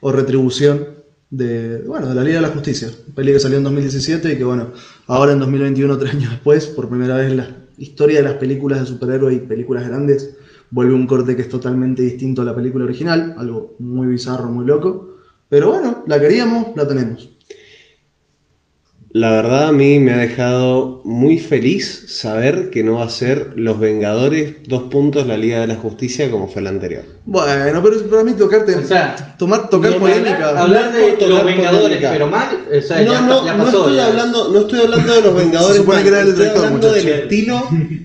o 0.00 0.12
retribución 0.12 1.00
de, 1.30 1.82
bueno, 1.86 2.08
de 2.08 2.14
la 2.14 2.24
Liga 2.24 2.36
de 2.36 2.46
la 2.46 2.52
Justicia, 2.52 2.88
peli 3.14 3.32
que 3.32 3.40
salió 3.40 3.58
en 3.58 3.64
2017 3.64 4.32
y 4.32 4.36
que 4.36 4.44
bueno, 4.44 4.72
ahora 5.06 5.32
en 5.32 5.38
2021, 5.38 5.98
tres 5.98 6.14
años 6.14 6.30
después, 6.30 6.66
por 6.66 6.88
primera 6.88 7.16
vez 7.16 7.30
en 7.30 7.36
la 7.36 7.56
historia 7.78 8.18
de 8.18 8.24
las 8.24 8.34
películas 8.34 8.80
de 8.80 8.86
superhéroes 8.86 9.36
y 9.36 9.40
películas 9.40 9.86
grandes, 9.86 10.36
vuelve 10.70 10.94
un 10.94 11.06
corte 11.06 11.36
que 11.36 11.42
es 11.42 11.48
totalmente 11.48 12.02
distinto 12.02 12.42
a 12.42 12.44
la 12.44 12.54
película 12.54 12.84
original, 12.84 13.34
algo 13.38 13.76
muy 13.78 14.08
bizarro, 14.08 14.50
muy 14.50 14.64
loco, 14.64 15.16
pero 15.48 15.70
bueno, 15.70 16.04
la 16.06 16.20
queríamos, 16.20 16.68
la 16.76 16.86
tenemos. 16.86 17.30
La 19.12 19.32
verdad 19.32 19.66
a 19.68 19.72
mí 19.72 19.98
me 19.98 20.12
ha 20.12 20.18
dejado 20.18 21.00
muy 21.04 21.38
feliz 21.38 22.04
saber 22.06 22.70
que 22.70 22.84
no 22.84 22.94
va 22.94 23.04
a 23.06 23.10
ser 23.10 23.54
Los 23.56 23.80
Vengadores, 23.80 24.54
dos 24.68 24.84
puntos, 24.84 25.26
la 25.26 25.36
Liga 25.36 25.60
de 25.60 25.66
la 25.66 25.74
Justicia 25.74 26.30
como 26.30 26.46
fue 26.46 26.62
la 26.62 26.70
anterior. 26.70 27.02
Bueno, 27.24 27.82
pero 27.82 28.08
para 28.08 28.22
mí 28.22 28.34
tocarte, 28.34 28.76
O 28.76 28.86
sea, 28.86 29.34
tomar, 29.36 29.68
tocar 29.68 29.90
no, 29.92 29.98
polémica. 29.98 30.50
Hablar 30.62 30.92
de 30.92 31.12
Tocar 31.12 31.28
los 31.28 31.44
Vengadores, 31.44 31.82
polémica. 31.82 32.10
pero 32.12 32.26
mal, 32.28 32.48
o 32.78 32.80
sea, 32.80 33.02
No, 33.02 33.12
ya, 33.12 33.20
no, 33.22 33.44
ya 33.46 33.54
no 33.54 33.64
pasó. 33.64 33.78
estoy 33.80 33.96
ya. 33.96 34.06
hablando, 34.06 34.48
no 34.52 34.60
estoy 34.60 34.80
hablando 34.80 35.12
de 35.14 35.22
los 35.22 35.34
Vengadores, 35.42 35.80
que 35.82 36.08
era 36.08 36.20
el 36.20 36.28
estoy 36.28 36.34
director, 36.44 36.64
hablando 36.64 36.92
del 36.92 37.08
estilo, 37.08 37.62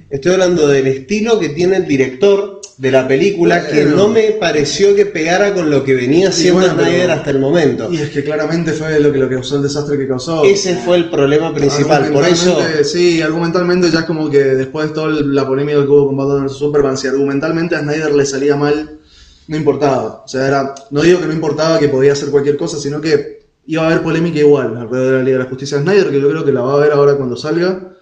estoy 0.10 0.32
hablando 0.34 0.68
del 0.68 0.88
estilo 0.88 1.40
que 1.40 1.50
tiene 1.50 1.78
el 1.78 1.88
director 1.88 2.55
de 2.78 2.92
la 2.92 3.08
película 3.08 3.66
que 3.68 3.86
no 3.86 4.10
me 4.10 4.32
pareció 4.32 4.94
que 4.96 5.06
pegara 5.06 5.54
con 5.54 5.70
lo 5.70 5.84
que 5.84 5.96
venía 5.96 6.30
haciendo 6.30 6.60
bueno, 6.60 6.74
Snyder 6.74 7.12
hasta 7.12 7.30
el 7.30 7.40
momento. 7.40 7.92
Y 7.92 7.98
es 7.98 8.10
que 8.10 8.24
claramente 8.24 8.74
fue 8.74 9.00
lo 9.00 9.14
que, 9.14 9.20
lo 9.20 9.30
que 9.30 9.36
causó 9.36 9.56
el 9.56 9.64
desastre 9.64 9.98
que 9.98 10.08
causó. 10.08 10.44
Ese 10.44 10.76
fue 10.76 10.98
el 10.98 11.10
problema 11.10 11.54
principal, 11.54 12.12
por 12.12 12.26
eso 12.26 12.58
Sí, 12.84 13.22
argumentalmente 13.22 13.90
ya 13.90 14.00
es 14.00 14.06
como 14.06 14.30
que 14.30 14.40
después 14.40 14.90
de 14.90 14.94
toda 14.94 15.10
la 15.10 15.48
polémica 15.48 15.80
que 15.82 15.88
hubo 15.88 16.08
con 16.08 16.18
Batman 16.18 16.48
vs 16.48 16.58
Superman, 16.58 16.98
si 16.98 17.08
argumentalmente 17.08 17.76
a 17.76 17.80
Snyder 17.80 18.14
le 18.14 18.26
salía 18.26 18.58
mal, 18.58 19.00
no 19.48 19.56
importaba. 19.56 20.24
O 20.26 20.28
sea, 20.28 20.48
era, 20.48 20.76
no 20.92 21.02
digo 21.02 21.22
que 21.22 21.28
no 21.28 21.34
importaba 21.34 21.80
que 21.80 21.88
podía 21.88 22.12
hacer 22.12 22.30
cualquier 22.30 22.58
cosa, 22.58 22.78
sino 22.78 23.00
que 23.00 23.46
iba 23.68 23.84
a 23.84 23.88
haber 23.88 24.04
polémica 24.04 24.40
igual 24.40 24.76
alrededor 24.76 25.12
de 25.12 25.18
la 25.18 25.24
Liga 25.24 25.38
de 25.38 25.44
la 25.44 25.50
Justicia 25.50 25.78
de 25.78 25.84
Snyder, 25.84 26.10
que 26.10 26.20
yo 26.20 26.30
creo 26.30 26.44
que 26.44 26.52
la 26.52 26.62
va 26.62 26.74
a 26.74 26.80
ver 26.80 26.92
ahora 26.92 27.16
cuando 27.16 27.38
salga. 27.38 27.95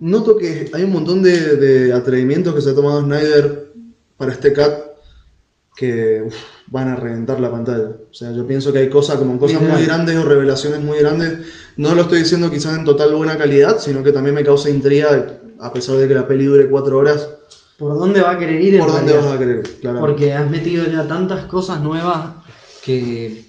Noto 0.00 0.36
que 0.36 0.70
hay 0.72 0.84
un 0.84 0.92
montón 0.92 1.22
de, 1.22 1.56
de 1.56 1.92
atrevimientos 1.92 2.54
que 2.54 2.60
se 2.60 2.70
ha 2.70 2.74
tomado 2.74 3.02
Snyder 3.02 3.72
para 4.16 4.32
este 4.32 4.52
cut 4.52 4.72
que 5.76 6.22
uf, 6.26 6.34
van 6.68 6.88
a 6.88 6.96
reventar 6.96 7.40
la 7.40 7.50
pantalla. 7.50 7.90
O 8.10 8.14
sea, 8.14 8.32
yo 8.32 8.46
pienso 8.46 8.72
que 8.72 8.80
hay 8.80 8.88
cosas 8.90 9.16
como 9.16 9.38
cosas 9.38 9.60
muy 9.62 9.84
grandes 9.84 10.16
o 10.16 10.24
revelaciones 10.24 10.80
muy 10.82 10.98
grandes. 10.98 11.46
No 11.76 11.94
lo 11.94 12.02
estoy 12.02 12.20
diciendo 12.20 12.50
quizás 12.50 12.76
en 12.76 12.84
total 12.84 13.14
buena 13.14 13.38
calidad, 13.38 13.78
sino 13.78 14.02
que 14.02 14.10
también 14.12 14.34
me 14.34 14.44
causa 14.44 14.70
intriga, 14.70 15.38
a 15.60 15.72
pesar 15.72 15.96
de 15.96 16.08
que 16.08 16.14
la 16.14 16.26
peli 16.26 16.46
dure 16.46 16.68
cuatro 16.68 16.98
horas, 16.98 17.28
¿Por 17.78 17.96
dónde 17.96 18.20
va 18.20 18.32
a 18.32 18.38
querer 18.38 18.60
ir? 18.60 18.74
en 18.74 18.80
por 18.80 18.90
dónde 18.90 19.12
realidad? 19.12 19.28
vas 19.30 19.36
a 19.36 19.38
querer. 19.38 19.62
Claro. 19.80 20.00
Porque 20.00 20.34
has 20.34 20.50
metido 20.50 20.84
ya 20.86 21.06
tantas 21.06 21.44
cosas 21.44 21.80
nuevas 21.80 22.30
que. 22.82 23.44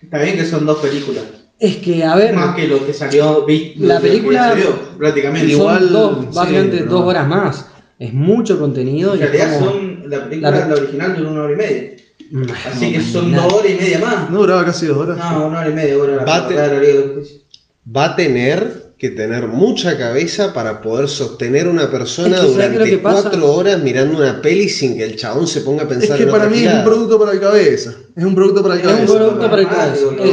Está 0.00 0.22
bien 0.22 0.36
que 0.36 0.44
son 0.44 0.64
dos 0.64 0.78
películas. 0.78 1.24
Es 1.64 1.76
que, 1.78 2.04
a 2.04 2.14
ver, 2.14 2.34
Más 2.34 2.54
que 2.54 2.68
lo 2.68 2.84
que 2.84 2.92
salió. 2.92 3.46
vi- 3.46 3.74
La 3.78 3.98
película- 3.98 4.48
salió, 4.50 4.78
prácticamente. 4.98 5.50
Igual- 5.52 5.78
son 5.84 5.92
dos, 5.92 6.18
sí, 6.20 6.26
básicamente 6.34 6.76
pero 6.78 6.90
dos 6.90 7.04
horas 7.06 7.26
más. 7.28 7.66
Es 7.98 8.12
mucho 8.12 8.58
contenido 8.58 9.14
En 9.14 9.20
realidad 9.20 9.54
como- 9.58 9.70
son. 9.70 10.10
La 10.10 10.24
película, 10.24 10.50
La- 10.50 10.66
la, 10.68 10.74
original 10.74 11.16
duró 11.16 11.30
una 11.30 11.42
hora 11.44 11.52
y 11.52 11.56
media. 11.56 11.90
Así 12.70 12.86
no, 12.86 12.92
que 12.92 13.00
son 13.00 13.32
dos 13.32 13.52
horas 13.52 13.70
y 13.70 13.74
media 13.82 13.98
más. 14.00 14.30
No 14.30 14.38
duraba 14.40 14.64
casi 14.66 14.86
dos 14.86 14.98
horas. 14.98 15.16
No, 15.16 15.46
una 15.46 15.60
hora 15.60 15.70
y 15.70 15.72
media, 15.72 15.96
hora 15.96 16.18
Justicia. 16.18 17.42
va 17.96 18.04
a 18.04 18.16
tener 18.16 18.83
que 18.96 19.10
tener 19.10 19.48
mucha 19.48 19.98
cabeza 19.98 20.52
para 20.52 20.80
poder 20.80 21.08
sostener 21.08 21.66
una 21.66 21.90
persona 21.90 22.36
Es 22.36 22.42
que, 22.42 22.48
¿sabes 22.48 22.56
qué 22.56 22.62
es 22.64 22.72
durante 22.72 22.90
que 22.90 23.02
cuatro 23.02 23.52
horas 23.54 23.82
mirando 23.82 24.18
una 24.18 24.40
peli 24.40 24.68
sin 24.68 24.96
que 24.96 25.04
el 25.04 25.16
chabón 25.16 25.46
se 25.46 25.62
ponga 25.62 25.82
a 25.82 25.86
Es 25.86 25.88
pensar 25.88 26.16
que 26.16 26.22
en 26.22 26.30
para 26.30 26.46
mí 26.48 26.64
es 26.64 26.72
un 26.72 26.84
producto 26.84 27.18
para 27.18 27.32
el 27.32 27.40
cabeza. 27.40 27.94
Es 28.16 28.24
un 28.24 28.34
producto 28.34 28.62
para 28.62 28.74
el 28.74 28.80
Es 28.80 28.86
un 28.86 28.92
cabeza. 28.92 29.14
producto 29.14 29.50
para 29.50 29.62
el 29.62 29.68
cabeza. 29.68 29.94
Es 29.94 30.30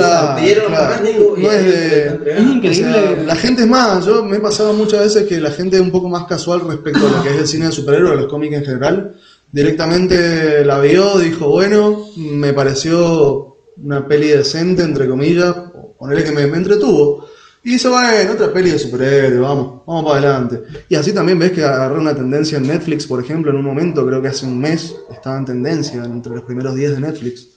Es. 1.37 2.69
O 2.69 2.73
sea, 2.73 3.23
la 3.25 3.35
gente 3.35 3.63
es 3.63 3.67
más, 3.67 4.05
yo 4.05 4.23
me 4.23 4.37
he 4.37 4.39
pasado 4.39 4.73
muchas 4.73 5.01
veces 5.01 5.27
que 5.27 5.39
la 5.41 5.51
gente 5.51 5.77
es 5.77 5.81
un 5.81 5.91
poco 5.91 6.07
más 6.07 6.25
casual 6.25 6.61
respecto 6.67 7.07
a 7.07 7.17
lo 7.17 7.23
que 7.23 7.29
es 7.29 7.37
el 7.37 7.47
cine 7.47 7.65
de 7.65 7.71
superhéroes, 7.71 8.15
los 8.19 8.27
cómics 8.27 8.55
en 8.55 8.65
general. 8.65 9.15
Directamente 9.51 10.63
la 10.63 10.79
vio, 10.79 11.17
dijo, 11.17 11.49
bueno, 11.49 12.05
me 12.15 12.53
pareció 12.53 13.57
una 13.83 14.07
peli 14.07 14.27
decente, 14.27 14.83
entre 14.83 15.07
comillas, 15.09 15.53
ponerle 15.97 16.23
que 16.23 16.31
me, 16.31 16.47
me 16.47 16.57
entretuvo. 16.57 17.25
Y 17.63 17.73
dice, 17.73 17.89
bueno, 17.89 18.33
otra 18.33 18.51
peli 18.51 18.71
de 18.71 18.79
superhéroes, 18.79 19.39
vamos, 19.39 19.81
vamos 19.85 20.03
para 20.03 20.17
adelante. 20.17 20.63
Y 20.89 20.95
así 20.95 21.13
también 21.13 21.37
ves 21.37 21.51
que 21.51 21.63
agarró 21.63 22.01
una 22.01 22.15
tendencia 22.15 22.57
en 22.57 22.65
Netflix, 22.65 23.05
por 23.05 23.23
ejemplo, 23.23 23.51
en 23.51 23.57
un 23.57 23.65
momento, 23.65 24.05
creo 24.05 24.19
que 24.19 24.29
hace 24.29 24.47
un 24.47 24.59
mes, 24.59 24.95
estaba 25.11 25.37
en 25.37 25.45
tendencia 25.45 26.03
entre 26.03 26.33
los 26.33 26.43
primeros 26.43 26.73
10 26.73 26.95
de 26.95 27.01
Netflix. 27.01 27.49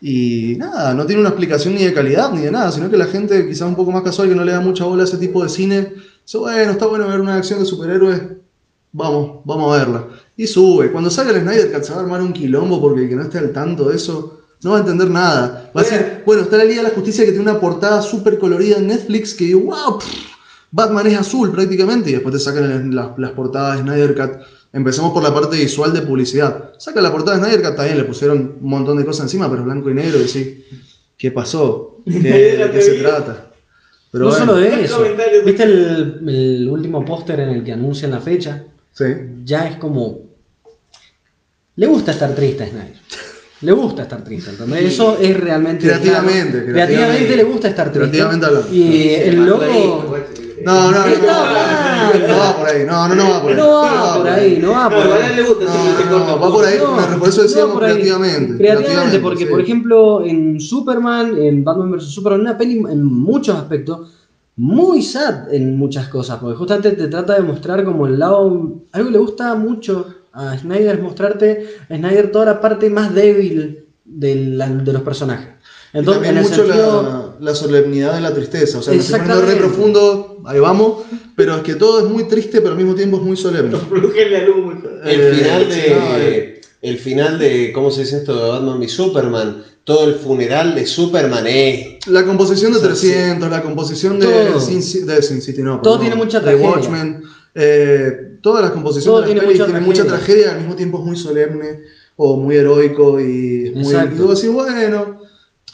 Y 0.00 0.54
nada, 0.56 0.94
no 0.94 1.04
tiene 1.04 1.20
una 1.20 1.30
explicación 1.30 1.74
ni 1.74 1.84
de 1.84 1.92
calidad 1.92 2.32
ni 2.32 2.42
de 2.42 2.50
nada, 2.50 2.72
sino 2.72 2.88
que 2.90 2.96
la 2.96 3.06
gente 3.06 3.46
quizás 3.46 3.68
un 3.68 3.76
poco 3.76 3.90
más 3.92 4.02
casual 4.02 4.30
que 4.30 4.34
no 4.34 4.44
le 4.44 4.52
da 4.52 4.60
mucha 4.60 4.84
bola 4.84 5.02
a 5.02 5.06
ese 5.06 5.18
tipo 5.18 5.42
de 5.42 5.50
cine, 5.50 5.92
dice, 6.24 6.38
bueno, 6.38 6.72
está 6.72 6.86
bueno 6.86 7.06
ver 7.06 7.20
una 7.20 7.36
acción 7.36 7.60
de 7.60 7.66
superhéroes, 7.66 8.22
vamos, 8.92 9.40
vamos 9.44 9.74
a 9.74 9.78
verla. 9.78 10.08
Y 10.34 10.46
sube. 10.46 10.90
Cuando 10.90 11.10
salga 11.10 11.32
el 11.32 11.42
Snyder 11.42 11.72
Cut 11.72 11.82
se 11.82 11.92
va 11.92 11.98
a 11.98 12.02
armar 12.02 12.22
un 12.22 12.32
quilombo 12.32 12.80
porque 12.80 13.02
el 13.02 13.08
que 13.10 13.16
no 13.16 13.22
esté 13.22 13.38
al 13.38 13.52
tanto 13.52 13.88
de 13.88 13.96
eso 13.96 14.40
no 14.62 14.70
va 14.70 14.76
a 14.78 14.80
entender 14.80 15.10
nada. 15.10 15.70
Va 15.76 15.80
a 15.80 15.84
decir, 15.84 16.22
bueno, 16.24 16.42
está 16.42 16.56
la 16.56 16.64
Liga 16.64 16.82
de 16.82 16.88
la 16.88 16.94
Justicia 16.94 17.24
que 17.24 17.32
tiene 17.32 17.50
una 17.50 17.60
portada 17.60 18.02
súper 18.02 18.38
colorida 18.38 18.78
en 18.78 18.86
Netflix 18.86 19.34
que, 19.34 19.54
wow, 19.54 19.98
pff, 19.98 20.06
Batman 20.70 21.06
es 21.06 21.18
azul 21.18 21.52
prácticamente 21.52 22.10
y 22.10 22.14
después 22.14 22.34
te 22.34 22.40
sacan 22.40 22.94
las, 22.94 23.18
las 23.18 23.30
portadas 23.32 23.76
de 23.76 23.82
Snyder 23.82 24.14
Cut. 24.14 24.42
Empecemos 24.72 25.12
por 25.12 25.22
la 25.22 25.32
parte 25.32 25.56
visual 25.56 25.92
de 25.92 26.02
publicidad. 26.02 26.72
Saca 26.78 27.00
la 27.00 27.12
portada 27.12 27.38
de 27.38 27.44
Snyder 27.44 27.62
Cut, 27.62 27.76
también 27.76 27.98
le 27.98 28.04
pusieron 28.04 28.56
un 28.60 28.68
montón 28.68 28.98
de 28.98 29.04
cosas 29.04 29.24
encima, 29.24 29.48
pero 29.48 29.60
es 29.60 29.66
blanco 29.66 29.90
y 29.90 29.94
negro 29.94 30.18
y 30.18 30.24
decís, 30.24 30.64
¿qué 31.16 31.30
pasó? 31.30 31.98
¿Qué, 32.04 32.56
¿De 32.56 32.70
qué 32.70 32.82
se 32.82 32.94
trata? 32.94 33.50
Pero 34.10 34.26
no 34.26 34.30
bueno, 34.30 34.46
solo 34.46 34.58
de 34.58 34.84
eso. 34.84 35.04
¿Viste 35.44 35.62
el, 35.64 36.20
el 36.26 36.68
último 36.68 37.04
póster 37.04 37.40
en 37.40 37.50
el 37.50 37.64
que 37.64 37.72
anuncian 37.72 38.10
la 38.10 38.20
fecha? 38.20 38.64
sí. 38.92 39.04
Ya 39.44 39.68
es 39.68 39.76
como. 39.76 40.26
Le 41.76 41.86
gusta 41.86 42.12
estar 42.12 42.34
triste 42.34 42.64
a 42.64 42.68
Snyder. 42.68 42.96
Le 43.62 43.72
gusta 43.72 44.02
estar 44.02 44.22
triste, 44.22 44.50
¿entendés? 44.50 44.84
Eso 44.92 45.16
es 45.18 45.34
realmente. 45.38 45.86
Creativamente, 45.86 46.50
claro. 46.58 46.72
creativamente. 46.72 47.36
le 47.36 47.44
gusta 47.44 47.68
estar 47.68 47.90
triste. 47.90 48.00
Creativamente 48.10 48.46
hablando. 48.46 48.68
Y 48.74 49.08
el 49.14 49.46
loco. 49.46 50.04
No, 50.62 50.90
no, 50.90 50.98
no, 50.98 51.04
¿Qué 51.04 51.10
no, 51.10 51.16
está 51.16 52.18
no, 52.18 52.28
no 52.28 52.38
va 52.38 52.56
por 52.56 52.68
ahí, 52.68 52.84
no, 52.86 53.08
no, 53.08 53.14
no 53.14 53.30
va 53.30 53.40
por 53.42 53.50
ahí. 53.50 53.56
No 53.56 53.70
va 53.70 54.16
por 54.18 54.28
ahí, 54.28 54.58
no 54.60 54.70
va 54.72 54.88
No, 54.88 54.90
por 54.90 55.12
ahí. 55.22 55.36
le 55.36 55.42
gusta, 55.42 55.64
No, 56.10 56.18
no, 56.26 56.40
va 56.40 56.50
por 56.52 56.64
ahí. 56.64 56.78
No, 56.78 57.18
por 57.18 57.28
eso 57.28 57.42
decíamos 57.42 57.68
no 57.68 57.74
por 57.74 57.84
ahí. 57.84 57.92
creativamente, 57.92 58.56
Creativamente, 58.56 58.58
creativamente, 58.58 59.18
porque 59.20 59.44
sí. 59.44 59.50
por 59.50 59.60
ejemplo 59.60 60.24
en 60.24 60.60
Superman, 60.60 61.38
en 61.38 61.62
Batman 61.64 61.92
vs 61.92 62.04
Superman, 62.04 62.40
una 62.40 62.58
peli 62.58 62.78
en 62.78 63.04
muchos 63.04 63.56
aspectos 63.56 64.10
muy 64.56 65.02
sad 65.02 65.52
en 65.54 65.76
muchas 65.76 66.08
cosas, 66.08 66.38
porque 66.38 66.56
justamente 66.56 66.92
te 66.92 67.08
trata 67.08 67.34
de 67.34 67.42
mostrar 67.42 67.84
como 67.84 68.06
el 68.06 68.18
lado, 68.18 68.46
algo 68.92 69.06
que 69.08 69.12
le 69.12 69.18
gusta 69.18 69.54
mucho 69.54 70.06
a 70.36 70.58
Snyder 70.58 70.96
es 70.96 71.02
mostrarte 71.02 71.66
a 71.88 71.96
Snyder 71.96 72.30
toda 72.30 72.44
la 72.46 72.60
parte 72.60 72.90
más 72.90 73.14
débil 73.14 73.86
de, 74.04 74.34
la- 74.36 74.68
de 74.68 74.92
los 74.92 75.02
personajes. 75.02 75.48
Y 75.94 75.98
Entonces, 75.98 76.28
en 76.28 76.34
también 76.34 76.50
mucho 76.50 76.64
sentido, 76.66 77.02
la, 77.40 77.44
la 77.50 77.54
solemnidad 77.54 78.14
de 78.14 78.20
la 78.20 78.34
tristeza. 78.34 78.78
O 78.78 78.82
sea, 78.82 78.92
me 78.92 79.00
estoy 79.00 79.18
poniendo 79.20 79.46
re 79.46 79.56
profundo, 79.56 80.42
ahí 80.44 80.58
vamos, 80.60 81.04
pero 81.34 81.56
es 81.56 81.62
que 81.62 81.74
todo 81.76 82.00
es 82.00 82.04
muy 82.10 82.24
triste, 82.24 82.58
pero 82.60 82.72
al 82.72 82.76
mismo 82.76 82.94
tiempo 82.94 83.16
es 83.16 83.22
muy 83.22 83.36
solemne. 83.36 83.76
El 83.94 84.04
Eh, 85.04 85.32
final 85.34 85.68
no, 85.68 85.74
eh. 85.74 86.18
de. 86.18 86.60
El 86.82 86.98
final 86.98 87.38
de. 87.38 87.72
¿Cómo 87.72 87.90
se 87.90 88.02
dice 88.02 88.18
esto 88.18 88.34
de 88.34 88.48
Batman 88.50 88.82
y 88.82 88.88
Superman? 88.88 89.62
Todo 89.84 90.04
el 90.08 90.14
funeral 90.16 90.74
de 90.74 90.84
Superman 90.86 91.46
es. 91.46 92.06
La 92.06 92.24
composición 92.24 92.72
de 92.72 92.78
O 92.78 92.80
sea, 92.80 92.90
300, 92.90 93.48
la 93.50 93.62
composición 93.62 94.20
de. 94.20 94.26
Sin, 94.60 95.06
de 95.06 95.22
Sin 95.22 95.40
City, 95.40 95.62
no, 95.62 95.80
Todo 95.80 95.98
tiene 96.00 96.14
mucha 96.16 96.40
de 96.40 96.44
tragedia. 96.44 96.68
Watchmen, 96.70 97.22
eh, 97.54 98.35
todas 98.46 98.62
las 98.62 98.70
composiciones 98.70 99.04
Todo 99.06 99.16
de 99.16 99.20
las 99.22 99.26
tiene 99.30 99.40
pelis 99.40 99.58
mucha 99.58 99.66
tienen 99.66 99.82
mucha 99.84 100.04
tragedia. 100.04 100.26
tragedia, 100.44 100.50
al 100.52 100.58
mismo 100.60 100.76
tiempo 100.76 100.98
es 101.00 101.04
muy 101.04 101.16
solemne 101.16 101.80
o 102.14 102.36
muy 102.36 102.54
heroico 102.54 103.18
y 103.18 103.66
es 103.66 103.74
muy. 103.74 103.92
Y 103.92 104.18
vos 104.20 104.40
decís, 104.40 104.54
bueno, 104.54 105.20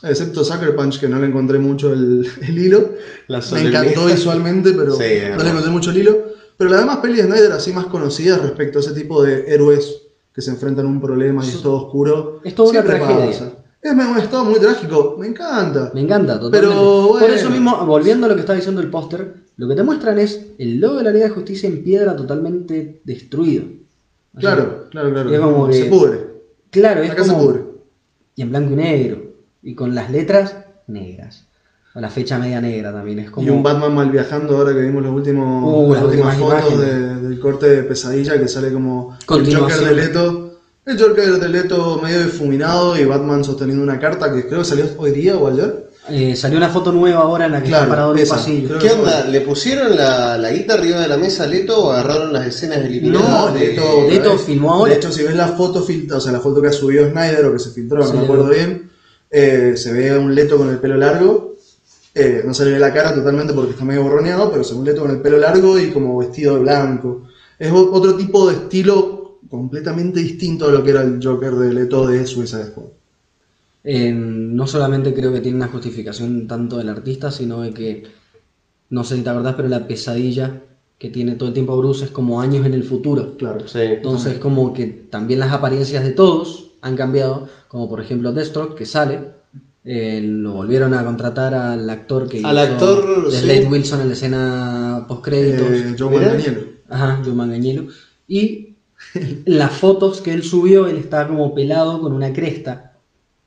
excepto 0.03 0.43
Sucker 0.43 0.75
Punch, 0.75 0.99
que 0.99 1.07
no 1.09 1.18
le 1.20 1.27
encontré 1.27 1.59
mucho 1.59 1.93
el, 1.93 2.27
el 2.49 2.59
hilo. 2.59 2.93
La 3.29 3.43
Me 3.53 3.61
encantó 3.68 4.07
visualmente, 4.07 4.73
pero 4.73 4.93
Sí, 4.97 5.05
no 5.37 5.43
le 5.43 5.51
encontré 5.51 5.70
mucho 5.70 5.91
el 5.91 5.99
hilo. 5.99 6.18
Pero 6.57 6.70
las 6.70 6.81
demás 6.81 6.97
pelis 6.99 7.18
de 7.18 7.25
Snyder 7.25 7.53
así 7.53 7.73
más 7.75 7.87
conocidas 7.87 8.41
respecto 8.41 8.79
a 8.79 8.81
ese 8.83 8.93
tipo 8.93 9.23
de 9.23 9.45
héroes 9.53 10.03
que 10.35 10.41
se 10.41 10.51
enfrentan 10.51 10.87
a 10.87 10.89
un 10.89 11.01
problema 11.01 11.45
y 11.45 11.49
es 11.51 11.61
todo 11.61 11.75
oscuro. 11.87 12.41
Es 12.43 12.55
toda 12.55 12.70
una 12.70 12.83
tragedia. 12.83 13.27
pasa. 13.27 13.53
Es, 13.83 13.95
me- 13.95 14.18
es 14.18 14.31
todo 14.31 14.45
muy 14.45 14.61
trágico, 14.61 15.16
me 15.18 15.27
encanta. 15.27 15.91
Me 15.93 16.01
encanta, 16.03 16.39
totalmente. 16.41 16.59
Pero, 16.75 17.09
Por 17.11 17.18
bueno. 17.20 17.35
eso 17.35 17.51
mismo, 17.51 17.85
volviendo 17.85 18.27
a 18.27 18.29
lo 18.31 18.35
que 18.37 18.41
está 18.43 18.55
diciendo 18.55 18.81
el 18.81 18.89
póster, 18.89 19.41
lo 19.57 19.68
que 19.68 19.74
te 19.74 19.82
muestran 19.82 20.18
es 20.18 20.46
el 20.59 20.80
logo 20.80 20.98
de 20.98 21.05
la 21.05 21.11
Liga 21.11 21.26
de 21.26 21.30
Justicia 21.32 21.68
en 21.68 21.82
piedra 21.84 22.16
totalmente 22.16 23.00
destruido. 23.05 23.64
O 24.34 24.40
sea, 24.40 24.55
Claro, 24.55 24.86
claro, 24.90 25.12
claro. 25.12 25.30
Es 25.32 25.40
como 25.40 25.72
se 25.72 25.84
pudre. 25.86 26.18
Claro, 26.70 27.03
es 27.03 27.11
Acá 27.11 27.24
se 27.24 27.30
como... 27.32 27.44
pudre. 27.44 27.64
Y 28.34 28.42
en 28.42 28.50
blanco 28.50 28.72
y 28.72 28.76
negro. 28.76 29.22
Y 29.62 29.74
con 29.74 29.94
las 29.94 30.11
letras 30.11 30.57
negras. 30.86 31.46
O 31.94 32.00
la 32.00 32.09
fecha 32.09 32.38
media 32.38 32.61
negra 32.61 32.90
también. 32.92 33.18
Es 33.18 33.30
como... 33.30 33.46
Y 33.46 33.50
un 33.50 33.62
Batman 33.62 33.94
mal 33.94 34.11
viajando 34.11 34.57
ahora 34.57 34.72
que 34.72 34.80
vimos 34.80 35.03
los 35.03 35.12
últimos, 35.12 35.62
Uh, 35.66 35.92
las 35.92 36.03
las 36.03 36.11
últimas 36.11 36.34
últimas 36.38 36.62
fotos 36.64 36.80
de- 36.80 37.16
del 37.28 37.38
corte 37.40 37.68
de 37.68 37.82
pesadilla 37.82 38.40
que 38.40 38.48
sale 38.48 38.72
como 38.72 39.16
el. 39.36 39.55
Joker 39.55 39.76
de 39.80 39.94
Leto. 39.94 40.59
El 40.86 40.98
Joker 40.98 41.38
de 41.38 41.48
Leto 41.50 42.00
medio 42.03 42.24
difuminado 42.24 42.98
y 42.98 43.05
Batman 43.05 43.44
sosteniendo 43.44 43.84
una 43.84 44.00
carta 44.00 44.32
que 44.34 44.46
creo 44.48 44.61
que 44.61 44.64
salió 44.64 44.86
hoy 44.96 45.11
día 45.12 45.36
o 45.36 45.46
ayer. 45.46 45.90
Eh, 46.09 46.34
salió 46.34 46.59
una 46.59 46.68
foto 46.68 46.90
nueva 46.90 47.20
ahora 47.20 47.46
en 47.46 47.53
la 47.53 47.62
que 47.62 47.68
Claro, 47.68 47.84
está 47.84 47.90
parado 47.90 48.11
en 48.11 48.16
un 48.16 48.22
esa. 48.22 48.34
pasillo. 48.36 48.78
¿Qué 48.80 48.90
onda? 48.90 49.24
¿Le 49.26 49.40
pusieron 49.42 49.96
la, 49.96 50.36
la 50.36 50.50
guita 50.50 50.74
arriba 50.74 51.00
de 51.00 51.07
la 51.09 51.16
mesa 51.16 51.44
a 51.44 51.46
Leto 51.46 51.84
o 51.84 51.92
agarraron 51.92 52.32
las 52.32 52.46
escenas 52.46 52.78
eliminadas? 52.78 53.28
No, 53.30 53.53
de- 53.53 53.68
Leto, 53.68 54.07
Leto 54.09 54.38
filmó 54.38 54.72
ahora. 54.72 54.90
De 54.92 54.98
hecho, 54.98 55.12
si 55.12 55.22
ves 55.22 55.36
la 55.36 55.48
foto 55.48 55.80
filtrada, 55.82 56.18
o 56.18 56.20
sea, 56.20 56.32
la 56.32 56.40
foto 56.40 56.61
que 56.61 56.68
ha 56.68 56.72
subido 56.72 57.09
Snyder 57.09 57.46
o 57.46 57.53
que 57.53 57.59
se 57.61 57.70
filtró, 57.70 58.03
Se 58.05 58.12
no 58.14 58.18
me 58.18 58.24
acuerdo 58.24 58.46
ve. 58.46 58.57
bien, 58.57 58.90
eh, 59.30 59.74
se 59.76 59.92
ve 59.92 60.11
a 60.11 60.18
un 60.18 60.34
Leto 60.34 60.59
con 60.59 60.68
el 60.70 60.78
pelo 60.78 60.96
largo. 60.96 61.53
eh, 62.14 62.42
no 62.44 62.53
se 62.53 62.64
le 62.66 62.72
ve 62.72 62.78
la 62.78 62.92
cara 62.92 63.14
totalmente 63.14 63.55
porque 63.55 63.70
está 63.70 63.84
medio 63.86 64.03
borroneado, 64.03 64.50
pero 64.50 64.62
se 64.64 64.74
ve 64.74 64.80
un 64.80 64.84
Leto 64.84 65.03
con 65.03 65.11
el 65.12 65.20
pelo 65.22 65.38
largo 65.38 65.78
y 65.78 65.90
como 65.92 66.18
vestido 66.18 66.55
de 66.57 66.61
blanco. 66.61 67.22
Es 67.59 67.70
otro 67.72 68.16
tipo 68.16 68.48
de 68.50 68.57
estilo 68.57 69.38
completamente 69.48 70.18
distinto 70.20 70.66
a 70.68 70.72
lo 70.72 70.82
que 70.82 70.90
era 70.90 71.03
el 71.03 71.20
Joker 71.22 71.53
de 71.55 71.72
Leto 71.72 72.07
de 72.09 72.26
Suicide 72.26 72.66
Squad. 72.66 72.86
Eh, 73.85 74.12
no 74.12 74.66
solamente 74.66 75.12
creo 75.12 75.33
que 75.33 75.41
tiene 75.41 75.57
una 75.57 75.68
justificación 75.68 76.47
tanto 76.47 76.78
del 76.78 76.89
artista, 76.89 77.30
sino 77.30 77.62
de 77.62 77.72
que, 77.72 78.05
no 78.91 79.03
sé 79.05 79.16
si 79.16 79.22
te 79.22 79.30
acordás, 79.30 79.55
pero 79.55 79.68
la 79.68 79.87
pesadilla 79.87 80.62
que 80.99 81.09
tiene 81.09 81.35
todo 81.35 81.49
el 81.49 81.55
tiempo 81.55 81.76
Bruce 81.76 82.05
es 82.05 82.11
como 82.12 82.41
años 82.41 82.64
en 82.64 82.74
el 82.74 82.85
futuro. 82.85 83.37
Claro. 83.37 83.66
Sí. 83.66 83.80
Entonces, 83.80 84.39
como 84.39 84.72
que 84.72 84.87
también 84.87 85.41
las 85.41 85.53
apariencias 85.53 86.05
de 86.05 86.12
todos 86.12 86.74
han 86.80 86.97
cambiado, 86.97 87.49
como 87.68 87.89
por 87.89 88.01
ejemplo 88.01 88.33
Deathstroke, 88.33 88.76
que 88.76 88.87
sale, 88.87 89.20
eh, 89.85 90.20
lo 90.22 90.53
volvieron 90.53 90.95
a 90.95 91.05
contratar 91.05 91.55
al 91.55 91.91
actor 91.91 92.28
que 92.28 92.41
Al 92.45 92.55
hizo 92.55 92.72
actor, 92.74 93.24
de 93.24 93.30
sí. 93.33 93.39
Slade 93.39 93.66
Wilson 93.66 94.01
en 94.03 94.07
la 94.07 94.12
escena 94.12 95.05
post-créditos. 95.09 95.68
Eh, 95.68 95.97
Joe. 95.99 96.11
Manganiello. 96.14 96.64
Ajá, 96.89 97.20
Joe 97.24 97.35
Manganiello. 97.35 97.87
Y 98.28 98.76
las 99.45 99.72
fotos 99.72 100.20
que 100.20 100.33
él 100.33 100.45
subió, 100.45 100.87
él 100.87 100.99
está 100.99 101.26
como 101.26 101.53
pelado 101.53 102.01
con 102.01 102.12
una 102.12 102.33
cresta 102.33 102.91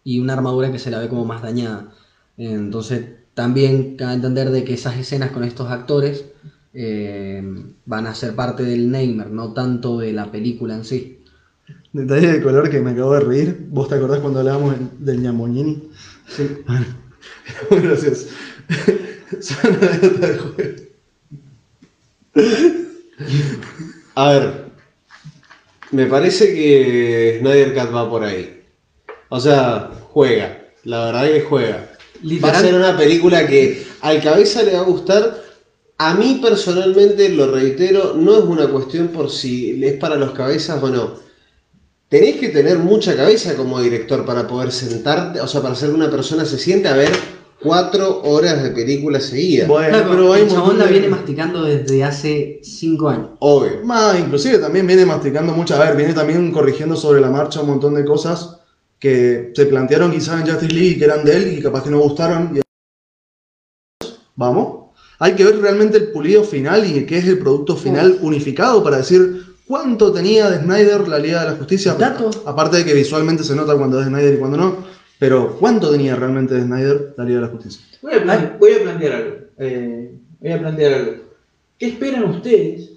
y 0.06 0.20
una 0.20 0.34
armadura 0.34 0.72
que 0.72 0.80
se 0.80 0.92
la 0.92 1.00
ve 1.00 1.10
como 1.10 1.26
más 1.26 1.42
dañada. 1.42 1.92
Entonces, 2.38 3.08
también 3.34 3.98
cabe 3.98 4.14
entender 4.14 4.52
de 4.52 4.64
que 4.64 4.76
esas 4.76 4.96
escenas 4.98 5.32
con 5.32 5.44
estos 5.44 5.70
actores 5.70 6.26
eh, 6.74 7.44
van 7.86 8.08
a 8.08 8.16
ser 8.16 8.36
parte 8.36 8.64
del 8.64 8.92
Neymar, 8.92 9.32
no 9.32 9.52
tanto 9.54 9.98
de 10.00 10.14
la 10.14 10.32
película 10.32 10.76
en 10.76 10.86
sí. 10.86 11.24
Detalle 11.92 12.34
de 12.34 12.42
color 12.42 12.70
que 12.70 12.82
me 12.82 12.92
acabo 12.92 13.16
de 13.16 13.22
reír. 13.22 13.66
¿Vos 13.70 13.90
te 13.90 13.96
acordás 13.96 14.20
cuando 14.20 14.40
hablábamos 14.40 14.76
del 15.00 15.22
ñamoñini? 15.22 15.90
Sí. 16.28 16.58
Bueno, 16.68 16.86
muy 17.72 17.80
gracioso. 17.82 18.28
Es 19.32 19.58
una 19.64 19.78
anécdota 19.78 20.28
de 20.28 20.38
juego. 20.38 20.86
A 24.16 24.30
ver, 24.32 24.66
me 25.92 26.06
parece 26.06 26.54
que 26.54 27.38
Snyder 27.40 27.74
Cat 27.74 27.94
va 27.94 28.10
por 28.10 28.24
ahí. 28.24 28.55
O 29.36 29.40
sea, 29.42 29.90
juega. 30.14 30.66
La 30.86 31.06
verdad 31.08 31.26
que 31.28 31.42
juega. 31.42 31.76
Va 31.76 31.82
a 32.22 32.24
Literal- 32.24 32.62
ser 32.62 32.74
una 32.76 32.98
película 32.98 33.46
que 33.46 33.86
al 34.00 34.24
cabeza 34.24 34.64
le 34.64 34.72
va 34.74 34.80
a 34.80 34.84
gustar. 34.84 35.44
A 35.98 36.14
mí 36.14 36.40
personalmente, 36.42 37.28
lo 37.28 37.52
reitero, 37.52 38.14
no 38.16 38.38
es 38.38 38.44
una 38.46 38.68
cuestión 38.68 39.10
por 39.10 39.30
si 39.30 39.84
es 39.84 39.94
para 40.00 40.16
los 40.16 40.32
cabezas 40.32 40.82
o 40.82 40.90
no. 40.90 41.16
Tenés 42.08 42.38
que 42.38 42.48
tener 42.48 42.78
mucha 42.80 43.14
cabeza 43.18 43.56
como 43.58 43.82
director 43.82 44.26
para 44.26 44.48
poder 44.48 44.72
sentarte, 44.72 45.42
o 45.42 45.48
sea, 45.50 45.60
para 45.62 45.74
hacer 45.74 45.90
que 45.90 45.96
una 45.96 46.10
persona 46.10 46.46
se 46.46 46.58
siente 46.58 46.88
a 46.88 46.96
ver 46.96 47.10
cuatro 47.62 48.22
horas 48.24 48.64
de 48.64 48.70
película 48.70 49.20
seguida. 49.20 49.68
Bueno, 49.68 49.90
Claro, 49.98 50.12
pero 50.12 50.32
hay 50.34 50.44
el 50.44 50.50
chabón 50.50 50.78
la 50.78 50.86
viene 50.86 51.10
masticando 51.10 51.64
desde 51.64 52.06
hace 52.06 52.62
5 52.64 53.10
años. 53.10 53.30
Obvio. 53.40 53.84
Más, 53.84 54.18
inclusive 54.18 54.60
también 54.60 54.88
viene 54.88 55.06
masticando 55.06 55.52
mucho. 55.52 55.76
A 55.76 55.80
ver, 55.80 55.98
viene 55.98 56.14
también 56.14 56.54
corrigiendo 56.54 56.96
sobre 56.96 57.20
la 57.20 57.30
marcha 57.30 57.60
un 57.60 57.68
montón 57.68 57.96
de 57.96 58.06
cosas 58.06 58.60
que 59.06 59.52
se 59.56 59.66
plantearon 59.68 60.12
quizás 60.12 60.42
en 60.42 60.48
Justice 60.52 60.74
League 60.74 60.90
y 60.96 60.98
que 60.98 61.06
eran 61.06 61.24
de 61.24 61.38
él 61.38 61.58
y 61.58 61.62
capaz 61.62 61.84
que 61.84 61.92
no 61.92 62.00
gustaron. 62.00 62.58
y- 62.58 62.62
Vamos. 64.36 64.86
Hay 65.20 65.34
que 65.36 65.46
ver 65.46 65.60
realmente 65.60 65.98
el 65.98 66.12
pulido 66.12 66.44
final 66.44 66.86
y 66.86 67.06
qué 67.06 67.20
es 67.20 67.28
el 67.28 67.38
producto 67.40 67.76
final 67.76 68.18
unificado 68.22 68.84
para 68.84 68.98
decir 68.98 69.44
cuánto 69.68 70.12
tenía 70.12 70.50
de 70.50 70.58
Snyder 70.60 71.08
la 71.08 71.20
Liga 71.20 71.44
de 71.44 71.52
la 71.52 71.56
Justicia. 71.58 71.94
Dato. 71.94 72.32
Aparte 72.46 72.78
de 72.78 72.86
que 72.86 72.94
visualmente 72.94 73.44
se 73.44 73.56
nota 73.56 73.78
cuando 73.78 74.00
es 74.00 74.06
de 74.06 74.12
Snyder 74.12 74.34
y 74.34 74.38
cuando 74.38 74.58
no. 74.58 74.86
Pero 75.20 75.56
¿cuánto 75.60 75.92
tenía 75.92 76.16
realmente 76.16 76.56
de 76.56 76.64
Snyder 76.64 77.14
la 77.16 77.24
Liga 77.24 77.40
de 77.42 77.46
la 77.46 77.52
Justicia? 77.52 77.86
Voy 78.02 78.14
a, 78.16 78.24
plan- 78.24 78.58
voy 78.60 78.74
a 78.74 78.82
plantear 78.84 79.14
algo. 79.14 79.36
eh, 79.60 80.12
voy 80.42 80.52
a 80.52 80.60
plantear 80.60 80.94
algo. 80.94 81.12
¿Qué 81.80 81.86
esperan 81.88 82.24
ustedes 82.26 82.92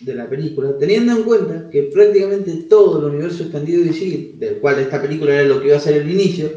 de 0.00 0.14
la 0.14 0.28
película, 0.28 0.76
teniendo 0.78 1.12
en 1.12 1.22
cuenta 1.22 1.68
que 1.70 1.84
prácticamente 1.84 2.52
todo 2.68 2.98
el 2.98 3.04
universo 3.14 3.44
extendido 3.44 3.80
de 3.82 3.88
DC, 3.88 4.34
del 4.38 4.58
cual 4.58 4.78
esta 4.78 5.00
película 5.00 5.34
era 5.34 5.44
lo 5.48 5.60
que 5.60 5.68
iba 5.68 5.76
a 5.76 5.80
ser 5.80 6.02
el 6.02 6.10
inicio, 6.10 6.50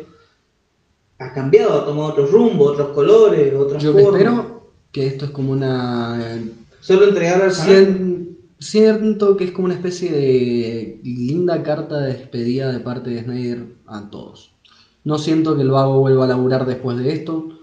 ha 1.20 1.34
cambiado, 1.34 1.82
ha 1.82 1.86
tomado 1.86 2.10
otros 2.10 2.32
rumbos, 2.32 2.72
otros 2.72 2.90
colores, 2.90 3.54
otras 3.54 3.82
Yo 3.84 3.94
formas? 3.94 4.14
espero 4.22 4.72
que 4.92 5.08
esto 5.08 5.26
es 5.26 5.32
como 5.32 5.52
una. 5.52 6.20
eh, 6.22 6.52
Solo 6.82 7.08
entregar 7.08 7.42
al 7.42 7.52
siento 8.60 9.38
que 9.38 9.46
es 9.46 9.52
como 9.52 9.66
una 9.66 9.74
especie 9.76 10.12
de 10.12 11.00
linda 11.04 11.64
carta 11.64 12.00
de 12.00 12.14
despedida 12.14 12.72
de 12.72 12.80
parte 12.80 13.10
de 13.10 13.24
Snyder 13.24 13.66
a 13.86 14.10
todos. 14.10 14.52
No 15.04 15.18
siento 15.18 15.56
que 15.56 15.62
el 15.62 15.72
vago 15.72 16.00
vuelva 16.00 16.26
a 16.26 16.28
laburar 16.28 16.66
después 16.66 16.98
de 16.98 17.12
esto. 17.12 17.59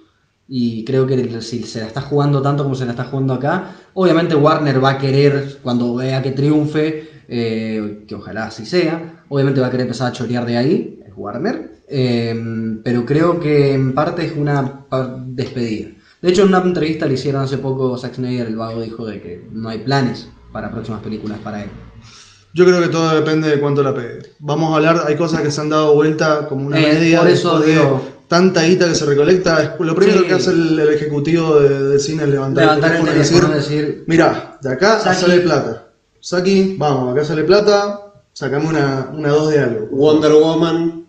Y 0.49 0.85
creo 0.85 1.07
que 1.07 1.41
si 1.41 1.65
se 1.65 1.81
la 1.81 1.87
está 1.89 2.01
jugando 2.01 2.41
tanto 2.41 2.63
como 2.63 2.75
se 2.77 2.85
la 2.85 2.93
está 2.93 3.05
jugando 3.05 3.35
acá, 3.35 3.73
obviamente 3.95 4.35
Warner 4.37 4.83
va 4.83 4.91
a 4.91 4.99
querer, 4.99 5.59
cuando 5.63 5.95
vea 5.95 6.23
que 6.23 6.31
triunfe, 6.31 7.09
eh, 7.29 8.05
que 8.07 8.15
ojalá 8.15 8.45
así 8.45 8.65
sea, 8.65 9.25
obviamente 9.29 9.61
va 9.61 9.67
a 9.67 9.71
querer 9.71 9.87
empezar 9.87 10.09
a 10.09 10.13
chorear 10.13 10.47
de 10.47 10.57
ahí, 10.57 11.01
es 11.05 11.13
Warner, 11.17 11.73
eh, 11.89 12.79
pero 12.85 13.05
creo 13.05 13.41
que 13.41 13.75
en 13.75 13.93
parte 13.95 14.25
es 14.25 14.33
una 14.37 14.87
despedida. 15.27 15.89
De 16.23 16.31
hecho, 16.31 16.43
en 16.43 16.49
una 16.49 16.59
entrevista 16.63 17.07
le 17.07 17.15
hicieron 17.15 17.43
hace 17.43 17.59
poco, 17.59 17.99
Zack 17.99 18.15
Snyder, 18.15 18.47
el 18.47 18.57
vago, 18.57 18.81
dijo 18.81 19.05
de 19.05 19.21
que 19.21 19.49
no 19.53 19.69
hay 19.69 19.79
planes 19.79 20.29
para 20.53 20.71
próximas 20.71 21.03
películas 21.03 21.39
para 21.41 21.65
él. 21.65 21.71
Yo 22.55 22.65
creo 22.65 22.81
que 22.81 22.89
todo 22.89 23.15
depende 23.15 23.51
de 23.51 23.61
cuánto 23.61 23.83
la 23.83 23.93
pegue. 23.95 24.21
Vamos 24.39 24.73
a 24.73 24.77
hablar, 24.77 25.03
hay 25.07 25.17
cosas 25.17 25.43
que 25.43 25.51
se 25.51 25.61
han 25.61 25.69
dado 25.69 25.95
vuelta 25.95 26.47
como 26.49 26.67
una 26.67 26.79
Eh, 26.81 26.95
media 26.95 27.19
por 27.21 27.29
eso 27.29 27.61
digo- 27.61 28.16
tanta 28.29 28.63
guita 28.65 28.89
que 28.89 28.95
se 28.95 29.05
recolecta. 29.07 29.77
Lo 29.81 29.95
primero 29.95 30.21
Sí. 30.21 30.27
que 30.27 30.35
hace 30.35 30.51
el, 30.51 30.79
el 30.79 30.89
ejecutivo 30.91 31.61
de, 31.61 31.83
de 31.91 31.99
cine 31.99 32.25
es 32.25 32.29
levantar, 32.29 32.65
Levantar 32.65 32.91
el 32.97 33.05
teléfono 33.05 33.21
y 33.21 33.25
teléfono 33.25 33.53
y 33.55 33.59
decir, 33.59 33.85
decir, 33.87 34.05
mira, 34.07 34.59
de 34.63 34.69
acá 34.73 35.01
Saki. 35.01 35.21
sale 35.21 35.41
plata. 35.41 35.89
Saki, 36.21 36.77
vamos, 36.79 37.13
acá 37.13 37.25
sale 37.25 37.45
plata, 37.45 38.13
sacame 38.33 38.67
una, 38.69 39.11
una 39.15 39.29
dos 39.29 39.51
de 39.51 39.61
algo. 39.61 39.87
Wonder 39.93 40.33
Woman, 40.33 41.07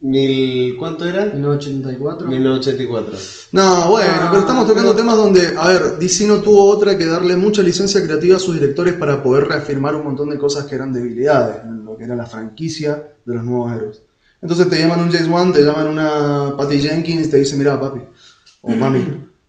mil, 0.00 0.76
¿cuánto 0.76 1.04
era? 1.06 1.24
1984. 1.26 2.28
1984. 2.28 3.12
No, 3.52 3.88
bueno, 3.90 4.10
Ah, 4.14 4.26
pero 4.30 4.40
estamos 4.42 4.66
tocando 4.66 4.90
pero- 4.92 5.00
temas 5.02 5.16
donde, 5.16 5.54
a 5.56 5.68
ver, 5.68 5.98
DC 5.98 6.26
no 6.26 6.36
tuvo 6.42 6.64
otra 6.66 6.96
que 6.98 7.06
darle 7.06 7.34
mucha 7.36 7.62
licencia 7.62 8.02
creativa 8.04 8.36
a 8.36 8.40
sus 8.40 8.54
directores 8.54 8.94
para 8.94 9.22
poder 9.22 9.48
reafirmar 9.48 9.94
un 9.96 10.04
montón 10.04 10.28
de 10.30 10.38
cosas 10.38 10.66
que 10.66 10.74
eran 10.74 10.92
debilidades 10.92 11.64
en 11.64 11.84
lo 11.84 11.96
que 11.96 12.04
era 12.04 12.14
la 12.14 12.26
franquicia 12.26 13.08
de 13.24 13.34
los 13.34 13.42
nuevos 13.44 13.72
héroes. 13.72 14.02
Entonces 14.40 14.68
te 14.68 14.78
llaman 14.78 15.00
un 15.00 15.10
James 15.10 15.28
Wan, 15.28 15.52
te 15.52 15.62
llaman 15.62 15.88
una 15.88 16.54
Patty 16.56 16.78
Jenkins 16.80 17.26
y 17.26 17.30
te 17.30 17.38
dicen, 17.38 17.58
mira 17.58 17.78
papi, 17.80 18.00
o 18.62 18.70
mami, 18.70 19.04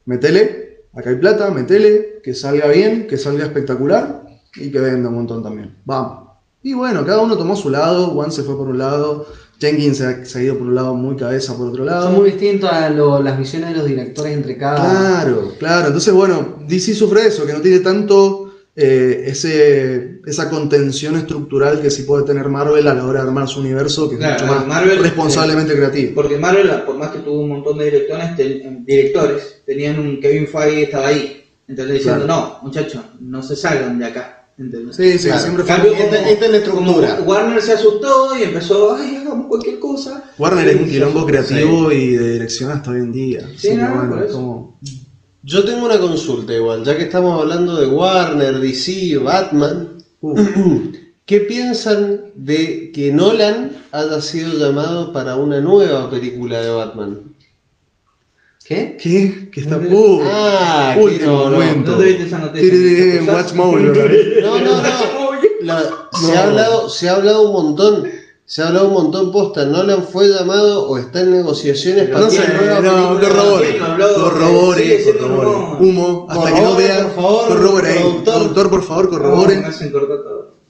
metele, 0.05 0.85
acá 0.93 1.09
hay 1.11 1.17
plata, 1.17 1.51
metele, 1.51 2.19
que 2.23 2.33
salga 2.33 2.67
bien, 2.69 3.05
que 3.07 3.17
salga 3.17 3.45
espectacular 3.45 4.23
y 4.55 4.71
que 4.71 4.79
venda 4.79 5.09
un 5.09 5.15
montón 5.15 5.43
también. 5.43 5.75
Vamos. 5.85 6.29
Y 6.63 6.73
bueno, 6.73 7.05
cada 7.05 7.21
uno 7.21 7.37
tomó 7.37 7.55
su 7.55 7.69
lado, 7.69 8.11
Wan 8.13 8.31
se 8.31 8.43
fue 8.43 8.57
por 8.57 8.67
un 8.67 8.79
lado, 8.79 9.27
Jenkins 9.59 9.97
se 9.97 10.05
ha, 10.05 10.25
se 10.25 10.39
ha 10.39 10.41
ido 10.41 10.57
por 10.57 10.67
un 10.67 10.75
lado 10.75 10.93
muy 10.95 11.15
cabeza 11.15 11.55
por 11.55 11.67
otro 11.67 11.85
lado. 11.85 12.05
Son 12.07 12.15
muy 12.19 12.31
distintos 12.31 12.69
a 12.71 12.89
lo- 12.89 13.21
las 13.21 13.37
visiones 13.37 13.69
de 13.69 13.75
los 13.77 13.85
directores 13.85 14.33
entre 14.35 14.57
cada. 14.57 14.75
Claro, 14.77 15.53
claro. 15.59 15.87
Entonces, 15.87 16.13
bueno, 16.13 16.55
DC 16.67 16.95
sufre 16.95 17.27
eso, 17.27 17.45
que 17.45 17.53
no 17.53 17.61
tiene 17.61 17.79
tanto 17.79 18.48
eh, 18.75 19.23
ese, 19.27 20.21
esa 20.25 20.49
contención 20.49 21.15
estructural 21.17 21.81
que 21.81 21.89
sí 21.91 22.03
puede 22.03 22.23
tener 22.23 22.47
Marvel 22.49 22.87
a 22.87 22.93
la 22.93 23.05
hora 23.05 23.21
de 23.21 23.27
armar 23.27 23.47
su 23.47 23.59
universo, 23.59 24.07
que 24.09 24.15
es 24.15 24.19
Claro, 24.21 24.45
mucho 24.45 24.55
más 24.57 24.67
Marvel, 24.67 24.99
responsablemente 24.99 25.75
creativo. 25.75 26.11
Porque 26.15 26.37
Marvel, 26.37 26.69
por 26.85 26.97
más 26.97 27.09
que 27.11 27.19
tuvo 27.19 27.41
un 27.41 27.49
montón 27.49 27.77
de 27.77 27.85
directores, 27.85 28.35
ten- 28.35 28.85
directores 28.85 29.61
tenían 29.65 29.99
un 29.99 30.19
Kevin 30.21 30.47
Feige 30.47 30.83
estaba 30.83 31.07
ahí. 31.07 31.43
Entonces 31.67 31.95
diciendo, 31.95 32.25
no, 32.25 32.59
muchachos, 32.63 33.01
no 33.19 33.43
se 33.43 33.55
salgan 33.55 33.99
de 33.99 34.05
acá. 34.05 34.35
¿entendés? 34.57 34.95
Sí, 34.97 35.17
sí, 35.17 35.27
Claro. 35.27 35.41
siempre 35.41 35.63
fue. 35.63 35.73
Cambio, 35.73 35.93
Esta- 35.93 36.17
como- 36.17 36.29
esta 36.29 36.45
es 36.45 36.51
la 36.51 36.57
estructura. 36.57 37.15
como 37.17 37.29
Warner 37.31 37.61
se 37.61 37.71
asustó 37.73 38.37
y 38.37 38.43
empezó, 38.43 38.93
ay, 38.95 39.15
hagamos 39.15 39.47
cualquier 39.47 39.79
cosa. 39.79 40.31
Warner 40.37 40.67
es 40.67 40.75
un 40.75 40.85
quilombo 40.89 41.25
creativo 41.25 41.91
y 41.93 42.09
de 42.15 42.33
dirección 42.33 42.69
hasta 42.71 42.91
hoy 42.91 42.99
en 42.99 43.11
día. 43.13 43.47
Sí, 43.57 43.73
no, 43.75 43.87
bueno, 44.07 44.23
es 44.23 44.31
como- 44.33 44.79
Yo 45.43 45.63
tengo 45.63 45.85
una 45.85 45.99
consulta 45.99 46.53
igual, 46.53 46.83
ya 46.83 46.97
que 46.97 47.03
estamos 47.03 47.39
hablando 47.41 47.77
de 47.79 47.87
Warner, 47.87 48.59
DC, 48.59 49.17
Batman. 49.17 49.97
Uh, 50.21 50.37
¿Qué 51.25 51.41
piensan 51.41 52.31
de 52.35 52.91
que 52.91 53.11
Nolan 53.11 53.71
haya 53.91 54.19
sido 54.19 54.57
llamado 54.57 55.13
para 55.13 55.35
una 55.35 55.61
nueva 55.61 56.09
película 56.09 56.59
de 56.59 56.69
Batman? 56.71 57.19
¿Qué? 58.65 58.97
¿Qué? 59.01 59.49
¿Qué 59.51 59.61
está? 59.61 59.77
Uh, 59.77 60.21
Ah, 60.23 60.95
último 60.99 61.31
no, 61.31 61.49
no. 61.51 61.55
momento. 61.57 61.91
¿No 61.91 61.97
te 61.99 62.03
viste 62.05 62.23
esa 62.25 62.39
noticia? 62.39 62.69
Tiri, 62.71 63.19
Watch 63.29 63.53
Mode, 63.53 63.81
¿no? 64.41 64.41
No, 64.41 64.59
no, 64.59 64.81
no. 64.81 65.29
La- 65.61 65.89
se, 66.13 66.35
ha 66.37 66.43
hablado, 66.45 66.89
se 66.89 67.09
ha 67.09 67.15
hablado 67.15 67.49
un 67.49 67.53
montón. 67.53 68.09
Se 68.49 68.63
ha 68.63 68.69
hablado 68.69 68.87
un 68.87 68.93
montón 68.93 69.31
posta. 69.31 69.63
Nolan 69.63 70.05
fue 70.05 70.27
llamado 70.27 70.87
o 70.89 70.97
está 70.97 71.21
en 71.21 71.33
negociaciones 71.33 72.09
para 72.09 72.21
No 72.21 72.27
una 72.29 72.79
nueva 72.81 72.81
no, 72.81 73.19
película. 73.19 73.29
corrobore, 73.29 73.77
corrobore, 73.77 75.03
corrobore. 75.19 75.85
Humo, 75.85 76.25
hasta 76.27 76.45
que 76.45 76.49
no 76.49 76.57
Corrobore, 76.57 76.83
vea, 76.83 77.03
por 77.03 77.23
favor, 77.23 77.47
corrobore 77.47 77.89
ahí. 77.89 78.21
productor. 78.25 78.69
Por 78.71 78.83
favor, 78.83 79.05
No, 79.05 79.09
corrobore. 79.11 79.63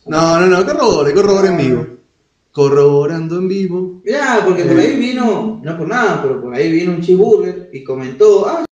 No, 0.07 0.39
no, 0.41 0.45
no, 0.47 0.65
corrobore, 0.65 1.13
corrobore 1.13 1.47
en 1.47 1.57
vivo. 1.57 1.87
Corroborando 2.51 3.37
en 3.37 3.47
vivo. 3.47 4.01
Mirá, 4.03 4.41
porque 4.45 4.65
por 4.65 4.77
ahí 4.77 4.97
vino, 4.97 5.61
no 5.63 5.77
por 5.77 5.87
nada, 5.87 6.19
pero 6.21 6.41
por 6.41 6.53
ahí 6.53 6.69
vino 6.69 6.91
un 6.91 6.99
cheeseburger 6.99 7.69
y 7.71 7.81
comentó, 7.85 8.45
ah, 8.45 8.65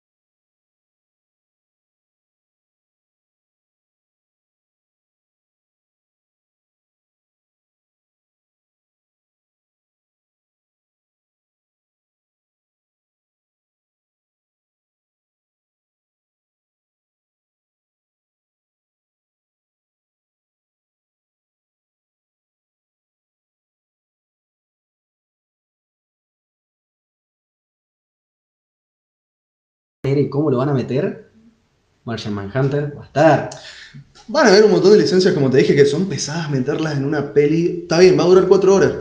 ¿Y 30.07 30.28
cómo 30.28 30.50
lo 30.50 30.59
van 30.59 30.68
a 30.70 30.74
meter? 30.74 31.30
Martian 32.04 32.34
Manhunter 32.34 32.92
va 32.96 33.02
a 33.02 33.07
estar. 33.07 33.50
Van 34.28 34.46
a 34.46 34.50
haber 34.50 34.64
un 34.64 34.70
montón 34.72 34.92
de 34.92 34.98
licencias, 34.98 35.34
como 35.34 35.50
te 35.50 35.59
dije, 35.59 35.74
que 35.74 35.84
son 35.86 36.07
pesadas 36.07 36.50
meterlas 36.50 36.96
en 36.96 37.04
una 37.04 37.32
peli. 37.32 37.80
Está 37.82 37.98
bien, 38.00 38.18
va 38.18 38.24
a 38.24 38.26
durar 38.26 38.46
cuatro 38.46 38.74
horas. 38.74 38.92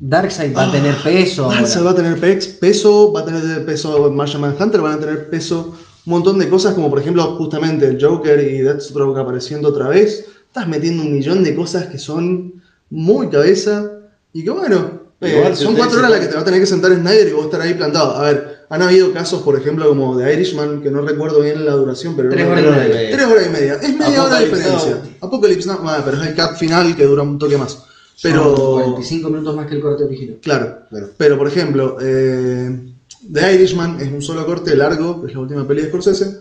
Darkseid 0.00 0.54
va 0.56 0.68
a 0.68 0.72
tener 0.72 0.94
peso. 1.02 1.44
ahora. 1.44 1.56
Darkseid 1.58 1.84
va 1.86 1.90
a 1.90 1.94
tener 1.94 2.20
pex- 2.20 2.58
peso, 2.58 3.12
va 3.12 3.20
a 3.20 3.24
tener 3.24 3.64
peso 3.64 4.10
Martian 4.10 4.40
Manhunter, 4.40 4.80
van 4.80 4.94
a 4.94 5.00
tener 5.00 5.30
peso 5.30 5.74
un 6.06 6.10
montón 6.12 6.38
de 6.38 6.48
cosas, 6.48 6.74
como 6.74 6.90
por 6.90 6.98
ejemplo, 6.98 7.24
justamente 7.36 7.86
el 7.86 8.04
Joker 8.04 8.38
y 8.40 8.58
Deathstroke 8.58 9.18
apareciendo 9.18 9.68
otra 9.68 9.88
vez. 9.88 10.26
Estás 10.46 10.68
metiendo 10.68 11.02
un 11.02 11.12
millón 11.12 11.42
de 11.42 11.54
cosas 11.54 11.86
que 11.86 11.98
son 11.98 12.62
muy 12.90 13.28
cabeza 13.28 13.90
y 14.32 14.44
que 14.44 14.50
bueno, 14.50 14.93
eh, 15.20 15.36
Igual, 15.36 15.56
son 15.56 15.74
cuatro 15.76 15.98
horas 15.98 16.10
las 16.10 16.20
que 16.20 16.26
te 16.26 16.34
va 16.34 16.40
a 16.42 16.44
tener 16.44 16.60
que 16.60 16.66
sentar 16.66 16.92
Snyder 16.92 17.28
y 17.28 17.32
vos 17.32 17.44
estar 17.46 17.60
ahí 17.60 17.74
plantado. 17.74 18.16
A 18.16 18.22
ver, 18.22 18.66
han 18.68 18.82
habido 18.82 19.12
casos, 19.12 19.42
por 19.42 19.56
ejemplo, 19.56 19.88
como 19.88 20.16
de 20.16 20.32
Irishman, 20.32 20.82
que 20.82 20.90
no 20.90 21.00
recuerdo 21.02 21.40
bien 21.40 21.64
la 21.64 21.72
duración, 21.72 22.16
pero 22.16 22.30
Tres 22.30 22.46
horas 22.46 22.64
y 22.64 22.70
media. 22.70 23.10
Tres 23.10 23.26
horas 23.26 23.46
y 23.46 23.50
media. 23.50 23.74
Es 23.74 23.96
media 23.96 24.24
hora 24.24 24.38
de 24.38 24.44
diferencia. 24.44 24.90
Now. 24.90 25.02
Apocalypse 25.20 25.68
Now, 25.68 25.78
ah, 25.84 26.02
pero 26.04 26.20
es 26.20 26.28
el 26.28 26.34
cap 26.34 26.56
final 26.56 26.96
que 26.96 27.04
dura 27.04 27.22
un 27.22 27.38
toque 27.38 27.56
más. 27.56 27.72
Son 28.16 28.30
Pero. 28.30 28.54
45 28.54 29.30
minutos 29.30 29.56
más 29.56 29.66
que 29.66 29.74
el 29.74 29.80
corte 29.80 30.04
original. 30.04 30.38
Claro. 30.42 30.78
Claro. 30.88 31.10
Pero 31.16 31.38
por 31.38 31.48
ejemplo, 31.48 31.98
eh, 32.00 32.94
The 33.32 33.54
Irishman 33.54 34.00
es 34.00 34.12
un 34.12 34.22
solo 34.22 34.44
corte 34.44 34.76
largo, 34.76 35.24
es 35.26 35.34
la 35.34 35.40
última 35.40 35.66
peli 35.66 35.82
de 35.82 35.88
Scorsese, 35.88 36.40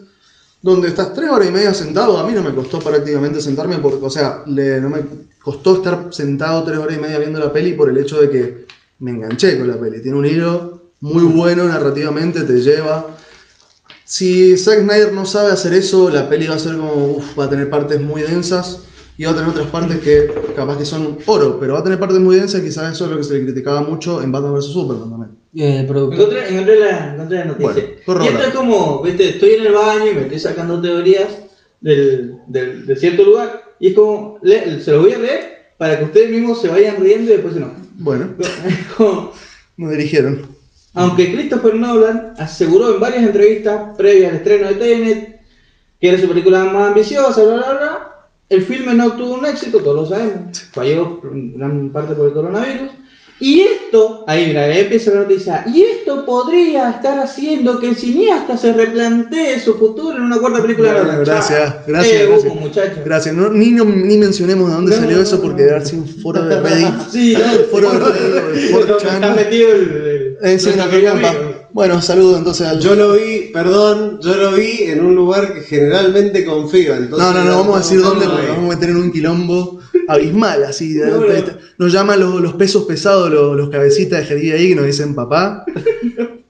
donde 0.64 0.88
estás 0.88 1.14
tres 1.14 1.30
horas 1.30 1.48
y 1.48 1.52
media 1.52 1.74
sentado. 1.74 2.18
A 2.18 2.26
mí 2.26 2.34
no 2.34 2.42
me 2.42 2.56
costó 2.56 2.80
prácticamente 2.80 3.40
sentarme, 3.42 3.78
porque, 3.78 4.04
o 4.04 4.10
sea, 4.10 4.44
le- 4.48 4.82
no 4.82 4.90
me 4.90 5.02
costó 5.44 5.76
estar 5.76 6.08
sentado 6.12 6.64
tres 6.64 6.80
horas 6.80 6.98
y 6.98 7.02
media 7.02 7.20
viendo 7.20 7.38
la 7.40 7.54
peli 7.54 7.74
por 7.74 7.90
el 7.90 7.98
hecho 7.98 8.20
de 8.20 8.30
que 8.32 8.66
me 9.00 9.12
enganché 9.12 9.60
con 9.60 9.68
la 9.68 9.78
peli. 9.80 10.02
Tiene 10.02 10.18
un 10.18 10.26
hilo 10.26 10.82
muy 11.02 11.24
bueno 11.26 11.66
narrativamente, 11.66 12.42
te 12.42 12.62
lleva. 12.62 13.18
Si 14.06 14.58
Zack 14.58 14.80
Snyder 14.82 15.12
no 15.14 15.26
sabe 15.26 15.52
hacer 15.52 15.74
eso, 15.74 16.10
la 16.10 16.30
peli 16.30 16.48
va 16.48 16.56
a 16.56 16.60
ser 16.60 16.78
como, 16.78 17.18
uf, 17.18 17.38
va 17.38 17.46
a 17.46 17.50
tener 17.50 17.70
partes 17.70 18.00
muy 18.02 18.22
densas 18.22 18.80
y 19.18 19.26
va 19.26 19.32
a 19.32 19.36
tener 19.36 19.50
otras 19.50 19.68
partes 19.68 20.00
que 20.00 20.34
capaz 20.56 20.78
que 20.78 20.86
son 20.86 21.18
oro, 21.26 21.60
pero 21.60 21.74
va 21.74 21.80
a 21.80 21.84
tener 21.84 22.00
partes 22.00 22.20
muy 22.20 22.38
densas 22.38 22.62
y 22.62 22.64
quizás 22.66 22.94
eso 22.94 23.06
es 23.06 23.12
lo 23.12 23.18
que 23.18 23.24
se 23.24 23.34
le 23.34 23.44
criticaba 23.44 23.82
mucho 23.82 24.22
en 24.22 24.32
Batman 24.32 24.54
vs 24.54 24.66
Superman. 24.68 25.23
Eh, 25.56 25.86
productor. 25.88 26.20
Encontré, 26.20 26.50
encontré 26.50 26.80
la, 26.80 27.14
encontré 27.14 27.38
la 27.40 27.46
noticia. 27.46 27.68
Bueno, 28.08 28.26
y 28.26 28.28
esto 28.28 28.44
es 28.48 28.54
como, 28.56 29.02
viste, 29.04 29.30
estoy 29.30 29.52
en 29.54 29.66
el 29.68 29.74
baño 29.74 30.12
y 30.12 30.16
me 30.16 30.22
estoy 30.22 30.40
sacando 30.40 30.82
teorías 30.82 31.28
del, 31.82 32.38
del- 32.48 32.86
de 32.86 32.96
cierto 32.96 33.24
lugar. 33.24 33.64
Y 33.80 33.90
es 33.90 33.94
como, 33.96 34.40
le- 34.42 34.80
se 34.82 34.92
los 34.92 35.02
voy 35.04 35.14
a 35.14 35.20
leer 35.20 35.74
para 35.78 35.98
que 36.00 36.06
ustedes 36.06 36.32
mismos 36.32 36.62
se 36.62 36.70
vayan 36.70 36.98
riendo 37.02 37.30
y 37.32 37.34
después 37.34 37.54
se 37.54 37.60
enojen. 37.60 37.88
Bueno, 37.96 38.30
Es 38.68 38.88
como, 38.98 39.32
nos 39.78 39.92
dirigieron. 39.92 40.48
Aunque 40.96 41.32
Christopher 41.34 41.76
Nolan 41.76 42.34
aseguró 42.38 42.94
en 42.94 43.00
varias 43.00 43.24
entrevistas 43.24 43.96
previas 43.98 44.30
al 44.32 44.38
estreno 44.38 44.68
de 44.68 44.76
Tenet 44.76 45.40
que 46.00 46.10
era 46.10 46.20
su 46.20 46.28
película 46.28 46.66
más 46.66 46.90
ambiciosa, 46.90 47.44
bla, 47.44 47.56
bla, 47.56 47.72
bla, 47.72 48.16
el 48.50 48.62
filme 48.62 48.94
no 48.94 49.14
tuvo 49.14 49.36
un 49.36 49.46
éxito, 49.46 49.80
todos 49.80 49.96
lo 49.96 50.06
sabemos, 50.16 50.60
falló 50.74 51.22
en 51.32 51.58
gran 51.58 51.90
parte 51.92 52.14
por 52.14 52.28
el 52.28 52.34
coronavirus. 52.34 52.92
Y 53.40 53.62
esto, 53.62 54.24
ahí 54.28 54.48
mira, 54.48 54.64
ahí 54.64 54.80
empieza 54.82 55.12
la 55.12 55.22
noticia, 55.22 55.66
y 55.68 55.82
esto 55.82 56.26
podría 56.26 56.92
estar 56.92 57.20
haciendo 57.20 57.80
que 57.80 57.90
el 57.90 57.96
cineasta 57.96 58.56
se 58.58 58.72
replantee 58.74 59.60
su 59.60 59.74
futuro 59.78 60.16
en 60.18 60.24
una 60.24 60.38
cuarta 60.38 60.62
película 60.62 60.94
de 60.94 61.26
gracias, 61.26 61.76
gracias, 61.86 62.22
Eh, 62.22 62.26
gracias. 62.28 62.44
humo, 62.52 62.56
muchachos. 62.62 63.00
Gracias. 63.04 63.36
No, 63.36 63.50
ni, 63.50 63.72
no- 63.72 63.84
ni 63.86 64.18
mencionemos 64.18 64.70
de 64.70 64.76
dónde 64.76 64.96
No, 64.96 65.02
salió 65.02 65.22
eso 65.22 65.42
porque 65.42 65.64
debe 65.64 65.76
haber 65.76 65.88
sido 65.88 66.04
un 66.04 66.08
foro 66.08 66.46
de 66.46 66.62
Reddit. 66.62 67.10
Sí, 67.12 67.36
foro 67.70 67.90
de 67.92 68.00
Reddit, 68.00 68.70
de 68.72 68.76
4chan. 68.76 69.14
Está 69.16 69.34
metido 69.36 69.72
el... 69.74 70.13
Bueno, 71.72 72.02
saludo 72.02 72.38
entonces 72.38 72.68
al. 72.68 72.80
Yo 72.80 72.96
lo 72.96 73.14
vi, 73.14 73.50
perdón, 73.54 74.20
yo 74.22 74.36
lo 74.36 74.52
vi 74.52 74.84
en 74.84 75.04
un 75.06 75.16
lugar 75.16 75.54
que 75.54 75.62
generalmente 75.62 76.44
confío. 76.46 76.96
Entonces, 76.96 77.18
No, 77.28 77.34
no, 77.34 77.44
no, 77.46 77.58
vamos 77.60 77.76
a 77.76 77.80
decir 77.80 78.02
dónde 78.02 78.26
porque 78.26 78.48
nos 78.48 78.58
vamos 78.58 78.72
a 78.74 78.76
meter 78.76 78.90
en 78.90 78.98
un 78.98 79.12
quilombo 79.12 79.80
abismal, 80.08 80.64
así. 80.66 80.94
de- 80.94 81.08
No, 81.10 81.22
Nos 81.78 81.92
llaman 81.94 82.20
los, 82.20 82.42
los 82.42 82.54
pesos 82.56 82.84
pesados, 82.84 83.32
los, 83.32 83.56
los 83.58 83.70
cabecitas 83.70 84.20
de 84.20 84.26
Jerry 84.26 84.52
ahí, 84.52 84.70
que 84.70 84.76
nos 84.76 84.86
dicen, 84.86 85.16
papá, 85.16 85.66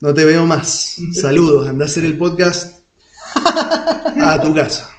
no 0.02 0.14
te 0.14 0.26
veo 0.26 0.46
más. 0.46 0.98
Saludos, 1.14 1.68
anda 1.68 1.86
a 1.86 1.88
hacer 1.88 2.04
el 2.06 2.18
podcast 2.18 2.80
a 4.22 4.42
tu 4.42 4.54
casa. 4.54 4.90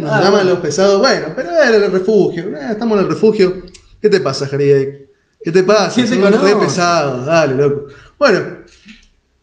Nos 0.00 0.10
Ah, 0.12 0.20
llaman 0.22 0.46
los 0.48 0.58
pesados, 0.58 1.00
bueno, 1.00 1.28
pero 1.34 1.50
era 1.50 1.76
el 1.76 1.90
refugio, 1.90 2.44
eh, 2.54 2.68
estamos 2.72 2.98
en 2.98 3.04
el 3.04 3.10
refugio. 3.10 3.62
¿Qué 4.00 4.10
te 4.10 4.20
pasa, 4.20 4.46
Jerry? 4.46 5.06
¿Qué 5.42 5.50
te 5.52 5.62
pasa? 5.62 5.94
¿Quién 5.94 6.06
te 6.08 6.14
Son 6.14 6.42
re 6.44 6.56
pesados, 6.66 7.26
dale, 7.26 7.54
loco. 7.54 7.86
Bueno, 8.24 8.40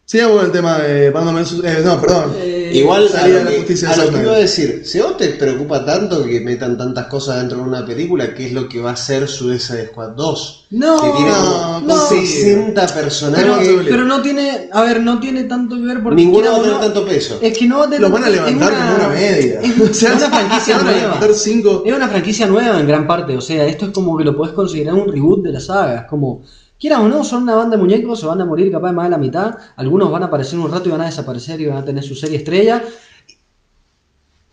sigamos 0.04 0.36
con 0.38 0.46
el 0.46 0.50
tema 0.50 0.78
de 0.78 1.10
Batman 1.10 1.36
vs- 1.36 1.62
eh, 1.64 1.82
no, 1.84 2.00
perdón. 2.00 2.32
Eh, 2.36 2.72
Igual 2.74 3.08
a 3.14 3.28
lo, 3.28 3.48
que, 3.48 3.56
justicia 3.58 3.90
a 3.90 3.96
lo 3.96 4.10
que 4.10 4.22
iba 4.22 4.32
a 4.32 4.38
decir, 4.38 4.82
si 4.84 4.98
a 4.98 5.04
vos 5.04 5.16
te 5.18 5.28
preocupa 5.28 5.84
tanto 5.84 6.24
que 6.24 6.40
metan 6.40 6.76
tantas 6.76 7.06
cosas 7.06 7.36
dentro 7.36 7.58
de 7.58 7.62
una 7.62 7.86
película, 7.86 8.34
¿qué 8.34 8.46
es 8.46 8.52
lo 8.52 8.68
que 8.68 8.80
va 8.80 8.90
a 8.90 8.96
ser 8.96 9.28
Suicide 9.28 9.86
Squad 9.88 10.16
2? 10.16 10.66
No, 10.70 10.96
que 11.00 11.10
tiene 11.10 11.30
no, 11.30 11.36
como 11.36 11.80
no. 11.86 11.96
60 12.08 12.86
pero, 12.86 13.02
personajes, 13.04 13.68
pero 13.84 14.04
no 14.04 14.20
tiene, 14.20 14.68
a 14.72 14.82
ver, 14.82 15.00
no 15.00 15.20
tiene 15.20 15.44
tanto 15.44 15.76
que 15.76 15.82
ver 15.82 16.02
porque 16.02 16.16
ninguno 16.16 16.50
va 16.50 16.56
a 16.56 16.60
tener 16.60 16.74
no, 16.74 16.80
tanto 16.80 17.04
peso. 17.06 17.38
Es 17.40 17.56
que 17.56 17.66
no 17.68 17.78
va 17.78 17.84
a 17.84 17.86
tener 17.86 18.00
Los 18.00 18.10
van 18.10 18.24
a 18.24 18.26
es 18.26 18.32
levantar 18.32 18.72
como 18.72 18.94
una 18.96 19.08
media. 19.10 19.60
Es, 19.60 19.80
O 19.80 19.94
sea, 19.94 20.16
una 20.16 20.28
franquicia 20.30 20.78
nueva. 20.78 20.98
levantar 20.98 21.34
cinco. 21.34 21.82
Es 21.86 21.94
una 21.94 22.08
franquicia 22.08 22.46
nueva 22.48 22.80
en 22.80 22.88
gran 22.88 23.06
parte, 23.06 23.36
o 23.36 23.40
sea, 23.40 23.64
esto 23.64 23.84
es 23.86 23.90
como 23.92 24.16
que 24.18 24.24
lo 24.24 24.36
podés 24.36 24.54
considerar 24.54 24.94
un 24.94 25.06
reboot 25.12 25.44
de 25.44 25.52
la 25.52 25.60
saga, 25.60 26.00
es 26.00 26.06
como, 26.08 26.42
quieras 26.82 26.98
o 26.98 27.08
no, 27.08 27.22
son 27.22 27.44
una 27.44 27.54
banda 27.54 27.76
de 27.76 27.82
muñecos, 27.82 28.18
se 28.18 28.26
van 28.26 28.40
a 28.40 28.44
morir 28.44 28.72
capaz 28.72 28.88
de 28.88 28.94
más 28.96 29.06
de 29.06 29.10
la 29.10 29.18
mitad, 29.18 29.54
algunos 29.76 30.10
van 30.10 30.24
a 30.24 30.26
aparecer 30.26 30.58
un 30.58 30.68
rato 30.70 30.88
y 30.88 30.92
van 30.92 31.02
a 31.02 31.06
desaparecer 31.06 31.60
y 31.60 31.66
van 31.66 31.78
a 31.78 31.84
tener 31.84 32.02
su 32.02 32.16
serie 32.16 32.38
estrella, 32.38 32.82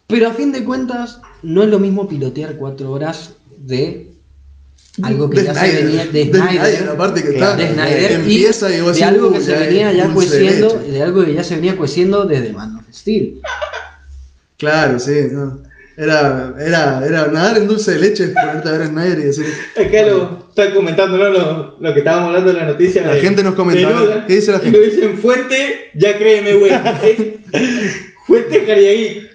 pero 0.05 0.27
a 0.27 0.33
fin 0.33 0.51
de 0.51 0.63
cuentas 0.63 1.19
no 1.41 1.63
es 1.63 1.69
lo 1.69 1.79
mismo 1.79 2.07
pilotear 2.07 2.55
cuatro 2.55 2.91
horas 2.91 3.33
de 3.57 4.11
algo 5.01 5.27
que 5.29 5.39
De 5.39 5.45
ya 5.45 5.53
Snyder, 5.55 5.75
se 5.79 5.83
venía 5.85 6.05
de 6.05 6.11
de 6.11 6.25
Snyder, 6.25 6.77
Snyder, 6.77 7.23
que 7.23 7.29
está, 7.31 7.55
de 7.55 7.73
Snyder, 7.73 8.11
empieza 8.11 8.69
y 8.69 8.77
de 8.79 9.03
algo 9.03 9.31
que 9.31 9.37
"Uy, 9.39 9.43
se 9.43 9.55
venía 9.57 9.91
ya 9.91 10.07
dulce 10.07 10.37
de 10.37 10.45
cueciendo, 10.45 10.79
leche". 10.79 10.91
de 10.91 11.03
algo 11.03 11.25
que 11.25 11.33
ya 11.33 11.43
se 11.43 11.55
venía 11.55 11.77
cueciendo 11.77 12.25
desde 12.25 12.53
Man 12.53 12.75
of 12.75 12.83
Steel. 12.93 13.41
Claro, 14.57 14.99
sí. 14.99 15.29
no. 15.31 15.68
Era, 16.01 16.53
era, 16.57 17.05
era 17.05 17.27
nadar 17.27 17.57
en 17.57 17.67
dulce 17.67 17.91
de 17.91 17.99
leche, 17.99 18.29
ponerte 18.29 18.69
a 18.69 18.71
ver 18.71 18.81
a 18.83 18.87
Snyder 18.87 19.19
y 19.19 19.23
decir. 19.23 19.45
Acá 19.75 20.01
lo 20.07 20.45
están 20.47 20.73
comentando 20.73 21.17
¿no? 21.17 21.29
lo, 21.29 21.77
lo 21.77 21.93
que 21.93 21.99
estábamos 21.99 22.27
hablando 22.29 22.53
de 22.53 22.57
la 22.59 22.65
noticia. 22.67 23.01
La 23.05 23.15
de- 23.15 23.19
gente 23.19 23.43
nos 23.43 23.53
comenta, 23.55 23.81
de 23.81 23.85
a 23.85 23.99
ver, 23.99 24.09
Nolan. 24.09 24.25
¿qué 24.25 24.35
dice 24.35 24.51
la 24.53 24.57
Y 24.59 24.61
gente? 24.61 24.77
lo 24.79 24.85
dicen 24.85 25.17
fuente, 25.19 25.91
ya 25.95 26.17
créeme, 26.17 26.53
güey. 26.53 26.71
fuente 28.27 28.65
Cariagui. 28.65 29.27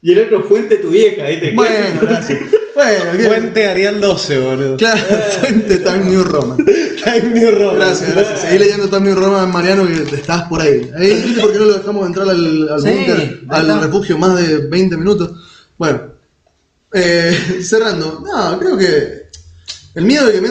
Y 0.00 0.12
el 0.12 0.18
otro 0.26 0.42
fuente 0.44 0.76
tu 0.76 0.90
vieja, 0.90 1.24
¿viste? 1.28 1.52
Bueno, 1.52 1.74
gracias. 2.02 2.38
Bueno. 2.74 3.28
Fuente 3.28 3.66
Arial 3.66 4.00
12, 4.00 4.38
boludo. 4.38 4.76
Claro, 4.76 5.00
fuente 5.40 5.78
Time 5.78 6.04
New 6.04 6.22
Roman. 6.24 6.56
Time 6.56 7.30
New 7.34 7.50
Roman. 7.50 7.76
Gracias, 7.76 8.14
gracias. 8.14 8.40
Seguí 8.42 8.58
leyendo 8.60 8.88
Time 8.88 9.00
New 9.10 9.16
Roman, 9.16 9.50
Mariano, 9.50 9.84
que 9.86 9.94
te 10.08 10.16
estabas 10.16 10.44
por 10.48 10.60
ahí. 10.62 10.88
Ahí, 10.96 11.14
¿viste 11.24 11.40
por 11.40 11.52
qué 11.52 11.58
no 11.58 11.64
lo 11.64 11.74
dejamos 11.78 12.06
entrar 12.06 12.28
al, 12.28 12.68
al 12.68 12.80
Sí, 12.80 12.88
búnker, 12.90 13.40
al 13.48 13.62
está. 13.70 13.80
refugio 13.80 14.18
más 14.18 14.36
de 14.36 14.58
20 14.68 14.96
minutos? 14.96 15.30
Bueno, 15.78 16.14
eh, 16.92 17.60
cerrando. 17.62 18.20
No, 18.20 18.58
creo 18.58 18.76
que 18.76 19.28
el 19.94 20.04
miedo 20.04 20.26
de 20.26 20.32
que 20.32 20.40
me 20.42 20.50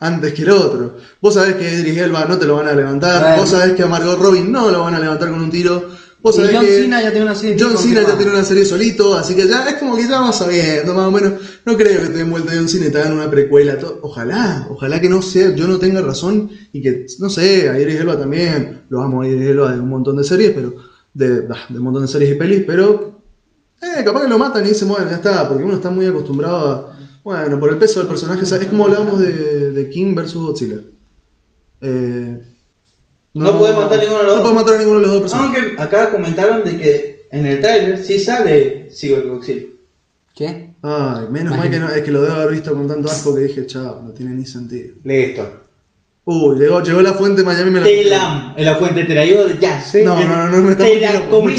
antes 0.00 0.32
que 0.32 0.42
el 0.42 0.50
otro. 0.50 0.96
Vos 1.20 1.34
sabés 1.34 1.56
que 1.56 1.72
Idris 1.72 1.98
Elba 1.98 2.24
no 2.24 2.38
te 2.38 2.46
lo 2.46 2.56
van 2.56 2.68
a 2.68 2.72
levantar. 2.72 3.20
Bueno. 3.20 3.36
Vos 3.38 3.50
sabés 3.50 3.74
que 3.74 3.82
a 3.82 3.86
Margot 3.86 4.18
Robin 4.18 4.50
no 4.50 4.70
lo 4.70 4.84
van 4.84 4.94
a 4.94 5.00
levantar 5.00 5.30
con 5.30 5.40
un 5.40 5.50
tiro. 5.50 5.97
Vos 6.20 6.34
Y 6.34 6.38
sabés 6.38 6.56
John 6.56 6.66
que 6.66 6.72
Cena 6.72 7.02
ya 7.02 7.10
tiene 7.10 7.26
una 7.26 7.34
serie 7.34 7.56
John 7.58 7.78
Cena 7.78 8.02
ya 8.02 8.16
tiene 8.16 8.32
una 8.32 8.44
serie 8.44 8.64
solito, 8.64 9.14
así 9.14 9.34
que 9.36 9.46
ya 9.46 9.68
es 9.68 9.76
como 9.76 9.96
que 9.96 10.02
ya 10.02 10.20
vamos 10.20 10.36
sabiendo, 10.36 10.94
más 10.94 11.06
o 11.06 11.10
menos. 11.10 11.32
No 11.64 11.76
creo 11.76 12.02
que 12.02 12.08
te 12.08 12.18
den 12.18 12.30
vuelta 12.30 12.52
John 12.54 12.68
Cena 12.68 12.86
y 12.86 12.90
te 12.90 12.98
hagan 12.98 13.12
una 13.12 13.30
precuela. 13.30 13.78
Ojalá, 14.02 14.66
ojalá 14.70 15.00
que 15.00 15.08
no 15.08 15.22
sea, 15.22 15.54
yo 15.54 15.68
no 15.68 15.78
tenga 15.78 16.00
razón 16.00 16.50
y 16.72 16.82
que, 16.82 17.06
no 17.20 17.30
sé, 17.30 17.68
a 17.68 17.78
Idris 17.78 18.00
Elba 18.00 18.18
también, 18.18 18.82
lo 18.88 19.00
amo 19.00 19.22
a 19.22 19.28
Idris 19.28 19.48
Elba 19.48 19.72
de 19.72 19.80
un 19.80 19.88
montón 19.88 20.16
de 20.16 20.24
series, 20.24 20.52
pero 20.52 20.74
de, 21.14 21.46
un 21.70 21.82
montón 21.82 22.02
de 22.02 22.08
series 22.08 22.32
y 22.32 22.34
pelis, 22.34 22.64
pero 22.66 23.22
eh, 23.80 24.02
capaz 24.04 24.22
que 24.22 24.28
lo 24.28 24.38
matan 24.38 24.64
y 24.64 24.70
dicen, 24.70 24.88
bueno, 24.88 25.08
ya 25.08 25.16
está, 25.16 25.48
porque 25.48 25.64
uno 25.64 25.74
está 25.74 25.90
muy 25.90 26.06
acostumbrado 26.06 26.70
a, 26.70 26.98
bueno, 27.22 27.60
por 27.60 27.70
el 27.70 27.78
peso 27.78 28.00
del 28.00 28.08
personaje, 28.08 28.42
es 28.42 28.66
como 28.66 28.86
hablábamos 28.86 29.20
de, 29.20 29.72
de 29.72 29.90
King 29.90 30.14
versus 30.14 30.42
Godzilla. 30.42 30.80
Eh, 31.80 32.42
No 33.34 33.58
podemos 33.58 33.84
matar 33.84 33.98
a 33.98 34.02
ninguno 34.02 34.18
de 34.20 34.24
los 34.26 34.36
No 34.36 34.36
dos. 34.36 34.42
podemos 34.42 34.62
matar 34.62 34.74
a 34.74 34.78
ninguno 34.78 35.00
de 35.00 35.06
los 35.06 35.12
dos 35.12 35.20
personajes. 35.22 35.62
Aunque 35.64 35.82
acá 35.82 36.10
comentaron 36.10 36.64
de 36.64 36.76
que 36.78 37.26
en 37.30 37.46
el 37.46 37.60
trailer 37.60 38.02
sí 38.04 38.18
sale 38.18 38.88
Cybergodzilla. 38.92 39.66
¿Qué? 40.34 40.70
Ay, 40.82 41.26
menos 41.30 41.56
mal 41.56 41.68
que 41.70 41.78
no, 41.78 41.88
es 41.90 42.02
que 42.02 42.10
lo 42.12 42.22
debo 42.22 42.34
haber 42.36 42.52
visto 42.52 42.72
con 42.72 42.86
tanto 42.86 43.08
asco 43.08 43.34
que 43.34 43.42
dije, 43.42 43.66
chao, 43.66 44.00
no 44.04 44.12
tiene 44.12 44.32
ni 44.34 44.46
sentido. 44.46 44.94
Listo. 45.04 45.64
Uy, 46.24 46.58
llegó, 46.58 46.82
llegó 46.82 47.00
la 47.02 47.14
fuente 47.14 47.42
Miami 47.42 47.70
me 47.70 47.80
la 47.80 47.86
Telam, 47.86 48.54
en 48.56 48.64
la 48.64 48.76
fuente 48.76 49.04
te 49.04 49.14
la 49.14 49.22
digo 49.22 49.46
ya. 49.60 49.82
No, 50.04 50.20
no, 50.24 50.26
no, 50.26 50.48
no 50.50 50.62
me 50.62 50.72
está 50.72 50.84
Te 50.84 51.00
la 51.00 51.28
comí. 51.28 51.56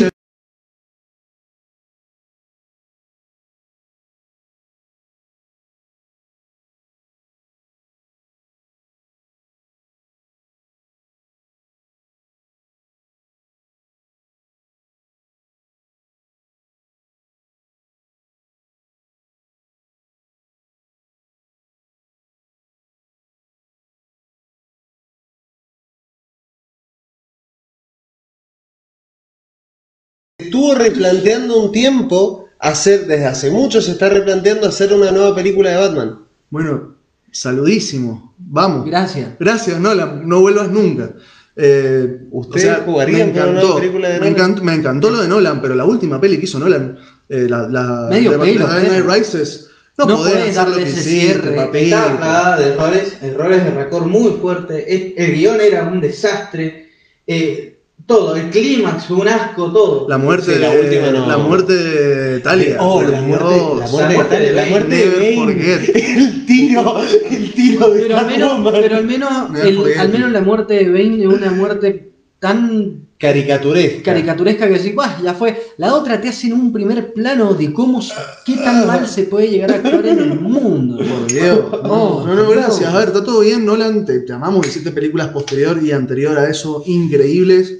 Estuvo 30.50 30.74
replanteando 30.74 31.62
un 31.62 31.72
tiempo 31.72 32.48
hacer, 32.58 33.06
desde 33.06 33.26
hace 33.28 33.52
mucho 33.52 33.82
se 33.82 33.92
está 33.92 34.10
replanteando 34.10 34.68
hacer 34.68 34.92
una 34.94 35.12
nueva 35.12 35.36
película 35.36 35.70
de 35.70 35.78
Batman. 35.78 36.20
Bueno, 36.50 36.96
saludísimo. 37.32 38.34
Vamos. 38.40 38.86
Gracias. 38.88 39.30
Gracias, 39.40 39.80
Nolan, 39.80 40.28
no 40.28 40.42
vuelvas 40.42 40.70
nunca. 40.72 41.12
Eh, 41.56 42.22
¿Ustedes 42.32 42.80
jugarían 42.86 43.32
por 43.32 43.42
una 43.44 43.52
nueva 43.62 43.76
película 43.80 44.10
de 44.10 44.14
me 44.16 44.20
Nolan? 44.20 44.34
encantó, 44.34 44.64
me 44.64 44.74
encantó 44.74 45.10
lo 45.12 45.22
de 45.22 45.28
Nolan, 45.28 45.62
pero 45.62 45.76
la 45.76 45.86
última 45.86 46.20
peli 46.20 46.38
que 46.40 46.46
hizo 46.46 46.58
Nolan, 46.60 46.98
eh, 47.30 47.46
la, 47.48 47.68
la 47.68 48.08
Medio 48.10 48.32
de 48.32 48.40
pelo, 48.40 48.66
pero. 48.68 49.14
Rises, 49.14 49.70
no, 49.98 50.06
No 50.08 50.18
podés 50.18 50.34
podés 50.34 50.58
hacer 50.58 50.70
lo 50.70 50.72
darle 50.72 50.84
que 50.86 50.90
ese 50.90 51.00
hiciste. 51.02 51.50
Estaba 51.50 51.72
plagada 52.18 52.58
de 52.60 52.74
errores, 52.74 53.18
errores 53.22 53.64
de 53.66 53.72
racor 53.72 54.06
muy 54.08 54.32
fuerte. 54.42 54.96
El, 54.96 55.14
el 55.18 55.36
guion 55.36 55.62
era 55.62 55.84
un 55.84 56.02
desastre. 56.02 56.90
eh, 57.28 57.79
Todo, 58.10 58.36
el 58.36 58.50
clímax 58.50 59.06
fue 59.06 59.18
un 59.18 59.28
asco, 59.28 59.72
todo. 59.72 60.08
La 60.10 60.18
muerte, 60.18 60.56
Sí, 60.56 60.60
la 60.60 60.72
de, 60.72 60.82
última 60.82 61.12
no. 61.12 61.28
la 61.28 61.38
muerte 61.38 61.74
de 61.76 62.40
Talia. 62.40 62.78
Oh, 62.80 63.04
la 63.04 63.22
muerte, 63.22 63.54
Dios. 63.54 63.80
la 63.80 63.88
muerte, 63.88 64.14
muerte 64.16 64.36
de 64.40 64.46
de 64.46 64.52
la 64.54 64.66
muerte 64.66 64.96
de 64.96 65.06
Never 65.06 65.38
Bane. 65.46 65.90
El 66.18 66.46
tiro, 66.48 67.02
el 67.30 67.54
tiro 67.54 67.90
de 67.92 68.02
Pero 68.02 68.18
al 68.18 68.26
menos, 68.26 68.72
pero 68.82 68.96
al 68.98 69.06
menos, 69.06 69.30
el- 69.64 70.00
al 70.00 70.10
menos 70.10 70.32
la 70.32 70.42
muerte 70.42 70.74
de 70.74 70.90
Bane 70.90 71.22
es 71.22 71.28
una 71.28 71.52
muerte 71.52 72.12
tan 72.40 73.08
caricaturesca. 73.20 74.02
caricaturesca 74.12 74.68
que 74.68 74.74
decís, 74.80 74.96
"Buah, 74.96 75.22
ya 75.22 75.36
fue. 75.36 75.62
La 75.78 75.94
otra 75.94 76.20
te 76.20 76.30
hacen 76.30 76.54
un 76.54 76.74
primer 76.74 77.14
plano 77.14 77.54
de 77.54 77.72
cómo, 77.74 78.02
qué 78.44 78.56
tan 78.56 78.88
mal 78.88 79.06
se 79.08 79.24
puede 79.24 79.50
llegar 79.50 79.72
a 79.72 79.76
actuar 79.76 80.06
en 80.08 80.18
el 80.20 80.40
mundo. 80.40 80.98
Por 80.98 81.28
Dios. 81.32 81.60
No, 81.84 82.26
No, 82.26 82.34
no, 82.36 82.50
gracias. 82.50 82.92
A 82.92 82.98
ver, 82.98 83.10
está 83.10 83.24
todo 83.24 83.42
bien, 83.42 83.66
Nolan. 83.66 84.04
Te, 84.04 84.22
te 84.22 84.34
amamos. 84.34 84.66
Hiciste 84.66 84.90
películas 84.92 85.28
posterior 85.28 85.80
y 85.84 85.92
anterior 85.92 86.40
a 86.40 86.50
eso 86.50 86.82
increíbles. 86.88 87.76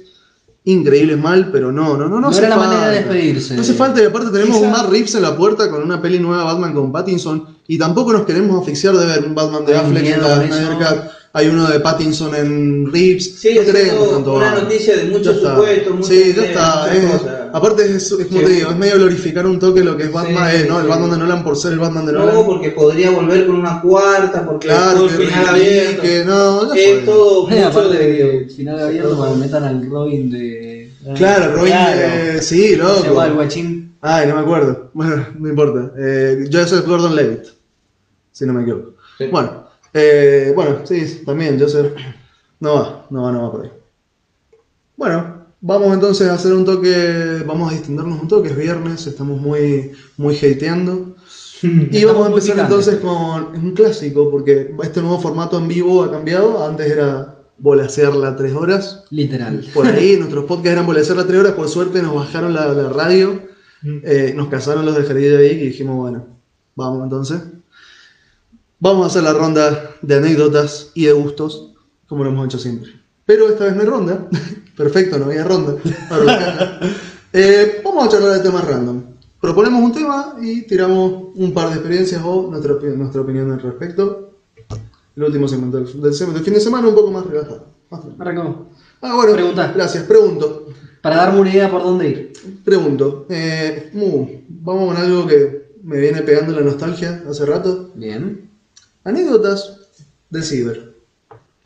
Increíbles 0.64 1.18
mal, 1.18 1.48
pero 1.50 1.72
no, 1.72 1.96
no, 1.96 2.06
no, 2.06 2.20
no. 2.20 2.30
No 2.30 2.36
era 2.36 2.48
la 2.50 2.56
falta. 2.56 2.68
manera 2.70 2.88
de 2.90 2.96
despedirse. 2.98 3.54
No 3.54 3.62
hace 3.62 3.72
falta 3.74 4.02
y 4.02 4.04
aparte 4.04 4.30
tenemos 4.30 4.56
Esa- 4.58 4.66
un 4.66 4.72
Matt 4.72 4.90
Reeves 4.90 5.14
en 5.14 5.22
la 5.22 5.34
puerta 5.36 5.70
con 5.70 5.82
una 5.82 6.02
peli 6.02 6.18
nueva 6.18 6.44
Batman 6.44 6.74
con 6.74 6.92
Pattinson 6.92 7.46
y 7.66 7.78
tampoco 7.78 8.12
nos 8.12 8.26
queremos 8.26 8.60
asfixiar 8.60 8.94
de 8.96 9.06
ver 9.06 9.24
un 9.24 9.34
Batman 9.34 9.64
de 9.64 9.72
Ay, 9.74 9.80
Affleck 9.86 10.04
en 10.06 10.20
la 10.20 10.28
con 10.36 10.46
Snyder. 10.46 11.10
Hay 11.32 11.46
uno 11.46 11.68
de 11.70 11.78
Pattinson 11.78 12.34
en 12.34 12.92
Reeves. 12.92 13.36
Sigue 13.38 13.64
no 13.64 13.72
siendo 13.72 14.04
tanto 14.08 14.32
una 14.34 14.54
noticia 14.56 14.96
de 14.96 15.04
muchos 15.04 15.26
Ya 15.26 15.32
está. 15.32 15.54
supuestos, 15.54 15.94
muchas 15.94 16.08
Sí, 16.08 16.32
ya 16.36 16.44
está. 16.44 16.92
es- 16.92 17.22
aparte 17.52 17.84
es, 17.84 18.10
es 18.10 18.26
como 18.26 18.40
Sí. 18.40 18.46
te 18.46 18.52
digo, 18.52 18.70
es 18.70 18.76
medio 18.76 18.96
glorificar 18.96 19.46
un 19.46 19.58
toque 19.60 19.84
lo 19.84 19.96
que 19.96 20.04
es 20.04 20.12
Batman, 20.12 20.50
Sí, 20.50 20.56
eh, 20.56 20.66
¿no? 20.68 20.78
El 20.78 20.84
sí. 20.84 20.88
Batman 20.90 21.10
de 21.12 21.18
Nolan 21.18 21.44
por 21.44 21.56
ser 21.56 21.72
el 21.74 21.78
Batman 21.78 22.06
de 22.06 22.12
Nolan. 22.14 22.34
No, 22.34 22.44
porque 22.46 22.70
podría 22.72 23.10
volver 23.12 23.46
con 23.46 23.56
una 23.56 23.80
cuarta, 23.80 24.44
porque 24.44 24.66
Claro, 24.66 25.06
que, 25.06 25.14
el 25.14 25.20
final 25.28 25.48
abierto. 25.48 26.02
que 26.02 26.24
no, 26.24 26.74
ya 26.74 26.80
es 26.80 26.94
fue. 26.96 27.14
todo 27.14 27.48
Eh, 27.48 27.54
mucho 27.54 27.66
aparte 27.68 27.96
de... 27.96 28.36
el 28.38 28.50
final 28.50 28.80
abierto 28.80 29.16
cuando 29.16 29.36
metan 29.36 29.64
al 29.64 29.88
Robin 29.88 30.30
de. 30.32 30.90
Claro, 31.16 31.52
Robin, 31.52 31.66
Claro. 31.72 32.00
eh, 32.02 32.38
sí, 32.42 32.76
¿Cómo 32.76 32.94
se 32.94 33.06
el 33.06 33.14
loco. 33.14 33.34
guachín? 33.36 33.94
Ay, 34.00 34.26
no 34.26 34.34
me 34.34 34.40
acuerdo. 34.40 34.90
Bueno, 34.94 35.26
no 35.38 35.48
importa. 35.48 35.92
Eh, 35.96 36.48
Joseph 36.52 36.84
Gordon-Levitt, 36.86 37.44
si 38.32 38.46
no 38.46 38.52
me 38.52 38.62
equivoco. 38.62 38.94
Sí. 39.16 39.26
Bueno, 39.30 39.59
eh, 39.92 40.52
bueno, 40.54 40.86
sí, 40.86 41.22
también 41.24 41.58
Joseph. 41.58 41.94
No 42.60 42.74
va, 42.74 43.06
no 43.10 43.22
va, 43.22 43.32
no 43.32 43.42
va 43.42 43.52
por 43.52 43.64
ahí. 43.64 43.70
Bueno, 44.96 45.46
vamos 45.60 45.94
entonces 45.94 46.28
a 46.28 46.34
hacer 46.34 46.52
un 46.52 46.64
toque, 46.64 47.42
vamos 47.46 47.70
a 47.70 47.74
distendernos 47.74 48.20
un 48.20 48.28
toque, 48.28 48.50
es 48.50 48.56
viernes, 48.56 49.06
estamos 49.06 49.40
muy, 49.40 49.92
muy 50.16 50.36
hateando. 50.36 51.14
Y 51.62 52.04
vamos 52.04 52.24
a 52.24 52.28
empezar 52.30 52.58
entonces 52.58 53.00
con 53.00 53.54
un 53.54 53.72
clásico, 53.74 54.30
porque 54.30 54.74
este 54.82 55.02
nuevo 55.02 55.20
formato 55.20 55.58
en 55.58 55.68
vivo 55.68 56.02
ha 56.02 56.10
cambiado. 56.10 56.66
Antes 56.66 56.90
era 56.90 57.36
volasearla 57.58 58.34
tres 58.34 58.54
horas. 58.54 59.04
Literal. 59.10 59.66
Por 59.74 59.86
ahí 59.86 60.16
nuestros 60.18 60.46
podcasts 60.46 60.72
eran 60.72 60.86
volasearla 60.86 61.26
tres 61.26 61.40
horas. 61.40 61.52
Por 61.52 61.68
suerte 61.68 62.00
nos 62.00 62.14
bajaron 62.14 62.54
la, 62.54 62.68
la 62.72 62.88
radio, 62.88 63.42
eh, 63.82 64.32
nos 64.34 64.48
casaron 64.48 64.86
los 64.86 64.96
de 64.96 65.04
Jarilla 65.04 65.38
Vic 65.38 65.52
y 65.52 65.66
dijimos, 65.66 65.96
bueno, 65.96 66.26
vamos 66.76 67.04
entonces. 67.04 67.42
Vamos 68.80 69.04
a 69.04 69.06
hacer 69.08 69.22
la 69.22 69.32
ronda 69.34 69.90
de 70.02 70.14
anécdotas 70.14 70.90
y 70.94 71.04
de 71.04 71.12
gustos, 71.12 71.74
como 72.08 72.24
lo 72.24 72.30
hemos 72.30 72.46
hecho 72.46 72.58
siempre. 72.58 72.90
Pero 73.26 73.48
esta 73.48 73.64
vez 73.64 73.74
no 73.76 73.82
hay 73.82 73.86
ronda. 73.86 74.28
Perfecto, 74.76 75.18
no 75.18 75.26
había 75.26 75.44
ronda. 75.44 75.76
Eh, 77.32 77.80
vamos 77.84 78.06
a 78.06 78.08
charlar 78.08 78.32
de 78.32 78.40
temas 78.40 78.66
random. 78.66 79.02
Proponemos 79.40 79.80
un 79.84 79.92
tema 79.92 80.34
y 80.42 80.62
tiramos 80.62 81.28
un 81.36 81.54
par 81.54 81.68
de 81.68 81.74
experiencias 81.76 82.20
o 82.24 82.48
nuestra, 82.50 82.74
nuestra 82.96 83.20
opinión 83.20 83.52
al 83.52 83.60
respecto. 83.62 84.32
El 85.14 85.22
último 85.22 85.46
segmento 85.46 85.76
del, 85.76 85.86
del 85.86 86.12
del 86.34 86.42
fin 86.44 86.54
de 86.54 86.58
semana 86.60 86.88
un 86.88 86.94
poco 86.96 87.12
más 87.12 87.24
relajado. 87.24 87.66
Más. 87.88 88.00
Arrancamos. 88.18 88.56
Ah, 89.00 89.14
bueno, 89.14 89.32
Pregunta. 89.34 89.70
gracias. 89.72 90.02
Pregunto, 90.04 90.66
Para 91.00 91.18
darme 91.18 91.38
una 91.40 91.50
idea 91.50 91.70
por 91.70 91.84
dónde 91.84 92.08
ir. 92.08 92.32
pregunto. 92.64 93.26
Eh, 93.28 93.90
Mu, 93.92 94.26
vamos 94.48 94.88
con 94.92 94.96
algo 95.00 95.24
que 95.28 95.70
me 95.84 96.00
viene 96.00 96.22
pegando 96.22 96.52
la 96.52 96.62
nostalgia 96.62 97.22
hace 97.30 97.46
rato. 97.46 97.92
Bien. 97.94 98.49
Anécdotas 99.04 99.78
del 100.28 100.42
ciber. 100.44 100.94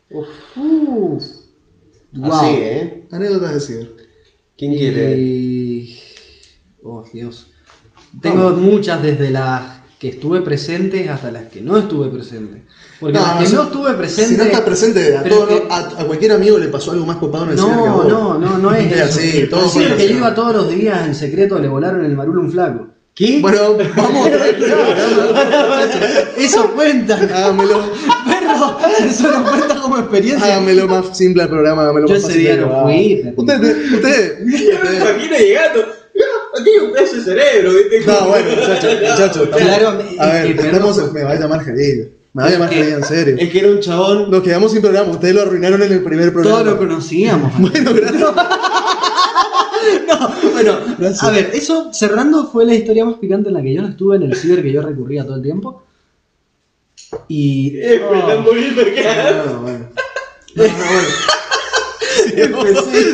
Uh, 0.09 1.17
Así, 2.23 2.45
¿eh? 2.49 3.03
Anécdotas 3.11 3.51
del 3.51 3.61
ciber. 3.61 3.91
¿Quién 4.57 4.73
quiere? 4.73 5.17
Y... 5.17 5.99
Oh, 6.83 7.03
Dios. 7.11 7.47
Tengo 8.21 8.51
muchas 8.51 9.01
desde 9.03 9.29
las 9.31 9.81
que 9.99 10.09
estuve 10.09 10.41
presente 10.41 11.09
hasta 11.09 11.31
las 11.31 11.45
que 11.45 11.59
no 11.61 11.77
estuve 11.77 12.09
presente. 12.09 12.63
Porque 12.99 13.17
las 13.17 13.43
que 13.49 13.53
no 13.55 13.63
estuve 13.63 13.93
presente. 13.95 14.31
Si 14.31 14.37
no 14.37 14.43
estás 14.45 14.61
presente, 14.61 15.17
a, 15.17 15.23
todo- 15.23 15.47
que- 15.47 15.67
a, 15.69 15.77
a 16.01 16.05
cualquier 16.05 16.31
amigo 16.31 16.57
le 16.57 16.67
pasó 16.69 16.91
algo 16.91 17.05
más 17.05 17.17
copado 17.17 17.45
en 17.45 17.51
el 17.51 17.59
ciber 17.59 17.75
No, 17.75 17.93
vos. 17.97 18.07
no, 18.07 18.37
no, 18.39 18.57
no 18.57 18.73
es 18.73 18.85
Es 18.91 18.97
eso. 19.09 19.19
así, 19.19 19.47
todo 19.49 19.67
fue 19.69 19.95
que 19.97 20.05
iba 20.05 20.33
todos 20.33 20.55
los 20.55 20.69
días 20.69 21.05
en 21.05 21.15
secreto 21.15 21.59
le 21.59 21.67
volaron 21.67 22.05
el 22.05 22.15
marulo 22.15 22.41
un 22.41 22.51
flaco. 22.51 22.87
¿Qué? 23.13 23.39
Bueno, 23.41 23.77
vamos. 23.95 24.29
Eso 26.37 26.71
cuenta. 26.75 27.15
hágamelo, 27.15 27.81
Perro, 28.25 28.77
eso 29.05 29.31
no 29.31 29.43
cuenta 29.49 29.75
como 29.81 29.97
experiencia. 29.97 30.45
hágamelo 30.45 30.87
más 30.87 31.17
simple 31.17 31.43
al 31.43 31.49
programa. 31.49 31.83
Hágamelo 31.83 32.07
Yo 32.07 32.13
más 32.13 32.23
ese 32.23 32.27
fácil 32.29 32.41
día 32.43 32.57
no 32.57 32.83
fui. 32.83 33.33
Usted, 33.35 33.93
usted, 33.95 34.39
Yo 34.45 34.79
me 34.89 34.97
imagino 34.97 35.37
llegando. 35.37 35.81
Aquí 36.59 36.69
hay 36.69 36.85
un 36.85 36.91
pedazo 36.93 37.15
de 37.17 37.21
cerebro, 37.23 37.71
¿viste? 37.73 37.99
No, 38.07 38.27
bueno, 38.29 38.49
muchacho, 38.51 38.87
muchacho. 38.87 39.43
estamos- 39.43 39.57
Claro, 39.65 39.87
a 40.19 40.25
ver, 40.27 40.45
es 40.47 40.55
que, 40.55 40.67
estamos- 40.67 40.97
perro, 40.97 41.11
me 41.13 41.23
va 41.23 41.31
a 41.31 41.35
llamar 41.39 41.63
Geril. 41.65 42.11
Me 42.33 42.43
va 42.43 42.47
a 42.47 42.51
llamar 42.51 42.69
Geril, 42.69 42.93
en 42.93 43.03
serio. 43.03 43.35
Es 43.37 43.49
que 43.49 43.59
era 43.59 43.67
un 43.71 43.79
chabón. 43.81 44.31
Nos 44.31 44.41
quedamos 44.41 44.71
sin 44.71 44.81
programa. 44.81 45.11
Ustedes 45.11 45.35
lo 45.35 45.41
arruinaron 45.41 45.81
en 45.83 45.91
el 45.91 46.01
primer 46.03 46.31
programa. 46.31 46.59
Todos 46.63 46.73
lo 46.73 46.77
conocíamos. 46.77 47.51
Bueno, 47.59 47.93
gracias. 47.93 48.23
No, 50.07 50.51
bueno, 50.51 50.73
Gracias. 50.97 51.23
a 51.23 51.29
ver, 51.31 51.51
eso 51.53 51.93
cerrando 51.93 52.47
fue 52.47 52.65
la 52.65 52.73
historia 52.73 53.05
más 53.05 53.15
picante 53.15 53.49
en 53.49 53.55
la 53.55 53.61
que 53.61 53.73
yo 53.73 53.81
no 53.83 53.89
estuve 53.89 54.15
en 54.15 54.23
el 54.23 54.35
ciber 54.35 54.63
que 54.63 54.71
yo 54.71 54.81
recurría 54.81 55.23
todo 55.25 55.35
el 55.35 55.43
tiempo. 55.43 55.83
Y. 57.27 57.77
Eh, 57.77 58.01
me 58.11 58.19
están 58.19 58.43
muriendo 58.43 58.81
acá. 58.81 59.43
No, 59.47 59.59
bueno. 59.61 59.85
No, 60.55 60.63
no, 60.63 60.69
bueno. 60.69 61.07
Sigamos, 62.25 62.67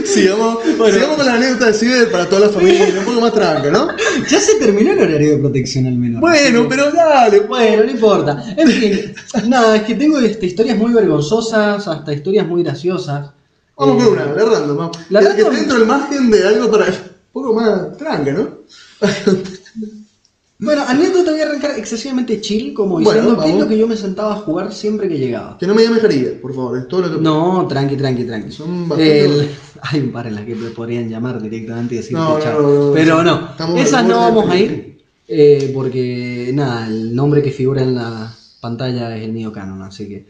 sigamos, 0.05 0.59
sigamos 0.93 1.17
con 1.17 1.25
la 1.25 1.33
anécdota 1.33 1.67
de 1.67 1.73
Ciber 1.73 2.11
para 2.11 2.27
toda 2.29 2.47
la 2.47 2.49
familia, 2.49 2.87
un 2.99 3.05
poco 3.05 3.21
más 3.21 3.33
tranca, 3.33 3.69
¿no? 3.69 3.87
Ya 4.29 4.39
se 4.39 4.55
terminó 4.55 4.93
el 4.93 4.99
horario 4.99 5.31
de 5.31 5.37
protección 5.37 5.85
al 5.87 5.95
menos. 5.95 6.21
Bueno, 6.21 6.65
pero 6.69 6.91
dale. 6.91 7.41
Bueno, 7.41 7.83
no 7.83 7.91
importa. 7.91 8.43
En 8.57 8.67
fin, 8.69 9.13
nada, 9.47 9.75
es 9.77 9.83
que 9.83 9.95
tengo 9.95 10.17
este, 10.19 10.45
historias 10.45 10.77
muy 10.77 10.93
vergonzosas, 10.93 11.87
hasta 11.87 12.13
historias 12.13 12.47
muy 12.47 12.63
graciosas. 12.63 13.31
Vamos 13.77 14.01
Eh, 14.01 14.05
con 14.05 14.13
una, 14.13 14.25
la 14.25 14.45
random. 14.45 14.77
vamos. 14.77 14.97
la 15.09 15.19
que, 15.35 15.43
que 15.43 15.49
dentro 15.49 15.77
del 15.77 15.87
margen 15.87 16.31
de 16.31 16.47
algo 16.47 16.71
para 16.71 16.85
un 16.85 16.93
poco 17.33 17.53
más 17.53 17.97
tranca, 17.97 18.31
¿no? 18.31 18.59
Bueno, 20.63 20.83
anécdota 20.87 21.31
voy 21.31 21.39
a 21.41 21.45
arrancar 21.47 21.71
excesivamente 21.75 22.39
chill, 22.39 22.71
como 22.75 22.99
Bueno, 23.01 23.09
diciendo 23.09 23.35
que 23.35 23.45
es 23.45 23.51
vamos. 23.51 23.63
lo 23.63 23.67
que 23.67 23.77
yo 23.79 23.87
me 23.87 23.97
sentaba 23.97 24.33
a 24.33 24.35
jugar 24.35 24.71
siempre 24.71 25.09
que 25.09 25.17
llegaba. 25.17 25.57
Que 25.57 25.65
no 25.65 25.73
me 25.73 25.81
llame 25.83 25.99
Jarilla, 25.99 26.39
por 26.39 26.53
favor, 26.53 26.77
es 26.77 26.87
todo 26.87 27.01
lo 27.01 27.17
que. 27.17 27.21
No, 27.23 27.65
tranqui, 27.67 27.95
tranqui, 27.97 28.25
tranqui. 28.25 28.51
Son 28.51 28.87
bastante 28.87 29.21
El- 29.25 29.27
buenos. 29.33 29.47
Hay 29.81 29.99
un 30.01 30.11
par 30.11 30.27
en 30.27 30.35
las 30.35 30.45
que 30.45 30.53
me 30.53 30.69
podrían 30.69 31.09
llamar 31.09 31.41
directamente 31.41 31.95
y 31.95 31.97
decir 31.97 32.15
No, 32.15 32.39
chao. 32.39 32.61
no, 32.61 32.85
no, 32.89 32.93
Pero 32.93 33.23
no, 33.23 33.49
estamos 33.49 33.79
al 33.79 33.85
esas 33.87 34.05
no 34.05 34.19
vamos 34.19 34.49
a 34.51 34.55
ir. 34.55 34.99
eh, 35.27 35.71
porque 35.73 36.51
nada, 36.53 36.85
el 36.87 37.15
nombre 37.15 37.41
que 37.41 37.49
figura 37.49 37.81
en 37.81 37.95
la 37.95 38.31
pantalla 38.61 39.17
es 39.17 39.23
el 39.23 39.31
mío 39.31 39.51
canon, 39.51 39.81
así 39.81 40.07
que. 40.07 40.27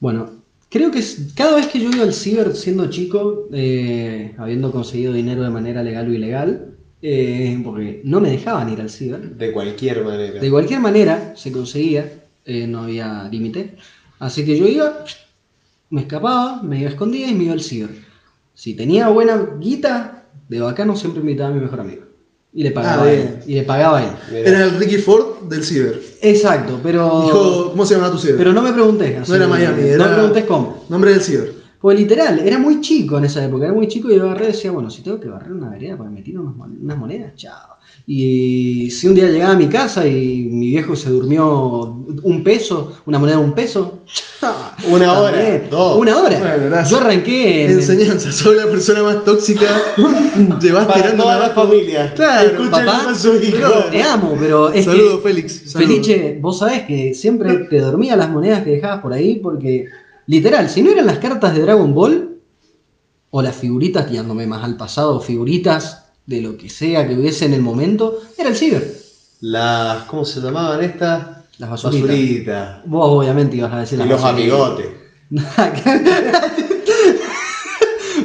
Bueno, 0.00 0.30
creo 0.70 0.90
que 0.90 1.00
es- 1.00 1.18
cada 1.34 1.56
vez 1.56 1.66
que 1.66 1.78
yo 1.80 1.90
iba 1.90 2.04
al 2.04 2.14
ciber 2.14 2.56
siendo 2.56 2.88
chico, 2.88 3.48
eh, 3.52 4.34
habiendo 4.38 4.72
conseguido 4.72 5.12
dinero 5.12 5.42
de 5.42 5.50
manera 5.50 5.82
legal 5.82 6.08
o 6.08 6.12
ilegal, 6.14 6.77
eh, 7.02 7.60
porque 7.64 8.00
no 8.04 8.20
me 8.20 8.30
dejaban 8.30 8.70
ir 8.72 8.80
al 8.80 8.90
ciber. 8.90 9.20
De 9.36 9.52
cualquier 9.52 10.04
manera. 10.04 10.40
De 10.40 10.50
cualquier 10.50 10.80
manera 10.80 11.32
se 11.36 11.52
conseguía, 11.52 12.12
eh, 12.44 12.66
no 12.66 12.82
había 12.84 13.28
límite. 13.30 13.76
Así 14.18 14.44
que 14.44 14.58
yo 14.58 14.66
iba, 14.66 15.04
me 15.90 16.00
escapaba, 16.02 16.62
me 16.62 16.80
iba 16.80 16.90
escondida 16.90 17.28
y 17.28 17.34
me 17.34 17.44
iba 17.44 17.52
al 17.52 17.60
ciber. 17.62 17.90
Si 18.54 18.74
tenía 18.74 19.08
buena 19.08 19.40
guita, 19.60 20.24
de 20.48 20.60
bacano 20.60 20.96
siempre 20.96 21.20
invitaba 21.20 21.50
a 21.50 21.52
mi 21.52 21.60
mejor 21.60 21.80
amigo. 21.80 22.02
Y 22.52 22.62
le 22.64 22.70
pagaba 22.72 23.02
Ah, 23.02 23.06
a 23.06 23.12
él. 23.12 23.38
Y 23.46 23.54
le 23.54 23.62
pagaba 23.62 23.98
a 23.98 24.04
él. 24.04 24.10
Era 24.34 24.64
el 24.64 24.78
Ricky 24.78 24.96
Ford 24.96 25.42
del 25.48 25.62
Ciber. 25.62 26.00
Exacto, 26.22 26.80
pero. 26.82 27.22
Dijo, 27.26 27.70
¿cómo 27.70 27.84
se 27.86 27.94
llama 27.94 28.10
tu 28.10 28.18
Ciber? 28.18 28.38
Pero 28.38 28.52
no 28.54 28.62
me 28.62 28.72
preguntes. 28.72 29.18
así 29.18 29.30
no 29.30 29.36
era 29.36 29.46
Miami, 29.46 29.82
No 29.82 29.86
era. 29.86 30.06
me 30.08 30.14
preguntes 30.14 30.44
cómo. 30.46 30.84
Nombre 30.88 31.12
del 31.12 31.20
Ciber. 31.20 31.52
Pues 31.80 31.96
literal, 31.98 32.40
era 32.40 32.58
muy 32.58 32.80
chico 32.80 33.18
en 33.18 33.24
esa 33.26 33.44
época, 33.44 33.66
era 33.66 33.74
muy 33.74 33.86
chico 33.86 34.10
y 34.10 34.16
yo 34.16 34.24
agarré 34.24 34.46
y 34.46 34.48
decía, 34.48 34.72
bueno, 34.72 34.90
si 34.90 35.02
tengo 35.02 35.20
que 35.20 35.28
barrer 35.28 35.52
una 35.52 35.68
vereda 35.70 35.96
para 35.96 36.10
meter 36.10 36.38
unas, 36.38 36.56
mon- 36.56 36.78
unas 36.82 36.98
monedas, 36.98 37.34
chao. 37.36 37.76
Y 38.06 38.90
si 38.90 39.06
un 39.06 39.14
día 39.14 39.28
llegaba 39.28 39.52
a 39.52 39.56
mi 39.56 39.66
casa 39.68 40.06
y 40.06 40.48
mi 40.50 40.68
viejo 40.68 40.96
se 40.96 41.10
durmió 41.10 41.84
un 42.22 42.42
peso, 42.42 42.94
una 43.06 43.18
moneda 43.18 43.36
de 43.38 43.44
un 43.44 43.52
peso, 43.52 44.00
Una 44.90 45.12
hora, 45.20 45.60
dos. 45.70 45.98
Una 45.98 46.16
hora. 46.18 46.38
Bueno, 46.38 46.82
yo 46.88 46.96
arranqué 46.98 47.64
en, 47.66 47.70
Enseñanza, 47.72 48.32
soy 48.32 48.56
la 48.56 48.66
persona 48.66 49.02
más 49.02 49.24
tóxica. 49.24 49.66
Te 50.60 50.72
vas 50.72 50.86
Para 50.86 51.02
tirando 51.02 51.24
toda 51.24 51.38
la 51.38 51.50
familia. 51.50 52.12
Claro, 52.14 52.70
papá, 52.70 53.10
a 53.10 53.14
su 53.14 53.34
hijo. 53.36 53.52
pero 53.52 53.84
te 53.90 54.02
amo, 54.02 54.36
pero 54.40 54.70
es 54.70 54.84
Saludos, 54.84 55.16
que, 55.16 55.28
Félix. 55.28 55.70
saludos. 55.70 55.90
Felice, 56.06 56.38
vos 56.40 56.58
sabés 56.58 56.82
que 56.82 57.14
siempre 57.14 57.54
te 57.70 57.78
dormía 57.80 58.16
las 58.16 58.30
monedas 58.30 58.62
que 58.62 58.70
dejabas 58.70 59.00
por 59.00 59.12
ahí 59.12 59.36
porque, 59.36 59.86
literal, 60.28 60.68
si 60.70 60.82
no 60.82 60.92
eran 60.92 61.06
las 61.06 61.18
cartas 61.18 61.54
de 61.54 61.62
Dragon 61.62 61.92
Ball, 61.92 62.36
o 63.30 63.42
las 63.42 63.56
figuritas, 63.56 64.06
tirándome 64.06 64.46
más 64.46 64.62
al 64.64 64.76
pasado, 64.76 65.20
figuritas 65.20 66.04
de 66.24 66.40
lo 66.40 66.56
que 66.56 66.70
sea 66.70 67.06
que 67.08 67.14
hubiese 67.14 67.44
en 67.46 67.54
el 67.54 67.62
momento, 67.62 68.20
era 68.38 68.48
el 68.50 68.56
ciber. 68.56 68.94
Las, 69.40 70.04
¿cómo 70.04 70.24
se 70.24 70.40
llamaban 70.40 70.82
estas? 70.82 71.26
Las 71.58 71.70
basuritas. 71.70 72.08
Basuritas. 72.08 72.80
Vos 72.86 73.08
obviamente 73.10 73.56
ibas 73.56 73.72
a 73.72 73.80
decir 73.80 73.96
Y 73.96 74.00
las 74.00 74.08
los 74.08 74.22
basuritas. 74.22 74.54
amigotes. 74.54 74.86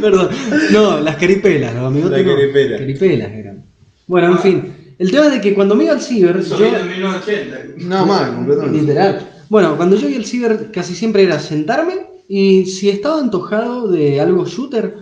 Perdón. 0.01 0.30
No, 0.72 0.99
las 0.99 1.16
caripelas, 1.18 1.74
los 1.76 1.86
amigos. 1.86 2.12
Las 2.12 2.24
caripelas. 2.24 2.80
Caripelas 2.80 3.32
eran. 3.32 3.66
Bueno, 4.08 4.28
en 4.32 4.39
fin. 4.39 4.76
El 4.99 5.12
tema 5.12 5.26
es 5.28 5.32
de 5.34 5.41
que 5.41 5.54
cuando 5.54 5.76
me 5.76 5.86
iba 5.86 5.93
al 5.93 6.01
ciber, 6.01 6.38
Eso 6.38 6.58
yo. 6.58 6.66
vino 6.66 6.78
en 6.80 6.88
1980. 6.88 7.86
Nada 7.88 8.06
más, 8.06 8.30
completamente. 8.32 8.80
Literal. 8.82 9.30
Bueno, 9.54 9.78
cuando 9.78 9.95
yo 9.95 10.10
iba 10.10 10.18
al 10.18 10.26
ciber 10.26 10.72
casi 10.72 10.95
siempre 10.95 11.22
era 11.22 11.38
sentarme 11.38 12.08
y 12.28 12.66
si 12.66 12.89
estaba 12.89 13.20
antojado 13.20 13.88
de 13.88 14.20
algo 14.20 14.47
shooter, 14.47 14.97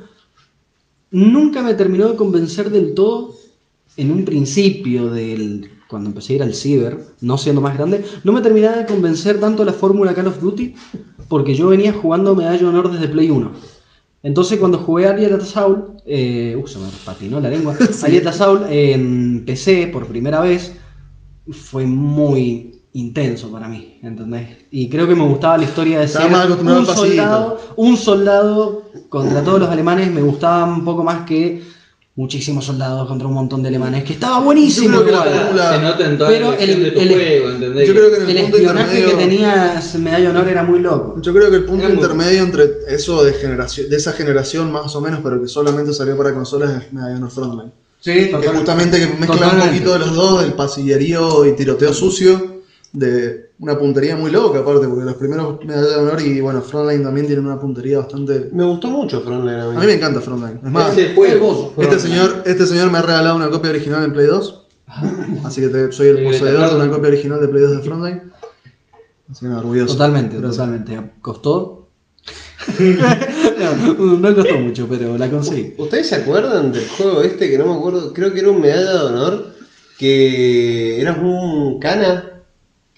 nunca 1.10 1.62
me 1.62 1.74
terminó 1.74 2.10
de 2.10 2.18
convencer 2.18 2.70
del 2.70 2.94
todo 2.94 3.34
en 3.96 4.12
un 4.12 4.26
principio 4.26 5.10
del 5.10 5.72
cuando 5.88 6.10
empecé 6.10 6.34
a 6.34 6.36
ir 6.36 6.44
al 6.44 6.54
ciber, 6.54 7.00
no 7.22 7.38
siendo 7.38 7.62
más 7.62 7.78
grande, 7.78 8.04
no 8.26 8.34
me 8.34 8.42
terminaba 8.42 8.76
de 8.76 8.88
convencer 8.88 9.40
tanto 9.40 9.64
la 9.64 9.72
fórmula 9.72 10.14
Call 10.14 10.28
of 10.28 10.42
Duty 10.42 10.76
porque 11.30 11.56
yo 11.56 11.70
venía 11.70 11.94
jugando 11.94 12.36
Medalla 12.36 12.60
de 12.60 12.66
Honor 12.66 12.92
desde 12.92 13.08
Play 13.08 13.30
1. 13.30 13.54
Entonces 14.24 14.60
cuando 14.60 14.80
jugué 14.80 15.08
a 15.08 15.12
Ariel 15.12 15.36
Assault, 15.36 16.02
eh, 16.06 16.62
uh, 16.62 16.68
se 16.68 16.78
me 16.78 16.90
patinó 17.06 17.40
la 17.40 17.50
lengua, 17.50 17.78
Ariel 18.04 18.28
Assault 18.28 18.66
en 18.70 19.46
PC 19.46 19.88
por 19.94 20.08
primera 20.08 20.42
vez, 20.42 20.74
fue 21.50 21.86
muy 21.86 22.71
intenso 22.94 23.50
para 23.52 23.68
mí, 23.68 24.00
¿entendés? 24.04 24.50
Y 24.72 24.90
creo 24.90 25.08
que 25.08 25.16
me 25.16 25.24
gustaba 25.26 25.58
la 25.58 25.64
historia 25.64 26.00
de 26.00 26.06
Estaba 26.06 26.26
ser 26.26 26.32
más 26.34 26.50
un 26.50 26.86
soldado, 26.86 27.60
un 27.78 27.98
soldado 27.98 28.84
contra 29.10 29.44
todos 29.44 29.60
los 29.62 29.70
alemanes, 29.70 30.12
me 30.12 30.22
gustaba 30.22 30.66
un 30.66 30.84
poco 30.84 31.04
más 31.04 31.26
que 31.26 31.62
muchísimos 32.14 32.66
soldados 32.66 33.08
contra 33.08 33.26
un 33.28 33.34
montón 33.34 33.64
de 33.64 33.70
alemanes, 33.70 34.04
que 34.04 34.14
estaba 34.14 34.40
buenísimo. 34.42 34.98
Yo 34.98 35.04
creo 35.06 35.06
que 35.06 35.12
la 35.12 35.18
igual. 35.32 35.46
fórmula- 35.46 35.74
Se 35.76 35.82
nota 35.82 36.06
en 36.06 36.18
toda 36.18 36.30
Pero 36.30 36.52
la 36.52 36.58
el- 36.58 36.84
de 36.84 36.92
tu 36.92 37.00
el- 37.00 37.14
juego, 37.14 37.50
¿entendés? 37.52 37.88
yo 37.88 37.94
creo 37.94 38.10
que 38.12 38.16
en 38.18 38.22
El 38.24 38.30
el 38.30 38.42
punto 38.44 38.58
espionaje 38.58 38.92
que 38.92 39.00
intermedio- 39.04 39.18
tenía 39.30 39.82
Medalla 40.00 40.30
Honor 40.30 40.48
era 40.50 40.64
muy 40.64 40.80
loco. 40.80 41.22
Yo 41.22 41.34
creo 41.34 41.50
que 41.50 41.56
el 41.56 41.64
punto 41.64 41.86
Era 41.86 41.94
muy- 41.94 42.04
intermedio 42.04 42.44
entre 42.44 42.70
eso 42.90 43.24
de 43.24 43.34
generación, 43.34 43.90
de 43.90 43.96
esa 43.96 44.12
generación 44.12 44.72
más 44.72 44.94
o 44.96 45.00
menos, 45.02 45.22
pero 45.24 45.42
que 45.42 45.48
solamente 45.48 45.94
salió 45.94 46.18
para 46.18 46.34
consolas 46.34 46.84
es 46.84 46.92
Medalla 46.94 47.16
Honor 47.16 47.32
Frontline. 47.32 47.72
Sí, 48.02 48.12
Que 48.30 48.48
justamente 48.56 49.00
que 49.00 49.06
mezcla 49.18 49.48
un 49.54 49.60
poquito 49.70 49.94
de 49.94 50.00
los 50.00 50.14
dos, 50.16 50.42
del 50.42 50.54
pasillerío 50.54 51.46
y 51.46 51.56
tiroteo 51.56 51.94
sucio, 51.94 52.61
de 52.94 53.52
una 53.60 53.78
puntería 53.80 54.16
muy 54.18 54.32
loca 54.32 54.60
aparte, 54.60 54.88
porque 54.88 55.06
los 55.06 55.16
primeros 55.16 55.64
Medalla 55.64 55.88
de 55.88 55.96
Honor 55.96 56.22
y 56.22 56.42
bueno, 56.42 56.62
Frontline 56.62 57.04
también 57.04 57.26
tienen 57.28 57.46
una 57.46 57.60
puntería 57.60 58.00
bastante... 58.00 58.50
Me 58.52 58.66
gustó 58.66 58.90
mucho 58.90 59.22
Frontline 59.22 59.60
a 59.60 59.70
mí. 59.70 59.76
A 59.78 59.80
mí 59.80 59.86
me 59.86 59.94
encanta 59.94 60.20
Frontline. 60.20 60.60
Es 60.64 60.72
más, 60.72 60.98
Ese 60.98 61.16
juego. 61.16 61.74
este 61.78 62.00
señor, 62.00 62.44
este 62.46 62.66
señor 62.68 62.92
me 62.92 62.98
ha 62.98 63.02
regalado 63.02 63.36
una 63.38 63.50
copia 63.50 63.70
original 63.70 64.04
en 64.04 64.14
Play 64.14 64.28
2, 64.28 64.68
así 65.46 65.62
que 65.62 65.68
te- 65.70 65.92
soy 65.94 66.08
el 66.10 66.24
poseedor 66.24 66.70
de 66.70 66.76
una 66.76 66.90
copia 66.90 67.10
original 67.10 67.40
de 67.40 67.48
Play 67.48 67.64
2 67.64 67.72
de 67.78 67.84
Frontline. 67.84 68.22
Así 69.30 69.40
que 69.42 69.48
nada, 69.48 69.60
orgulloso. 69.62 69.94
Totalmente, 69.94 70.36
Gracias. 70.38 70.58
totalmente. 70.58 71.12
¿Costó? 71.22 71.78
no, 72.80 74.18
no 74.18 74.36
costó 74.36 74.58
mucho, 74.58 74.88
pero 74.90 75.18
la 75.18 75.30
conseguí. 75.30 75.74
¿Ustedes 75.78 76.10
se 76.10 76.16
acuerdan 76.16 76.72
del 76.72 76.88
juego 76.90 77.22
este 77.22 77.50
que 77.50 77.58
no 77.58 77.66
me 77.68 77.74
acuerdo? 77.76 78.14
Creo 78.14 78.34
que 78.34 78.40
era 78.42 78.50
un 78.52 78.62
medalla 78.62 78.92
de 78.92 79.00
honor 79.06 79.46
que 79.98 81.00
era 81.02 81.14
un 81.14 81.80
cana. 81.80 82.28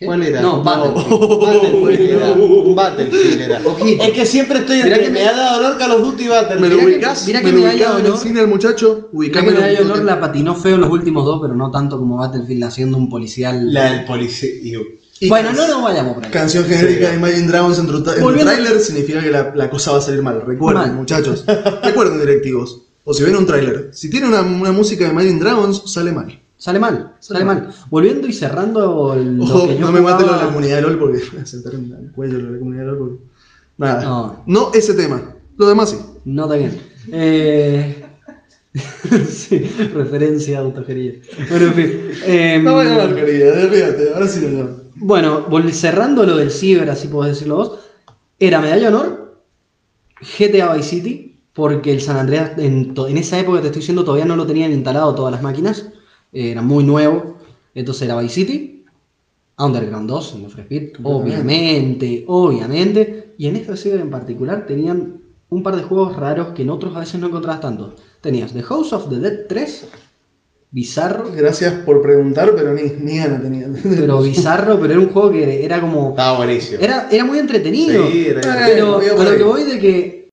¿Cuál 0.02 0.24
era? 0.24 0.41
No, 0.41 0.62
Battlefield. 0.64 1.20
Battlefield 1.39 2.10
era. 2.12 2.34
Battlefield 2.76 3.41
era. 3.41 3.62
Ojito. 3.64 4.04
Es 4.04 4.12
que 4.12 4.26
siempre 4.26 4.60
estoy 4.60 4.78
Mirá 4.84 4.88
entre 4.89 5.04
que 5.04 5.10
me- 5.12 5.20
medalla 5.20 5.52
de 5.54 5.58
honor, 5.60 5.78
Call 5.78 5.91
of 5.91 6.02
Duty 6.02 6.24
y 6.24 6.26
¿Me 6.26 6.32
Battlefield. 6.34 6.62
lo 6.62 6.76
Mirá 6.78 6.80
que- 6.88 6.94
ubicás? 6.96 7.28
mirá 7.28 7.39
que 7.39 7.46
¿Me 7.46 7.52
lo 7.54 7.58
ubicás 7.60 7.74
de 7.78 7.84
en 7.86 7.91
el 8.06 8.06
honor- 8.12 8.20
cine 8.20 8.41
el 8.41 8.48
muchacho? 8.48 8.88
Mirá 8.96 9.02
que 9.12 9.18
Ubicámelo 9.18 9.60
Medalla 9.62 9.80
de 9.80 9.86
Honor 9.86 10.04
la 10.04 10.20
patinó 10.20 10.56
feo 10.56 10.76
en 10.76 10.82
los 10.82 10.89
últimos 10.89 11.26
dos, 11.26 11.39
pero 11.41 11.56
no 11.56 11.72
tanto 11.72 11.98
como 12.00 12.18
Battlefield 12.18 12.64
haciendo 12.66 12.98
un 12.98 13.10
policial. 13.10 13.74
La 13.74 13.91
del 13.94 14.06
policía. 14.06 14.50
Y 15.20 15.30
Bueno, 15.30 15.54
no 15.54 15.66
nos 15.68 15.82
vayamos 15.82 16.16
por 16.16 16.26
ahí. 16.26 16.32
Canción 16.32 16.66
genérica 16.66 17.10
de 17.12 17.16
Imagine 17.16 17.48
Dragons 17.48 17.78
en, 17.80 17.86
en 17.86 18.04
Volviendo- 18.22 18.52
tráiler 18.52 18.80
significa 18.82 19.22
que 19.22 19.32
la, 19.32 19.54
la 19.56 19.70
cosa 19.70 19.91
va 19.94 20.00
a 20.00 20.02
salir 20.02 20.22
mal. 20.22 20.41
Recuerden, 20.46 20.82
Mal. 20.84 20.94
muchachos. 20.96 21.46
Recuerden, 21.84 22.20
directivos. 22.20 22.82
O 23.06 23.14
si 23.14 23.24
ven 23.24 23.36
un 23.36 23.46
tráiler, 23.46 23.89
si 23.94 24.10
tiene 24.10 24.28
una, 24.28 24.41
una 24.41 24.72
música 24.74 25.06
de 25.06 25.12
Imagine 25.12 25.39
Dragons, 25.39 25.84
sale 25.94 26.12
mal. 26.12 26.41
Sale 26.64 26.80
mal, 26.80 27.16
sale 27.20 27.41
Sale 27.41 27.45
mal. 27.45 27.74
Volviendo 27.89 28.26
y 28.26 28.32
cerrando 28.32 29.14
el- 29.16 29.36
lo 29.36 29.43
Ojo, 29.43 29.68
que 29.68 29.74
yo 29.78 29.82
no 29.82 29.91
me 29.91 29.99
maten 29.99 30.28
lo 30.28 30.32
de 30.32 30.38
jugaba- 30.39 30.43
la 30.43 30.47
comunidad 30.47 30.76
de 30.78 30.82
LOL 30.84 30.97
porque 30.97 31.18
me 31.26 31.30
voy 31.32 31.39
a 31.41 31.45
sentar 31.45 31.74
en 31.74 31.91
el 31.91 32.11
cuello 32.14 32.39
lo 32.39 32.45
de 32.47 32.51
la 32.53 32.59
comunidad 32.59 32.82
de 32.84 32.88
LOL 32.88 32.97
porque... 32.99 33.24
Nada. 33.78 34.03
No. 34.05 34.43
No. 34.45 34.72
ese 34.74 34.93
tema. 34.93 35.36
Lo 35.57 35.68
demás 35.68 35.89
sí. 35.89 35.97
No 36.24 36.43
está 36.43 36.55
bien. 36.55 36.82
Eh... 37.11 38.05
sí, 39.30 39.57
referencia 39.93 40.59
a 40.59 40.61
autogería. 40.61 41.16
Bueno, 41.49 41.66
en 41.66 41.74
fin. 41.74 41.91
Em, 42.26 42.64
No 42.64 42.74
voy 42.76 42.88
a 42.88 42.89
desvíate, 43.07 44.14
ahora 44.14 44.28
sí 44.30 44.39
lo 44.39 44.47
llamo. 44.47 44.70
Bueno, 44.95 45.45
cerrando 45.74 46.26
lo 46.26 46.38
del 46.38 46.49
ciber, 46.49 46.89
así 46.89 47.09
podés 47.09 47.34
decirlo 47.34 47.57
vos, 47.57 47.80
era 48.39 48.61
Medalla 48.61 48.89
de 48.89 48.95
Honor, 48.95 49.41
GTA 50.39 50.74
Vice 50.76 50.89
City, 50.89 51.39
porque 51.51 51.91
el 51.91 51.99
San 51.99 52.16
Andreas 52.18 52.51
en, 52.57 52.93
en 52.95 53.18
esa 53.18 53.38
época 53.38 53.59
te 53.59 53.68
estoy 53.68 53.82
diciendo 53.82 54.05
todavía 54.05 54.26
no 54.26 54.38
lo 54.38 54.47
tenían 54.47 54.72
instalado 54.72 55.14
todas 55.14 55.34
las 55.34 55.41
máquinas, 55.43 55.80
eh, 55.80 55.93
era 56.34 56.61
muy 56.61 56.84
nuevo, 56.84 57.38
entonces 57.73 58.03
era 58.03 58.19
Vice 58.19 58.34
City, 58.34 58.86
Underground 59.57 60.09
2 60.09 60.36
en 60.36 60.45
Speed, 60.45 60.93
obviamente, 61.03 62.25
obviamente, 62.27 63.36
y 63.38 63.47
en 63.47 63.55
este 63.55 63.77
ciber 63.77 63.99
en 63.99 64.09
particular 64.09 64.65
tenían 64.65 65.21
un 65.49 65.63
par 65.63 65.75
de 65.75 65.84
juegos 65.84 66.15
raros 66.15 66.49
que 66.49 66.63
en 66.63 66.71
otros 66.71 66.95
a 66.95 66.99
veces 66.99 67.19
no 67.19 67.27
encontrabas 67.27 67.61
tanto. 67.61 67.95
Tenías 68.21 68.53
The 68.53 68.63
House 68.63 68.93
of 68.93 69.09
the 69.09 69.19
Dead 69.19 69.45
3, 69.47 69.88
bizarro, 70.71 71.31
Gracias 71.36 71.73
por 71.86 72.01
preguntar, 72.01 72.53
pero 72.55 72.73
ni, 72.73 72.84
ni 72.99 73.17
gana 73.17 73.39
tenía. 73.39 73.67
pero 73.84 74.21
bizarro, 74.23 74.79
pero 74.79 74.93
era 74.93 75.01
un 75.01 75.09
juego 75.09 75.31
que 75.31 75.63
era 75.63 75.79
como... 75.79 76.09
Estaba 76.09 76.38
buenísimo. 76.38 76.81
Era, 76.81 77.07
era 77.11 77.23
muy 77.23 77.38
entretenido. 77.38 78.07
Sí, 78.07 78.27
era 78.29 78.41
pero 78.41 78.97
a 78.97 79.23
lo 79.23 79.38
que 79.38 79.43
voy 79.43 79.63
de 79.63 79.79
que 79.79 80.29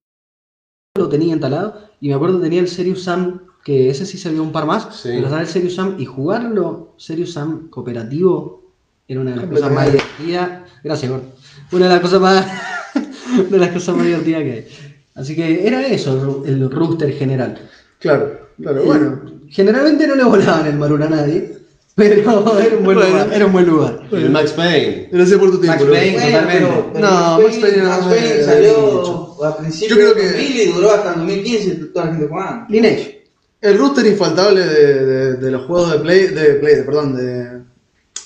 lo 0.97 1.07
tenía 1.07 1.33
instalado 1.33 1.75
y 2.01 2.07
me 2.09 2.15
acuerdo 2.15 2.37
que 2.37 2.45
tenía 2.45 2.61
el 2.61 2.67
Serious 2.67 3.03
Sam, 3.03 3.41
que 3.63 3.89
ese 3.89 4.05
sí 4.05 4.17
se 4.17 4.29
vio 4.31 4.41
un 4.43 4.51
par 4.51 4.65
más, 4.65 4.87
Sí. 5.01 5.09
pero 5.13 5.37
el 5.39 5.47
Serious 5.47 5.75
Sam 5.75 5.95
y 5.99 6.05
jugarlo 6.05 6.93
Serious 6.97 7.33
Sam 7.33 7.69
cooperativo 7.69 8.63
era 9.07 9.19
una 9.21 9.31
de 9.31 9.37
las 9.37 9.45
cosas 9.45 9.71
más 9.71 9.85
divertidas. 9.91 10.49
Gracias, 10.83 11.11
Gord. 11.11 11.23
Una 11.71 11.85
de 11.87 11.91
las 11.93 12.01
cosas 12.01 12.21
más 12.21 12.45
de 13.51 13.57
las 13.57 13.69
cosas 13.69 13.95
más 13.95 14.05
divertidas 14.05 14.41
que 14.43 14.51
hay. 14.51 14.67
Así 15.15 15.35
que 15.35 15.67
era 15.67 15.85
eso 15.87 16.43
el, 16.45 16.53
el 16.63 16.71
rooster 16.71 17.11
general. 17.13 17.57
Claro, 17.99 18.39
claro, 18.61 18.83
bueno. 18.83 19.21
Generalmente 19.49 20.07
no 20.07 20.15
le 20.15 20.23
volaban 20.23 20.65
el 20.65 20.77
marul 20.77 21.03
a 21.03 21.09
nadie, 21.09 21.57
pero 21.95 22.15
era 22.15 22.77
un 22.77 22.83
buen 22.83 22.83
Bueno. 22.97 23.01
lugar. 23.09 23.29
Era 23.33 23.45
un 23.45 23.51
buen 23.51 23.65
lugar. 23.67 24.07
El 24.11 24.29
Max 24.31 24.51
Payne. 24.53 25.09
Gracias 25.11 25.37
por 25.37 25.51
tu 25.51 25.59
tiempo. 25.59 25.83
Max. 25.85 25.91
Payne. 25.99 26.13
Totalmente. 26.21 26.53
pero- 26.59 26.89
pero 26.93 27.07
No, 27.07 27.11
Max 27.11 27.43
Max 27.43 27.57
Payne 27.59 27.83
Max 27.83 28.05
Payne 28.05 28.43
salió 28.43 29.43
a 29.43 29.57
principios 29.57 29.89
Yo 29.89 29.95
creo 29.97 30.13
de 30.13 30.21
que- 30.21 30.27
2000 30.27 30.61
y 30.61 30.65
duró 30.71 30.91
hasta 30.91 31.13
2015 31.13 31.75
toda 31.93 32.05
la 32.05 32.11
gente 32.13 32.27
jugando. 32.27 32.65
Lineage. 32.69 33.20
El 33.61 33.77
rooster 33.77 34.05
infaltable 34.07 34.65
de, 34.65 35.05
de- 35.05 35.33
de 35.35 35.51
los 35.51 35.65
juegos 35.65 35.91
de 35.91 35.99
Play, 35.99 36.27
de 36.29 36.55
Play, 36.55 36.75
de- 36.75 36.83
perdón, 36.83 37.15
de, 37.15 37.61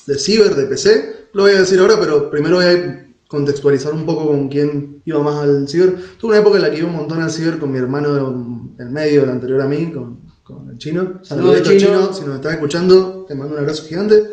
de 0.08 0.18
Ciber, 0.20 0.56
de 0.56 0.66
PC, 0.66 1.28
lo 1.34 1.44
voy 1.44 1.52
a 1.52 1.60
decir 1.60 1.80
ahora, 1.80 2.00
pero 2.00 2.30
primero 2.30 2.56
voy 2.58 2.66
a 2.66 3.06
contextualizar 3.28 3.94
un 3.94 4.06
poco 4.06 4.28
con 4.28 4.48
quién 4.48 5.02
iba 5.06 5.22
más 5.22 5.36
al 5.44 5.68
Ciber. 5.68 5.96
Tuve 6.18 6.32
una 6.32 6.40
época 6.40 6.56
en 6.58 6.62
la 6.64 6.72
que 6.72 6.78
iba 6.80 6.88
un 6.88 6.96
montón 6.96 7.22
al 7.22 7.32
Ciber 7.32 7.60
con 7.60 7.72
mi 7.72 7.78
hermano 7.80 8.74
el 8.80 8.90
medio, 8.90 9.24
el 9.24 9.30
anterior 9.30 9.62
a 9.62 9.68
mí, 9.68 9.92
con, 9.92 10.20
con 10.44 10.70
el 10.70 10.78
chino. 10.78 11.20
Saludos, 11.24 11.58
Saludos 11.60 11.64
Chino. 11.84 12.14
si 12.14 12.26
nos 12.26 12.36
estás 12.36 12.54
escuchando, 12.54 13.26
te 13.28 13.36
mando 13.36 13.56
un 13.56 13.60
abrazo 13.62 13.84
gigante. 13.84 14.24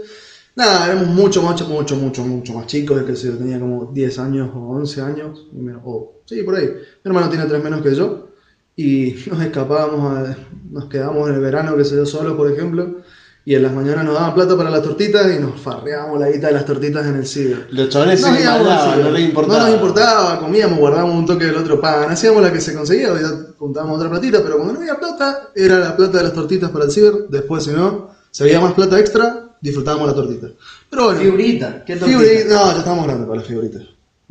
Nada, 0.55 0.87
éramos 0.87 1.09
mucho, 1.09 1.43
mucho, 1.43 1.67
mucho, 1.67 1.97
mucho, 1.97 2.23
mucho 2.23 2.53
más 2.53 2.67
chicos, 2.67 3.01
es 3.01 3.05
que 3.21 3.27
yo 3.29 3.39
tenía 3.39 3.59
como 3.59 3.87
10 3.93 4.19
años 4.19 4.51
o 4.55 4.59
11 4.77 5.01
años, 5.01 5.47
o 5.83 6.21
sí, 6.27 6.43
por 6.43 6.55
ahí. 6.57 6.67
Mi 6.67 7.09
hermano 7.09 7.31
tiene 7.31 7.47
3 7.47 7.65
menos 7.65 7.81
que 7.81 7.95
yo, 7.95 8.29
y 8.77 9.15
nos 9.31 9.41
escapábamos, 9.43 10.17
a- 10.19 10.37
nos 10.71 10.87
quedábamos 10.87 11.29
en 11.29 11.35
el 11.37 11.41
verano, 11.41 11.77
que 11.77 11.85
se 11.85 11.97
yo 11.97 12.07
solo, 12.07 12.37
por 12.37 12.51
ejemplo, 12.51 12.97
y 13.45 13.57
en 13.57 13.63
las 13.65 13.73
mañanas 13.73 14.05
nos 14.05 14.15
daban 14.15 14.35
plata 14.35 14.57
para 14.57 14.71
las 14.71 14.83
tortitas 14.83 15.27
y 15.37 15.41
nos 15.41 15.61
farreábamos 15.61 16.21
la 16.21 16.31
guita 16.31 16.47
de 16.47 16.53
las 16.53 16.65
tortitas 16.65 17.05
en 17.07 17.17
el 17.17 17.27
ciber. 17.27 17.67
Los 17.71 17.89
chavales 17.89 18.23
al 18.25 18.33
mandaban, 18.35 18.93
ciber. 18.93 19.05
no 19.05 19.11
les 19.11 19.29
importaba. 19.29 19.59
No 19.59 19.65
nos 19.67 19.75
importaba, 19.75 20.39
comíamos, 20.41 20.79
guardábamos 20.79 21.17
un 21.17 21.27
toque 21.27 21.47
del 21.47 21.57
otro 21.57 21.81
pan, 21.81 22.09
hacíamos 22.11 22.41
la 22.41 22.53
que 22.53 22.61
se 22.61 22.73
conseguía, 22.73 23.09
ya 23.21 23.29
juntábamos 23.59 23.97
otra 23.99 24.09
platita, 24.11 24.41
pero 24.45 24.57
cuando 24.57 24.75
no 24.75 24.79
había 24.81 24.95
plata, 24.95 25.49
era 25.57 25.79
la 25.79 25.97
plata 25.97 26.19
de 26.19 26.25
las 26.25 26.33
tortitas 26.33 26.71
para 26.71 26.85
el 26.85 26.91
ciber, 26.93 27.13
después 27.31 27.65
si 27.65 27.73
no, 27.73 28.11
si 28.31 28.45
había 28.45 28.61
más 28.61 28.75
plata 28.75 28.99
extra, 29.01 29.57
disfrutábamos 29.61 30.07
la 30.07 30.15
tortita. 30.15 30.47
Pero 30.89 31.05
bueno, 31.07 31.21
Figurita. 31.21 31.85
¿Qué 31.85 31.97
figurita- 31.97 32.19
tortita? 32.21 32.55
no, 32.55 32.73
ya 32.73 32.79
estábamos 32.79 33.07
grandes 33.07 33.27
para 33.27 33.39
las 33.41 33.49
figuritas. 33.49 33.83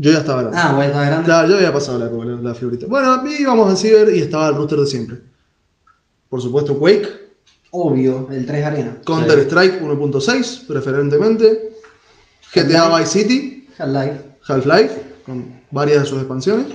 Yo 0.02 0.12
ya 0.12 0.18
estaba 0.20 0.41
grande. 0.41 0.58
Ah, 0.60 0.74
bueno, 0.74 0.91
está 0.91 1.06
grande. 1.06 1.26
Claro, 1.26 1.47
yo 1.49 1.56
había 1.58 1.72
pasado 1.72 1.99
la, 1.99 2.26
la, 2.26 2.41
la 2.41 2.56
figurita. 2.56 2.88
Bueno, 2.88 3.24
íbamos 3.39 3.70
al 3.70 3.78
ciber 3.78 4.16
y 4.16 4.22
estaba 4.22 4.47
el 4.49 4.56
rooster 4.56 4.80
de 4.80 4.88
siempre. 4.88 5.18
Por 6.28 6.41
supuesto, 6.41 6.78
Quake, 6.80 7.08
Obvio, 7.70 8.28
el 8.32 8.45
3 8.45 8.66
Arena. 8.66 8.97
Counter 9.06 9.39
Strike 9.39 9.80
1.6, 9.82 10.66
preferentemente, 10.68 11.74
GTA 12.54 12.97
Vice 12.97 13.20
City, 13.20 13.68
Half-Life. 13.78 14.18
Half-Life, 14.47 15.02
con 15.26 15.62
varias 15.70 16.02
de 16.04 16.10
sus 16.10 16.18
expansiones. 16.18 16.66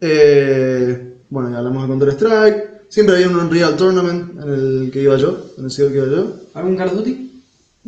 Eh, 0.00 1.16
Bueno, 1.30 1.50
ya 1.50 1.58
hablamos 1.58 1.82
de 1.82 1.88
Counter-Strike. 1.88 2.70
Siempre 2.88 3.14
había 3.16 3.28
un 3.28 3.36
Unreal 3.36 3.76
Tournament 3.76 4.40
en 4.42 4.48
el 4.48 4.90
que 4.92 5.02
iba 5.02 5.16
yo, 5.16 5.36
en 5.58 5.64
el 5.64 5.70
ciber 5.70 5.90
que 5.92 5.98
iba 5.98 6.06
yo. 6.06 6.32
¿Algún 6.54 6.76
Call 6.76 6.88
of 6.88 6.94
Duty? 6.94 7.29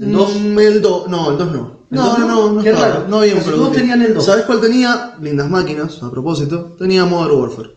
¿El 0.00 0.08
Mm, 0.08 0.12
2? 0.12 0.36
El 0.58 0.82
2, 0.82 1.08
no, 1.08 1.30
el 1.32 1.38
2 1.38 1.52
no. 1.52 1.78
¿El 1.90 1.96
No, 1.98 2.04
dos 2.06 2.18
no, 2.20 2.26
no? 2.26 2.34
no, 2.46 2.52
no, 2.52 2.62
Qué 2.62 2.70
estaba, 2.70 2.88
raro. 2.88 3.04
no 3.08 3.18
había 3.18 3.34
un 3.34 3.44
Duty. 3.44 3.76
tenían 3.76 4.00
el 4.02 4.14
dos. 4.14 4.24
¿Sabes 4.24 4.44
cuál 4.46 4.60
tenía? 4.62 5.14
Lindas 5.20 5.50
máquinas, 5.50 6.02
a 6.02 6.10
propósito. 6.10 6.74
Tenía 6.78 7.04
Modern 7.04 7.38
Warfare. 7.38 7.70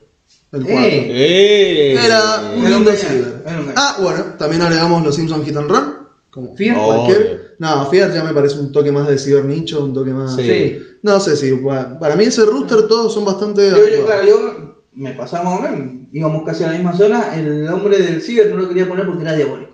El 0.54 0.64
4. 0.64 0.74
Eh. 0.78 1.12
¡Eh! 1.12 2.00
Era 2.06 2.22
un 2.56 2.66
Era 2.66 2.78
un 2.78 2.84
lindo 2.86 2.92
engaño, 2.92 2.98
ciber. 3.10 3.42
era 3.46 3.56
un 3.56 3.62
engaño. 3.64 3.74
Ah, 3.78 3.98
bueno, 4.02 4.24
también 4.40 4.62
agregamos 4.62 5.04
los 5.04 5.16
Simpsons 5.16 5.46
Hit 5.46 5.58
and 5.58 5.70
Run. 5.70 5.96
Como 6.30 6.56
Fear. 6.56 6.78
Cualquier. 6.78 7.56
No, 7.60 7.90
Fiat 7.90 8.14
ya 8.14 8.24
me 8.24 8.34
parece 8.34 8.60
un 8.60 8.72
toque 8.72 8.92
más 8.92 9.08
de 9.08 9.18
ciber 9.18 9.44
nicho, 9.46 9.84
un 9.84 9.94
toque 9.94 10.12
más. 10.12 10.36
Sí. 10.36 10.44
Sí. 10.44 10.80
No 11.04 11.20
sé 11.20 11.36
si. 11.36 11.52
pa- 11.58 12.00
Para 12.00 12.16
mí 12.16 12.24
ese 12.26 12.46
rooster 12.46 12.88
todos 12.88 13.14
son 13.14 13.26
bastante. 13.26 13.70
Yo, 13.70 13.78
yo, 13.78 14.06
claro, 14.06 14.26
yo 14.28 14.76
me 14.94 15.12
pasaba 15.12 15.44
más 15.44 15.60
o 15.60 15.62
menos, 15.62 16.08
íbamos 16.14 16.44
casi 16.46 16.64
a 16.64 16.68
la 16.68 16.74
misma 16.74 16.96
zona, 16.96 17.36
el 17.38 17.68
hombre 17.70 17.98
del 18.02 18.22
ciber 18.22 18.50
no 18.50 18.58
lo 18.62 18.68
quería 18.70 18.88
poner 18.88 19.06
porque 19.06 19.24
era 19.24 19.34
diabólico. 19.34 19.65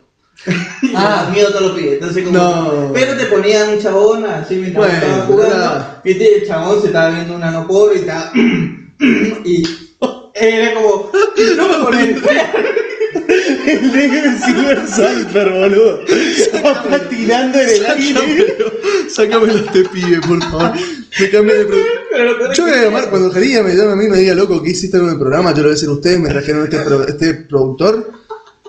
Ah. 0.95 1.29
miedo 1.33 1.49
todos 1.49 1.61
los 1.61 1.71
pibes, 1.77 1.93
entonces 1.93 2.23
como... 2.23 2.37
No. 2.37 2.91
Pero 2.93 3.15
te 3.15 3.25
ponían 3.25 3.69
un 3.69 3.79
chabón 3.81 4.25
así 4.25 4.55
mientras 4.55 4.85
Bueno, 4.87 4.93
estaba 5.05 5.25
jugando, 5.25 6.01
viste, 6.03 6.35
el 6.39 6.47
chabón 6.47 6.81
se 6.81 6.87
estaba 6.87 7.09
viendo 7.11 7.35
una 7.35 7.51
no 7.51 7.67
pobre 7.67 7.95
y 7.95 7.99
estaba... 7.99 8.31
y 9.45 9.63
era 10.33 10.73
como... 10.73 11.11
No 11.57 11.67
me 11.67 11.83
pones... 11.83 12.17
El 13.65 13.91
negro 13.93 14.31
Surfer, 14.87 15.49
boludo. 15.49 16.01
Estaba 16.07 16.83
patinando 16.83 17.59
en 17.59 17.69
el 17.69 17.85
aire. 17.85 18.57
Sácamelo 19.09 19.53
a 19.53 19.61
este 19.61 19.83
pibe, 19.89 20.19
por 20.27 20.41
favor. 20.43 20.71
Me 21.19 21.29
cambié 21.29 21.55
de 21.55 21.63
lo 21.65 22.53
Yo 22.53 22.63
voy 22.65 22.73
a 22.73 22.83
llamar, 22.83 23.09
cuando 23.09 23.31
Jarilla 23.31 23.63
me 23.63 23.75
llame 23.75 23.91
a 23.91 23.95
mí 23.95 24.05
y 24.05 24.09
me 24.09 24.17
diga, 24.17 24.33
loco, 24.35 24.61
¿qué 24.61 24.71
hiciste 24.71 24.97
en 24.97 25.09
el 25.09 25.17
programa? 25.19 25.51
Yo 25.51 25.57
le 25.57 25.61
voy 25.63 25.71
a 25.71 25.73
decir, 25.73 25.89
ustedes 25.89 26.19
me 26.19 26.29
trajeron 26.29 26.63
este, 26.63 26.79
pro- 26.79 27.07
este 27.07 27.33
productor, 27.33 28.11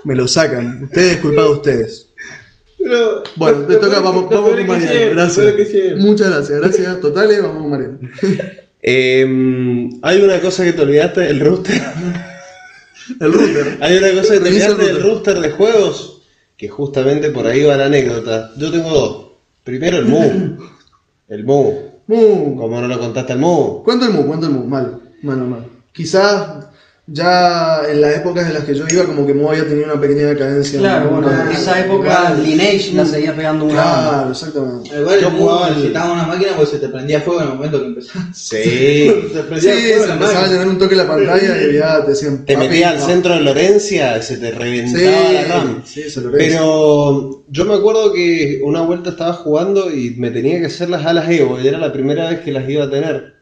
me 0.04 0.14
lo 0.14 0.26
sacan. 0.28 0.84
Ustedes, 0.84 1.18
culpado 1.18 1.48
de 1.48 1.54
ustedes. 1.54 2.08
pero- 2.78 3.22
Bueno, 3.36 3.58
te 3.66 3.76
toca, 3.76 4.00
vamos, 4.00 4.28
vamos 4.28 4.50
con 4.50 4.66
Mariano. 4.66 5.10
Gracias. 5.12 5.96
Muchas 5.98 6.30
gracias, 6.30 6.60
gracias. 6.60 7.00
Totales, 7.00 7.42
vamos 7.42 7.62
con 7.62 7.70
Mariano. 7.70 7.98
Eh, 8.84 9.88
hay 10.02 10.20
una 10.22 10.40
cosa 10.40 10.64
que 10.64 10.72
te 10.72 10.82
olvidaste 10.82 11.20
del 11.20 11.38
rooster. 11.38 11.80
El 13.20 13.32
router. 13.32 13.78
Hay 13.80 13.96
una 13.96 14.10
cosa 14.10 14.34
que 14.34 14.40
te 14.40 14.48
el 14.48 14.54
olvidaste 14.54 14.84
del 14.86 14.94
router. 14.96 15.02
rooster 15.12 15.40
de 15.40 15.50
juegos. 15.52 16.22
Que 16.56 16.68
justamente 16.68 17.30
por 17.30 17.46
ahí 17.46 17.62
va 17.62 17.76
la 17.76 17.86
anécdota. 17.86 18.50
Yo 18.56 18.72
tengo 18.72 18.90
dos. 18.90 19.26
Primero 19.62 19.98
el 19.98 20.06
Mu. 20.06 20.56
El 21.28 21.44
Mu. 21.44 21.74
Mu. 22.08 22.56
Como 22.56 22.80
no 22.80 22.88
lo 22.88 22.98
contaste 22.98 23.32
al 23.34 23.38
Mu. 23.38 23.84
¿Cuánto 23.84 24.06
el 24.06 24.12
Mu? 24.14 24.26
¿Cuánto 24.26 24.46
el 24.46 24.52
Mu? 24.52 24.64
Mal, 24.64 25.00
mal, 25.22 25.36
mal. 25.38 25.64
Quizás 25.92 26.66
ya 27.06 27.82
en 27.90 28.00
las 28.00 28.16
épocas 28.16 28.46
en 28.46 28.54
las 28.54 28.64
que 28.64 28.74
yo 28.74 28.84
iba, 28.88 29.04
como 29.04 29.26
que 29.26 29.34
Mu 29.34 29.50
había 29.50 29.64
tenido 29.66 29.86
una 29.92 30.00
pequeña 30.00 30.26
decadencia. 30.26 30.78
Claro, 30.78 31.10
bueno, 31.10 31.30
en 31.32 31.48
esa 31.50 31.80
época 31.84 32.30
igual. 32.30 32.44
Lineage 32.44 32.92
la 32.94 33.04
seguía 33.04 33.34
pegando 33.34 33.64
una 33.64 33.74
Claro, 33.74 34.30
exactamente. 34.30 34.90
Igual 35.00 35.20
Yo 35.20 35.28
el 35.28 35.34
jugaba 35.34 35.70
necesitaba 35.70 36.12
una 36.12 36.22
máquina 36.26 36.52
porque 36.56 36.70
se 36.70 36.78
te 36.78 36.88
prendía 36.88 37.20
fuego 37.20 37.40
en 37.40 37.48
el 37.48 37.54
momento 37.54 37.80
que 37.80 37.86
empezaba. 37.86 38.28
Sí. 38.32 38.62
se 38.62 39.10
Sí, 39.42 39.42
prendía 39.48 39.60
se 39.60 39.82
fuego 39.82 40.06
la 40.06 40.12
empezaba 40.14 40.44
a 40.44 40.48
llenar 40.48 40.68
un 40.68 40.78
toque 40.78 40.94
la 40.94 41.08
pantalla 41.08 41.62
y 41.70 41.74
ya 41.74 42.04
te 42.04 42.10
decían. 42.10 42.44
Te 42.46 42.54
"Papi, 42.54 42.68
metías 42.68 42.92
al 42.92 42.98
no". 43.00 43.06
centro 43.06 43.34
de 43.34 43.40
Lorencia 43.40 44.16
y 44.18 44.22
se 44.22 44.36
te 44.36 44.50
reventaba 44.52 45.32
la 45.32 45.44
RAM. 45.44 45.82
Sí, 45.84 46.02
sí, 46.04 46.10
se. 46.10 46.20
Pero 46.20 47.44
yo 47.48 47.64
me 47.64 47.74
acuerdo 47.74 48.12
que 48.12 48.60
una 48.62 48.82
vuelta 48.82 49.10
estaba 49.10 49.32
jugando 49.32 49.90
y 49.90 50.14
me 50.18 50.30
tenía 50.30 50.60
que 50.60 50.66
hacer 50.66 50.88
las 50.88 51.04
alas 51.04 51.28
Evo, 51.28 51.58
y 51.60 51.66
era 51.66 51.78
la 51.78 51.92
primera 51.92 52.30
vez 52.30 52.40
que 52.40 52.52
las 52.52 52.68
iba 52.68 52.84
a 52.84 52.90
tener. 52.90 53.41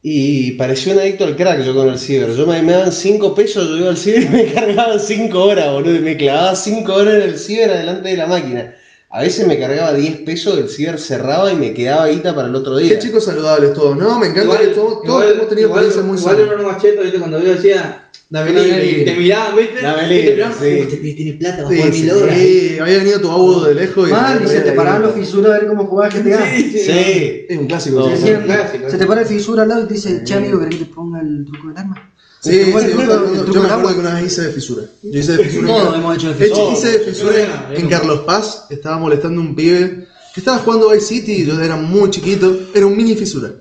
Y 0.00 0.52
parecía 0.52 0.92
un 0.92 1.00
adicto 1.00 1.24
al 1.24 1.36
crack 1.36 1.62
yo 1.62 1.74
con 1.74 1.88
el 1.88 1.98
ciber. 1.98 2.32
Yo 2.34 2.46
me, 2.46 2.62
me 2.62 2.72
daban 2.72 2.92
5 2.92 3.34
pesos, 3.34 3.68
yo 3.68 3.78
iba 3.78 3.90
al 3.90 3.96
ciber 3.96 4.22
y 4.22 4.28
me 4.28 4.44
cargaban 4.52 5.00
5 5.00 5.44
horas, 5.44 5.72
boludo. 5.72 5.96
Y 5.96 6.00
me 6.00 6.16
clavaba 6.16 6.54
5 6.54 6.92
horas 6.92 7.14
en 7.14 7.22
el 7.22 7.38
ciber 7.38 7.70
adelante 7.70 8.08
de 8.10 8.16
la 8.16 8.26
máquina. 8.26 8.74
A 9.10 9.22
veces 9.22 9.46
me 9.46 9.58
cargaba 9.58 9.94
10 9.94 10.18
pesos, 10.18 10.58
el 10.58 10.68
ciber 10.68 11.00
cerraba 11.00 11.50
y 11.50 11.56
me 11.56 11.72
quedaba 11.72 12.08
guita 12.08 12.34
para 12.34 12.48
el 12.48 12.54
otro 12.54 12.76
día. 12.76 12.90
Qué 12.90 12.98
chicos 12.98 13.24
saludables 13.24 13.72
todos, 13.72 13.96
¿no? 13.96 14.18
Me 14.18 14.26
encanta 14.26 14.58
que 14.58 14.66
todos, 14.68 15.02
todos 15.02 15.32
hemos 15.32 15.48
tenido 15.48 15.68
igual, 15.68 15.84
experiencias 15.86 16.26
muy 16.26 16.36
igual 16.36 16.60
uno 16.60 16.72
macheto, 16.72 17.02
¿viste? 17.02 17.18
Cuando 17.18 17.42
yo 17.42 17.54
decía, 17.54 18.07
dame 18.30 18.52
Dame 18.52 18.64
libre, 18.66 18.84
libre. 18.84 19.00
y 19.00 19.04
te 19.04 19.14
miraban, 19.16 19.56
¿viste? 19.56 19.80
Dame 19.82 20.02
te 20.02 20.08
libre, 20.08 20.34
miraban, 20.34 20.54
sí. 20.58 20.64
"Uy, 20.64 20.70
Este 20.80 20.96
pibe 20.98 21.14
tiene 21.14 21.32
plata, 21.34 21.62
va 21.62 21.68
a 21.68 21.72
jugar 21.72 21.92
sí, 21.92 22.00
mil 22.02 22.10
horas. 22.12 22.36
sí, 22.38 22.76
había 22.80 22.98
venido 22.98 23.20
tu 23.20 23.30
abuelo 23.30 23.64
de 23.64 23.74
lejos 23.74 24.08
y. 24.08 24.12
Mal, 24.12 24.42
y 24.44 24.48
se 24.48 24.60
te 24.60 24.72
paraban 24.72 25.02
los 25.02 25.14
fisuras 25.14 25.52
a 25.52 25.58
ver 25.58 25.66
cómo 25.68 25.86
jugaba 25.86 26.08
GTA. 26.14 26.56
Sí, 26.56 26.70
sí. 26.72 26.78
Sí. 26.80 27.46
Es 27.48 27.58
un 27.58 27.66
clásico. 27.66 28.04
Te 28.08 28.16
sí. 28.16 28.22
decían, 28.22 28.42
clásico. 28.44 28.90
se 28.90 28.98
te 28.98 29.06
para 29.06 29.20
el 29.22 29.26
fisura 29.26 29.62
al 29.62 29.68
lado 29.68 29.82
y 29.84 29.86
te 29.88 29.94
dice, 29.94 30.20
che 30.24 30.34
amigo, 30.34 30.58
¿querés 30.60 30.74
que 30.76 30.84
te 30.84 30.90
ponga 30.94 31.20
el 31.20 31.44
truco 31.44 31.68
del 31.68 31.76
arma? 31.78 32.12
Sí, 32.40 32.50
¿Te 32.50 32.64
sí, 32.66 32.70
yo, 32.70 32.76
me 32.76 32.82
acuerdo- 33.02 33.52
yo 33.52 33.62
me 33.88 33.94
que 33.94 33.98
una 34.00 34.14
vez 34.14 34.26
hice 34.26 34.42
de 34.42 34.50
fisura. 34.52 34.82
Yo 35.02 35.18
hice 35.18 35.32
de 35.36 35.44
fisura. 35.44 35.60
en 35.68 35.74
Todos 35.74 35.94
hemos 35.96 36.16
hecho 36.16 36.28
de 36.28 36.34
fisura. 36.34 36.72
hice 36.72 36.88
de 36.92 36.98
fisura 37.00 37.34
en. 37.74 37.88
Carlos 37.88 38.20
Paz. 38.20 38.66
Estaba 38.70 38.98
molestando 38.98 39.40
a 39.40 39.44
un 39.44 39.56
pibe 39.56 40.06
que 40.34 40.40
estaba 40.40 40.58
jugando 40.58 40.90
Vice 40.90 41.06
City 41.06 41.32
y 41.32 41.46
yo 41.46 41.60
era 41.60 41.74
muy 41.76 42.10
chiquito. 42.10 42.56
Era 42.74 42.86
un 42.86 42.96
mini 42.96 43.16
fisura. 43.16 43.54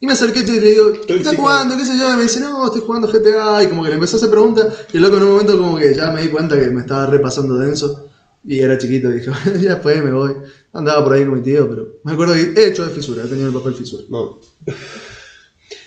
Y 0.00 0.06
me 0.06 0.14
acerqué 0.14 0.40
y 0.40 0.60
le 0.60 0.70
digo, 0.70 0.92
¿qué 1.06 1.16
estás 1.16 1.36
jugando? 1.36 1.76
¿Qué 1.76 1.84
sé 1.84 1.98
yo? 1.98 2.10
Y 2.12 2.16
me 2.16 2.22
dice, 2.22 2.40
no, 2.40 2.64
estoy 2.66 2.80
jugando 2.80 3.06
GTA. 3.06 3.62
Y 3.62 3.66
como 3.68 3.82
que 3.82 3.90
le 3.90 3.96
empezó 3.96 4.16
a 4.16 4.18
hacer 4.18 4.30
preguntas. 4.30 4.86
Y 4.92 4.96
el 4.96 5.02
loco 5.02 5.18
en 5.18 5.22
un 5.24 5.30
momento 5.30 5.58
como 5.58 5.76
que 5.76 5.94
ya 5.94 6.10
me 6.10 6.22
di 6.22 6.28
cuenta 6.28 6.58
que 6.58 6.70
me 6.70 6.80
estaba 6.80 7.06
repasando 7.06 7.58
denso. 7.58 8.08
Y 8.42 8.60
era 8.60 8.78
chiquito. 8.78 9.10
Y 9.10 9.18
dije, 9.18 9.30
ya 9.60 9.74
después 9.74 10.02
me 10.02 10.10
voy. 10.10 10.36
Andaba 10.72 11.04
por 11.04 11.12
ahí 11.12 11.24
con 11.26 11.34
mi 11.34 11.42
tío, 11.42 11.68
pero 11.68 11.96
me 12.04 12.12
acuerdo 12.12 12.32
que 12.32 12.54
he 12.56 12.68
hecho 12.68 12.86
de 12.86 12.94
fisura. 12.94 13.24
He 13.24 13.28
tenido 13.28 13.48
el 13.48 13.54
papel 13.54 13.74
fisura. 13.74 14.04
No. 14.08 14.40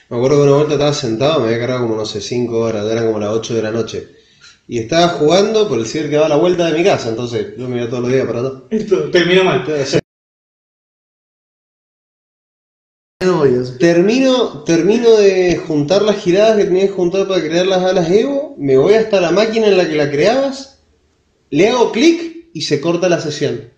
Me 0.09 0.17
acuerdo 0.17 0.37
que 0.37 0.43
una 0.43 0.57
vuelta 0.57 0.73
estaba 0.73 0.93
sentado, 0.93 1.39
me 1.39 1.47
había 1.47 1.59
cargado 1.59 1.87
como, 1.87 1.95
no 1.95 2.05
sé, 2.05 2.21
5 2.21 2.55
horas, 2.55 2.85
eran 2.85 3.07
como 3.07 3.19
las 3.19 3.29
8 3.31 3.55
de 3.55 3.61
la 3.63 3.71
noche. 3.71 4.09
Y 4.67 4.77
estaba 4.77 5.07
jugando 5.07 5.67
por 5.67 5.79
el 5.79 5.87
ciber 5.87 6.09
que 6.11 6.17
daba 6.17 6.29
la 6.29 6.35
vuelta 6.35 6.67
de 6.67 6.77
mi 6.77 6.83
casa, 6.83 7.09
entonces 7.09 7.57
yo 7.57 7.67
me 7.67 7.77
iba 7.77 7.89
todos 7.89 8.03
los 8.03 8.11
días 8.11 8.27
para 8.27 8.39
allá. 8.41 8.51
Esto 8.69 9.09
terminó 9.09 9.43
mal. 9.43 9.65
Termino, 13.77 14.63
termino 14.63 15.17
de 15.17 15.57
juntar 15.57 16.01
las 16.01 16.17
giradas 16.17 16.57
que 16.57 16.65
tenía 16.65 16.87
que 16.87 16.93
juntar 16.93 17.27
para 17.27 17.41
crear 17.41 17.65
las 17.65 17.83
alas 17.83 18.09
Evo, 18.11 18.55
me 18.57 18.77
voy 18.77 18.95
hasta 18.95 19.21
la 19.21 19.31
máquina 19.31 19.67
en 19.67 19.77
la 19.77 19.87
que 19.87 19.95
la 19.95 20.11
creabas, 20.11 20.79
le 21.49 21.69
hago 21.69 21.91
clic 21.91 22.49
y 22.53 22.61
se 22.61 22.81
corta 22.81 23.09
la 23.09 23.21
sesión. 23.21 23.71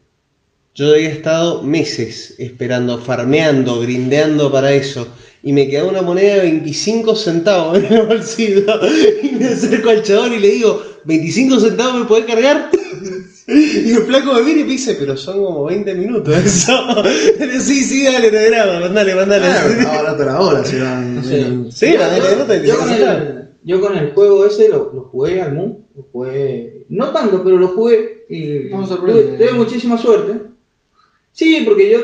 Yo 0.73 0.91
había 0.91 1.09
estado 1.09 1.63
meses 1.63 2.35
esperando, 2.37 2.99
farmeando, 2.99 3.79
grindeando 3.79 4.51
para 4.51 4.73
eso. 4.73 5.07
Y 5.41 5.53
me 5.53 5.69
quedaba 5.69 5.89
una 5.89 6.01
moneda 6.01 6.35
de 6.35 6.41
25 6.41 7.15
centavos 7.15 7.77
en 7.77 7.93
el 7.93 8.05
bolsillo. 8.07 8.65
Y 9.23 9.29
me 9.35 9.45
acerco 9.45 9.89
al 9.89 10.03
chabón 10.03 10.33
y 10.33 10.39
le 10.39 10.49
digo, 10.49 10.83
¿25 11.05 11.61
centavos 11.61 11.99
me 12.01 12.05
podés 12.05 12.25
cargar? 12.25 12.71
Y 13.47 13.91
el 13.91 14.03
flaco 14.03 14.33
me 14.33 14.41
mira 14.41 14.61
y 14.61 14.63
me 14.63 14.71
dice, 14.71 14.95
pero 14.99 15.15
son 15.15 15.43
como 15.43 15.65
20 15.65 15.93
minutos 15.93 16.35
eso. 16.35 17.03
sí, 17.61 17.83
sí, 17.83 18.03
dale, 18.03 18.31
te 18.31 18.49
grabo, 18.49 18.79
mandale, 18.79 19.13
mandale. 19.15 19.45
Ah, 19.47 20.01
barato 20.01 20.25
la 20.25 20.39
hora, 20.41 20.63
si 20.65 20.77
eran- 20.77 21.23
Sí. 21.23 21.67
Sí, 21.71 21.95
la 21.97 22.17
yo, 22.63 22.77
con 22.79 22.89
el, 22.89 23.49
yo 23.63 23.81
con 23.81 23.97
el 23.97 24.11
juego 24.13 24.45
ese 24.47 24.69
lo, 24.69 24.91
lo 24.93 25.01
jugué 25.03 25.41
al 25.41 25.53
Mu, 25.53 25.81
lo 25.95 26.03
jugué, 26.11 26.85
no 26.89 27.11
tanto, 27.11 27.43
pero 27.43 27.57
lo 27.57 27.67
jugué 27.69 28.25
y 28.29 28.69
No 28.71 28.83
tuve, 28.87 29.21
tuve 29.37 29.53
muchísima 29.53 29.97
suerte. 29.97 30.41
Sí, 31.31 31.61
porque 31.65 31.91
yo, 31.91 31.99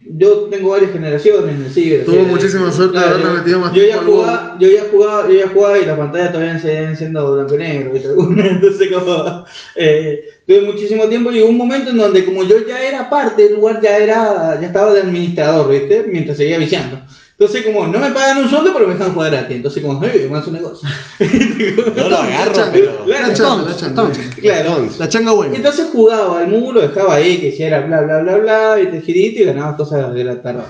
yo 0.00 0.48
tengo 0.50 0.70
varias 0.70 0.92
generaciones 0.92 1.54
en 1.54 1.64
el 1.64 1.70
ciber. 1.70 2.04
Tuvo 2.04 2.22
muchísima 2.22 2.72
suerte 2.72 2.98
de 2.98 3.04
haberle 3.04 3.30
metido 3.30 3.60
más 3.60 3.72
yo 3.72 3.82
ya 3.84 3.98
jugaba, 3.98 4.56
yo 4.58 4.68
ya 4.68 4.84
jugaba, 4.90 5.28
yo 5.28 5.34
ya 5.34 5.48
jugaba 5.48 5.78
y 5.78 5.84
las 5.84 5.98
pantallas 5.98 6.32
todavía 6.32 6.58
seguían 6.58 6.96
siendo 6.96 7.34
blanco 7.34 7.54
y 7.54 7.58
negro, 7.58 7.92
entonces 8.38 8.88
como 8.92 9.44
eh, 9.76 10.24
tuve 10.46 10.62
muchísimo 10.62 11.04
tiempo 11.08 11.30
y 11.30 11.34
llegó 11.34 11.48
un 11.48 11.56
momento 11.56 11.90
en 11.90 11.98
donde 11.98 12.24
como 12.24 12.44
yo 12.44 12.66
ya 12.66 12.82
era 12.82 13.10
parte 13.10 13.44
del 13.44 13.54
lugar, 13.54 13.80
ya 13.82 13.98
era, 13.98 14.58
ya 14.60 14.66
estaba 14.66 14.92
de 14.92 15.02
administrador, 15.02 15.70
¿viste? 15.70 16.04
Mientras 16.08 16.36
seguía 16.36 16.58
viciando. 16.58 17.00
Entonces 17.40 17.66
como 17.66 17.86
no 17.86 18.00
me 18.00 18.10
pagan 18.10 18.38
un 18.38 18.48
sueldo 18.50 18.72
pero 18.74 18.88
me 18.88 18.94
dejan 18.94 19.14
jugar 19.14 19.30
gratis, 19.30 19.56
entonces 19.56 19.80
como, 19.80 20.02
hey, 20.02 20.26
más 20.28 20.44
un 20.48 20.54
negocio. 20.54 20.88
No 21.96 22.08
lo 22.08 22.16
agarro, 22.16 22.52
Claro, 22.52 22.70
pero. 22.72 23.06
La 23.06 23.32
changa, 23.32 23.62
la 23.62 23.70
Entonces, 23.70 23.76
changa. 23.80 24.02
la 24.02 24.12
changa. 24.12 24.36
Claro. 24.40 24.88
La 24.98 25.08
changa 25.08 25.32
buena. 25.32 25.54
Entonces 25.54 25.88
jugaba 25.92 26.40
al 26.40 26.48
mu, 26.48 26.72
lo 26.72 26.80
dejaba 26.80 27.14
ahí, 27.14 27.38
que 27.38 27.48
hiciera 27.48 27.82
bla 27.82 28.00
bla 28.00 28.22
bla 28.22 28.38
bla, 28.38 28.80
y 28.82 28.86
te 28.88 29.00
girito 29.02 29.40
y 29.40 29.44
ganabas 29.44 29.76
cosas 29.76 30.12
de 30.14 30.24
la 30.24 30.42
tarde. 30.42 30.64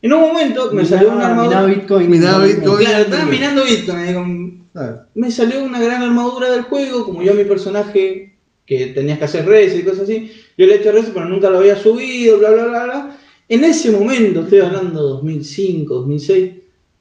En 0.00 0.12
un 0.12 0.20
momento 0.20 0.70
me 0.72 0.84
salió 0.84 1.10
una 1.10 1.30
armadura. 1.30 1.64
Bitcoin. 1.64 2.08
Minaba 2.08 2.44
Bitcoin. 2.44 2.78
Claro, 2.78 3.02
estaba 3.04 3.24
minando 3.24 3.64
Bitcoin. 3.64 4.68
me 5.14 5.30
salió 5.32 5.64
una 5.64 5.80
gran 5.80 6.00
armadura 6.04 6.52
del 6.52 6.62
juego, 6.62 7.06
como 7.06 7.24
yo 7.24 7.34
mi 7.34 7.42
personaje 7.42 8.36
que 8.64 8.86
tenías 8.88 9.18
que 9.18 9.24
hacer 9.24 9.46
res 9.46 9.74
y 9.74 9.82
cosas 9.82 10.02
así, 10.02 10.30
yo 10.56 10.66
le 10.66 10.74
he 10.74 10.76
hecho 10.76 10.92
res 10.92 11.06
pero 11.12 11.26
nunca 11.26 11.50
lo 11.50 11.58
había 11.58 11.74
subido, 11.74 12.38
bla 12.38 12.50
bla 12.50 12.64
bla 12.66 12.84
bla. 12.84 13.17
En 13.48 13.64
ese 13.64 13.90
momento, 13.90 14.40
estoy 14.42 14.60
hablando 14.60 15.02
2005, 15.02 15.94
2006, 15.94 16.52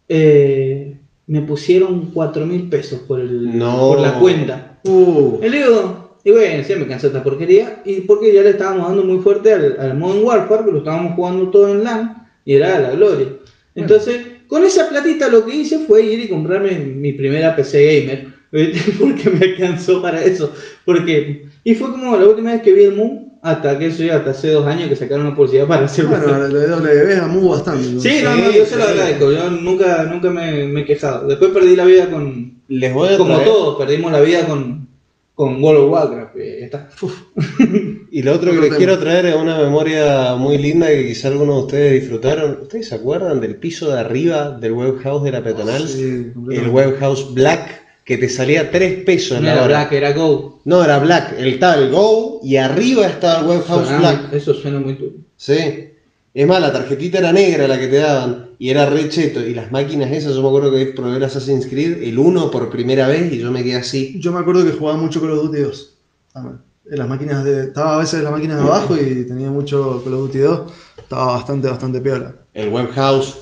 eh, 0.10 0.98
me 1.28 1.42
pusieron 1.42 2.12
4 2.14 2.46
mil 2.46 2.70
pesos 2.70 3.02
por, 3.02 3.20
el, 3.20 3.58
No. 3.58 3.90
por 3.90 4.00
la 4.00 4.20
cuenta. 4.20 4.80
Uh, 4.86 5.40
Y 5.44 5.50
digo, 5.50 6.20
y 6.24 6.32
bueno, 6.32 6.64
sí, 6.64 6.74
me 6.76 6.88
cansé 6.88 7.08
de 7.10 7.18
esta 7.18 7.24
porquería, 7.24 7.82
y 7.86 8.02
porque 8.02 8.34
ya 8.34 8.44
le 8.44 8.52
estábamos 8.52 8.88
dando 8.88 9.04
muy 9.04 9.20
fuerte 9.20 9.54
al, 9.54 9.78
al 9.80 9.98
Modern 9.98 10.24
Warfare, 10.24 10.66
que 10.66 10.72
lo 10.72 10.78
estábamos 10.80 11.16
jugando 11.16 11.50
todo 11.50 11.72
en 11.74 11.84
LAN, 11.84 12.28
y 12.46 12.54
era 12.54 12.80
la 12.80 12.92
gloria. 12.92 13.28
Entonces, 13.76 14.22
con 14.48 14.64
esa 14.64 14.88
platita 14.88 15.28
lo 15.28 15.46
que 15.46 15.56
hice 15.56 15.80
fue 15.80 16.04
ir 16.04 16.22
y 16.22 16.30
comprarme 16.30 16.72
mi 16.80 17.12
primera 17.12 17.56
PC 17.56 18.00
gamer. 18.02 18.38
Porque 19.00 19.30
me 19.30 19.46
alcanzó 19.46 20.02
para 20.02 20.24
eso. 20.24 20.54
Porque, 20.86 21.46
y 21.66 21.76
fue 21.76 21.92
como 21.92 22.16
la 22.16 22.26
última 22.26 22.54
vez 22.54 22.62
que 22.62 22.72
vi 22.72 22.86
el 22.86 22.96
Moon, 22.96 23.27
hasta 23.52 23.78
que 23.80 23.88
eso 23.88 24.04
ya 24.04 24.18
hasta 24.18 24.32
hace 24.32 24.50
dos 24.52 24.66
años 24.68 24.90
que 24.90 24.96
sacaron 24.96 25.28
una 25.28 25.36
publicidad 25.36 25.68
para 25.68 25.86
hacer 25.86 26.06
Bueno, 26.06 26.26
la 26.38 26.48
de 26.48 26.68
W 26.68 27.16
amó 27.18 27.50
bastante. 27.50 27.90
¿no? 27.92 28.00
Sí, 28.02 28.20
no, 28.24 28.36
no, 28.36 28.52
yo 28.52 28.66
se 28.66 28.76
lo 28.76 28.84
agradezco. 28.84 29.32
Yo 29.32 29.50
nunca, 29.50 30.04
nunca 30.04 30.30
me, 30.30 30.66
me 30.66 30.82
he 30.82 30.86
quejado. 30.86 31.28
Después 31.28 31.52
perdí 31.52 31.76
la 31.76 31.86
vida 31.86 32.10
con. 32.10 32.58
Les 32.68 32.94
voy 32.94 33.14
a 33.14 33.18
Como 33.18 33.36
traer- 33.36 33.46
todos, 33.46 33.78
perdimos 33.78 34.12
la 34.12 34.20
vida 34.22 34.46
con, 34.46 34.88
con 35.36 35.64
World 35.64 35.82
of 35.86 35.92
Warcraft. 35.92 36.36
ya 36.36 36.66
está. 36.66 36.90
Y 38.10 38.24
lo 38.24 38.34
otro 38.34 38.52
que 38.52 38.62
les 38.62 38.74
quiero 38.76 38.98
traer 38.98 39.26
es 39.28 39.36
una 39.36 39.58
memoria 39.60 40.36
muy 40.36 40.58
linda 40.58 40.88
que 40.88 41.08
quizá 41.08 41.28
algunos 41.28 41.56
de 41.58 41.62
ustedes 41.64 42.02
disfrutaron. 42.02 42.60
¿Ustedes 42.64 42.88
se 42.88 42.96
acuerdan 42.96 43.42
del 43.42 43.56
piso 43.58 43.92
de 43.92 44.00
arriba 44.00 44.52
del 44.52 44.72
web 44.72 44.98
house 45.04 45.24
de 45.24 45.32
la 45.32 45.44
peatonal? 45.44 45.88
Sí, 45.88 46.02
el 46.04 46.34
completamente. 46.34 46.70
web 46.76 47.00
house 47.00 47.34
black 47.34 47.84
que 48.08 48.18
te 48.18 48.30
salía 48.30 48.72
3 48.72 49.04
pesos 49.04 49.38
No 49.42 49.46
la 49.48 49.54
era 49.54 49.64
hora. 49.64 49.78
Black, 49.80 49.92
era 49.92 50.14
Go. 50.14 50.62
No, 50.64 50.82
era 50.82 50.98
black. 50.98 51.36
El, 51.38 51.62
el 51.62 51.92
Go 51.92 52.40
y 52.42 52.56
arriba 52.56 53.06
estaba 53.06 53.42
el 53.42 53.46
web 53.48 53.64
house 53.68 53.86
Sonaba- 53.90 54.00
black. 54.00 54.34
Eso 54.34 54.54
suena 54.54 54.80
muy 54.80 54.94
turbio. 54.96 55.20
Sí. 55.36 55.90
Es 56.34 56.48
más, 56.48 56.62
la 56.62 56.72
tarjetita 56.72 57.18
era 57.18 57.34
negra 57.34 57.68
la 57.68 57.78
que 57.78 57.88
te 57.88 57.98
daban 57.98 58.52
y 58.58 58.70
era 58.70 58.86
re 58.86 59.10
cheto. 59.10 59.42
Y 59.42 59.54
las 59.54 59.72
máquinas 59.74 60.10
esas, 60.12 60.36
yo 60.36 60.42
me 60.42 60.48
acuerdo 60.48 60.72
que 60.72 60.86
probé 60.86 61.18
el 61.18 61.24
Assassin's 61.26 61.66
Creed, 61.68 62.02
el 62.02 62.18
1 62.18 62.50
por 62.50 62.70
primera 62.70 63.08
vez 63.10 63.34
y 63.34 63.40
yo 63.40 63.52
me 63.52 63.62
quedé 63.62 63.76
así. 63.76 64.18
Yo 64.22 64.32
me 64.32 64.40
acuerdo 64.40 64.64
que 64.64 64.72
jugaba 64.72 64.98
mucho 64.98 65.20
Call 65.20 65.32
of 65.32 65.44
Duty 65.48 65.60
2. 65.64 65.94
también. 66.32 66.58
En 66.90 67.00
las 67.00 67.10
máquinas 67.10 67.44
de. 67.44 67.64
Estaba 67.66 67.96
a 67.96 68.00
veces 68.00 68.20
en 68.20 68.24
las 68.24 68.32
máquinas 68.32 68.58
de 68.58 68.64
abajo 68.64 68.96
y 68.96 69.26
tenía 69.28 69.50
mucho 69.52 70.02
Call 70.06 70.14
of 70.14 70.20
Duty 70.28 70.38
2. 70.40 70.62
Estaba 71.00 71.26
bastante, 71.34 71.68
bastante 71.68 72.00
piola. 72.00 72.34
El 72.54 72.70
web 72.70 72.90
house, 72.94 73.38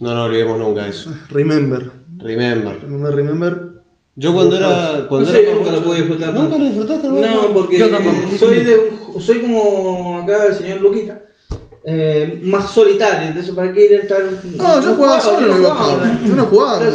no 0.00 0.14
nos 0.14 0.26
olvidemos 0.28 0.58
nunca 0.58 0.84
de 0.84 0.90
eso. 0.90 1.10
Remember. 1.30 1.90
Remember. 2.18 2.80
Remember, 2.82 3.14
remember. 3.14 3.72
Yo 4.16 4.32
cuando 4.32 4.56
era. 4.56 4.98
No 5.00 5.08
Cuando 5.08 5.30
sé, 5.30 5.42
era 5.42 5.54
nunca 5.54 5.72
lo 5.72 5.82
pude 5.82 5.96
disfrutar. 5.98 6.32
¿Nunca 6.34 6.56
lo 6.58 6.64
disfrutaste? 6.64 7.08
No, 7.08 7.22
house? 7.26 7.46
porque 7.52 7.78
Yo 7.78 7.90
tampoco. 7.90 8.16
soy, 8.38 8.60
de, 8.60 8.74
un- 9.14 9.20
soy 9.20 9.40
como 9.40 10.18
acá 10.22 10.46
el 10.46 10.54
señor 10.54 10.80
Luquita. 10.80 11.22
eh, 11.84 12.40
más 12.42 12.70
solitario, 12.72 13.28
entonces 13.28 13.54
para 13.54 13.72
qué 13.72 13.84
ir 13.86 13.92
a 13.94 14.02
estar. 14.02 14.22
No, 14.56 14.82
yo 14.82 14.94
jugaba 14.94 15.20
solo 15.20 15.38
en 15.46 15.52
el 15.56 15.62
yo 15.62 15.68
bajado. 15.68 15.90
jugaba, 15.92 16.18
Yo 16.26 16.34
no 16.34 16.44
jugaba 16.46 16.90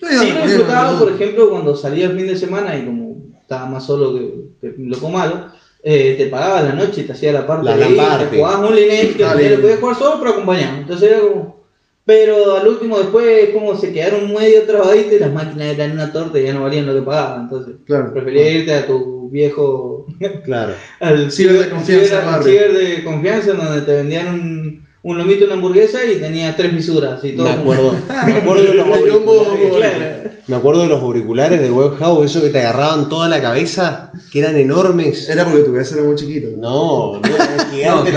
Sí, 0.00 0.32
lo 0.34 0.42
disfrutaba, 0.44 0.98
por 0.98 1.12
ejemplo, 1.12 1.50
cuando 1.50 1.76
salía 1.76 2.06
el 2.06 2.16
fin 2.16 2.26
de 2.26 2.36
semana 2.36 2.76
y 2.76 2.84
como 2.86 3.16
estaba 3.40 3.66
más 3.66 3.84
solo 3.84 4.14
que, 4.14 4.48
que 4.60 4.74
loco 4.78 5.08
malo, 5.08 5.46
eh, 5.84 6.14
te 6.18 6.26
pagaba 6.26 6.62
la 6.62 6.72
noche 6.72 7.02
y 7.02 7.04
te 7.04 7.12
hacía 7.12 7.32
la 7.32 7.46
parte 7.46 7.66
La 7.66 7.76
de 7.76 7.90
ir, 7.90 7.96
parte. 7.96 8.26
te 8.26 8.36
jugabas 8.38 8.68
un 8.70 8.74
lineage 8.76 9.16
que 9.16 9.56
podías 9.60 9.78
jugar 9.80 9.96
solo 9.96 10.16
pero 10.18 10.30
acompañado. 10.32 10.78
Entonces 10.78 11.10
era 11.10 11.20
como. 11.20 11.61
Pero 12.04 12.56
al 12.56 12.66
último 12.66 12.98
después 12.98 13.50
como 13.50 13.76
se 13.76 13.92
quedaron 13.92 14.32
medio 14.32 14.64
trabaditos 14.64 15.12
y 15.12 15.18
las 15.20 15.32
máquinas 15.32 15.68
eran 15.74 15.92
una 15.92 16.12
torta 16.12 16.38
y 16.40 16.44
ya 16.44 16.52
no 16.52 16.62
valían 16.62 16.86
lo 16.86 16.94
que 16.94 17.02
pagaban. 17.02 17.42
Entonces 17.42 17.74
Claro. 17.86 18.12
prefería 18.12 18.50
irte 18.50 18.74
a 18.74 18.86
tu 18.86 19.28
viejo 19.30 20.06
Claro. 20.44 20.74
al 21.00 21.30
Ciber 21.30 21.58
de 21.60 21.70
confianza, 21.70 22.20
ciber- 22.22 22.26
barrio. 22.26 22.42
ciber 22.52 22.72
de 22.72 23.04
confianza 23.04 23.50
en 23.52 23.56
donde 23.58 23.80
te 23.82 23.92
vendían 23.94 24.28
un, 24.34 24.86
un 25.04 25.18
lomito, 25.18 25.46
una 25.46 25.54
hamburguesa 25.54 26.04
y 26.04 26.20
tenía 26.20 26.54
tres 26.54 26.72
fisuras 26.72 27.24
y 27.24 27.32
todo. 27.32 27.46
Me 27.46 27.52
acuerdo. 27.52 27.92
Me 28.26 28.32
acuerdo 28.34 28.62
de 28.62 28.74
los 28.74 28.86
auriculares. 28.86 30.32
Me 30.46 30.56
acuerdo 30.56 30.82
de 30.82 30.88
los 30.88 31.02
auriculares 31.02 31.60
del 31.60 31.72
web 31.72 31.96
house, 31.98 32.30
eso 32.30 32.40
que 32.40 32.50
te 32.50 32.60
agarraban 32.60 33.08
toda 33.08 33.28
la 33.28 33.40
cabeza, 33.40 34.12
que 34.30 34.38
eran 34.40 34.56
enormes. 34.56 35.28
Era 35.28 35.44
porque 35.44 35.62
tu 35.62 35.72
cabeza 35.72 35.96
era 35.96 36.04
muy 36.04 36.14
chiquito. 36.16 36.48
No, 36.56 37.20
no, 37.20 37.34
eran 37.34 37.70
gigantes 37.70 38.14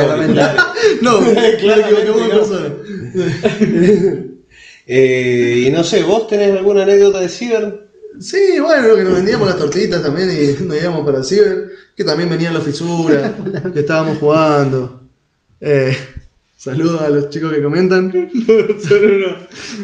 No. 1.01 1.21
No, 1.21 1.33
claro, 1.59 1.97
de 1.97 2.05
no. 2.05 2.29
persona. 2.29 2.75
Eh, 4.87 5.63
y 5.65 5.71
no 5.71 5.83
sé, 5.83 6.03
¿vos 6.03 6.27
tenés 6.27 6.55
alguna 6.55 6.83
anécdota 6.83 7.19
de 7.19 7.29
ciber? 7.29 7.87
Sí, 8.19 8.59
bueno, 8.61 8.95
que 8.95 9.03
nos 9.03 9.15
vendíamos 9.15 9.47
las 9.47 9.57
tortitas 9.57 10.01
también 10.03 10.29
y 10.29 10.63
nos 10.63 10.77
íbamos 10.79 11.05
para 11.05 11.23
ciber, 11.23 11.69
que 11.95 12.03
también 12.03 12.29
venían 12.29 12.53
las 12.53 12.63
fisuras, 12.63 13.31
que 13.73 13.79
estábamos 13.79 14.19
jugando. 14.19 15.01
Eh, 15.59 15.97
saludos 16.55 17.01
a 17.01 17.09
los 17.09 17.29
chicos 17.29 17.53
que 17.53 17.61
comentan. 17.61 18.11
Solo 18.87 19.15
uno. 19.15 19.37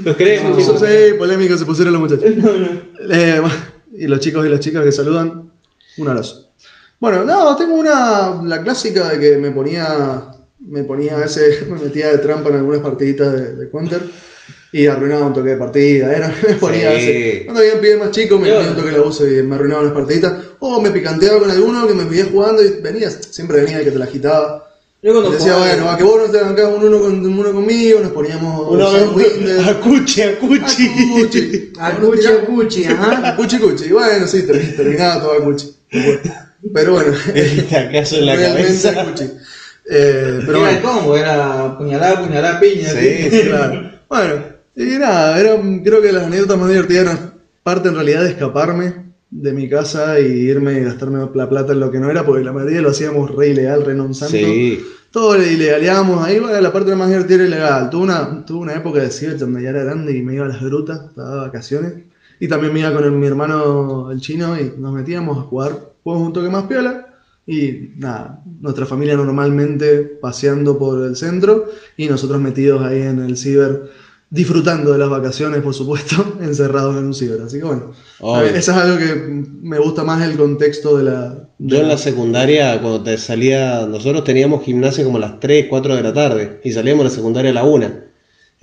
Los 0.06 0.16
queremos, 0.16 0.58
Sí, 0.58 0.64
chicos. 0.64 0.84
polémicos 1.18 1.60
se 1.60 1.66
pusieron 1.66 1.94
los 1.94 2.02
muchachos. 2.02 2.26
Eh, 2.26 3.38
bueno, 3.42 3.56
y 3.94 4.08
los 4.08 4.20
chicos 4.20 4.46
y 4.46 4.50
las 4.50 4.60
chicas 4.60 4.84
que 4.84 4.92
saludan, 4.92 5.52
un 5.98 6.08
abrazo. 6.08 6.52
Bueno, 7.00 7.24
no, 7.24 7.56
tengo 7.56 7.76
una, 7.76 8.42
la 8.44 8.62
clásica 8.62 9.10
de 9.10 9.20
que 9.20 9.38
me 9.38 9.52
ponía, 9.52 10.28
me 10.60 10.84
ponía 10.84 11.16
a 11.18 11.20
veces, 11.22 11.68
me 11.70 11.80
metía 11.80 12.10
de 12.12 12.20
trampa 12.20 12.50
en 12.50 12.56
algunas 12.58 12.82
partiditas 12.82 13.34
de, 13.34 13.56
de 13.56 13.70
Counter 13.70 14.02
y 14.74 14.88
arruinaba 14.88 15.26
un 15.28 15.34
toque 15.34 15.50
de 15.50 15.58
partida. 15.58 16.16
Era, 16.16 16.34
me 16.48 16.54
ponía 16.56 16.98
Sí. 17.00 17.42
cuando 17.46 17.62
había 17.62 17.82
pibes 17.82 18.00
más 18.00 18.12
chicos 18.12 18.40
me 18.40 18.52
ponía 18.54 18.70
un 18.70 18.76
toque 18.76 18.92
de 18.92 18.98
abuso 18.98 19.28
y 19.28 19.44
me 19.44 19.56
arruinaba 19.56 19.82
unas 19.82 19.94
partiditas. 19.94 20.34
O 20.60 20.80
me 20.80 20.92
picanteaba 20.92 21.40
con 21.40 21.52
alguno 21.52 21.88
que 21.88 21.94
me 21.96 22.06
veía 22.06 22.26
jugando 22.32 22.64
y 22.64 22.80
venías, 22.82 23.20
siempre 23.32 23.62
venía 23.62 23.80
el 23.80 23.86
que 23.86 23.92
te 23.92 24.00
la 24.00 24.06
agitaba. 24.06 24.71
Yo 25.04 25.10
Y 25.10 25.14
cuando 25.14 25.32
decía, 25.32 25.54
jugaba- 25.54 25.68
bueno, 25.76 25.90
a 25.90 25.98
que 25.98 26.04
vos 26.04 26.22
no 26.28 26.32
te 26.32 26.42
bancás 26.42 26.68
un 26.68 26.84
uno, 26.84 27.00
con, 27.00 27.26
uno 27.26 27.54
conmigo, 27.54 28.00
nos 28.02 28.12
poníamos 28.12 28.70
Una 28.70 28.90
vez, 29.16 29.68
acuchi, 29.68 30.22
acuchi. 30.22 30.88
Acuchi. 31.18 31.74
Acuchi, 31.80 32.28
acuchi, 32.28 32.86
ajá. 32.86 33.36
Cuchi 33.36 33.58
cuchi. 33.58 33.90
Bueno, 33.90 34.28
sí, 34.28 34.44
ter- 34.44 34.76
terminaba 34.76 35.22
todo 35.22 35.34
a 35.34 35.44
cuchi. 35.44 35.76
Pero 36.74 36.94
bueno, 36.94 37.14
¿Acaso 37.90 38.18
en 38.18 38.26
la 38.28 38.36
cabeza? 38.38 39.06
cuchi. 39.06 39.24
Eh, 39.90 40.40
pero 40.46 40.60
era 40.60 40.70
el 40.72 40.82
bueno, 40.82 40.82
combo, 41.00 41.18
era 41.18 41.76
puñalada, 41.78 42.22
puñalada, 42.22 42.60
piña. 42.60 42.90
Sí, 42.90 43.30
sí. 43.32 43.42
claro. 43.48 43.92
Bueno, 44.08 44.34
y 44.76 44.84
nada, 45.00 45.40
era, 45.40 45.56
creo 45.84 46.02
que 46.02 46.12
las 46.12 46.26
anécdotas 46.26 46.58
más 46.60 46.70
divertidas 46.70 47.06
eran 47.06 47.34
parte 47.64 47.90
en 47.90 47.96
realidad 47.96 48.22
de 48.24 48.30
escaparme 48.30 48.94
de 49.32 49.54
mi 49.54 49.70
casa 49.70 50.20
y 50.20 50.28
irme 50.28 50.74
y 50.80 50.84
gastarme 50.84 51.20
la 51.34 51.50
plata 51.50 51.74
en 51.74 51.80
lo 51.80 51.90
que 51.90 52.00
no 52.00 52.12
era, 52.12 52.26
porque 52.26 52.44
la 52.44 52.52
mayoría 52.54 52.82
lo 52.82 52.90
hacíamos 52.92 53.32
re 53.34 53.50
ilegal, 53.50 53.86
re 53.86 53.96
non 53.96 54.14
santo. 54.14 54.36
Sí. 54.36 54.84
Todo 55.12 55.38
le 55.38 55.52
ilegaleábamos, 55.54 56.24
ahí 56.24 56.40
bueno, 56.40 56.60
la 56.60 56.72
parte 56.72 56.96
más 56.96 57.08
divertida 57.10 57.36
era 57.36 57.46
ilegal. 57.48 57.90
Tuve 57.90 58.04
una, 58.04 58.46
tuve 58.46 58.60
una 58.60 58.76
época 58.76 59.00
de 59.00 59.10
ciber 59.12 59.38
donde 59.38 59.64
ya 59.64 59.70
era 59.72 59.84
grande 59.84 60.16
y 60.16 60.22
me 60.22 60.36
iba 60.36 60.46
a 60.46 60.50
las 60.50 60.62
grutas, 60.62 61.02
estaba 61.10 61.32
de 61.36 61.40
vacaciones. 61.48 61.94
Y 62.40 62.48
también 62.48 62.74
me 62.74 62.80
iba 62.80 62.94
con 62.94 63.04
el- 63.04 63.12
mi 63.12 63.28
hermano 63.28 64.10
el 64.12 64.20
chino 64.22 64.60
y 64.60 64.74
nos 64.78 64.94
metíamos 64.94 65.38
a 65.38 65.42
jugar 65.42 65.72
juegos 66.04 66.24
un 66.28 66.34
toque 66.34 66.50
más 66.50 66.64
piola. 66.66 67.08
Y 67.46 67.92
nada, 67.98 68.42
nuestra 68.62 68.86
familia 68.86 69.16
normalmente 69.18 70.04
paseando 70.22 70.78
por 70.78 71.04
el 71.06 71.16
centro 71.16 71.66
y 71.98 72.08
nosotros 72.08 72.40
metidos 72.40 72.82
ahí 72.82 73.02
en 73.02 73.20
el 73.20 73.36
ciber, 73.36 73.90
disfrutando 74.32 74.94
de 74.94 74.98
las 74.98 75.10
vacaciones, 75.10 75.62
por 75.62 75.74
supuesto, 75.76 76.38
encerrados 76.42 76.98
en 76.98 77.06
un 77.06 77.14
ciber. 77.14 77.42
Así 77.42 77.60
que 77.60 77.66
bueno, 77.66 77.92
Obvio. 78.20 78.46
eso 78.48 78.72
es 78.72 78.78
algo 78.78 78.98
que 78.98 79.14
me 79.62 79.78
gusta 79.78 80.04
más 80.04 80.24
el 80.28 80.36
contexto 80.38 80.98
de 80.98 81.04
la... 81.04 81.30
de 81.60 81.76
Yo 81.76 81.78
en 81.78 81.84
la- 81.84 81.90
la 81.90 81.98
secundaria, 82.00 82.82
cuando 82.82 83.04
te 83.04 83.18
salía, 83.18 83.86
nosotros 83.86 84.24
teníamos 84.24 84.64
gimnasia 84.64 85.04
como 85.04 85.18
a 85.18 85.22
las 85.22 85.40
3, 85.40 85.68
4 85.70 85.96
de 85.98 86.02
la 86.02 86.14
tarde 86.14 86.62
y 86.64 86.72
salíamos 86.72 87.02
a 87.06 87.10
la 87.10 87.14
secundaria 87.16 87.52
a 87.52 87.54
la 87.54 87.64
1. 87.66 88.11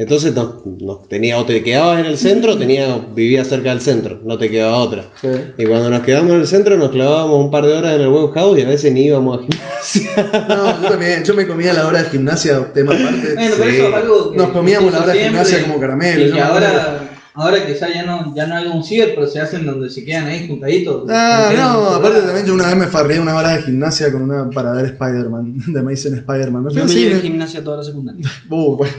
Entonces 0.01 0.33
nos, 0.33 0.65
nos 0.65 1.09
tenía, 1.09 1.39
o 1.39 1.45
te 1.45 1.61
quedabas 1.65 1.99
en 1.99 2.07
el 2.07 2.17
centro, 2.19 2.53
o 2.53 2.57
tenía, 2.57 3.05
vivías 3.17 3.49
cerca 3.49 3.71
del 3.71 3.81
centro, 3.81 4.21
no 4.25 4.39
te 4.39 4.49
quedaba 4.49 4.77
otra. 4.77 5.07
Sí. 5.21 5.27
Y 5.59 5.67
cuando 5.67 5.91
nos 5.91 6.03
quedamos 6.03 6.31
en 6.35 6.41
el 6.41 6.47
centro 6.47 6.77
nos 6.77 6.91
clavábamos 6.91 7.45
un 7.45 7.51
par 7.51 7.67
de 7.67 7.73
horas 7.73 7.97
en 7.97 8.03
el 8.03 8.09
web 8.09 8.31
house 8.33 8.59
y 8.61 8.63
a 8.63 8.69
veces 8.69 8.93
ni 8.93 9.07
íbamos 9.07 9.39
a 9.39 9.43
gimnasia. 9.43 10.45
No, 10.49 10.83
yo 10.83 10.89
también, 10.91 11.25
yo 11.25 11.35
me 11.35 11.49
comía 11.49 11.73
la 11.73 11.89
hora 11.89 12.05
de 12.05 12.11
gimnasia, 12.11 12.73
tema 12.73 12.95
aparte. 12.95 13.35
Bueno, 13.35 13.55
pero 13.59 13.71
Sí. 13.71 13.77
eso 13.77 13.89
es 13.89 13.95
algo 13.95 14.31
que 14.31 14.37
Nos 14.39 14.49
comíamos 14.51 14.93
la 14.93 14.99
hora 15.03 15.13
de 15.15 15.25
gimnasia 15.25 15.63
como 15.63 15.81
caramelo, 15.81 16.27
Y 16.29 16.33
que 16.33 16.41
ahora, 16.41 17.11
ahora 17.35 17.67
quizá 17.67 17.89
ya 17.93 18.05
no, 18.05 18.33
ya 18.37 18.47
no 18.47 18.55
hay 18.55 18.67
un 18.69 18.85
ciber, 18.85 19.17
pero 19.17 19.27
se 19.27 19.41
hacen 19.41 19.67
donde 19.67 19.91
se 19.91 20.05
quedan 20.05 20.27
ahí 20.27 20.47
juntaditos. 20.47 21.11
Ah, 21.11 21.51
no, 21.57 21.87
aparte 21.97 22.21
también 22.21 22.47
yo 22.47 22.55
una 22.55 22.69
vez 22.69 22.77
me 22.77 22.87
farreé 22.87 23.19
una 23.19 23.35
hora 23.35 23.57
de 23.57 23.63
gimnasia 23.63 24.13
con 24.13 24.23
una 24.23 24.49
para 24.51 24.73
ver 24.75 24.85
Spider-Man, 24.87 25.55
de 25.67 25.81
Amazing 25.81 26.15
Spider-Man. 26.19 26.69
Yo 26.71 26.85
me 26.85 26.93
llevé 26.93 27.11
cine. 27.17 27.21
gimnasia 27.21 27.65
toda 27.65 27.79
la 27.79 27.83
secundaria. 27.83 28.25
Uh, 28.49 28.77
bueno. 28.77 28.93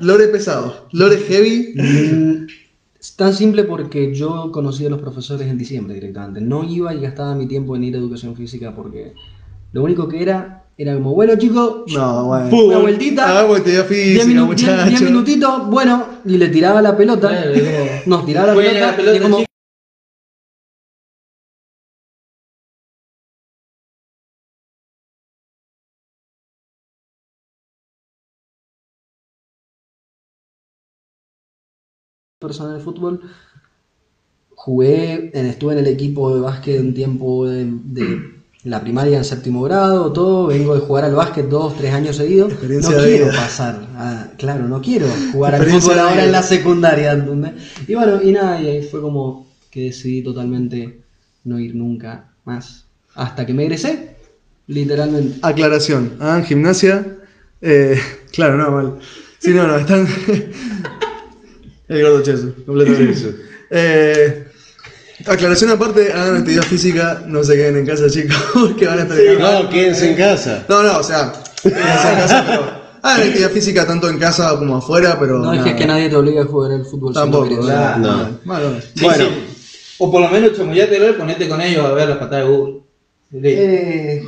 Lore 0.00 0.28
pesado, 0.28 0.86
lore 0.92 1.16
heavy. 1.18 1.74
Mm, 1.76 2.46
Es 3.00 3.14
tan 3.16 3.32
simple 3.32 3.62
porque 3.64 4.12
yo 4.14 4.50
conocí 4.52 4.84
a 4.84 4.90
los 4.90 5.00
profesores 5.00 5.46
en 5.48 5.56
diciembre 5.56 5.94
directamente. 5.94 6.40
No 6.40 6.64
iba 6.64 6.92
y 6.94 7.00
gastaba 7.00 7.34
mi 7.34 7.46
tiempo 7.46 7.76
en 7.76 7.84
ir 7.84 7.94
a 7.94 7.98
educación 7.98 8.34
física 8.34 8.74
porque 8.74 9.12
lo 9.72 9.84
único 9.84 10.08
que 10.08 10.20
era 10.22 10.64
era 10.76 10.94
como, 10.94 11.12
bueno 11.14 11.36
chicos, 11.36 11.92
No, 11.92 12.24
bueno. 12.26 12.56
una 12.66 12.78
vueltita, 12.78 13.40
actividad 13.40 13.88
10 13.88 13.88
física, 13.88 14.24
minu- 14.26 14.46
muchachos. 14.46 14.88
10 14.88 15.02
minutitos, 15.02 15.66
bueno, 15.68 16.06
y 16.24 16.36
le 16.38 16.48
tiraba 16.48 16.80
la 16.82 16.96
pelota. 16.96 17.28
Como- 17.28 18.16
Nos 18.16 18.26
tiraba 18.26 18.48
la 18.48 18.54
pelota, 18.54 18.86
la 18.92 18.96
pelota, 18.96 19.16
y 19.16 19.20
como, 19.20 19.38
persona 32.38 32.74
de 32.74 32.80
fútbol. 32.80 33.20
Jugué, 34.54 35.30
en- 35.34 35.46
estuve 35.46 35.72
en 35.74 35.80
el 35.80 35.86
equipo 35.86 36.34
de 36.34 36.40
básquet 36.40 36.80
un 36.80 36.94
tiempo 36.94 37.46
de, 37.46 37.64
de 37.84 38.38
la 38.64 38.80
primaria 38.80 39.18
en 39.18 39.24
séptimo 39.24 39.62
grado, 39.62 40.12
todo, 40.12 40.48
vengo 40.48 40.74
de 40.74 40.80
jugar 40.80 41.04
al 41.04 41.14
básquet 41.14 41.48
dos, 41.48 41.76
tres 41.76 41.92
años 41.92 42.16
seguidos. 42.16 42.52
No 42.52 42.58
quiero 42.90 43.26
vida. 43.26 43.32
pasar, 43.36 43.80
a- 43.96 44.26
claro, 44.36 44.68
no 44.68 44.80
quiero 44.80 45.06
jugar 45.32 45.54
al 45.56 45.64
fútbol 45.66 45.98
ahora 45.98 46.24
en 46.24 46.32
la 46.32 46.42
secundaria, 46.42 47.12
¿entendés? 47.12 47.52
Y 47.86 47.94
bueno, 47.94 48.20
y 48.22 48.32
nada, 48.32 48.60
y 48.60 48.68
ahí 48.68 48.82
fue 48.82 49.00
como 49.00 49.46
que 49.70 49.84
decidí 49.84 50.22
totalmente 50.22 51.00
no 51.44 51.58
ir 51.58 51.74
nunca 51.74 52.30
más. 52.44 52.84
Hasta 53.14 53.46
que 53.46 53.54
me 53.54 53.64
egresé, 53.64 54.16
literalmente. 54.66 55.38
Aclaración, 55.42 56.12
hagan 56.20 56.44
gimnasia. 56.44 57.16
eh, 57.62 57.98
claro, 58.32 58.56
no, 58.56 58.70
mal. 58.70 58.98
Sí, 59.38 59.50
no, 59.50 59.66
no, 59.68 59.76
están. 59.76 60.06
El 61.88 62.02
gordo 62.02 62.22
cheso, 62.22 62.52
completamente. 62.66 63.34
Eh, 63.70 64.46
aclaración 65.26 65.70
aparte, 65.72 66.10
hagan 66.10 66.38
actividad 66.38 66.62
física, 66.62 67.22
no 67.26 67.44
se 67.44 67.54
queden 67.54 67.76
en 67.76 67.86
casa, 67.86 68.06
chicos, 68.10 68.36
que 68.78 68.86
van 68.86 69.00
a 69.00 69.02
estar 69.02 69.18
No, 69.38 69.68
quédense 69.68 70.10
en 70.12 70.16
casa. 70.16 70.64
No, 70.70 70.82
no, 70.82 70.96
o 70.98 71.02
sea, 71.02 71.32
quédense 71.62 71.82
en 71.82 72.14
casa, 72.16 72.44
pero 72.46 72.62
hagan 73.02 73.26
actividad 73.26 73.50
física 73.50 73.86
tanto 73.86 74.08
en 74.08 74.18
casa 74.18 74.56
como 74.58 74.76
afuera, 74.78 75.18
pero. 75.20 75.38
No 75.40 75.52
nada, 75.54 75.76
que 75.76 75.86
nadie 75.86 76.08
te 76.08 76.16
obligue 76.16 76.40
a 76.40 76.44
jugar 76.46 76.72
al 76.72 76.84
fútbol. 76.86 77.12
si 77.12 77.18
no 77.18 77.24
Tampoco, 77.24 77.54
No. 77.56 77.98
no. 77.98 78.16
No. 78.44 78.80
Sí, 78.80 79.04
Bueno. 79.04 79.24
sí. 79.26 79.94
O 79.98 80.10
por 80.10 80.22
lo 80.22 80.28
menos 80.30 80.56
chamullate 80.56 80.96
y 80.96 81.12
ponete 81.12 81.46
con 81.48 81.60
ellos 81.60 81.84
a 81.84 81.92
ver 81.92 82.08
las 82.08 82.18
patadas 82.18 82.46
de 82.46 82.50
Google. 82.50 82.80
Eh, 83.34 84.22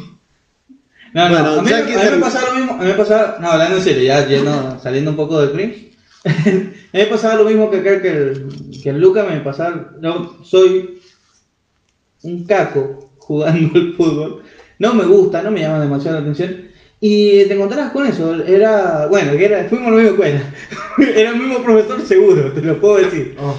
No, 1.14 1.28
no, 1.28 1.34
Bueno, 1.34 1.60
a 1.60 1.62
mí, 1.62 1.70
ya 1.70 1.78
a 1.78 1.82
mí 1.82 2.10
me 2.10 2.18
pasaba 2.18 2.48
lo 2.50 2.54
mismo, 2.56 2.72
a 2.72 2.76
mí 2.76 2.84
me 2.84 2.94
pasaba, 2.94 3.38
no, 3.40 3.50
hablando 3.52 3.76
en 3.78 3.82
serio, 3.84 4.02
ya 4.02 4.26
yendo, 4.26 4.78
saliendo 4.82 5.12
un 5.12 5.16
poco 5.16 5.40
del 5.40 5.52
cringe, 5.52 5.90
a 6.24 6.50
mí 6.50 6.70
me 6.92 7.06
pasaba 7.06 7.36
lo 7.36 7.44
mismo 7.44 7.70
que 7.70 7.78
acá 7.78 8.02
que 8.02 8.10
el, 8.10 8.48
que 8.82 8.90
el 8.90 9.00
Luca, 9.00 9.24
me 9.24 9.40
pasaba, 9.40 9.92
yo 10.00 10.38
soy 10.44 11.00
un 12.22 12.44
caco 12.44 13.10
jugando 13.18 13.78
al 13.78 13.94
fútbol, 13.94 14.42
no 14.78 14.94
me 14.94 15.04
gusta, 15.04 15.42
no 15.42 15.50
me 15.50 15.60
llama 15.60 15.80
demasiado 15.80 16.16
la 16.16 16.22
atención, 16.22 16.70
y 17.02 17.46
te 17.46 17.54
encontrabas 17.54 17.92
con 17.92 18.06
eso, 18.06 18.34
era, 18.44 19.06
bueno, 19.06 19.32
que 19.32 19.46
era, 19.46 19.64
fuimos 19.70 19.88
a 19.88 19.90
la 19.92 19.96
misma 19.96 20.10
escuela, 20.10 20.54
era 21.16 21.30
el 21.30 21.36
mismo 21.36 21.62
profesor 21.62 22.02
seguro, 22.02 22.52
te 22.52 22.60
lo 22.60 22.78
puedo 22.78 22.98
decir. 22.98 23.36
oh, 23.40 23.56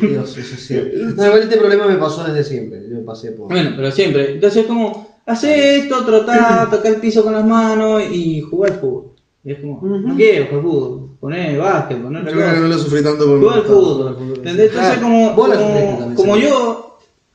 Dios, 0.00 0.36
eso 0.36 0.56
sí. 0.56 0.74
No, 1.16 1.24
igual 1.24 1.42
este 1.42 1.56
problema 1.56 1.86
me 1.86 1.94
pasó 1.94 2.24
desde 2.24 2.42
siempre. 2.42 2.82
Yo 2.90 3.04
pasé 3.04 3.30
por. 3.30 3.46
Bueno, 3.48 3.74
pero 3.76 3.92
siempre. 3.92 4.32
Entonces, 4.32 4.66
como, 4.66 5.20
hace 5.24 5.76
esto, 5.76 6.04
trotar, 6.04 6.68
tocar 6.68 6.94
el 6.94 7.00
piso 7.00 7.22
con 7.22 7.32
las 7.32 7.46
manos 7.46 8.02
y 8.10 8.40
jugar 8.40 8.72
al 8.72 8.80
fútbol. 8.80 9.12
Y 9.44 9.52
es 9.52 9.60
como, 9.60 9.80
no 9.82 10.16
quiero 10.16 10.46
jugar 10.46 10.62
fútbol, 10.62 10.99
poner 11.20 11.58
básquet, 11.58 11.98
poner 12.02 12.24
Yo 12.24 12.32
creo 12.32 12.54
que 12.54 12.60
no 12.60 12.68
lo 12.68 12.78
sufrí 12.78 13.02
tanto 13.02 13.26
Jugar 13.38 13.58
al 13.58 13.64
fútbol. 13.64 14.16
¿Entendés? 14.36 14.70
Entonces, 14.70 14.92
Ah, 14.96 15.00
como, 15.00 15.34
vos 15.34 15.48
la 15.48 15.54
sufriste 15.56 15.80
como, 15.84 15.98
también, 15.98 16.14
como 16.16 16.36
yo, 16.36 16.86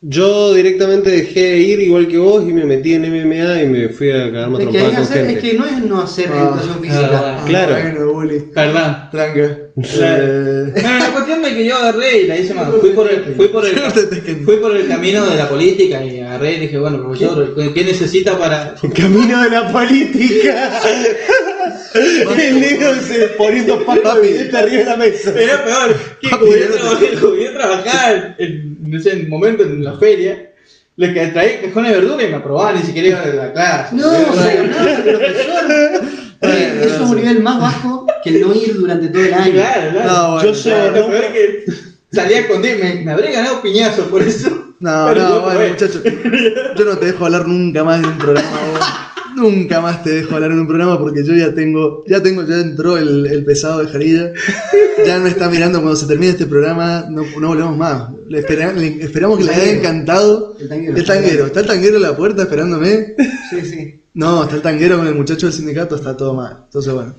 Yo 0.01 0.53
directamente 0.53 1.09
dejé 1.09 1.39
de 1.41 1.57
ir 1.59 1.79
igual 1.79 2.07
que 2.07 2.17
vos 2.19 2.43
y 2.43 2.53
me 2.53 2.63
metí 2.65 2.93
en 2.93 3.03
MMA 3.05 3.63
y 3.63 3.67
me 3.67 3.89
fui 3.89 4.11
a 4.11 4.31
cagarme 4.31 4.57
a 4.57 4.61
Es 4.61 4.67
que, 4.69 4.77
hay 4.77 4.83
que 4.85 4.91
con 4.93 5.01
hacer- 5.03 5.17
es 5.21 5.27
gente. 5.27 5.41
que 5.41 5.53
no 5.57 5.65
es 5.65 5.83
no 5.83 6.01
hacer 6.01 6.29
Ah, 6.31 6.37
educación 6.43 6.79
física. 6.81 7.09
ah, 7.39 7.43
Claro. 7.47 7.73
Bueno, 7.81 8.13
bully. 8.13 8.39
perdón. 8.53 8.97
Tranca. 9.11 9.57
Claro. 9.75 10.23
Eh, 10.25 10.71
Bueno, 10.73 10.99
la 10.99 11.11
cuestión 11.11 11.45
es 11.45 11.53
que 11.53 11.65
yo 11.65 11.75
agarré 11.75 12.21
y 12.21 12.27
la 12.27 12.37
hice 12.37 12.53
más. 12.53 12.69
Fui 12.79 12.91
por 12.91 13.11
el, 13.11 13.35
fui 13.35 13.47
por 13.49 13.65
el, 13.65 13.75
fui 14.45 14.57
por 14.57 14.75
el 14.77 14.87
camino 14.87 15.25
de 15.25 15.35
la 15.35 15.49
política 15.49 16.05
y 16.05 16.19
agarré 16.19 16.53
y 16.53 16.59
dije, 16.61 16.77
bueno, 16.77 17.01
profesor, 17.01 17.55
¿qué 17.73 17.83
necesita 17.83 18.37
para, 18.37 18.75
Camino 18.95 19.41
de 19.43 19.49
la 19.49 19.71
política. 19.71 20.81
El 21.95 22.59
negro 22.59 22.93
se 23.07 23.19
poniendo 23.37 23.79
papas 23.85 24.21
de 24.21 24.49
arriba 24.57 24.77
de 24.79 24.85
la 24.85 24.97
mesa. 24.97 25.33
Era 25.39 25.63
peor, 25.63 25.95
que 26.21 26.29
como 26.29 26.45
yo 26.45 26.57
yo 26.57 26.65
no 26.69 26.75
te- 26.75 26.79
trabajé- 26.79 27.19
como 27.19 27.35
yo 27.35 27.51
trabajaba 27.53 28.35
en, 28.37 28.77
no 28.91 28.99
sé, 28.99 29.13
en 29.13 29.23
un 29.25 29.29
momento 29.29 29.63
en 29.63 29.83
la 29.83 29.93
feria, 29.97 30.51
les 30.97 31.13
que 31.13 31.27
traía 31.27 31.61
cajones 31.61 31.91
de 31.93 31.99
verdura 31.99 32.23
y 32.23 32.27
me 32.29 32.35
aprobaban, 32.35 32.75
ni 32.75 32.81
siquiera 32.83 33.07
iba 33.09 33.21
a 33.21 33.27
la 33.27 33.53
clase. 33.53 33.95
No, 33.95 34.09
o 34.11 34.33
sea, 34.33 34.63
no, 34.63 35.03
profesor. 35.03 36.05
Eh, 36.41 36.81
eso 36.83 37.03
es 37.05 37.09
un 37.09 37.15
nivel 37.15 37.41
más 37.41 37.59
bajo 37.59 38.05
que 38.23 38.29
el 38.29 38.41
no 38.41 38.53
ir 38.53 38.75
durante 38.75 39.07
todo 39.07 39.23
el 39.23 39.33
año. 39.33 39.53
Claro, 39.53 39.91
claro. 39.91 40.07
No, 40.11 40.31
bueno, 40.33 40.47
Yo 40.47 40.53
soy 40.55 40.73
Lo 40.93 41.07
peor 41.07 41.23
es 41.25 41.31
que 41.31 41.65
salía 42.11 42.39
escondido, 42.41 42.77
me, 42.83 42.95
me 43.03 43.11
habría 43.11 43.31
ganado 43.31 43.61
piñazo 43.61 44.03
por 44.09 44.21
eso. 44.21 44.49
No, 44.79 45.05
Pero 45.07 45.21
no, 45.23 45.29
yo 45.35 45.41
bueno, 45.41 45.59
muchacho. 45.69 46.01
Yo 46.77 46.85
no 46.85 46.97
te 46.97 47.05
dejo 47.07 47.25
hablar 47.25 47.47
nunca 47.47 47.83
más 47.83 47.99
en 47.99 48.05
un 48.05 48.17
programa. 48.17 48.49
Nunca 49.35 49.81
más 49.81 50.03
te 50.03 50.11
dejo 50.11 50.35
hablar 50.35 50.51
en 50.51 50.59
un 50.59 50.67
programa 50.67 50.97
porque 50.97 51.23
yo 51.25 51.33
ya 51.33 51.53
tengo, 51.53 52.03
ya 52.07 52.21
tengo, 52.23 52.45
ya 52.47 52.55
entró 52.61 52.97
el, 52.97 53.25
el 53.25 53.43
pesado 53.43 53.79
de 53.79 53.87
Jarilla. 53.87 54.31
Ya 55.05 55.19
me 55.19 55.29
está 55.29 55.49
mirando 55.49 55.79
cuando 55.81 55.97
se 55.97 56.05
termine 56.07 56.31
este 56.31 56.45
programa, 56.45 57.05
no, 57.09 57.23
no 57.39 57.47
volvemos 57.49 57.77
más. 57.77 58.09
Le, 58.27 58.39
espera- 58.39 58.71
le- 58.73 59.03
esperamos 59.03 59.37
que 59.37 59.43
le 59.43 59.53
haya 59.53 59.71
encantado. 59.71 60.55
El 60.59 60.69
tanguero. 60.69 60.97
El 60.97 61.05
tanguero, 61.05 61.45
está 61.47 61.59
el 61.59 61.67
tanguero 61.67 61.95
en 61.97 62.01
la 62.03 62.15
puerta 62.15 62.43
esperándome. 62.43 63.15
Sí, 63.49 63.61
sí. 63.63 64.01
No, 64.13 64.43
está 64.43 64.55
el 64.55 64.61
tanguero 64.61 64.97
con 64.97 65.07
el 65.07 65.15
muchacho 65.15 65.47
del 65.47 65.53
sindicato, 65.55 65.95
está 65.97 66.15
todo 66.15 66.33
mal. 66.33 66.61
Entonces, 66.65 66.93
bueno. 66.93 67.13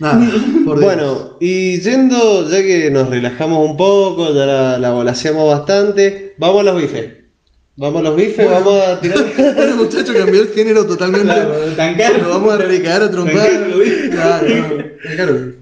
Nada, 0.00 0.30
por. 0.64 0.80
Bueno, 0.80 1.36
y 1.40 1.80
yendo, 1.80 2.48
ya 2.48 2.62
que 2.62 2.90
nos 2.90 3.08
relajamos 3.10 3.68
un 3.68 3.76
poco, 3.76 4.32
ya 4.32 4.46
la, 4.46 4.78
la 4.78 4.90
volaseamos 4.92 5.48
bastante, 5.58 6.34
vamos 6.38 6.60
a 6.60 6.64
los 6.64 6.80
bifes. 6.80 7.17
Vamos 7.80 8.00
a 8.00 8.08
los 8.08 8.16
bifes, 8.16 8.50
vamos 8.50 8.82
a 8.84 9.00
tirar. 9.00 9.18
Este 9.38 9.74
muchacho 9.74 10.12
cambió 10.12 10.42
el 10.42 10.48
género 10.48 10.84
totalmente. 10.84 11.26
Claro, 11.26 11.54
tan 11.76 11.96
caro. 11.96 12.18
Lo 12.24 12.30
vamos 12.30 12.54
a 12.54 12.56
recaer 12.58 13.02
a 13.02 13.10
trompar. 13.10 13.48
Claro, 14.10 14.46
claro. 15.14 15.52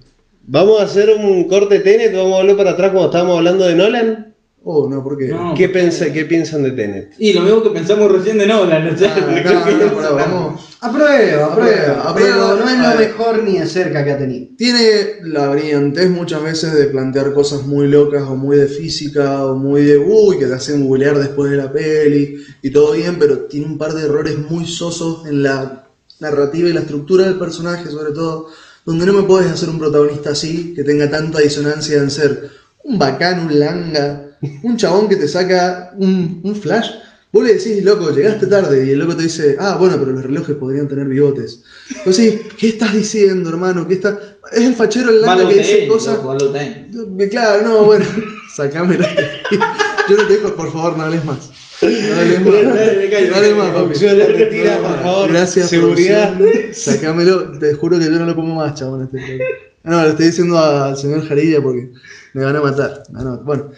Vamos 0.46 0.80
a 0.80 0.84
hacer 0.84 1.10
un 1.10 1.46
corte 1.46 1.80
Tenet, 1.80 2.16
vamos 2.16 2.32
a 2.32 2.42
volver 2.42 2.56
para 2.56 2.70
atrás 2.70 2.92
cuando 2.92 3.10
estábamos 3.10 3.36
hablando 3.36 3.66
de 3.66 3.74
Nolan. 3.74 4.34
Oh, 4.68 4.88
no, 4.88 5.00
¿por 5.04 5.16
qué? 5.16 5.26
No. 5.28 5.54
¿Qué, 5.54 5.68
pensa- 5.68 6.12
¿Qué 6.12 6.24
piensan 6.24 6.64
de 6.64 6.72
Tenet? 6.72 7.12
Y 7.18 7.32
lo 7.32 7.42
mismo 7.42 7.62
que 7.62 7.70
pensamos 7.70 8.10
recién 8.10 8.36
de 8.36 8.48
Nolan, 8.48 8.88
o 8.92 8.98
sea, 8.98 9.14
Ah, 9.16 9.42
no, 9.70 9.84
no, 9.86 9.94
pará, 9.94 10.10
vamos. 10.10 10.76
Aprueba, 10.80 11.46
aprueba. 11.52 12.02
Aprueba, 12.10 12.56
no 12.58 12.68
es 12.68 12.78
lo 12.94 12.98
mejor 12.98 13.42
ni 13.44 13.58
de 13.60 13.66
cerca 13.66 14.04
que 14.04 14.10
ha 14.10 14.18
tenido. 14.18 14.48
Tiene 14.58 14.80
la 15.22 15.50
brillantez 15.50 16.10
muchas 16.10 16.42
veces 16.42 16.74
de 16.74 16.86
plantear 16.86 17.32
cosas 17.32 17.62
muy 17.62 17.86
locas 17.86 18.24
o 18.24 18.34
muy 18.34 18.56
de 18.56 18.66
física 18.66 19.46
o 19.46 19.54
muy 19.54 19.84
de 19.84 19.98
uy 19.98 20.36
que 20.38 20.46
te 20.46 20.54
hacen 20.54 20.84
googlear 20.84 21.16
después 21.16 21.48
de 21.52 21.58
la 21.58 21.72
peli 21.72 22.34
y 22.60 22.70
todo 22.70 22.92
bien, 22.92 23.18
pero 23.20 23.42
tiene 23.42 23.66
un 23.66 23.78
par 23.78 23.92
de 23.94 24.02
errores 24.06 24.36
muy 24.50 24.66
sosos 24.66 25.26
en 25.28 25.44
la 25.44 25.86
narrativa 26.18 26.68
y 26.68 26.72
la 26.72 26.80
estructura 26.80 27.24
del 27.24 27.38
personaje, 27.38 27.88
sobre 27.88 28.10
todo, 28.10 28.48
donde 28.84 29.06
no 29.06 29.12
me 29.12 29.22
puedes 29.22 29.48
hacer 29.48 29.68
un 29.68 29.78
protagonista 29.78 30.30
así, 30.30 30.74
que 30.74 30.82
tenga 30.82 31.08
tanta 31.08 31.38
disonancia 31.38 31.98
en 31.98 32.10
ser 32.10 32.50
un 32.82 32.98
bacán, 32.98 33.46
un 33.46 33.58
langa, 33.60 34.22
un 34.62 34.76
chabón 34.76 35.08
que 35.08 35.16
te 35.16 35.28
saca 35.28 35.92
un, 35.96 36.40
un 36.42 36.56
flash. 36.56 36.90
Vos 37.32 37.44
le 37.44 37.54
decís, 37.54 37.84
loco, 37.84 38.10
llegaste 38.10 38.46
tarde, 38.46 38.86
y 38.86 38.90
el 38.90 38.98
loco 38.98 39.16
te 39.16 39.24
dice, 39.24 39.56
ah, 39.58 39.76
bueno, 39.78 39.96
pero 39.98 40.12
los 40.12 40.24
relojes 40.24 40.56
podrían 40.56 40.88
tener 40.88 41.06
bigotes. 41.06 41.62
Entonces, 41.94 42.40
¿qué 42.56 42.68
estás 42.68 42.94
diciendo, 42.94 43.50
hermano? 43.50 43.86
¿Qué 43.86 43.94
está... 43.94 44.18
Es 44.52 44.60
el 44.60 44.74
fachero 44.74 45.10
el 45.10 45.20
Malo 45.26 45.48
que 45.48 45.56
dice 45.56 45.88
cosas. 45.88 46.18
Claro, 47.30 47.62
no, 47.62 47.84
bueno, 47.84 48.04
sacámela. 48.56 49.08
Yo 50.08 50.16
no 50.16 50.26
te 50.26 50.34
dejo, 50.34 50.54
por 50.54 50.72
favor, 50.72 50.96
no 50.96 51.04
hables 51.04 51.24
más. 51.24 51.50
No 51.82 51.88
hables 51.88 52.40
más. 52.40 53.28
No 53.28 53.36
hables 53.36 53.56
más, 53.56 53.70
papi. 53.70 54.06
La 54.06 54.26
retira, 54.26 54.78
por 54.78 55.02
favor. 55.02 55.32
Gracias, 55.32 55.68
Seguridad. 55.68 56.38
Sacámelo, 56.72 57.58
te 57.58 57.74
juro 57.74 57.98
que 57.98 58.04
yo 58.04 58.12
no 58.12 58.24
lo 58.24 58.36
pongo 58.36 58.54
más, 58.54 58.74
chabón. 58.74 59.10
Este. 59.12 59.42
Ah, 59.84 59.90
no, 59.90 60.02
lo 60.02 60.08
estoy 60.08 60.26
diciendo 60.26 60.58
al 60.58 60.96
señor 60.96 61.26
Jarilla 61.28 61.60
porque 61.60 61.92
me 62.34 62.44
van 62.44 62.56
a 62.56 62.60
matar. 62.60 63.02
Ah, 63.14 63.22
no, 63.22 63.38
bueno, 63.38 63.70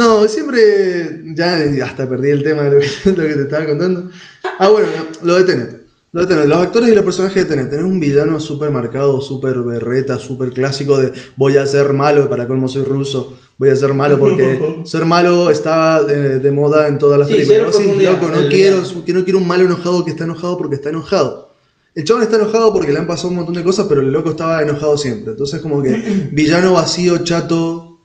no, 0.00 0.26
siempre 0.28 1.22
ya 1.34 1.62
hasta 1.84 2.08
perdí 2.08 2.30
el 2.30 2.42
tema 2.42 2.62
de 2.64 2.70
lo 2.70 2.80
que, 2.80 3.10
lo 3.10 3.28
que 3.28 3.34
te 3.34 3.42
estaba 3.42 3.66
contando. 3.66 4.10
Ah, 4.58 4.68
bueno, 4.68 4.88
no, 4.96 5.26
lo 5.26 5.34
de 5.36 5.44
Tenet. 5.44 5.80
Lo 6.12 6.22
de 6.22 6.26
Tenet. 6.26 6.46
Los 6.46 6.58
actores 6.58 6.88
y 6.90 6.94
los 6.94 7.04
personajes 7.04 7.44
de 7.44 7.48
Tenet. 7.48 7.70
Tener 7.70 7.84
un 7.84 8.00
villano 8.00 8.40
súper 8.40 8.70
marcado, 8.70 9.20
súper 9.20 9.58
berreta, 9.60 10.18
súper 10.18 10.50
clásico 10.52 10.98
de 10.98 11.12
voy 11.36 11.56
a 11.56 11.66
ser 11.66 11.92
malo, 11.92 12.28
para 12.28 12.46
colmo 12.48 12.66
soy 12.68 12.82
ruso. 12.84 13.36
Voy 13.58 13.68
a 13.68 13.76
ser 13.76 13.92
malo 13.92 14.18
porque 14.18 14.80
ser 14.84 15.04
malo 15.04 15.50
está 15.50 16.02
de, 16.02 16.38
de 16.38 16.50
moda 16.50 16.88
en 16.88 16.98
todas 16.98 17.18
las 17.18 17.28
Sí, 17.28 17.34
películas. 17.34 17.74
loco, 18.04 18.28
no 18.34 18.48
quiero, 18.48 18.82
que 19.04 19.12
no 19.12 19.22
quiero 19.24 19.38
un 19.38 19.46
malo 19.46 19.64
enojado 19.64 20.04
que 20.04 20.10
está 20.12 20.24
enojado 20.24 20.56
porque 20.58 20.76
está 20.76 20.88
enojado. 20.88 21.50
El 21.94 22.04
chabón 22.04 22.22
está 22.22 22.36
enojado 22.36 22.72
porque 22.72 22.92
le 22.92 22.98
han 23.00 23.06
pasado 23.06 23.28
un 23.28 23.36
montón 23.36 23.54
de 23.54 23.64
cosas, 23.64 23.86
pero 23.88 24.00
el 24.00 24.10
loco 24.10 24.30
estaba 24.30 24.62
enojado 24.62 24.96
siempre. 24.96 25.32
Entonces, 25.32 25.60
como 25.60 25.82
que 25.82 25.90
villano 26.32 26.72
vacío, 26.72 27.18
chato, 27.18 28.00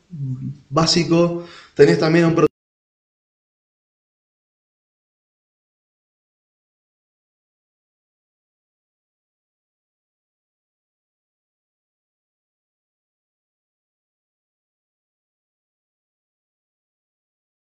básico. 0.70 1.46
Tenés 1.76 2.00
también 2.00 2.26
un 2.26 2.36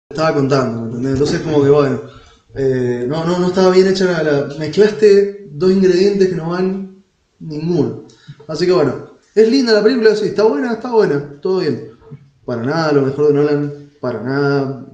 estaba 0.10 0.34
contando, 0.34 0.82
¿me 0.82 0.88
entendés? 0.88 1.14
Entonces 1.14 1.42
como 1.42 1.64
que 1.64 1.70
bueno, 1.70 2.02
eh, 2.56 3.06
no, 3.08 3.26
no, 3.26 3.40
no 3.40 3.48
estaba 3.48 3.72
bien 3.72 3.88
hecha 3.88 4.06
la, 4.06 4.24
la- 4.24 4.56
mezclaste 4.58 5.48
dos 5.52 5.72
ingredientes 5.72 6.30
que 6.30 6.36
no 6.36 6.50
van 6.50 7.04
ninguno. 7.40 8.04
Así 8.48 8.66
que 8.66 8.72
bueno, 8.72 9.18
es 9.36 9.50
linda 9.50 9.74
la 9.74 9.84
película, 9.84 10.16
sí, 10.16 10.28
está 10.28 10.44
buena, 10.44 10.74
está 10.74 10.92
buena, 10.92 11.40
todo 11.42 11.60
bien. 11.60 11.92
Para 12.46 12.64
nada 12.64 12.94
lo 12.94 13.02
mejor 13.04 13.28
de 13.28 13.34
Nolan, 13.34 13.87
para 14.08 14.24
nada 14.24 14.86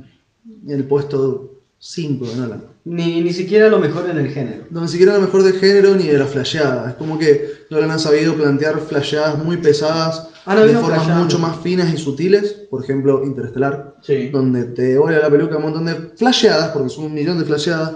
el 0.67 0.83
puesto 0.85 1.51
5 1.79 2.25
de 2.25 2.35
Nolan. 2.37 2.63
Ni, 2.85 3.21
ni 3.21 3.31
siquiera 3.31 3.69
lo 3.69 3.79
mejor 3.79 4.09
en 4.09 4.17
el 4.17 4.29
género. 4.29 4.65
No, 4.69 4.81
ni 4.81 4.87
siquiera 4.89 5.13
lo 5.13 5.21
mejor 5.21 5.43
de 5.43 5.53
género 5.53 5.95
ni 5.95 6.07
de 6.07 6.17
la 6.17 6.25
flasheada. 6.25 6.89
Es 6.89 6.95
como 6.95 7.17
que 7.17 7.49
Nolan 7.69 7.91
ha 7.91 7.99
sabido 7.99 8.33
plantear 8.35 8.79
flasheadas 8.79 9.41
muy 9.43 9.57
pesadas 9.57 10.29
Han 10.45 10.57
de 10.57 10.63
habido 10.63 10.81
formas 10.81 10.99
flasheadas. 10.99 11.23
mucho 11.23 11.39
más 11.39 11.57
finas 11.61 11.93
y 11.93 11.97
sutiles. 11.97 12.51
Por 12.69 12.83
ejemplo, 12.83 13.23
Interestelar, 13.23 13.95
Sí. 14.01 14.29
donde 14.29 14.65
te 14.65 14.97
vuela 14.97 15.19
la 15.19 15.29
peluca 15.29 15.57
un 15.57 15.63
montón 15.63 15.85
de 15.85 15.95
flasheadas, 16.17 16.69
porque 16.71 16.89
son 16.89 17.05
un 17.05 17.13
millón 17.13 17.37
de 17.39 17.45
flasheadas. 17.45 17.93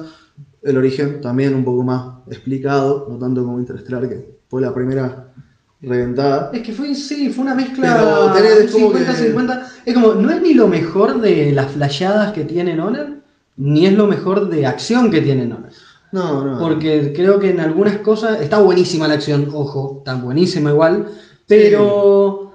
El 0.61 0.77
origen 0.77 1.19
también 1.21 1.53
un 1.53 1.63
poco 1.65 1.83
más 1.83 2.01
explicado, 2.29 3.07
no 3.09 3.17
tanto 3.17 3.43
como 3.43 3.59
Interestelar, 3.59 4.07
que 4.07 4.37
fue 4.49 4.61
la 4.61 4.73
primera 4.73 5.33
reventada. 5.81 6.51
Es 6.53 6.61
que 6.61 6.73
fue, 6.73 6.93
sí, 6.95 7.29
fue 7.29 7.43
una 7.43 7.55
mezcla 7.55 8.33
Tenet 8.33 8.65
es 8.65 8.71
como 8.71 8.93
50-50. 8.93 9.63
Es 9.85 9.93
como, 9.93 10.13
no 10.13 10.31
es 10.31 10.41
ni 10.41 10.53
lo 10.53 10.67
mejor 10.67 11.21
de 11.21 11.51
las 11.51 11.71
flasheadas 11.71 12.33
que 12.33 12.43
tiene 12.43 12.75
Nolan, 12.75 13.23
ni 13.57 13.85
es 13.85 13.93
lo 13.93 14.07
mejor 14.07 14.49
de 14.49 14.65
acción 14.65 15.11
que 15.11 15.21
tiene 15.21 15.45
Nolan. 15.45 15.71
No, 16.11 16.43
no. 16.43 16.59
Porque 16.59 17.13
creo 17.13 17.39
que 17.39 17.49
en 17.49 17.59
algunas 17.59 17.97
cosas 17.97 18.41
está 18.41 18.59
buenísima 18.59 19.07
la 19.07 19.15
acción, 19.15 19.49
ojo, 19.53 19.97
está 19.99 20.15
buenísima 20.15 20.71
igual, 20.71 21.07
pero 21.45 22.53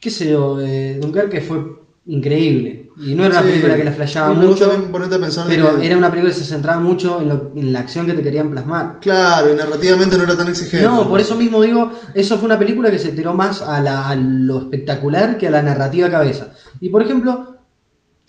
qué 0.00 0.10
sé 0.10 0.30
yo, 0.30 0.60
eh, 0.60 0.98
Dunkerque 1.00 1.40
fue 1.40 1.78
increíble 2.06 2.87
y 3.00 3.14
no 3.14 3.24
era 3.24 3.34
una 3.34 3.42
Sí. 3.42 3.48
película 3.48 3.76
que 3.76 3.84
la 3.84 3.90
vos 4.28 4.36
mucho, 4.36 4.70
pero 5.46 5.78
que- 5.78 5.86
era 5.86 5.96
una 5.96 6.10
película 6.10 6.32
que 6.32 6.38
se 6.38 6.44
centraba 6.44 6.80
mucho 6.80 7.20
en, 7.20 7.28
lo- 7.28 7.52
en 7.54 7.72
la 7.72 7.80
acción 7.80 8.06
que 8.06 8.14
te 8.14 8.22
querían 8.22 8.50
plasmar. 8.50 8.98
Claro, 9.00 9.52
y 9.52 9.56
narrativamente 9.56 10.16
no 10.16 10.24
era 10.24 10.36
tan 10.36 10.48
exigente. 10.48 10.84
No, 10.86 11.08
por 11.08 11.20
eso 11.20 11.36
mismo 11.36 11.62
digo, 11.62 11.90
eso 12.14 12.36
fue 12.38 12.46
una 12.46 12.58
película 12.58 12.90
que 12.90 12.98
se 12.98 13.10
tiró 13.12 13.34
más 13.34 13.62
a, 13.62 13.80
la- 13.80 14.08
a 14.10 14.16
lo 14.16 14.58
espectacular 14.60 15.38
que 15.38 15.46
a 15.46 15.50
la 15.50 15.62
narrativa 15.62 16.10
cabeza. 16.10 16.52
Y 16.80 16.88
por 16.88 17.02
ejemplo, 17.02 17.56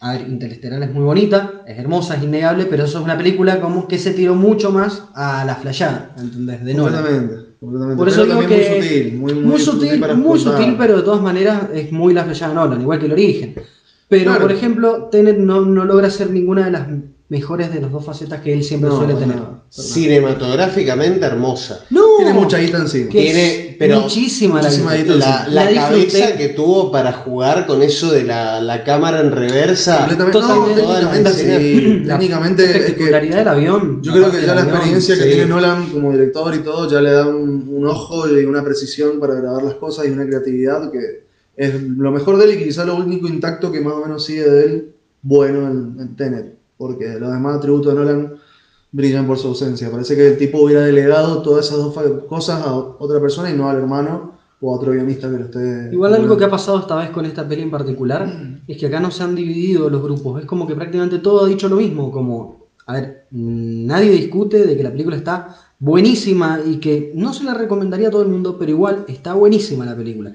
a 0.01 0.11
ver, 0.13 0.27
Interestelar 0.29 0.81
es 0.83 0.93
muy 0.93 1.03
bonita, 1.03 1.63
es 1.65 1.77
hermosa, 1.77 2.15
es 2.15 2.23
innegable, 2.23 2.65
pero 2.65 2.85
eso 2.85 2.99
es 2.99 3.03
una 3.03 3.17
película 3.17 3.59
como 3.59 3.87
que 3.87 3.97
se 3.97 4.11
tiró 4.11 4.35
mucho 4.35 4.71
más 4.71 5.03
a 5.15 5.43
la 5.45 5.55
flayada, 5.55 6.13
¿entendés? 6.17 6.63
De 6.63 6.73
Nolan. 6.73 6.93
Completamente, 7.03 7.35
completamente. 7.59 7.97
Por 7.97 8.07
eso 8.07 8.21
Pero 8.21 8.35
digo 8.37 8.47
que 8.47 8.55
muy 8.55 8.81
sutil, 8.81 9.17
muy, 9.17 9.33
muy, 9.33 9.43
muy 9.43 9.59
sutil, 9.59 9.99
para 9.99 10.13
muy 10.13 10.39
sutil, 10.39 10.75
pero 10.77 10.97
de 10.97 11.03
todas 11.03 11.21
maneras 11.21 11.63
es 11.73 11.91
muy 11.91 12.13
la 12.13 12.23
flayada 12.23 12.49
de 12.49 12.55
Nolan, 12.55 12.81
igual 12.81 12.99
que 12.99 13.05
el 13.07 13.11
origen. 13.13 13.55
Pero, 14.09 14.23
Claro. 14.31 14.41
por 14.41 14.51
ejemplo, 14.51 15.07
Tenet 15.11 15.37
no, 15.37 15.61
no 15.61 15.85
logra 15.85 16.09
ser 16.09 16.31
ninguna 16.31 16.65
de 16.65 16.71
las 16.71 16.87
mejores 17.29 17.71
de 17.71 17.79
las 17.79 17.91
dos 17.91 18.03
facetas 18.03 18.41
que 18.41 18.51
él 18.51 18.63
siempre 18.63 18.89
No, 18.89 18.97
suele 18.97 19.13
tener. 19.13 19.37
Cinematográficamente 19.69 21.25
hermosa. 21.25 21.85
No, 21.91 22.01
Tiene 22.17 22.33
mucha 22.33 22.57
guita 22.57 22.79
encima. 22.79 23.09
Tiene- 23.11 23.75
pero 23.77 24.01
muchísima, 24.01 24.55
muchísima 24.61 24.91
la 24.95 24.97
guita. 24.97 25.15
La, 25.15 25.47
la 25.47 25.71
La 25.71 25.81
cabeza 25.89 26.35
que 26.37 26.49
tuvo 26.49 26.91
para 26.91 27.13
jugar 27.13 27.67
con 27.67 27.83
eso 27.83 28.11
de 28.11 28.23
la, 28.23 28.59
la 28.61 28.83
cámara 28.83 29.21
en 29.21 29.31
reversa. 29.31 29.99
Completamente, 30.07 30.39
Totalmente. 30.81 30.81
técnicamente 30.81 31.33
sí. 31.33 31.99
La 32.05 32.17
técnicamente 32.17 32.63
espectacularidad 32.65 33.37
del 33.37 33.47
avión. 33.47 34.01
yo 34.01 34.11
creo 34.11 34.31
que 34.31 34.41
ya 34.41 34.55
la 34.55 34.61
avión. 34.61 34.75
experiencia 34.75 35.15
que 35.15 35.23
sí. 35.23 35.29
tiene 35.29 35.45
Nolan 35.45 35.85
como 35.91 36.11
director 36.11 36.55
y 36.55 36.59
todo 36.59 36.89
ya 36.89 36.99
le 36.99 37.11
da 37.11 37.27
un, 37.27 37.67
un 37.69 37.85
ojo 37.87 38.27
y 38.27 38.43
una 38.45 38.63
precisión 38.63 39.19
para 39.19 39.35
grabar 39.35 39.61
las 39.63 39.75
cosas 39.75 40.07
y 40.07 40.09
una 40.09 40.25
creatividad 40.25 40.91
que 40.91 41.28
es 41.59 41.83
lo 41.83 42.09
mejor 42.11 42.37
de 42.37 42.45
él 42.45 42.51
y 42.53 42.63
quizá 42.63 42.85
lo 42.85 42.95
único 42.95 43.27
intacto 43.27 43.69
que 43.69 43.81
más 43.81 43.93
o 43.93 43.99
menos 43.99 44.23
sigue 44.23 44.49
de 44.49 44.65
él 44.65 44.95
bueno 45.21 45.69
en, 45.69 45.97
en 45.99 46.15
Tenet, 46.15 46.57
porque 46.77 47.19
los 47.19 47.29
demás 47.29 47.57
atributos 47.57 47.93
de 47.93 47.99
Nolan 47.99 48.33
brillan 48.93 49.27
por 49.27 49.37
su 49.37 49.49
ausencia. 49.49 49.91
Parece 49.91 50.15
que 50.15 50.25
el 50.29 50.37
tipo 50.37 50.61
hubiera 50.61 50.83
delegado 50.83 51.41
todas 51.41 51.65
esas 51.65 51.79
dos 51.79 51.93
cosas 52.29 52.65
a 52.65 52.73
otra 52.73 53.19
persona 53.19 53.51
y 53.51 53.57
no 53.57 53.69
al 53.69 53.75
hermano 53.75 54.39
o 54.61 54.73
a 54.73 54.77
otro 54.77 54.93
guionista 54.93 55.29
que 55.29 55.37
lo 55.37 55.45
esté. 55.45 55.89
Igual 55.91 56.13
algo 56.13 56.37
que 56.37 56.45
ha 56.45 56.49
pasado 56.49 56.79
esta 56.79 56.95
vez 56.95 57.09
con 57.09 57.25
esta 57.25 57.45
peli 57.45 57.63
en 57.63 57.71
particular 57.71 58.61
es 58.65 58.77
que 58.77 58.87
acá 58.87 59.01
no 59.01 59.11
se 59.11 59.23
han 59.23 59.35
dividido 59.35 59.89
los 59.89 60.01
grupos. 60.01 60.39
Es 60.39 60.45
como 60.47 60.65
que 60.65 60.75
prácticamente 60.75 61.19
todo 61.19 61.43
ha 61.43 61.49
dicho 61.49 61.67
lo 61.67 61.75
mismo. 61.75 62.09
Como, 62.09 62.67
a 62.85 62.93
ver, 62.93 63.25
nadie 63.31 64.11
discute 64.11 64.65
de 64.65 64.77
que 64.77 64.83
la 64.83 64.91
película 64.91 65.17
está 65.17 65.57
buenísima 65.77 66.61
y 66.65 66.77
que 66.77 67.11
no 67.15 67.33
se 67.33 67.43
la 67.43 67.53
recomendaría 67.53 68.07
a 68.07 68.11
todo 68.11 68.21
el 68.21 68.29
mundo, 68.29 68.57
pero 68.57 68.71
igual 68.71 69.03
está 69.09 69.33
buenísima 69.33 69.85
la 69.85 69.97
película. 69.97 70.33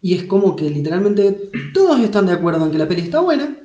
Y 0.00 0.14
es 0.14 0.24
como 0.24 0.54
que 0.56 0.70
literalmente 0.70 1.50
todos 1.74 2.00
están 2.00 2.26
de 2.26 2.32
acuerdo 2.32 2.64
en 2.64 2.72
que 2.72 2.78
la 2.78 2.88
peli 2.88 3.02
está 3.02 3.20
buena, 3.20 3.56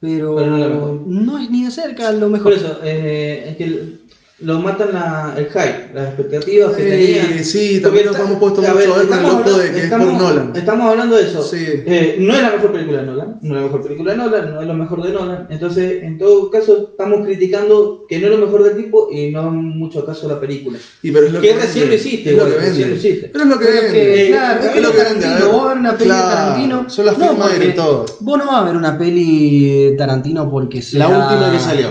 pero, 0.00 0.34
Pero 0.36 1.02
no 1.06 1.38
es 1.38 1.50
ni 1.50 1.64
de 1.64 1.70
cerca 1.70 2.10
lo 2.12 2.20
Por 2.22 2.30
mejor. 2.30 2.52
eso, 2.54 2.80
eh, 2.82 3.44
es 3.50 3.56
que 3.56 4.01
lo 4.42 4.58
matan 4.60 4.92
la- 4.92 5.34
el 5.36 5.46
hype, 5.46 5.90
las 5.94 6.08
expectativas 6.08 6.72
que 6.76 6.82
Eh, 6.82 7.22
tenían. 7.24 7.44
sí, 7.44 7.80
también 7.80 8.06
nos 8.06 8.16
hemos 8.18 8.38
puesto 8.38 8.60
mucho 8.62 8.74
ver 8.74 8.88
con 8.88 9.00
el 9.00 9.12
auto 9.12 9.12
de 9.12 9.14
hablando- 9.14 9.58
que 9.72 9.78
es 9.78 9.84
estamos- 9.84 10.06
por 10.08 10.20
Nolan. 10.22 10.52
Estamos 10.56 10.90
hablando 10.90 11.16
de 11.16 11.22
eso. 11.22 11.42
Sí. 11.42 11.64
Eh, 11.86 12.16
no 12.18 12.34
es 12.34 12.42
la 12.42 12.50
mejor 12.50 12.72
película 12.72 12.98
de 13.00 13.06
Nolan, 13.06 13.38
no 13.40 13.54
es 13.54 13.60
la 13.60 13.66
mejor 13.66 13.82
película 13.82 14.10
de 14.12 14.16
Nolan, 14.18 14.54
no 14.54 14.60
es 14.60 14.66
lo 14.66 14.74
mejor 14.74 15.02
de 15.02 15.12
Nolan. 15.12 15.46
Entonces, 15.50 16.02
en 16.02 16.18
todo 16.18 16.50
caso, 16.50 16.88
estamos 16.90 17.24
criticando 17.24 18.04
que 18.08 18.18
no 18.18 18.26
es 18.28 18.38
lo 18.38 18.46
mejor 18.46 18.64
del 18.64 18.76
tipo 18.76 19.08
y 19.12 19.30
no 19.30 19.48
en 19.48 19.78
mucho 19.78 20.04
caso 20.04 20.28
la 20.28 20.40
película. 20.40 20.78
Y 21.02 21.10
pero 21.10 21.26
es 21.26 21.32
lo 21.32 21.40
Que 21.40 21.48
que 21.48 21.54
recién 21.60 21.88
lo 21.88 21.94
hiciste, 21.94 22.30
es 22.32 22.36
lo 22.36 22.44
que 22.46 22.56
vende. 22.56 22.86
lo 22.86 22.94
hiciste. 22.96 23.28
Pero 23.32 23.44
es 23.44 23.50
lo 23.50 23.58
que 23.58 23.64
vende. 23.66 24.26
claro, 24.30 24.60
es 24.60 24.76
es 24.76 24.82
lo 24.82 24.92
que 24.92 25.02
vende, 25.02 25.26
vos 25.52 25.72
una 25.76 25.92
peli 25.96 26.10
de 26.10 26.16
Tarantino. 26.16 26.90
son 26.90 27.06
las 27.06 27.14
firmas 27.16 27.52
de 27.52 27.58
director. 27.58 28.06
Vos 28.20 28.38
no 28.38 28.46
vas 28.46 28.54
a 28.62 28.64
ver 28.64 28.76
una 28.76 28.98
peli 28.98 29.90
de 29.90 29.96
Tarantino 29.96 30.50
porque 30.50 30.82
sea... 30.82 30.98
La 31.00 31.08
última 31.08 31.52
que 31.52 31.58
salió. 31.58 31.88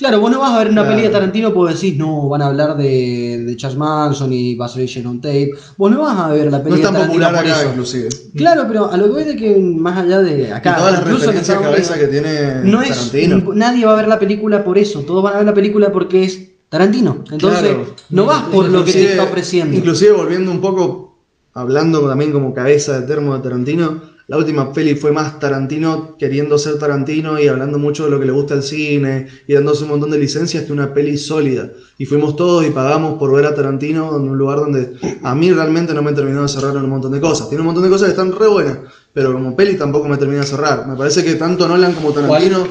Claro, 0.00 0.18
vos 0.18 0.30
no 0.30 0.40
vas 0.40 0.52
a 0.52 0.58
ver 0.60 0.68
una 0.70 0.80
Claro. 0.80 0.96
peli 0.96 1.06
de 1.06 1.12
Tarantino 1.12 1.52
porque 1.52 1.74
decís, 1.74 1.94
no, 1.98 2.26
van 2.30 2.40
a 2.40 2.46
hablar 2.46 2.74
de, 2.74 3.44
de 3.44 3.56
Charles 3.56 3.76
Manson 3.78 4.32
y 4.32 4.54
Basration 4.54 5.06
on 5.06 5.20
Tape. 5.20 5.50
Vos 5.76 5.90
no 5.90 6.00
vas 6.00 6.18
a 6.18 6.28
ver 6.28 6.50
la 6.50 6.56
No 6.56 6.64
peli 6.64 6.76
es 6.76 6.80
de 6.80 6.84
tan 6.86 6.94
Tarantino 6.94 7.22
popular 7.26 7.42
por 7.44 7.50
acá, 7.52 7.60
eso. 7.60 7.70
inclusive. 7.70 8.08
Claro, 8.34 8.64
pero 8.66 8.90
a 8.90 8.96
lo 8.96 9.04
que 9.04 9.10
voy 9.10 9.24
de 9.24 9.36
que 9.36 9.58
más 9.58 9.98
allá 9.98 10.22
de 10.22 10.52
acá, 10.54 10.70
y 10.72 10.78
todas 10.78 10.92
las 10.94 11.04
referencias 11.04 11.36
Estados 11.42 11.62
cabeza 11.66 11.98
que 11.98 12.06
tiene 12.06 12.62
no 12.64 12.80
es, 12.80 13.12
nadie 13.54 13.84
va 13.84 13.92
a 13.92 13.96
ver 13.96 14.08
la 14.08 14.18
película 14.18 14.64
por 14.64 14.78
eso, 14.78 15.00
todos 15.00 15.22
van 15.22 15.34
a 15.34 15.36
ver 15.36 15.46
la 15.46 15.54
película 15.54 15.92
porque 15.92 16.24
es 16.24 16.48
Tarantino. 16.70 17.22
Entonces, 17.30 17.60
Claro. 17.60 17.94
no 18.08 18.24
vas 18.24 18.44
por 18.44 18.70
lo 18.70 18.82
que 18.84 18.92
te 18.92 19.10
está 19.10 19.24
ofreciendo. 19.24 19.76
Inclusive 19.76 20.12
volviendo 20.12 20.50
un 20.50 20.62
poco, 20.62 21.09
hablando 21.54 22.06
también 22.08 22.32
como 22.32 22.54
cabeza 22.54 23.00
de 23.00 23.06
termo 23.06 23.36
de 23.36 23.42
Tarantino, 23.42 24.10
la 24.30 24.36
última 24.36 24.72
peli 24.72 24.94
fue 24.94 25.10
más 25.10 25.40
Tarantino 25.40 26.16
queriendo 26.16 26.56
ser 26.56 26.78
Tarantino 26.78 27.40
y 27.40 27.48
hablando 27.48 27.80
mucho 27.80 28.04
de 28.04 28.10
lo 28.12 28.20
que 28.20 28.26
le 28.26 28.30
gusta 28.30 28.54
el 28.54 28.62
cine 28.62 29.26
y 29.48 29.54
dándose 29.54 29.82
un 29.82 29.90
montón 29.90 30.12
de 30.12 30.18
licencias 30.18 30.62
que 30.62 30.72
una 30.72 30.94
peli 30.94 31.18
sólida. 31.18 31.72
Y 31.98 32.06
fuimos 32.06 32.36
todos 32.36 32.64
y 32.64 32.70
pagamos 32.70 33.18
por 33.18 33.34
ver 33.34 33.46
a 33.46 33.56
Tarantino 33.56 34.16
en 34.16 34.28
un 34.28 34.38
lugar 34.38 34.58
donde 34.58 34.92
a 35.24 35.34
mí 35.34 35.50
realmente 35.50 35.94
no 35.94 36.02
me 36.02 36.12
terminó 36.12 36.42
de 36.42 36.48
cerrar 36.48 36.76
en 36.76 36.84
un 36.84 36.90
montón 36.90 37.10
de 37.10 37.20
cosas. 37.20 37.48
Tiene 37.48 37.62
un 37.62 37.66
montón 37.66 37.82
de 37.82 37.90
cosas 37.90 38.06
que 38.06 38.12
están 38.12 38.30
re 38.30 38.46
buenas, 38.46 38.78
pero 39.12 39.32
como 39.32 39.56
peli 39.56 39.76
tampoco 39.76 40.06
me 40.06 40.16
termina 40.16 40.42
de 40.42 40.46
cerrar. 40.46 40.86
Me 40.86 40.94
parece 40.94 41.24
que 41.24 41.34
tanto 41.34 41.66
Nolan 41.66 41.94
como 41.94 42.12
Tarantino, 42.12 42.68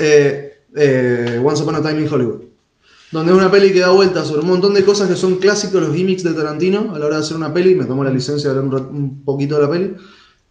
eh, 0.00 0.62
eh, 0.74 1.38
Once 1.44 1.62
Upon 1.62 1.74
a 1.74 1.82
Time 1.82 2.00
in 2.00 2.08
Hollywood 2.10 2.43
donde 3.14 3.30
es 3.30 3.38
una 3.38 3.48
peli 3.48 3.72
que 3.72 3.78
da 3.78 3.90
vueltas 3.90 4.26
sobre 4.26 4.42
un 4.42 4.48
montón 4.48 4.74
de 4.74 4.84
cosas 4.84 5.08
que 5.08 5.14
son 5.14 5.36
clásicos, 5.36 5.80
los 5.80 5.94
gimmicks 5.94 6.24
de 6.24 6.32
Tarantino 6.32 6.92
a 6.92 6.98
la 6.98 7.06
hora 7.06 7.16
de 7.16 7.22
hacer 7.22 7.36
una 7.36 7.54
peli, 7.54 7.76
me 7.76 7.84
tomo 7.84 8.02
la 8.02 8.10
licencia 8.10 8.52
de 8.52 8.58
hablar 8.58 8.82
un 8.90 9.22
poquito 9.24 9.54
de 9.54 9.62
la 9.62 9.70
peli, 9.70 9.94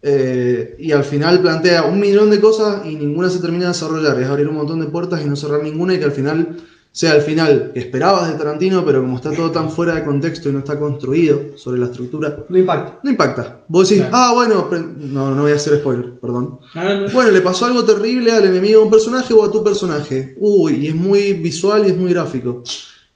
eh, 0.00 0.74
y 0.78 0.90
al 0.92 1.04
final 1.04 1.42
plantea 1.42 1.82
un 1.84 2.00
millón 2.00 2.30
de 2.30 2.40
cosas 2.40 2.86
y 2.86 2.96
ninguna 2.96 3.28
se 3.28 3.40
termina 3.40 3.64
de 3.64 3.68
desarrollar, 3.68 4.18
es 4.18 4.26
abrir 4.26 4.48
un 4.48 4.54
montón 4.54 4.80
de 4.80 4.86
puertas 4.86 5.20
y 5.22 5.28
no 5.28 5.36
cerrar 5.36 5.62
ninguna 5.62 5.92
y 5.92 5.98
que 5.98 6.06
al 6.06 6.12
final 6.12 6.56
sea 6.96 7.16
el 7.16 7.22
final 7.22 7.72
que 7.74 7.80
esperabas 7.80 8.30
de 8.30 8.38
Tarantino, 8.38 8.84
pero 8.84 9.00
como 9.02 9.16
está 9.16 9.32
todo 9.32 9.50
tan 9.50 9.68
fuera 9.68 9.96
de 9.96 10.04
contexto 10.04 10.48
y 10.48 10.52
no 10.52 10.60
está 10.60 10.78
construido 10.78 11.40
sobre 11.58 11.80
la 11.80 11.86
estructura, 11.86 12.44
No 12.48 12.56
impacta. 12.56 13.00
no 13.02 13.10
impacta. 13.10 13.64
Vos 13.66 13.88
decís, 13.88 14.04
Claro. 14.06 14.16
ah, 14.16 14.32
bueno, 14.32 14.68
no, 15.00 15.34
no 15.34 15.42
voy 15.42 15.50
a 15.50 15.56
hacer 15.56 15.78
spoiler, 15.78 16.12
perdón. 16.20 16.60
Ah, 16.74 16.94
no. 16.94 17.10
Bueno, 17.10 17.32
le 17.32 17.40
pasó 17.40 17.66
algo 17.66 17.84
terrible 17.84 18.30
al 18.30 18.44
enemigo 18.44 18.78
de 18.78 18.84
un 18.84 18.90
personaje 18.92 19.34
o 19.34 19.42
a 19.44 19.50
tu 19.50 19.64
personaje. 19.64 20.36
Uy, 20.38 20.74
y 20.84 20.86
es 20.86 20.94
muy 20.94 21.32
visual 21.32 21.82
y 21.84 21.90
es 21.90 21.96
muy 21.96 22.12
gráfico. 22.12 22.62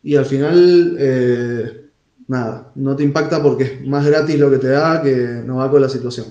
Y 0.03 0.17
al 0.17 0.27
final, 0.27 0.97
eh, 0.99 1.81
nada, 2.27 2.73
no 2.75 2.97
te 2.97 3.05
impacta 3.05 3.41
porque 3.41 3.63
es 3.65 3.87
más 3.87 4.05
gratis 4.05 4.37
lo 4.41 4.51
que 4.51 4.59
te 4.59 4.69
da 4.71 5.01
que 5.03 5.15
no 5.47 5.59
va 5.59 5.71
con 5.71 5.81
la 5.83 5.89
situación. 5.89 6.27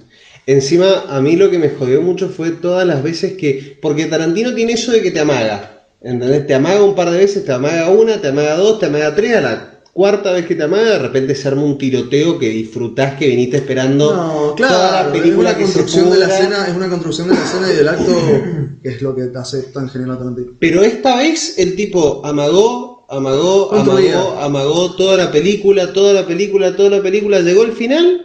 Encima, 0.46 1.06
a 1.10 1.22
mí 1.22 1.38
lo 1.38 1.50
que 1.50 1.60
me 1.60 1.70
jodió 1.70 2.02
mucho 2.02 2.28
fue 2.28 2.52
todas 2.52 2.86
las 2.86 3.02
veces 3.02 3.34
que. 3.38 3.78
Porque 3.82 4.06
Tarantino 4.08 4.54
tiene 4.54 4.74
eso 4.74 4.92
de 4.92 5.02
que 5.02 5.12
te 5.12 5.22
amaga. 5.22 5.76
¿Entendés? 6.02 6.46
Te 6.46 6.54
amaga 6.54 6.84
un 6.84 6.96
par 6.96 7.10
de 7.10 7.18
veces, 7.18 7.44
te 7.44 7.52
amaga 7.52 7.90
una, 7.90 8.22
te 8.22 8.28
amaga 8.28 8.56
dos, 8.56 8.80
te 8.80 8.86
amaga 8.86 9.16
tres, 9.16 9.36
a 9.36 9.42
la 9.42 9.78
cuarta 9.98 10.32
vez 10.32 10.46
que 10.46 10.54
te 10.54 10.62
amaga, 10.62 10.92
de 10.92 11.00
repente 11.00 11.34
se 11.34 11.48
arma 11.48 11.64
un 11.64 11.76
tiroteo 11.76 12.38
que 12.38 12.50
disfrutás, 12.50 13.16
que 13.16 13.28
viniste 13.30 13.58
esperando 13.58 14.16
No, 14.16 14.54
toda 14.54 14.56
claro, 14.56 15.08
la 15.08 15.12
película 15.12 15.50
es 15.50 15.56
una 15.56 15.58
que 15.58 15.66
se 15.66 15.74
construcción 15.74 16.12
de 16.12 16.18
la 16.20 16.28
escena, 16.28 16.68
es 16.68 16.76
una 16.76 16.88
construcción 16.88 17.28
de 17.30 17.34
la 17.34 17.44
escena 17.44 17.72
y 17.72 17.76
del 17.76 17.88
acto 17.88 18.12
que 18.84 18.90
es 18.90 19.02
lo 19.02 19.16
que 19.16 19.24
te 19.24 19.38
hace 19.40 19.64
tan 19.64 19.90
genial 19.90 20.20
Tarantino. 20.20 20.52
Pero 20.60 20.84
esta 20.84 21.18
vez 21.18 21.58
el 21.58 21.76
tipo 21.76 22.24
amagó, 22.24 23.08
amagó, 23.10 23.74
amagó, 23.74 24.40
amagó 24.40 24.96
toda 24.96 25.18
la 25.18 25.32
película, 25.32 25.92
toda 25.92 26.14
la 26.14 26.28
película, 26.28 26.76
toda 26.76 26.92
la 26.92 27.02
película, 27.02 27.40
llegó 27.40 27.64
el 27.64 27.72
final. 27.72 28.24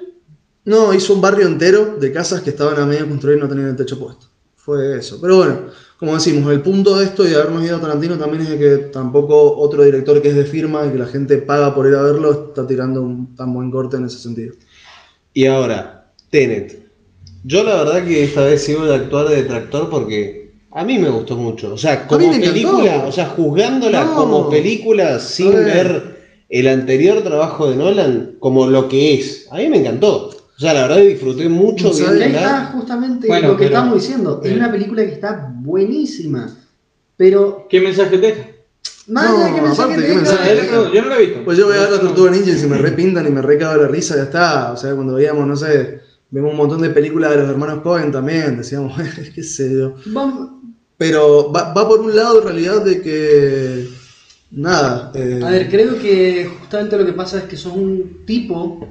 No, 0.66 0.92
hizo 0.92 1.14
un 1.14 1.22
barrio 1.22 1.46
entero 1.46 1.96
de 1.98 2.12
casas 2.12 2.42
que 2.42 2.50
estaban 2.50 2.78
a 2.78 2.84
medio 2.84 3.08
construir 3.08 3.38
y 3.38 3.40
no 3.40 3.48
tenían 3.48 3.70
el 3.70 3.76
techo 3.76 3.98
puesto. 3.98 4.26
Fue 4.56 4.98
eso. 4.98 5.18
Pero 5.22 5.38
bueno, 5.38 5.60
como 6.02 6.14
decimos, 6.14 6.52
el 6.52 6.62
punto 6.62 6.98
de 6.98 7.04
esto 7.04 7.24
y 7.24 7.30
de 7.30 7.36
habernos 7.36 7.64
ido 7.64 7.76
a 7.76 7.80
Tarantino 7.80 8.18
también 8.18 8.42
es 8.42 8.50
de 8.50 8.58
que 8.58 8.76
tampoco 8.88 9.56
otro 9.56 9.84
director 9.84 10.20
que 10.20 10.30
es 10.30 10.34
de 10.34 10.44
firma 10.44 10.84
y 10.84 10.90
que 10.90 10.98
la 10.98 11.06
gente 11.06 11.38
paga 11.38 11.72
por 11.76 11.86
ir 11.86 11.94
a 11.94 12.02
verlo 12.02 12.48
está 12.48 12.66
tirando 12.66 13.02
un 13.02 13.36
tan 13.36 13.54
buen 13.54 13.70
corte 13.70 13.98
en 13.98 14.06
ese 14.06 14.18
sentido. 14.18 14.52
Y 15.32 15.46
ahora, 15.46 16.10
Tenet. 16.28 16.90
Yo 17.44 17.62
la 17.62 17.84
verdad 17.84 18.04
que 18.04 18.24
esta 18.24 18.42
vez 18.42 18.64
sigo 18.64 18.84
de 18.84 18.96
actuar 18.96 19.28
de 19.28 19.36
detractor 19.36 19.88
porque 19.90 20.50
A 20.72 20.82
mí 20.82 20.98
me 20.98 21.08
gustó 21.08 21.36
mucho. 21.36 21.72
O 21.72 21.78
sea, 21.78 22.08
como 22.08 22.32
película, 22.32 23.04
o 23.06 23.12
sea, 23.12 23.26
juzgándola 23.26 24.04
No. 24.04 24.14
como 24.16 24.50
película 24.50 25.20
sin 25.20 25.52
ver 25.52 26.16
el 26.48 26.66
anterior 26.66 27.22
trabajo 27.22 27.70
de 27.70 27.76
Nolan 27.76 28.38
como 28.40 28.66
lo 28.66 28.88
que 28.88 29.14
es. 29.14 29.46
A 29.52 29.58
mí 29.58 29.68
me 29.68 29.76
encantó. 29.76 30.30
O 30.56 30.60
sea, 30.60 30.74
la 30.74 30.82
verdad 30.82 30.98
disfruté 31.02 31.48
mucho 31.48 31.92
¿Sabes? 31.92 32.10
Ahí 32.10 32.18
viéndola. 32.18 32.40
está 32.46 32.64
justamente 32.66 33.26
Bueno, 33.26 33.48
lo 33.48 33.56
que 33.56 33.64
pero- 33.64 33.74
estamos 33.76 33.94
diciendo. 34.00 34.32
Es 34.42 34.48
pero- 34.50 34.56
una 34.56 34.70
película 34.72 35.02
que 35.04 35.12
está 35.12 35.52
buenísima. 35.56 36.56
Pero, 37.16 37.66
¿Qué 37.68 37.80
mensaje 37.80 38.18
te 38.18 38.26
deja? 38.26 38.46
más 39.08 39.30
No, 39.30 39.38
de 39.44 39.54
que 39.54 39.60
mensaje 39.60 39.82
aparte, 39.82 39.94
te 39.96 40.02
¿qué 40.02 40.08
deja- 40.08 40.20
mensaje? 40.22 40.50
Ah, 40.50 40.64
yo 40.64 40.72
no- 40.84 40.92
yo 40.94 41.02
no 41.02 41.08
lo 41.08 41.14
he 41.14 41.26
visto. 41.26 41.44
Pues 41.44 41.58
yo 41.58 41.66
voy 41.66 41.76
a 41.76 41.80
ver 41.80 41.90
la 41.92 42.00
Tortuga 42.00 42.30
Ninja 42.30 42.50
y 42.50 42.54
se 42.58 42.66
me 42.68 42.78
repintan 42.78 43.26
y 43.26 43.30
me 43.30 43.42
recago 43.42 43.80
la 43.82 43.88
risa, 43.88 44.16
ya 44.16 44.22
está. 44.24 44.72
O 44.72 44.76
sea, 44.76 44.94
cuando 44.94 45.14
veíamos, 45.14 45.46
no 45.46 45.56
sé, 45.56 46.00
vemos 46.30 46.52
un 46.52 46.56
montón 46.56 46.80
de 46.82 46.90
películas 46.90 47.30
de 47.32 47.38
los 47.38 47.48
hermanos 47.50 47.80
Cohen 47.82 48.12
también, 48.12 48.56
decíamos, 48.58 48.92
qué 49.34 49.42
sé 49.42 49.72
yo. 49.72 49.94
Pero 50.98 51.50
va, 51.52 51.72
va 51.72 51.88
por 51.88 52.00
un 52.00 52.14
lado 52.14 52.38
en 52.40 52.44
realidad 52.44 52.84
de 52.84 53.00
que. 53.02 53.88
Nada. 54.52 55.10
eh, 55.14 55.40
A 55.42 55.50
ver, 55.50 55.68
creo 55.70 55.98
que 55.98 56.48
justamente 56.60 56.96
lo 56.98 57.06
que 57.06 57.14
pasa 57.14 57.38
es 57.38 57.44
que 57.44 57.56
sos 57.56 57.72
un 57.72 58.24
tipo 58.26 58.86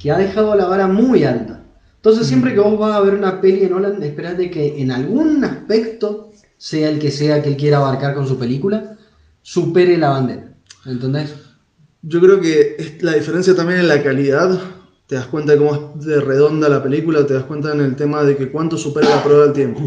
que 0.00 0.10
ha 0.10 0.18
dejado 0.18 0.56
la 0.56 0.66
vara 0.66 0.88
muy 0.88 1.24
alta. 1.24 1.62
Entonces 1.96 2.26
siempre 2.26 2.54
que 2.54 2.60
vos 2.60 2.78
vas 2.78 2.96
a 2.96 3.00
ver 3.00 3.14
una 3.14 3.40
peli 3.40 3.60
de 3.60 3.68
Nolan, 3.68 4.02
esperás 4.02 4.38
de 4.38 4.50
que 4.50 4.80
en 4.80 4.90
algún 4.90 5.44
aspecto, 5.44 6.30
sea 6.56 6.88
el 6.88 6.98
que 6.98 7.10
sea 7.10 7.42
que 7.42 7.50
él 7.50 7.56
quiera 7.56 7.76
abarcar 7.76 8.14
con 8.14 8.26
su 8.26 8.38
película, 8.38 8.96
supere 9.42 9.98
la 9.98 10.10
bandera. 10.10 10.54
¿Entendés? 10.86 11.34
Yo 12.02 12.20
creo 12.20 12.40
que 12.40 12.98
la 13.02 13.12
diferencia 13.12 13.54
también 13.54 13.80
en 13.80 13.88
la 13.88 14.02
calidad. 14.02 14.58
Te 15.06 15.16
das 15.16 15.26
cuenta 15.26 15.52
de 15.52 15.58
cómo 15.58 15.94
es 15.98 16.06
de 16.06 16.20
redonda 16.20 16.68
la 16.68 16.82
película, 16.82 17.26
te 17.26 17.34
das 17.34 17.44
cuenta 17.44 17.72
en 17.72 17.80
el 17.80 17.96
tema 17.96 18.22
de 18.22 18.36
que 18.36 18.50
cuánto 18.50 18.78
supera 18.78 19.08
la 19.08 19.22
prueba 19.22 19.44
del 19.44 19.52
tiempo. 19.52 19.80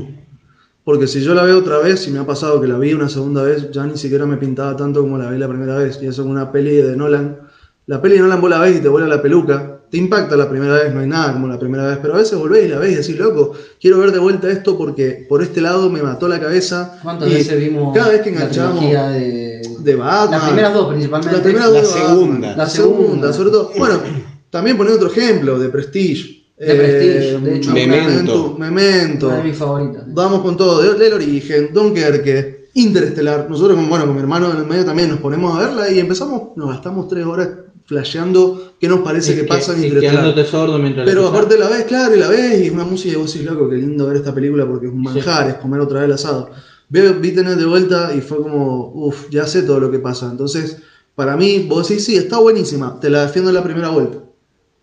Porque 0.84 1.07
si 1.07 1.22
yo 1.22 1.34
la 1.34 1.44
veo 1.44 1.60
otra 1.60 1.77
vez, 1.77 2.07
y 2.07 2.11
me 2.11 2.19
ha 2.19 2.26
pasado 2.26 2.60
que 2.60 2.68
la 2.68 2.77
vi 2.77 2.94
una 2.94 3.07
segunda 3.07 3.41
vez, 3.41 3.72
ya 3.72 3.85
ni 3.85 3.98
siquiera 3.98 4.26
me 4.26 4.35
pintaba 4.35 4.76
tanto 4.76 5.02
como 5.02 5.18
la 5.18 5.31
vi 5.31 5.38
la 5.38 5.48
primera 5.48 5.77
vez. 5.77 5.98
Y 6.02 6.07
eso 6.07 6.23
es 6.23 6.27
una 6.27 6.52
peli 6.52 6.76
de 6.76 6.98
Nolan. 6.98 7.40
La 7.85 8.02
peli 8.02 8.15
de 8.15 8.22
Nolan 8.22 8.41
vos 8.41 8.49
la 8.49 8.60
ves 8.60 8.77
y 8.77 8.81
te 8.81 8.90
vuela 8.90 9.07
la 9.07 9.22
peluca. 9.22 9.80
Te 9.94 9.99
impacta 9.99 10.36
la 10.36 10.49
primera 10.49 10.74
vez, 10.74 10.91
no 10.91 11.02
hay 11.02 11.07
nada 11.07 11.34
como 11.34 11.48
la 11.48 11.60
primera 11.60 11.86
vez. 11.86 11.99
Pero 12.02 12.15
a 12.15 12.18
veces 12.18 12.36
volvés 12.40 12.65
y 12.65 12.68
la 12.70 12.80
ves 12.80 12.94
y 12.94 12.95
decís, 12.95 13.15
loco, 13.15 13.52
quiero 13.80 13.99
ver 13.99 14.11
de 14.11 14.18
vuelta 14.18 14.49
esto 14.49 14.76
porque 14.76 15.24
por 15.30 15.44
este 15.44 15.61
lado 15.61 15.88
me 15.91 16.02
mató 16.02 16.28
la 16.28 16.40
cabeza. 16.40 16.98
¿Cuántas 17.03 17.30
Y 17.30 17.34
veces 17.36 17.60
vimos 17.60 17.95
Cada 17.95 18.10
vez 18.10 18.22
que 18.22 18.32
la 18.32 18.49
trilogía 18.49 19.10
de... 19.10 19.61
de 19.78 19.95
Batman. 19.95 20.32
Las 20.32 20.44
primeras 20.49 20.74
dos 20.74 20.88
principalmente. 20.90 21.38
La 21.38 21.44
primera 21.44 21.68
La 21.68 21.80
dos 21.80 21.88
segunda. 21.91 22.15
Batman, 22.18 22.41
La 22.41 22.56
La 22.64 22.70
segunda, 22.72 23.03
segunda. 23.03 23.34
sobre 23.34 23.49
todo. 23.52 23.72
Bueno, 23.78 23.99
también 24.49 24.78
poner 24.78 24.94
otro 24.94 25.10
ejemplo 25.11 25.60
de 25.60 25.70
Prestige. 25.70 26.44
Eh, 26.57 26.65
De 26.65 26.76
Prestige, 26.76 27.40
de 27.52 27.56
hecho. 27.57 27.72
Memento. 27.72 28.56
Memento. 28.57 29.28
Una 29.28 29.38
de 29.38 29.44
mis 29.44 29.56
favoritas. 29.57 30.03
Vamos 30.07 30.41
con 30.41 30.57
todo. 30.57 30.82
de- 30.82 30.95
Del 30.98 31.14
origen, 31.14 31.70
Dunkerque, 31.72 32.70
Interestelar. 32.74 33.45
Nosotros, 33.48 33.78
bueno, 33.88 34.07
con 34.07 34.15
mi 34.15 34.22
hermano 34.22 34.49
en 34.52 34.57
el 34.57 34.65
medio 34.65 34.86
también 34.86 35.10
nos 35.10 35.20
ponemos 35.20 35.56
a 35.56 35.60
verla 35.68 35.91
y 35.91 35.99
empezamos, 35.99 36.56
nos 36.56 36.70
gastamos 36.70 37.07
tres 37.07 37.24
horas 37.28 37.49
flasheando 37.85 38.73
qué 38.80 38.88
nos 38.88 39.01
parece 39.01 39.34
Es 39.34 39.41
que, 39.41 39.45
pasa 39.45 39.73
en 39.73 39.84
y 39.84 39.88
Interestelar. 39.88 40.23
quedándote 40.23 40.49
sordo 40.49 40.77
mientras 40.80 41.05
Pero 41.05 41.27
aparte 41.27 41.57
la 41.57 41.69
ves, 41.69 41.84
claro, 41.85 42.15
y 42.15 42.19
la 42.19 42.30
ves, 42.30 42.61
y 42.61 42.65
es 42.68 42.72
una 42.72 42.85
música 42.85 43.14
y 43.14 43.18
vos 43.18 43.31
decís, 43.31 43.49
loco, 43.49 43.69
qué 43.69 43.76
lindo 43.76 44.07
ver 44.07 44.18
esta 44.18 44.34
película 44.34 44.65
porque 44.65 44.88
es 44.88 44.93
un 44.93 45.01
manjar, 45.01 45.49
es 45.49 45.55
comer 45.55 45.81
otra 45.81 45.99
vez 45.99 46.07
el 46.07 46.14
asado. 46.14 46.49
Vi 46.89 47.31
tener 47.31 47.55
de 47.57 47.65
vuelta 47.65 48.14
y 48.15 48.22
fue 48.22 48.38
como, 48.38 48.91
uff, 48.93 49.30
ya 49.30 49.47
sé 49.47 49.64
todo 49.64 49.80
lo 49.80 49.91
que 49.91 49.99
pasa. 49.99 50.30
Entonces, 50.30 50.77
para 51.15 51.35
mí, 51.35 51.65
vos 51.68 51.88
decís, 51.88 52.05
sí, 52.05 52.15
está 52.15 52.38
buenísima, 52.39 52.99
te 52.99 53.10
la 53.10 53.26
defiendo 53.26 53.49
en 53.49 53.55
la 53.55 53.64
primera 53.64 53.89
vuelta. 53.89 54.19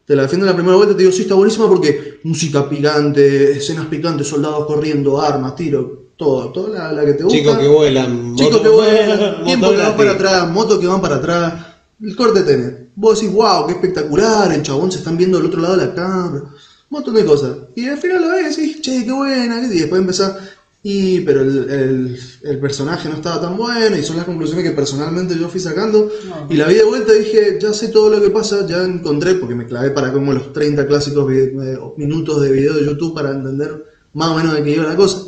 Te 0.05 0.17
la 0.17 0.23
defiendo 0.23 0.47
en 0.47 0.51
la 0.51 0.57
primera 0.57 0.77
vuelta, 0.77 0.95
te 0.95 1.03
digo, 1.03 1.13
sí, 1.13 1.23
está 1.23 1.35
buenísima 1.35 1.69
porque 1.69 2.19
música 2.25 2.69
picante, 2.69 3.53
escenas 3.53 3.87
picantes, 3.87 4.27
soldados 4.27 4.67
corriendo, 4.67 5.21
armas, 5.21 5.55
tiro, 5.55 6.11
todo, 6.17 6.51
toda 6.51 6.71
la, 6.71 6.93
la 6.93 7.05
que 7.05 7.15
te 7.15 7.23
gusta. 7.23 7.39
Chicos 7.39 7.59
que 7.59 7.69
vuelan. 7.69 8.35
Chicos 8.35 8.61
que 8.61 8.69
vuelan, 8.69 9.45
tiempo 9.45 9.71
que 9.71 9.77
van 9.77 9.97
para 9.97 10.11
atrás, 10.13 10.51
motos 10.51 10.79
que 10.79 10.87
van 10.87 11.01
para 11.01 11.17
atrás, 11.17 11.55
el 12.03 12.17
corte 12.17 12.43
tener. 12.43 12.80
Vos 12.95 13.21
decís, 13.21 13.35
wow, 13.35 13.67
qué 13.67 13.73
espectacular, 13.75 14.53
el 14.53 14.63
chabón 14.63 14.91
se 14.93 14.99
están 14.99 15.17
viendo 15.17 15.39
del 15.39 15.47
otro 15.47 15.61
lado 15.61 15.77
de 15.77 15.87
la 15.87 15.95
cámara, 15.95 16.43
un 16.45 16.51
montón 16.91 17.15
de 17.15 17.25
cosas. 17.25 17.57
Y 17.75 17.87
al 17.89 17.99
final 17.99 18.23
lo 18.23 18.29
ves 18.31 18.59
y 18.59 18.63
decís, 18.63 18.81
che, 18.83 19.05
qué 19.05 19.13
buena, 19.13 19.63
y 19.65 19.69
después 19.79 20.01
empezás, 20.01 20.37
y 20.83 21.21
pero 21.21 21.43
el, 21.43 21.71
el- 21.71 22.21
el 22.43 22.59
personaje 22.59 23.09
no 23.09 23.17
estaba 23.17 23.41
tan 23.41 23.57
bueno, 23.57 23.97
y 23.97 24.03
son 24.03 24.17
las 24.17 24.25
conclusiones 24.25 24.65
que 24.65 24.71
personalmente 24.73 25.39
yo 25.39 25.49
fui 25.49 25.61
sacando. 25.61 26.11
Y 26.49 26.57
la 26.57 26.67
vi 26.69 26.75
de 26.75 26.85
vuelta 26.85 27.15
y 27.15 27.19
dije, 27.21 27.59
ya 27.61 27.73
sé 27.73 27.89
todo 27.89 28.09
lo 28.11 28.21
que 28.21 28.31
pasa, 28.31 28.67
ya 28.67 28.83
encontré, 28.85 29.35
porque 29.35 29.55
me 29.55 29.67
clavé 29.67 29.91
para 29.91 30.13
como 30.13 30.33
los 30.33 30.53
30 30.53 30.87
clásicos 30.87 31.31
eh, 31.33 31.55
minutos 31.97 32.41
de 32.43 32.51
video 32.53 32.75
de 32.75 32.87
YouTube 32.87 33.15
para 33.15 33.31
entender 33.31 33.85
más 34.15 34.29
o 34.31 34.35
menos 34.37 34.55
de 34.55 34.63
qué 34.65 34.71
iba 34.75 34.85
la 34.85 34.97
cosa, 34.97 35.23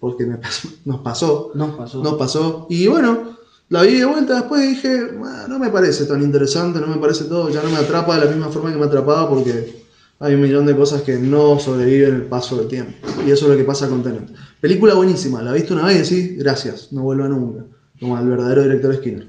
porque 0.00 0.26
me 0.26 0.36
pasó- 0.38 0.68
nos 0.84 1.00
pasó. 1.00 1.52
Nos 1.54 1.76
pasó. 1.76 2.02
Nos 2.02 2.14
pasó. 2.14 2.66
Y 2.68 2.86
bueno, 2.88 3.36
la 3.68 3.82
vi 3.82 3.94
de 3.98 4.04
vuelta 4.04 4.34
después 4.34 4.62
y 4.64 4.68
dije, 4.68 5.00
"Ah, 5.24 5.46
no 5.48 5.58
me 5.58 5.70
parece 5.70 6.04
tan 6.04 6.22
interesante, 6.22 6.80
no 6.80 6.86
me 6.86 6.96
parece 6.96 7.24
todo, 7.24 7.48
ya 7.50 7.62
no 7.62 7.70
me 7.70 7.76
atrapa 7.76 8.18
de 8.18 8.24
la 8.26 8.30
misma 8.30 8.48
forma 8.50 8.70
que 8.72 8.78
me 8.78 8.86
atrapaba 8.86 9.28
porque 9.28 9.74
hay 10.20 10.34
un 10.34 10.40
millón 10.40 10.66
de 10.66 10.76
cosas 10.76 11.02
que 11.02 11.14
no 11.18 11.58
sobreviven 11.58 12.14
el 12.14 12.22
paso 12.22 12.56
del 12.58 12.68
tiempo. 12.68 12.92
Y 13.26 13.30
eso 13.30 13.46
es 13.46 13.52
lo 13.52 13.56
que 13.56 13.64
pasa 13.64 13.88
con 13.88 14.02
Tenet. 14.02 14.30
Película 14.60 14.94
buenísima, 14.94 15.42
la 15.42 15.52
viste 15.52 15.72
una 15.74 15.84
vez 15.86 16.10
y 16.12 16.16
decís, 16.16 16.38
gracias, 16.38 16.92
no 16.92 17.02
vuelva 17.02 17.28
nunca. 17.28 17.64
Como 18.00 18.16
al 18.16 18.28
verdadero 18.28 18.62
director 18.62 18.94
Skinner. 18.94 19.26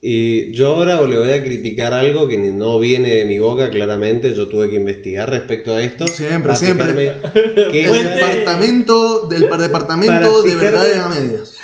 Y 0.00 0.52
yo 0.52 0.68
ahora 0.76 1.00
le 1.06 1.18
voy 1.18 1.30
a 1.30 1.42
criticar 1.42 1.92
algo 1.92 2.28
que 2.28 2.36
no 2.38 2.78
viene 2.78 3.14
de 3.16 3.24
mi 3.24 3.38
boca, 3.38 3.70
claramente. 3.70 4.34
Yo 4.34 4.46
tuve 4.46 4.68
que 4.70 4.76
investigar 4.76 5.28
respecto 5.30 5.74
a 5.74 5.82
esto. 5.82 6.06
Siempre, 6.06 6.54
siempre. 6.54 7.16
El 7.72 8.04
departamento 8.04 9.26
del 9.26 9.48
par- 9.48 9.60
departamento 9.60 10.42
de 10.42 10.54
verdades 10.54 10.96
a 10.98 11.08
medias. 11.08 11.55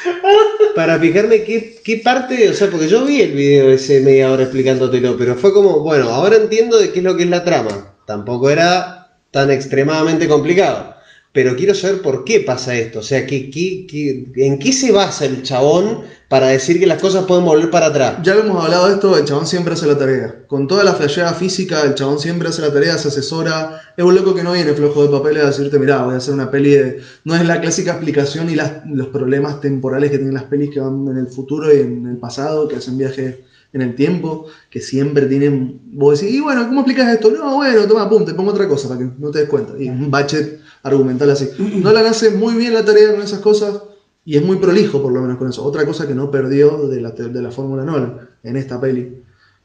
Para 0.74 0.99
fijarme 0.99 1.43
qué, 1.43 1.81
qué 1.85 1.99
parte, 1.99 2.49
o 2.49 2.55
sea, 2.55 2.70
porque 2.70 2.89
yo 2.89 3.05
vi 3.05 3.20
el 3.20 3.32
video 3.32 3.70
ese 3.70 4.01
media 4.01 4.31
hora 4.31 4.44
explicándotelo, 4.44 5.16
pero 5.16 5.36
fue 5.36 5.53
como, 5.53 5.81
bueno, 5.81 6.11
ahora 6.11 6.36
entiendo 6.36 6.78
de 6.78 6.90
qué 6.93 6.99
es 6.99 7.05
lo 7.05 7.16
que 7.16 7.24
es 7.24 7.31
la 7.31 7.44
trama. 7.44 7.94
Tampoco 8.07 8.51
era 8.51 9.16
tan 9.31 9.51
extremadamente 9.51 10.28
complicado. 10.28 10.94
Pero 11.34 11.56
quiero 11.56 11.74
saber 11.74 12.02
por 12.02 12.24
qué 12.24 12.40
pasa 12.40 12.74
esto. 12.74 12.98
O 12.98 13.02
sea, 13.02 13.26
¿qué, 13.26 13.48
qué- 13.50 14.26
en 14.36 14.59
qué 14.59 14.70
se 14.72 14.92
basa 14.92 15.24
el 15.24 15.42
chabón 15.42 16.02
para 16.28 16.48
decir 16.48 16.78
que 16.78 16.86
las 16.86 17.00
cosas 17.00 17.24
pueden 17.24 17.46
volver 17.46 17.70
para 17.70 17.86
atrás? 17.86 18.18
Ya 18.22 18.34
lo 18.34 18.40
hemos 18.42 18.62
hablado 18.62 18.88
de 18.88 18.94
esto, 18.94 19.16
el 19.16 19.24
chabón 19.24 19.46
siempre 19.46 19.72
hace 19.72 19.86
la 19.86 19.96
tarea. 19.96 20.44
Con 20.46 20.68
toda 20.68 20.84
la 20.84 20.92
flasheada 20.92 21.32
física, 21.32 21.82
el 21.84 21.94
chabón 21.94 22.18
siempre 22.18 22.48
hace 22.48 22.60
la 22.60 22.70
tarea, 22.70 22.98
se 22.98 23.09
asesora. 23.09 23.80
Es 23.96 24.04
un 24.04 24.14
loco 24.14 24.34
que 24.34 24.42
no 24.42 24.52
viene 24.52 24.74
flojo 24.74 25.04
de 25.04 25.09
papeles 25.09 25.42
a 25.44 25.46
decirte, 25.46 25.78
mirá, 25.78 26.02
voy 26.04 26.14
a 26.14 26.18
hacer 26.18 26.34
una 26.34 26.50
peli 26.50 26.70
de... 26.72 27.00
No 27.24 27.34
es 27.34 27.46
la 27.46 27.62
clásica 27.62 27.92
explicación 27.92 28.50
y 28.50 28.56
los 28.94 29.06
problemas 29.09 29.59
temporales 29.62 30.10
que 30.10 30.18
tienen 30.18 30.34
las 30.34 30.44
pelis 30.44 30.68
que 30.70 30.80
van 30.80 31.09
en 31.09 31.16
el 31.16 31.28
futuro 31.28 31.74
y 31.74 31.80
en 31.80 32.06
el 32.06 32.18
pasado, 32.18 32.68
que 32.68 32.76
hacen 32.76 32.98
viajes 32.98 33.36
en 33.73 33.82
el 33.82 33.94
tiempo, 33.94 34.47
que 34.70 34.81
siempre 34.81 35.27
tienen... 35.27 35.81
Vos 35.93 36.20
decís, 36.20 36.35
y 36.36 36.40
bueno, 36.40 36.66
¿cómo 36.66 36.81
explicas 36.81 37.12
esto? 37.12 37.31
No, 37.31 37.57
bueno, 37.57 37.86
toma, 37.86 38.09
pum, 38.09 38.24
te 38.24 38.35
pongo 38.35 38.51
otra 38.51 38.69
cosa 38.69 38.89
para 38.89 39.01
que 39.01 39.11
no 39.19 39.31
te 39.31 39.40
des 39.40 39.49
cuenta. 39.49 39.74
Y 39.78 39.89
un 39.89 40.11
budget 40.11 40.59
argumental 40.82 41.31
así. 41.31 41.49
Nolan 41.59 42.07
hace 42.07 42.31
muy 42.31 42.55
bien 42.55 42.74
la 42.74 42.85
tarea 42.85 43.12
con 43.12 43.23
esas 43.23 43.40
cosas 43.40 43.82
y 44.24 44.36
es 44.36 44.44
muy 44.44 44.57
prolijo 44.57 45.01
por 45.03 45.12
lo 45.12 45.20
menos 45.23 45.36
con 45.39 45.49
eso. 45.49 45.65
Otra 45.65 45.85
cosa 45.86 46.07
que 46.07 46.15
no 46.15 46.31
perdió 46.31 46.89
de 46.89 47.01
la, 47.01 47.15
te- 47.15 47.28
de 47.28 47.43
la 47.43 47.51
Fórmula 47.51 47.85
Nolan 47.85 48.19
en 48.43 48.57
esta 48.57 48.81
peli. 48.81 49.23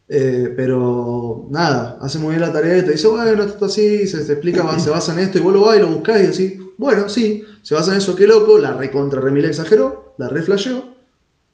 Eh, 0.10 0.54
pero 0.56 1.48
nada, 1.50 1.98
hace 2.00 2.18
muy 2.18 2.30
bien 2.30 2.42
la 2.42 2.54
tarea 2.54 2.78
y 2.78 2.86
te 2.86 2.92
dice, 2.92 3.08
bueno, 3.08 3.44
esto 3.44 3.66
así, 3.66 4.08
se, 4.08 4.24
se 4.24 4.32
explica, 4.32 4.80
se 4.80 4.90
basa 4.90 5.12
en 5.12 5.20
esto, 5.20 5.38
y 5.38 5.42
vos 5.42 5.52
lo 5.54 5.64
vas 5.64 5.76
y 5.78 5.82
lo 5.82 5.90
buscás 5.90 6.24
y 6.24 6.28
así, 6.28 6.60
bueno, 6.78 7.10
sí, 7.10 7.44
se 7.62 7.76
basa 7.76 7.92
en 7.92 7.98
eso, 7.98 8.16
qué 8.16 8.26
loco, 8.26 8.58
la 8.58 8.72
recontra 8.72 9.20
remila 9.20 9.50
exageró, 9.50 10.14
la 10.18 10.30
reflasheó, 10.30 10.96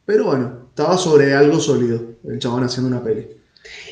pero 0.05 0.25
bueno, 0.25 0.62
estaba 0.73 0.97
sobre 0.97 1.35
algo 1.35 1.59
sólido 1.59 2.01
el 2.27 2.39
chabón 2.39 2.63
haciendo 2.63 2.87
una 2.89 3.03
peli. 3.03 3.27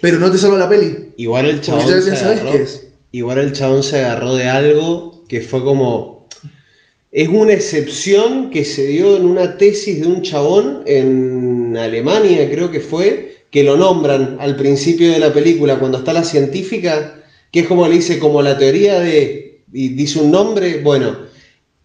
Pero 0.02 0.18
no 0.18 0.32
te 0.32 0.40
salva 0.40 0.58
la 0.58 0.68
peli. 0.68 1.12
Igual 1.18 1.46
el 1.46 1.62
chabón, 1.62 1.86
ya- 1.88 1.96
ya 1.96 2.02
se 2.02 2.16
sabes 2.16 2.40
agarró, 2.42 2.52
qué 2.58 2.64
es. 2.64 2.88
igual 3.12 3.38
el 3.38 3.54
chabón 3.54 3.84
se 3.84 4.00
agarró 4.00 4.34
de 4.36 4.46
algo 4.50 5.24
que 5.28 5.42
fue 5.42 5.64
como... 5.64 6.28
Es 7.12 7.28
una 7.28 7.54
excepción 7.54 8.50
que 8.50 8.66
se 8.66 8.88
dio 8.88 9.16
en 9.18 9.26
una 9.26 9.58
tesis 9.58 10.02
de 10.02 10.08
un 10.08 10.22
chabón 10.24 10.82
en 10.88 11.78
Alemania, 11.78 12.50
creo 12.50 12.72
que 12.72 12.80
fue, 12.80 13.44
que 13.52 13.64
lo 13.64 13.78
nombran 13.78 14.38
al 14.40 14.56
principio 14.56 15.12
de 15.12 15.20
la 15.20 15.32
película, 15.34 15.78
cuando 15.78 16.00
está 16.00 16.14
la 16.14 16.24
científica, 16.24 17.22
que 17.52 17.60
es 17.60 17.68
como 17.68 17.88
le 17.88 17.96
dice, 17.96 18.18
como 18.18 18.42
la 18.42 18.58
teoría 18.58 19.00
de... 19.00 19.62
y 19.72 19.90
dice 19.90 20.20
un 20.20 20.32
nombre, 20.32 20.82
bueno, 20.82 21.18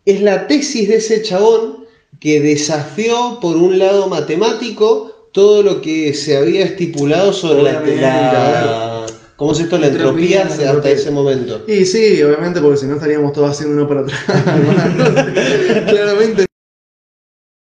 es 0.06 0.22
la 0.22 0.46
tesis 0.46 0.88
de 0.88 0.96
ese 0.96 1.20
chabón 1.22 1.75
que 2.20 2.40
desafió 2.40 3.38
por 3.40 3.56
un 3.56 3.78
lado 3.78 4.08
matemático 4.08 5.30
todo 5.32 5.62
lo 5.62 5.80
que 5.82 6.14
se 6.14 6.36
había 6.36 6.64
estipulado 6.64 7.32
sobre 7.32 7.62
la, 7.62 7.80
la- 7.82 9.06
¿cómo 9.36 9.52
es 9.52 9.60
esto? 9.60 9.76
La 9.78 9.88
entropía, 9.88 10.42
Entropía, 10.42 10.42
hasta 10.46 10.64
entropía. 10.64 10.92
ese 10.92 11.10
momento. 11.10 11.62
Y 11.68 11.84
sí, 11.84 12.22
obviamente, 12.22 12.60
porque 12.60 12.78
si 12.78 12.86
no 12.86 12.94
estaríamos 12.94 13.32
todos 13.32 13.50
haciendo 13.50 13.74
uno 13.76 13.86
para 13.88 14.00
atrás. 14.00 14.18
Claramente 15.88 16.46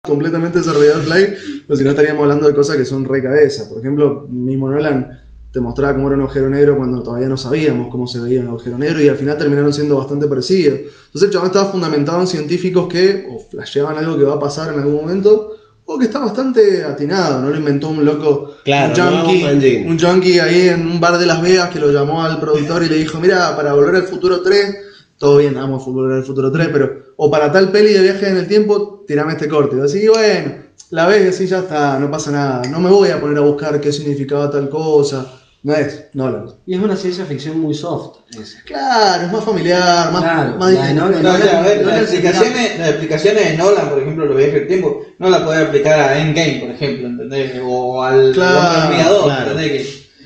completamente 0.06 0.58
desarrollado 0.60 1.02
Fly, 1.02 1.34
pero 1.66 1.76
si 1.76 1.84
no 1.84 1.90
estaríamos 1.90 2.22
hablando 2.22 2.48
de 2.48 2.54
cosas 2.54 2.76
que 2.78 2.84
son 2.86 3.04
re 3.04 3.22
cabeza. 3.22 3.68
Por 3.68 3.80
ejemplo, 3.80 4.26
mismo 4.30 4.70
Nolan 4.70 5.20
te 5.58 5.62
te 5.62 5.64
mostraba 5.64 5.94
cómo 5.94 6.06
era 6.06 6.16
un 6.16 6.22
agujero 6.22 6.48
negro 6.48 6.76
cuando 6.76 7.02
todavía 7.02 7.28
no 7.28 7.36
sabíamos 7.36 7.88
cómo 7.90 8.06
se 8.06 8.20
veía 8.20 8.40
un 8.40 8.46
agujero 8.46 8.78
negro 8.78 9.02
y 9.02 9.08
al 9.08 9.16
final 9.16 9.36
terminaron 9.36 9.72
siendo 9.72 9.96
bastante 9.96 10.28
parecidos. 10.28 10.78
Entonces 11.06 11.22
el 11.22 11.30
chabón 11.30 11.48
estaba 11.48 11.72
fundamentado 11.72 12.20
en 12.20 12.28
científicos 12.28 12.86
que 12.86 13.26
o 13.28 13.40
flasheaban 13.50 13.98
algo 13.98 14.16
que 14.16 14.22
va 14.22 14.34
a 14.34 14.38
pasar 14.38 14.72
en 14.72 14.78
algún 14.78 14.94
momento 14.94 15.56
o 15.84 15.98
que 15.98 16.04
está 16.04 16.20
bastante 16.20 16.84
atinado, 16.84 17.40
no 17.40 17.50
lo 17.50 17.56
inventó 17.56 17.88
un 17.88 18.04
loco, 18.04 18.56
Claro, 18.62 18.92
un 18.92 19.24
junkie, 19.24 19.84
un 19.84 19.98
junkie 19.98 20.38
ahí 20.38 20.68
en 20.68 20.86
un 20.86 21.00
bar 21.00 21.18
de 21.18 21.26
Las 21.26 21.42
Vegas 21.42 21.70
que 21.70 21.80
lo 21.80 21.90
llamó 21.90 22.22
al 22.22 22.38
productor 22.38 22.84
y 22.84 22.88
le 22.88 22.96
dijo, 22.96 23.18
mira, 23.18 23.56
para 23.56 23.72
Volver 23.72 23.96
al 23.96 24.02
Futuro 24.02 24.42
3, 24.42 24.76
todo 25.16 25.38
bien, 25.38 25.56
amo 25.56 25.78
Volver 25.78 26.18
al 26.18 26.24
Futuro 26.24 26.52
3, 26.52 26.68
pero, 26.70 27.14
o 27.16 27.30
para 27.30 27.50
tal 27.50 27.72
peli 27.72 27.94
de 27.94 28.02
viaje 28.02 28.28
en 28.28 28.36
el 28.36 28.46
tiempo, 28.46 29.02
tirame 29.08 29.32
este 29.32 29.48
corte. 29.48 29.76
Y 29.76 29.80
así, 29.80 30.06
bueno, 30.06 30.52
la 30.90 31.06
ves 31.06 31.24
y 31.24 31.28
así 31.28 31.46
ya 31.46 31.60
está, 31.60 31.98
no 31.98 32.10
pasa 32.10 32.30
nada, 32.32 32.62
no 32.68 32.80
me 32.80 32.90
voy 32.90 33.08
a 33.08 33.18
poner 33.18 33.38
a 33.38 33.40
buscar 33.40 33.80
qué 33.80 33.90
significaba 33.90 34.50
tal 34.50 34.68
cosa, 34.68 35.38
no 35.62 35.74
es, 35.74 36.04
no 36.14 36.30
lo 36.30 36.56
Y 36.66 36.74
es 36.74 36.80
una 36.80 36.96
ciencia 36.96 37.24
ficción 37.24 37.60
muy 37.60 37.74
soft. 37.74 38.18
esa. 38.30 38.62
Claro, 38.64 39.26
es 39.26 39.32
más 39.32 39.44
familiar, 39.44 40.12
más, 40.12 40.22
Claro, 40.22 40.56
más 40.56 40.72
la 40.72 40.86
de 40.86 40.94
Nolan- 40.94 41.20
No, 41.22 41.32
o 41.34 41.36
sea, 41.38 41.58
a 41.58 41.62
ver, 41.62 41.82
no 41.82 41.88
las, 41.90 42.00
explicaciones, 42.02 42.78
las 42.78 42.88
explicaciones 42.90 43.44
de 43.50 43.56
Nolan, 43.56 43.88
por 43.90 43.98
ejemplo, 44.00 44.24
los 44.26 44.36
viajes 44.36 44.54
del 44.54 44.68
tiempo, 44.68 45.02
no 45.18 45.30
la 45.30 45.44
puede 45.44 45.62
aplicar 45.64 45.98
a 46.00 46.18
Endgame, 46.18 46.60
por 46.60 46.70
ejemplo, 46.70 47.08
¿entendés? 47.08 47.60
O 47.64 48.02
al 48.02 48.32
Claro, 48.32 49.12
2, 49.14 49.24
claro. 49.24 49.50
¿entendés? 49.50 49.72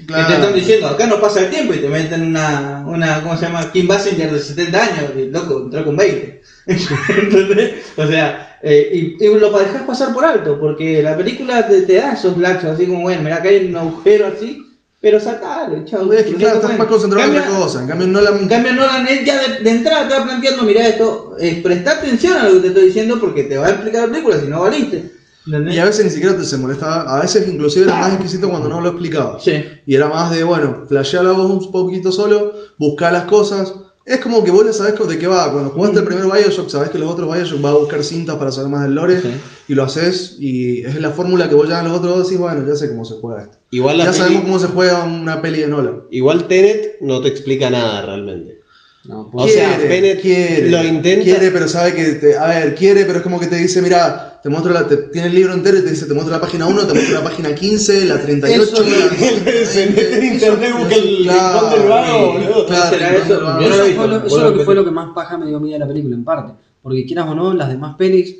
Que, 0.06 0.12
que 0.14 0.14
te 0.24 0.32
están 0.34 0.54
diciendo, 0.54 0.88
acá 0.88 1.06
no 1.06 1.20
pasa 1.20 1.40
el 1.40 1.50
tiempo 1.50 1.72
y 1.74 1.78
te 1.78 1.88
meten 1.88 2.22
una, 2.26 2.84
una 2.86 3.22
¿cómo 3.22 3.36
se 3.36 3.46
llama? 3.46 3.70
Kim 3.72 3.86
Basinger 3.88 4.32
de 4.32 4.40
70 4.40 4.82
años, 4.82 5.10
y 5.16 5.30
loco, 5.30 5.62
entró 5.64 5.84
con 5.84 5.96
20. 5.96 6.42
¿Entendés? 6.66 7.74
O 7.96 8.06
sea, 8.06 8.58
eh, 8.62 9.16
y, 9.18 9.24
y 9.24 9.34
lo 9.38 9.50
dejas 9.58 9.82
pasar 9.82 10.12
por 10.12 10.24
alto, 10.24 10.58
porque 10.60 11.02
la 11.02 11.16
película 11.16 11.66
te, 11.66 11.82
te 11.82 11.94
da 11.94 12.12
esos 12.12 12.36
lapsos, 12.36 12.70
así 12.72 12.86
como, 12.86 13.02
bueno, 13.02 13.22
mira, 13.22 13.36
acá 13.36 13.48
hay 13.48 13.66
un 13.66 13.76
agujero 13.76 14.26
así, 14.26 14.58
pero 15.02 15.18
sacalo, 15.18 15.84
chao. 15.84 16.10
Es 16.12 16.24
que 16.24 16.34
claro, 16.34 16.60
estás 16.60 16.78
más 16.78 16.86
concentrado 16.86 17.30
en 17.30 17.38
otra 17.38 17.50
cosa, 17.50 17.82
en 17.82 17.88
cambio 17.88 18.06
no 18.06 18.20
la... 18.20 18.30
en 18.30 18.48
cambio, 18.48 18.72
Nolan 18.72 19.06
ya 19.26 19.42
de, 19.42 19.58
de 19.64 19.70
entrada 19.70 20.06
te 20.06 20.14
va 20.14 20.24
planteando, 20.24 20.62
mira 20.62 20.86
esto, 20.86 21.34
eh, 21.40 21.60
presta 21.60 21.98
atención 21.98 22.38
a 22.38 22.48
lo 22.48 22.54
que 22.54 22.60
te 22.60 22.66
estoy 22.68 22.84
diciendo 22.86 23.18
porque 23.20 23.42
te 23.42 23.58
va 23.58 23.66
a 23.66 23.70
explicar 23.70 24.02
la 24.02 24.12
película, 24.12 24.40
si 24.40 24.46
no 24.46 24.60
valiste. 24.60 25.12
¿Entendés? 25.44 25.74
Y 25.74 25.78
a 25.80 25.86
veces 25.86 26.04
ni 26.04 26.10
siquiera 26.12 26.36
te 26.36 26.44
se 26.44 26.56
molestaba, 26.56 27.16
a 27.16 27.20
veces 27.20 27.48
inclusive 27.48 27.86
era 27.86 27.96
más 27.96 28.12
exquisito 28.12 28.48
cuando 28.48 28.68
no 28.68 28.80
lo 28.80 28.90
explicaba. 28.90 29.40
Sí. 29.40 29.64
Y 29.86 29.96
era 29.96 30.06
más 30.06 30.30
de, 30.30 30.44
bueno, 30.44 30.84
flashear 30.88 31.24
la 31.24 31.32
voz 31.32 31.50
un 31.50 31.72
poquito 31.72 32.12
solo, 32.12 32.52
buscar 32.78 33.12
las 33.12 33.24
cosas. 33.24 33.74
Es 34.04 34.18
como 34.18 34.42
que 34.42 34.50
vos 34.50 34.64
ya 34.66 34.72
sabés 34.72 34.94
de 35.08 35.18
qué 35.18 35.26
va. 35.28 35.52
Cuando 35.52 35.70
jugaste 35.70 36.00
el 36.00 36.04
primer 36.04 36.24
Bioshock, 36.24 36.68
sabés 36.68 36.90
que 36.90 36.98
los 36.98 37.08
otros 37.10 37.32
Bioshock 37.32 37.64
va 37.64 37.70
a 37.70 37.74
buscar 37.74 38.02
cintas 38.02 38.36
para 38.36 38.50
saber 38.50 38.70
más 38.70 38.82
del 38.82 38.94
lore. 38.96 39.20
Y 39.68 39.74
lo 39.74 39.84
haces. 39.84 40.36
Y 40.40 40.80
es 40.84 41.00
la 41.00 41.10
fórmula 41.12 41.48
que 41.48 41.54
vos 41.54 41.68
ya 41.68 41.78
en 41.80 41.84
los 41.88 41.98
otros 41.98 42.16
dos 42.16 42.26
decís, 42.26 42.38
bueno, 42.40 42.66
ya 42.66 42.74
sé 42.74 42.88
cómo 42.90 43.04
se 43.04 43.14
juega 43.14 43.42
esto. 43.42 43.58
Igual 43.70 43.98
la 43.98 44.04
Ya 44.06 44.10
peli- 44.10 44.22
sabemos 44.22 44.42
cómo 44.42 44.58
se 44.58 44.66
juega 44.66 45.04
una 45.04 45.40
peli 45.40 45.60
de 45.60 45.68
Nolan. 45.68 46.02
Igual 46.10 46.48
Tenet 46.48 46.96
no 47.00 47.20
te 47.20 47.28
explica 47.28 47.70
nada 47.70 48.02
realmente. 48.04 48.60
No, 49.04 49.30
O 49.32 49.48
sea, 49.48 49.78
Bennett 49.78 50.22
lo 50.70 50.82
intenta- 50.84 51.24
Quiere, 51.24 51.50
pero 51.50 51.66
sabe 51.68 51.92
que. 51.94 52.04
Te, 52.14 52.36
a 52.36 52.46
ver, 52.46 52.74
quiere, 52.76 53.04
pero 53.04 53.18
es 53.18 53.22
como 53.24 53.40
que 53.40 53.46
te 53.48 53.56
dice: 53.56 53.82
Mira, 53.82 54.31
te 54.42 54.48
muestro 54.48 54.72
la. 54.72 54.86
Te, 54.88 54.96
tiene 54.96 55.28
el 55.28 55.34
libro 55.34 55.52
entero 55.54 55.78
y 55.78 55.82
te 55.82 55.90
dice: 55.90 56.06
Te 56.06 56.14
muestro 56.14 56.34
la 56.34 56.40
página 56.40 56.66
1, 56.66 56.86
te 56.86 56.94
muestro 56.94 57.14
la 57.18 57.24
página 57.24 57.54
15, 57.54 58.06
la 58.06 58.20
38. 58.20 58.62
Eso 58.62 58.82
la- 58.82 59.66
Se 59.66 59.86
mete 59.86 60.18
en 60.18 60.34
internet 60.34 60.70
y 60.74 60.78
busca 60.78 60.94
el 60.96 61.18
Claro, 61.22 61.60
rincón 61.60 61.70
del 61.80 61.88
vago, 61.88 62.32
boludo. 62.32 62.66
Claro, 62.66 62.90
¿Será 62.90 63.08
el 63.08 63.14
rincón 63.22 63.36
eso? 63.36 63.40
no 63.40 63.60
lo 63.60 63.60
Eso 63.74 63.84
visto. 63.84 64.06
lo, 64.06 64.26
eso 64.26 64.54
que 64.54 64.64
fue 64.64 64.74
lo 64.74 64.84
que 64.84 64.90
más 64.90 65.08
paja 65.14 65.38
me 65.38 65.46
dio 65.46 65.60
miedo 65.60 65.74
de 65.74 65.78
la 65.78 65.86
película, 65.86 66.14
en 66.16 66.24
parte. 66.24 66.52
Porque 66.82 67.06
quieras 67.06 67.28
o 67.28 67.34
no, 67.34 67.54
las 67.54 67.68
demás 67.68 67.94
pelis 67.96 68.38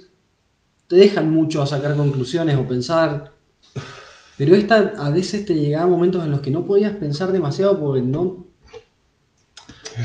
te 0.89 0.97
dejan 0.97 1.31
mucho 1.31 1.63
a 1.63 1.67
sacar 1.67 1.95
conclusiones 1.95 2.57
o 2.59 2.67
pensar. 2.67 3.31
Pero 4.37 4.57
esta 4.57 4.95
a 4.99 5.11
veces 5.11 5.45
te 5.45 5.55
llegaba 5.55 5.87
momentos 5.87 6.25
en 6.25 6.33
los 6.33 6.41
que 6.41 6.51
no 6.51 6.65
podías 6.65 6.93
pensar 6.97 7.31
demasiado 7.33 7.79
porque 7.79 8.03
no. 8.03 8.45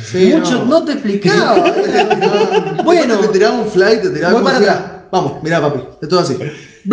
Sí, 0.06 0.34
mucho 0.36 0.66
no, 0.66 0.84
te 0.84 0.92
explicaba. 0.94 1.56
Bueno, 2.84 2.84
bueno, 2.84 3.18
te 3.20 3.28
tiraba 3.30 3.58
un 3.60 3.68
flight, 3.68 4.02
te 4.02 4.10
tiraba 4.12 4.34
Voy 4.36 4.44
para 4.44 4.58
atrás. 4.58 4.82
Vamos, 5.12 5.44
mirá, 5.44 5.62
papi, 5.62 5.80
esto 6.02 6.20
es 6.20 6.30
así. 6.30 6.38
Y 6.86 6.90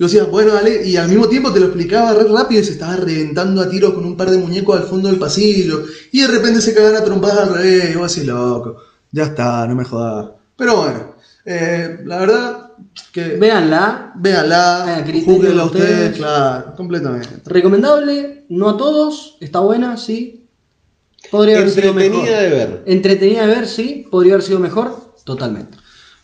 yo 0.00 0.06
decía, 0.06 0.24
bueno, 0.24 0.54
dale, 0.54 0.86
y 0.86 0.96
al 0.96 1.08
mismo 1.08 1.28
tiempo 1.28 1.52
te 1.52 1.60
lo 1.60 1.66
explicaba 1.66 2.14
re 2.14 2.24
rápido 2.24 2.60
y 2.60 2.64
se 2.64 2.72
estaba 2.72 2.96
reventando 2.96 3.62
a 3.62 3.68
tiros 3.68 3.94
con 3.94 4.04
un 4.04 4.16
par 4.16 4.30
de 4.30 4.38
muñecos 4.38 4.76
al 4.80 4.86
fondo 4.86 5.08
del 5.08 5.18
pasillo. 5.18 5.84
Y 6.12 6.22
de 6.22 6.26
repente 6.28 6.60
se 6.60 6.74
cagan 6.74 6.96
a 6.96 7.04
trompadas 7.04 7.48
al 7.48 7.54
revés. 7.54 7.90
Y 7.92 7.96
vos 7.96 8.12
decís, 8.12 8.28
loco, 8.28 8.76
ya 9.12 9.24
está, 9.24 9.66
no 9.66 9.74
me 9.74 9.84
jodas. 9.84 10.30
Pero 10.56 10.76
bueno, 10.76 11.14
eh, 11.44 12.00
la 12.04 12.18
verdad 12.18 12.72
que. 13.12 13.36
véanla. 13.36 14.12
Véanla, 14.16 14.96
a 14.96 15.04
criterio 15.04 15.34
júguenla 15.34 15.62
de 15.62 15.68
ustedes, 15.68 15.90
ustedes. 15.90 16.16
claro, 16.16 16.74
completamente. 16.76 17.28
Recomendable, 17.44 18.44
no 18.48 18.70
a 18.70 18.76
todos, 18.76 19.36
está 19.40 19.60
buena, 19.60 19.96
sí. 19.96 20.46
Podría 21.30 21.58
haber 21.58 21.70
sido 21.70 21.94
mejor. 21.94 22.14
Entretenida 22.14 22.40
de 22.40 22.48
ver. 22.50 22.82
Entretenida 22.86 23.46
de 23.46 23.54
ver, 23.54 23.66
sí. 23.66 24.06
Podría 24.10 24.34
haber 24.34 24.44
sido 24.44 24.58
mejor, 24.58 25.14
totalmente. 25.24 25.78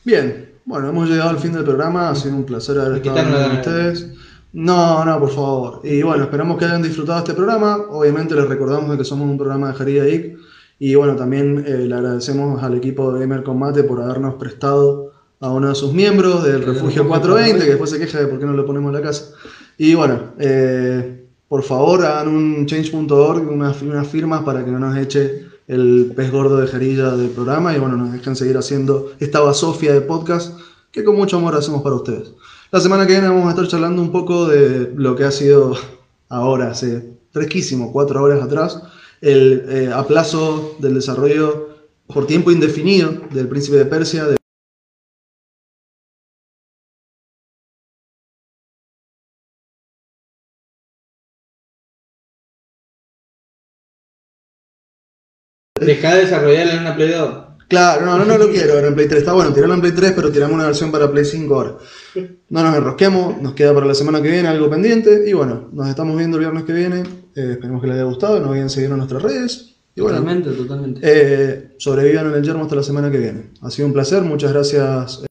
Bien, 0.05 0.55
bueno, 0.65 0.89
hemos 0.89 1.09
llegado 1.09 1.31
al 1.31 1.39
fin 1.39 1.53
del 1.53 1.65
programa, 1.65 2.11
ha 2.11 2.15
sido 2.15 2.37
un 2.37 2.45
placer 2.45 2.79
haber 2.79 2.97
estado 2.99 3.19
con 3.19 3.59
ustedes. 3.59 4.11
No, 4.53 5.05
no, 5.05 5.21
por 5.21 5.31
favor. 5.31 5.81
Y 5.85 6.03
bueno, 6.03 6.25
esperamos 6.25 6.59
que 6.59 6.65
hayan 6.65 6.83
disfrutado 6.83 7.19
este 7.19 7.35
programa. 7.35 7.77
Obviamente 7.91 8.35
les 8.35 8.49
recordamos 8.49 8.91
de 8.91 8.99
que 8.99 9.05
somos 9.05 9.29
un 9.29 9.37
programa 9.37 9.69
de 9.69 9.75
Jarida 9.75 10.05
Geek. 10.05 10.39
Y 10.79 10.95
bueno, 10.95 11.15
también 11.15 11.65
eh, 11.67 11.87
le 11.87 11.95
agradecemos 11.95 12.63
al 12.63 12.75
equipo 12.77 13.13
de 13.13 13.21
Gamer 13.21 13.43
Combate 13.43 13.85
por 13.85 14.01
habernos 14.01 14.35
prestado 14.35 15.13
a 15.39 15.51
uno 15.51 15.69
de 15.69 15.75
sus 15.75 15.93
miembros 15.93 16.43
del 16.43 16.57
El 16.57 16.61
Refugio 16.61 17.03
Refugio 17.03 17.09
420, 17.09 17.65
que 17.65 17.71
después 17.71 17.91
se 17.91 17.99
queja 17.99 18.19
de 18.21 18.27
por 18.27 18.39
qué 18.39 18.47
no 18.47 18.55
lo 18.55 18.65
ponemos 18.65 18.89
en 18.89 18.95
la 18.95 19.03
casa. 19.03 19.35
Y 19.77 19.95
bueno, 19.95 20.33
eh, 20.39 21.27
por 21.47 21.63
favor 21.63 22.05
hagan 22.05 22.29
un 22.29 22.67
change.org, 22.67 23.51
unas, 23.51 23.83
unas 23.83 24.09
firmas 24.09 24.43
para 24.43 24.65
que 24.65 24.71
no 24.71 24.79
nos 24.79 24.97
eche 24.97 25.50
el 25.71 26.13
pez 26.17 26.33
gordo 26.33 26.57
de 26.57 26.67
jerilla 26.67 27.13
del 27.13 27.31
programa 27.31 27.77
y 27.77 27.79
bueno, 27.79 27.97
nos 27.97 28.13
dejen 28.13 28.35
seguir 28.35 28.59
haciendo 28.59 29.13
esta 29.21 29.39
basofia 29.39 29.93
de 29.93 30.01
podcast 30.01 30.59
que 30.91 31.05
con 31.05 31.15
mucho 31.15 31.37
amor 31.37 31.55
hacemos 31.55 31.83
para 31.83 31.95
ustedes. 31.95 32.33
La 32.73 32.81
semana 32.81 33.07
que 33.07 33.13
viene 33.13 33.29
vamos 33.29 33.47
a 33.47 33.51
estar 33.51 33.69
charlando 33.69 34.03
un 34.03 34.11
poco 34.11 34.49
de 34.49 34.93
lo 34.97 35.15
que 35.15 35.23
ha 35.23 35.31
sido 35.31 35.77
ahora, 36.29 36.73
hace 36.73 37.13
fresquísimo, 37.31 37.93
cuatro 37.93 38.21
horas 38.21 38.43
atrás, 38.43 38.83
el 39.21 39.65
eh, 39.69 39.91
aplazo 39.95 40.75
del 40.81 40.95
desarrollo 40.95 41.69
por 42.09 42.27
tiempo 42.27 42.51
indefinido 42.51 43.13
del 43.33 43.47
Príncipe 43.47 43.77
de 43.77 43.85
Persia. 43.85 44.27
Deja 55.81 56.15
de 56.15 56.21
desarrollarla 56.23 56.75
en 56.75 56.81
una 56.81 56.95
Play 56.97 57.11
2. 57.11 57.35
Claro, 57.69 58.05
no, 58.05 58.19
no, 58.19 58.25
no 58.25 58.37
lo 58.39 58.51
quiero 58.51 58.79
en 58.79 58.95
Play 58.95 59.07
3. 59.07 59.21
Está 59.21 59.33
bueno, 59.33 59.53
tirarlo 59.53 59.75
en 59.75 59.81
Play 59.81 59.93
3, 59.93 60.13
pero 60.17 60.31
tiramos 60.33 60.55
una 60.55 60.67
versión 60.67 60.91
para 60.91 61.11
Play 61.11 61.25
5 61.25 61.55
ahora. 61.55 61.77
No 62.49 62.63
nos 62.65 62.77
enrosquemos, 62.77 63.41
nos 63.41 63.53
queda 63.55 63.73
para 63.73 63.87
la 63.87 63.95
semana 63.95 64.21
que 64.21 64.29
viene 64.31 64.49
algo 64.49 64.69
pendiente. 64.69 65.23
Y 65.29 65.33
bueno, 65.33 65.69
nos 65.73 65.89
estamos 65.89 66.17
viendo 66.17 66.37
el 66.37 66.41
viernes 66.43 66.65
que 66.65 66.73
viene. 66.73 67.01
Eh, 67.37 67.53
esperemos 67.53 67.81
que 67.81 67.87
les 67.87 67.95
haya 67.95 68.05
gustado, 68.05 68.41
nos 68.41 68.51
vayan 68.51 68.69
seguir 68.69 68.91
en 68.91 68.97
nuestras 68.97 69.23
redes. 69.23 69.77
Y 69.95 70.01
bueno, 70.01 70.19
Totalmente, 70.19 70.51
totalmente. 70.51 71.01
eh, 71.03 71.75
sobrevivan 71.79 72.27
en 72.27 72.35
el 72.35 72.43
yermo 72.43 72.63
hasta 72.65 72.75
la 72.77 72.83
semana 72.83 73.11
que 73.11 73.19
viene. 73.19 73.51
Ha 73.63 73.71
sido 73.71 73.87
un 73.87 73.93
placer, 73.93 74.23
muchas 74.23 74.53
gracias 74.53 75.23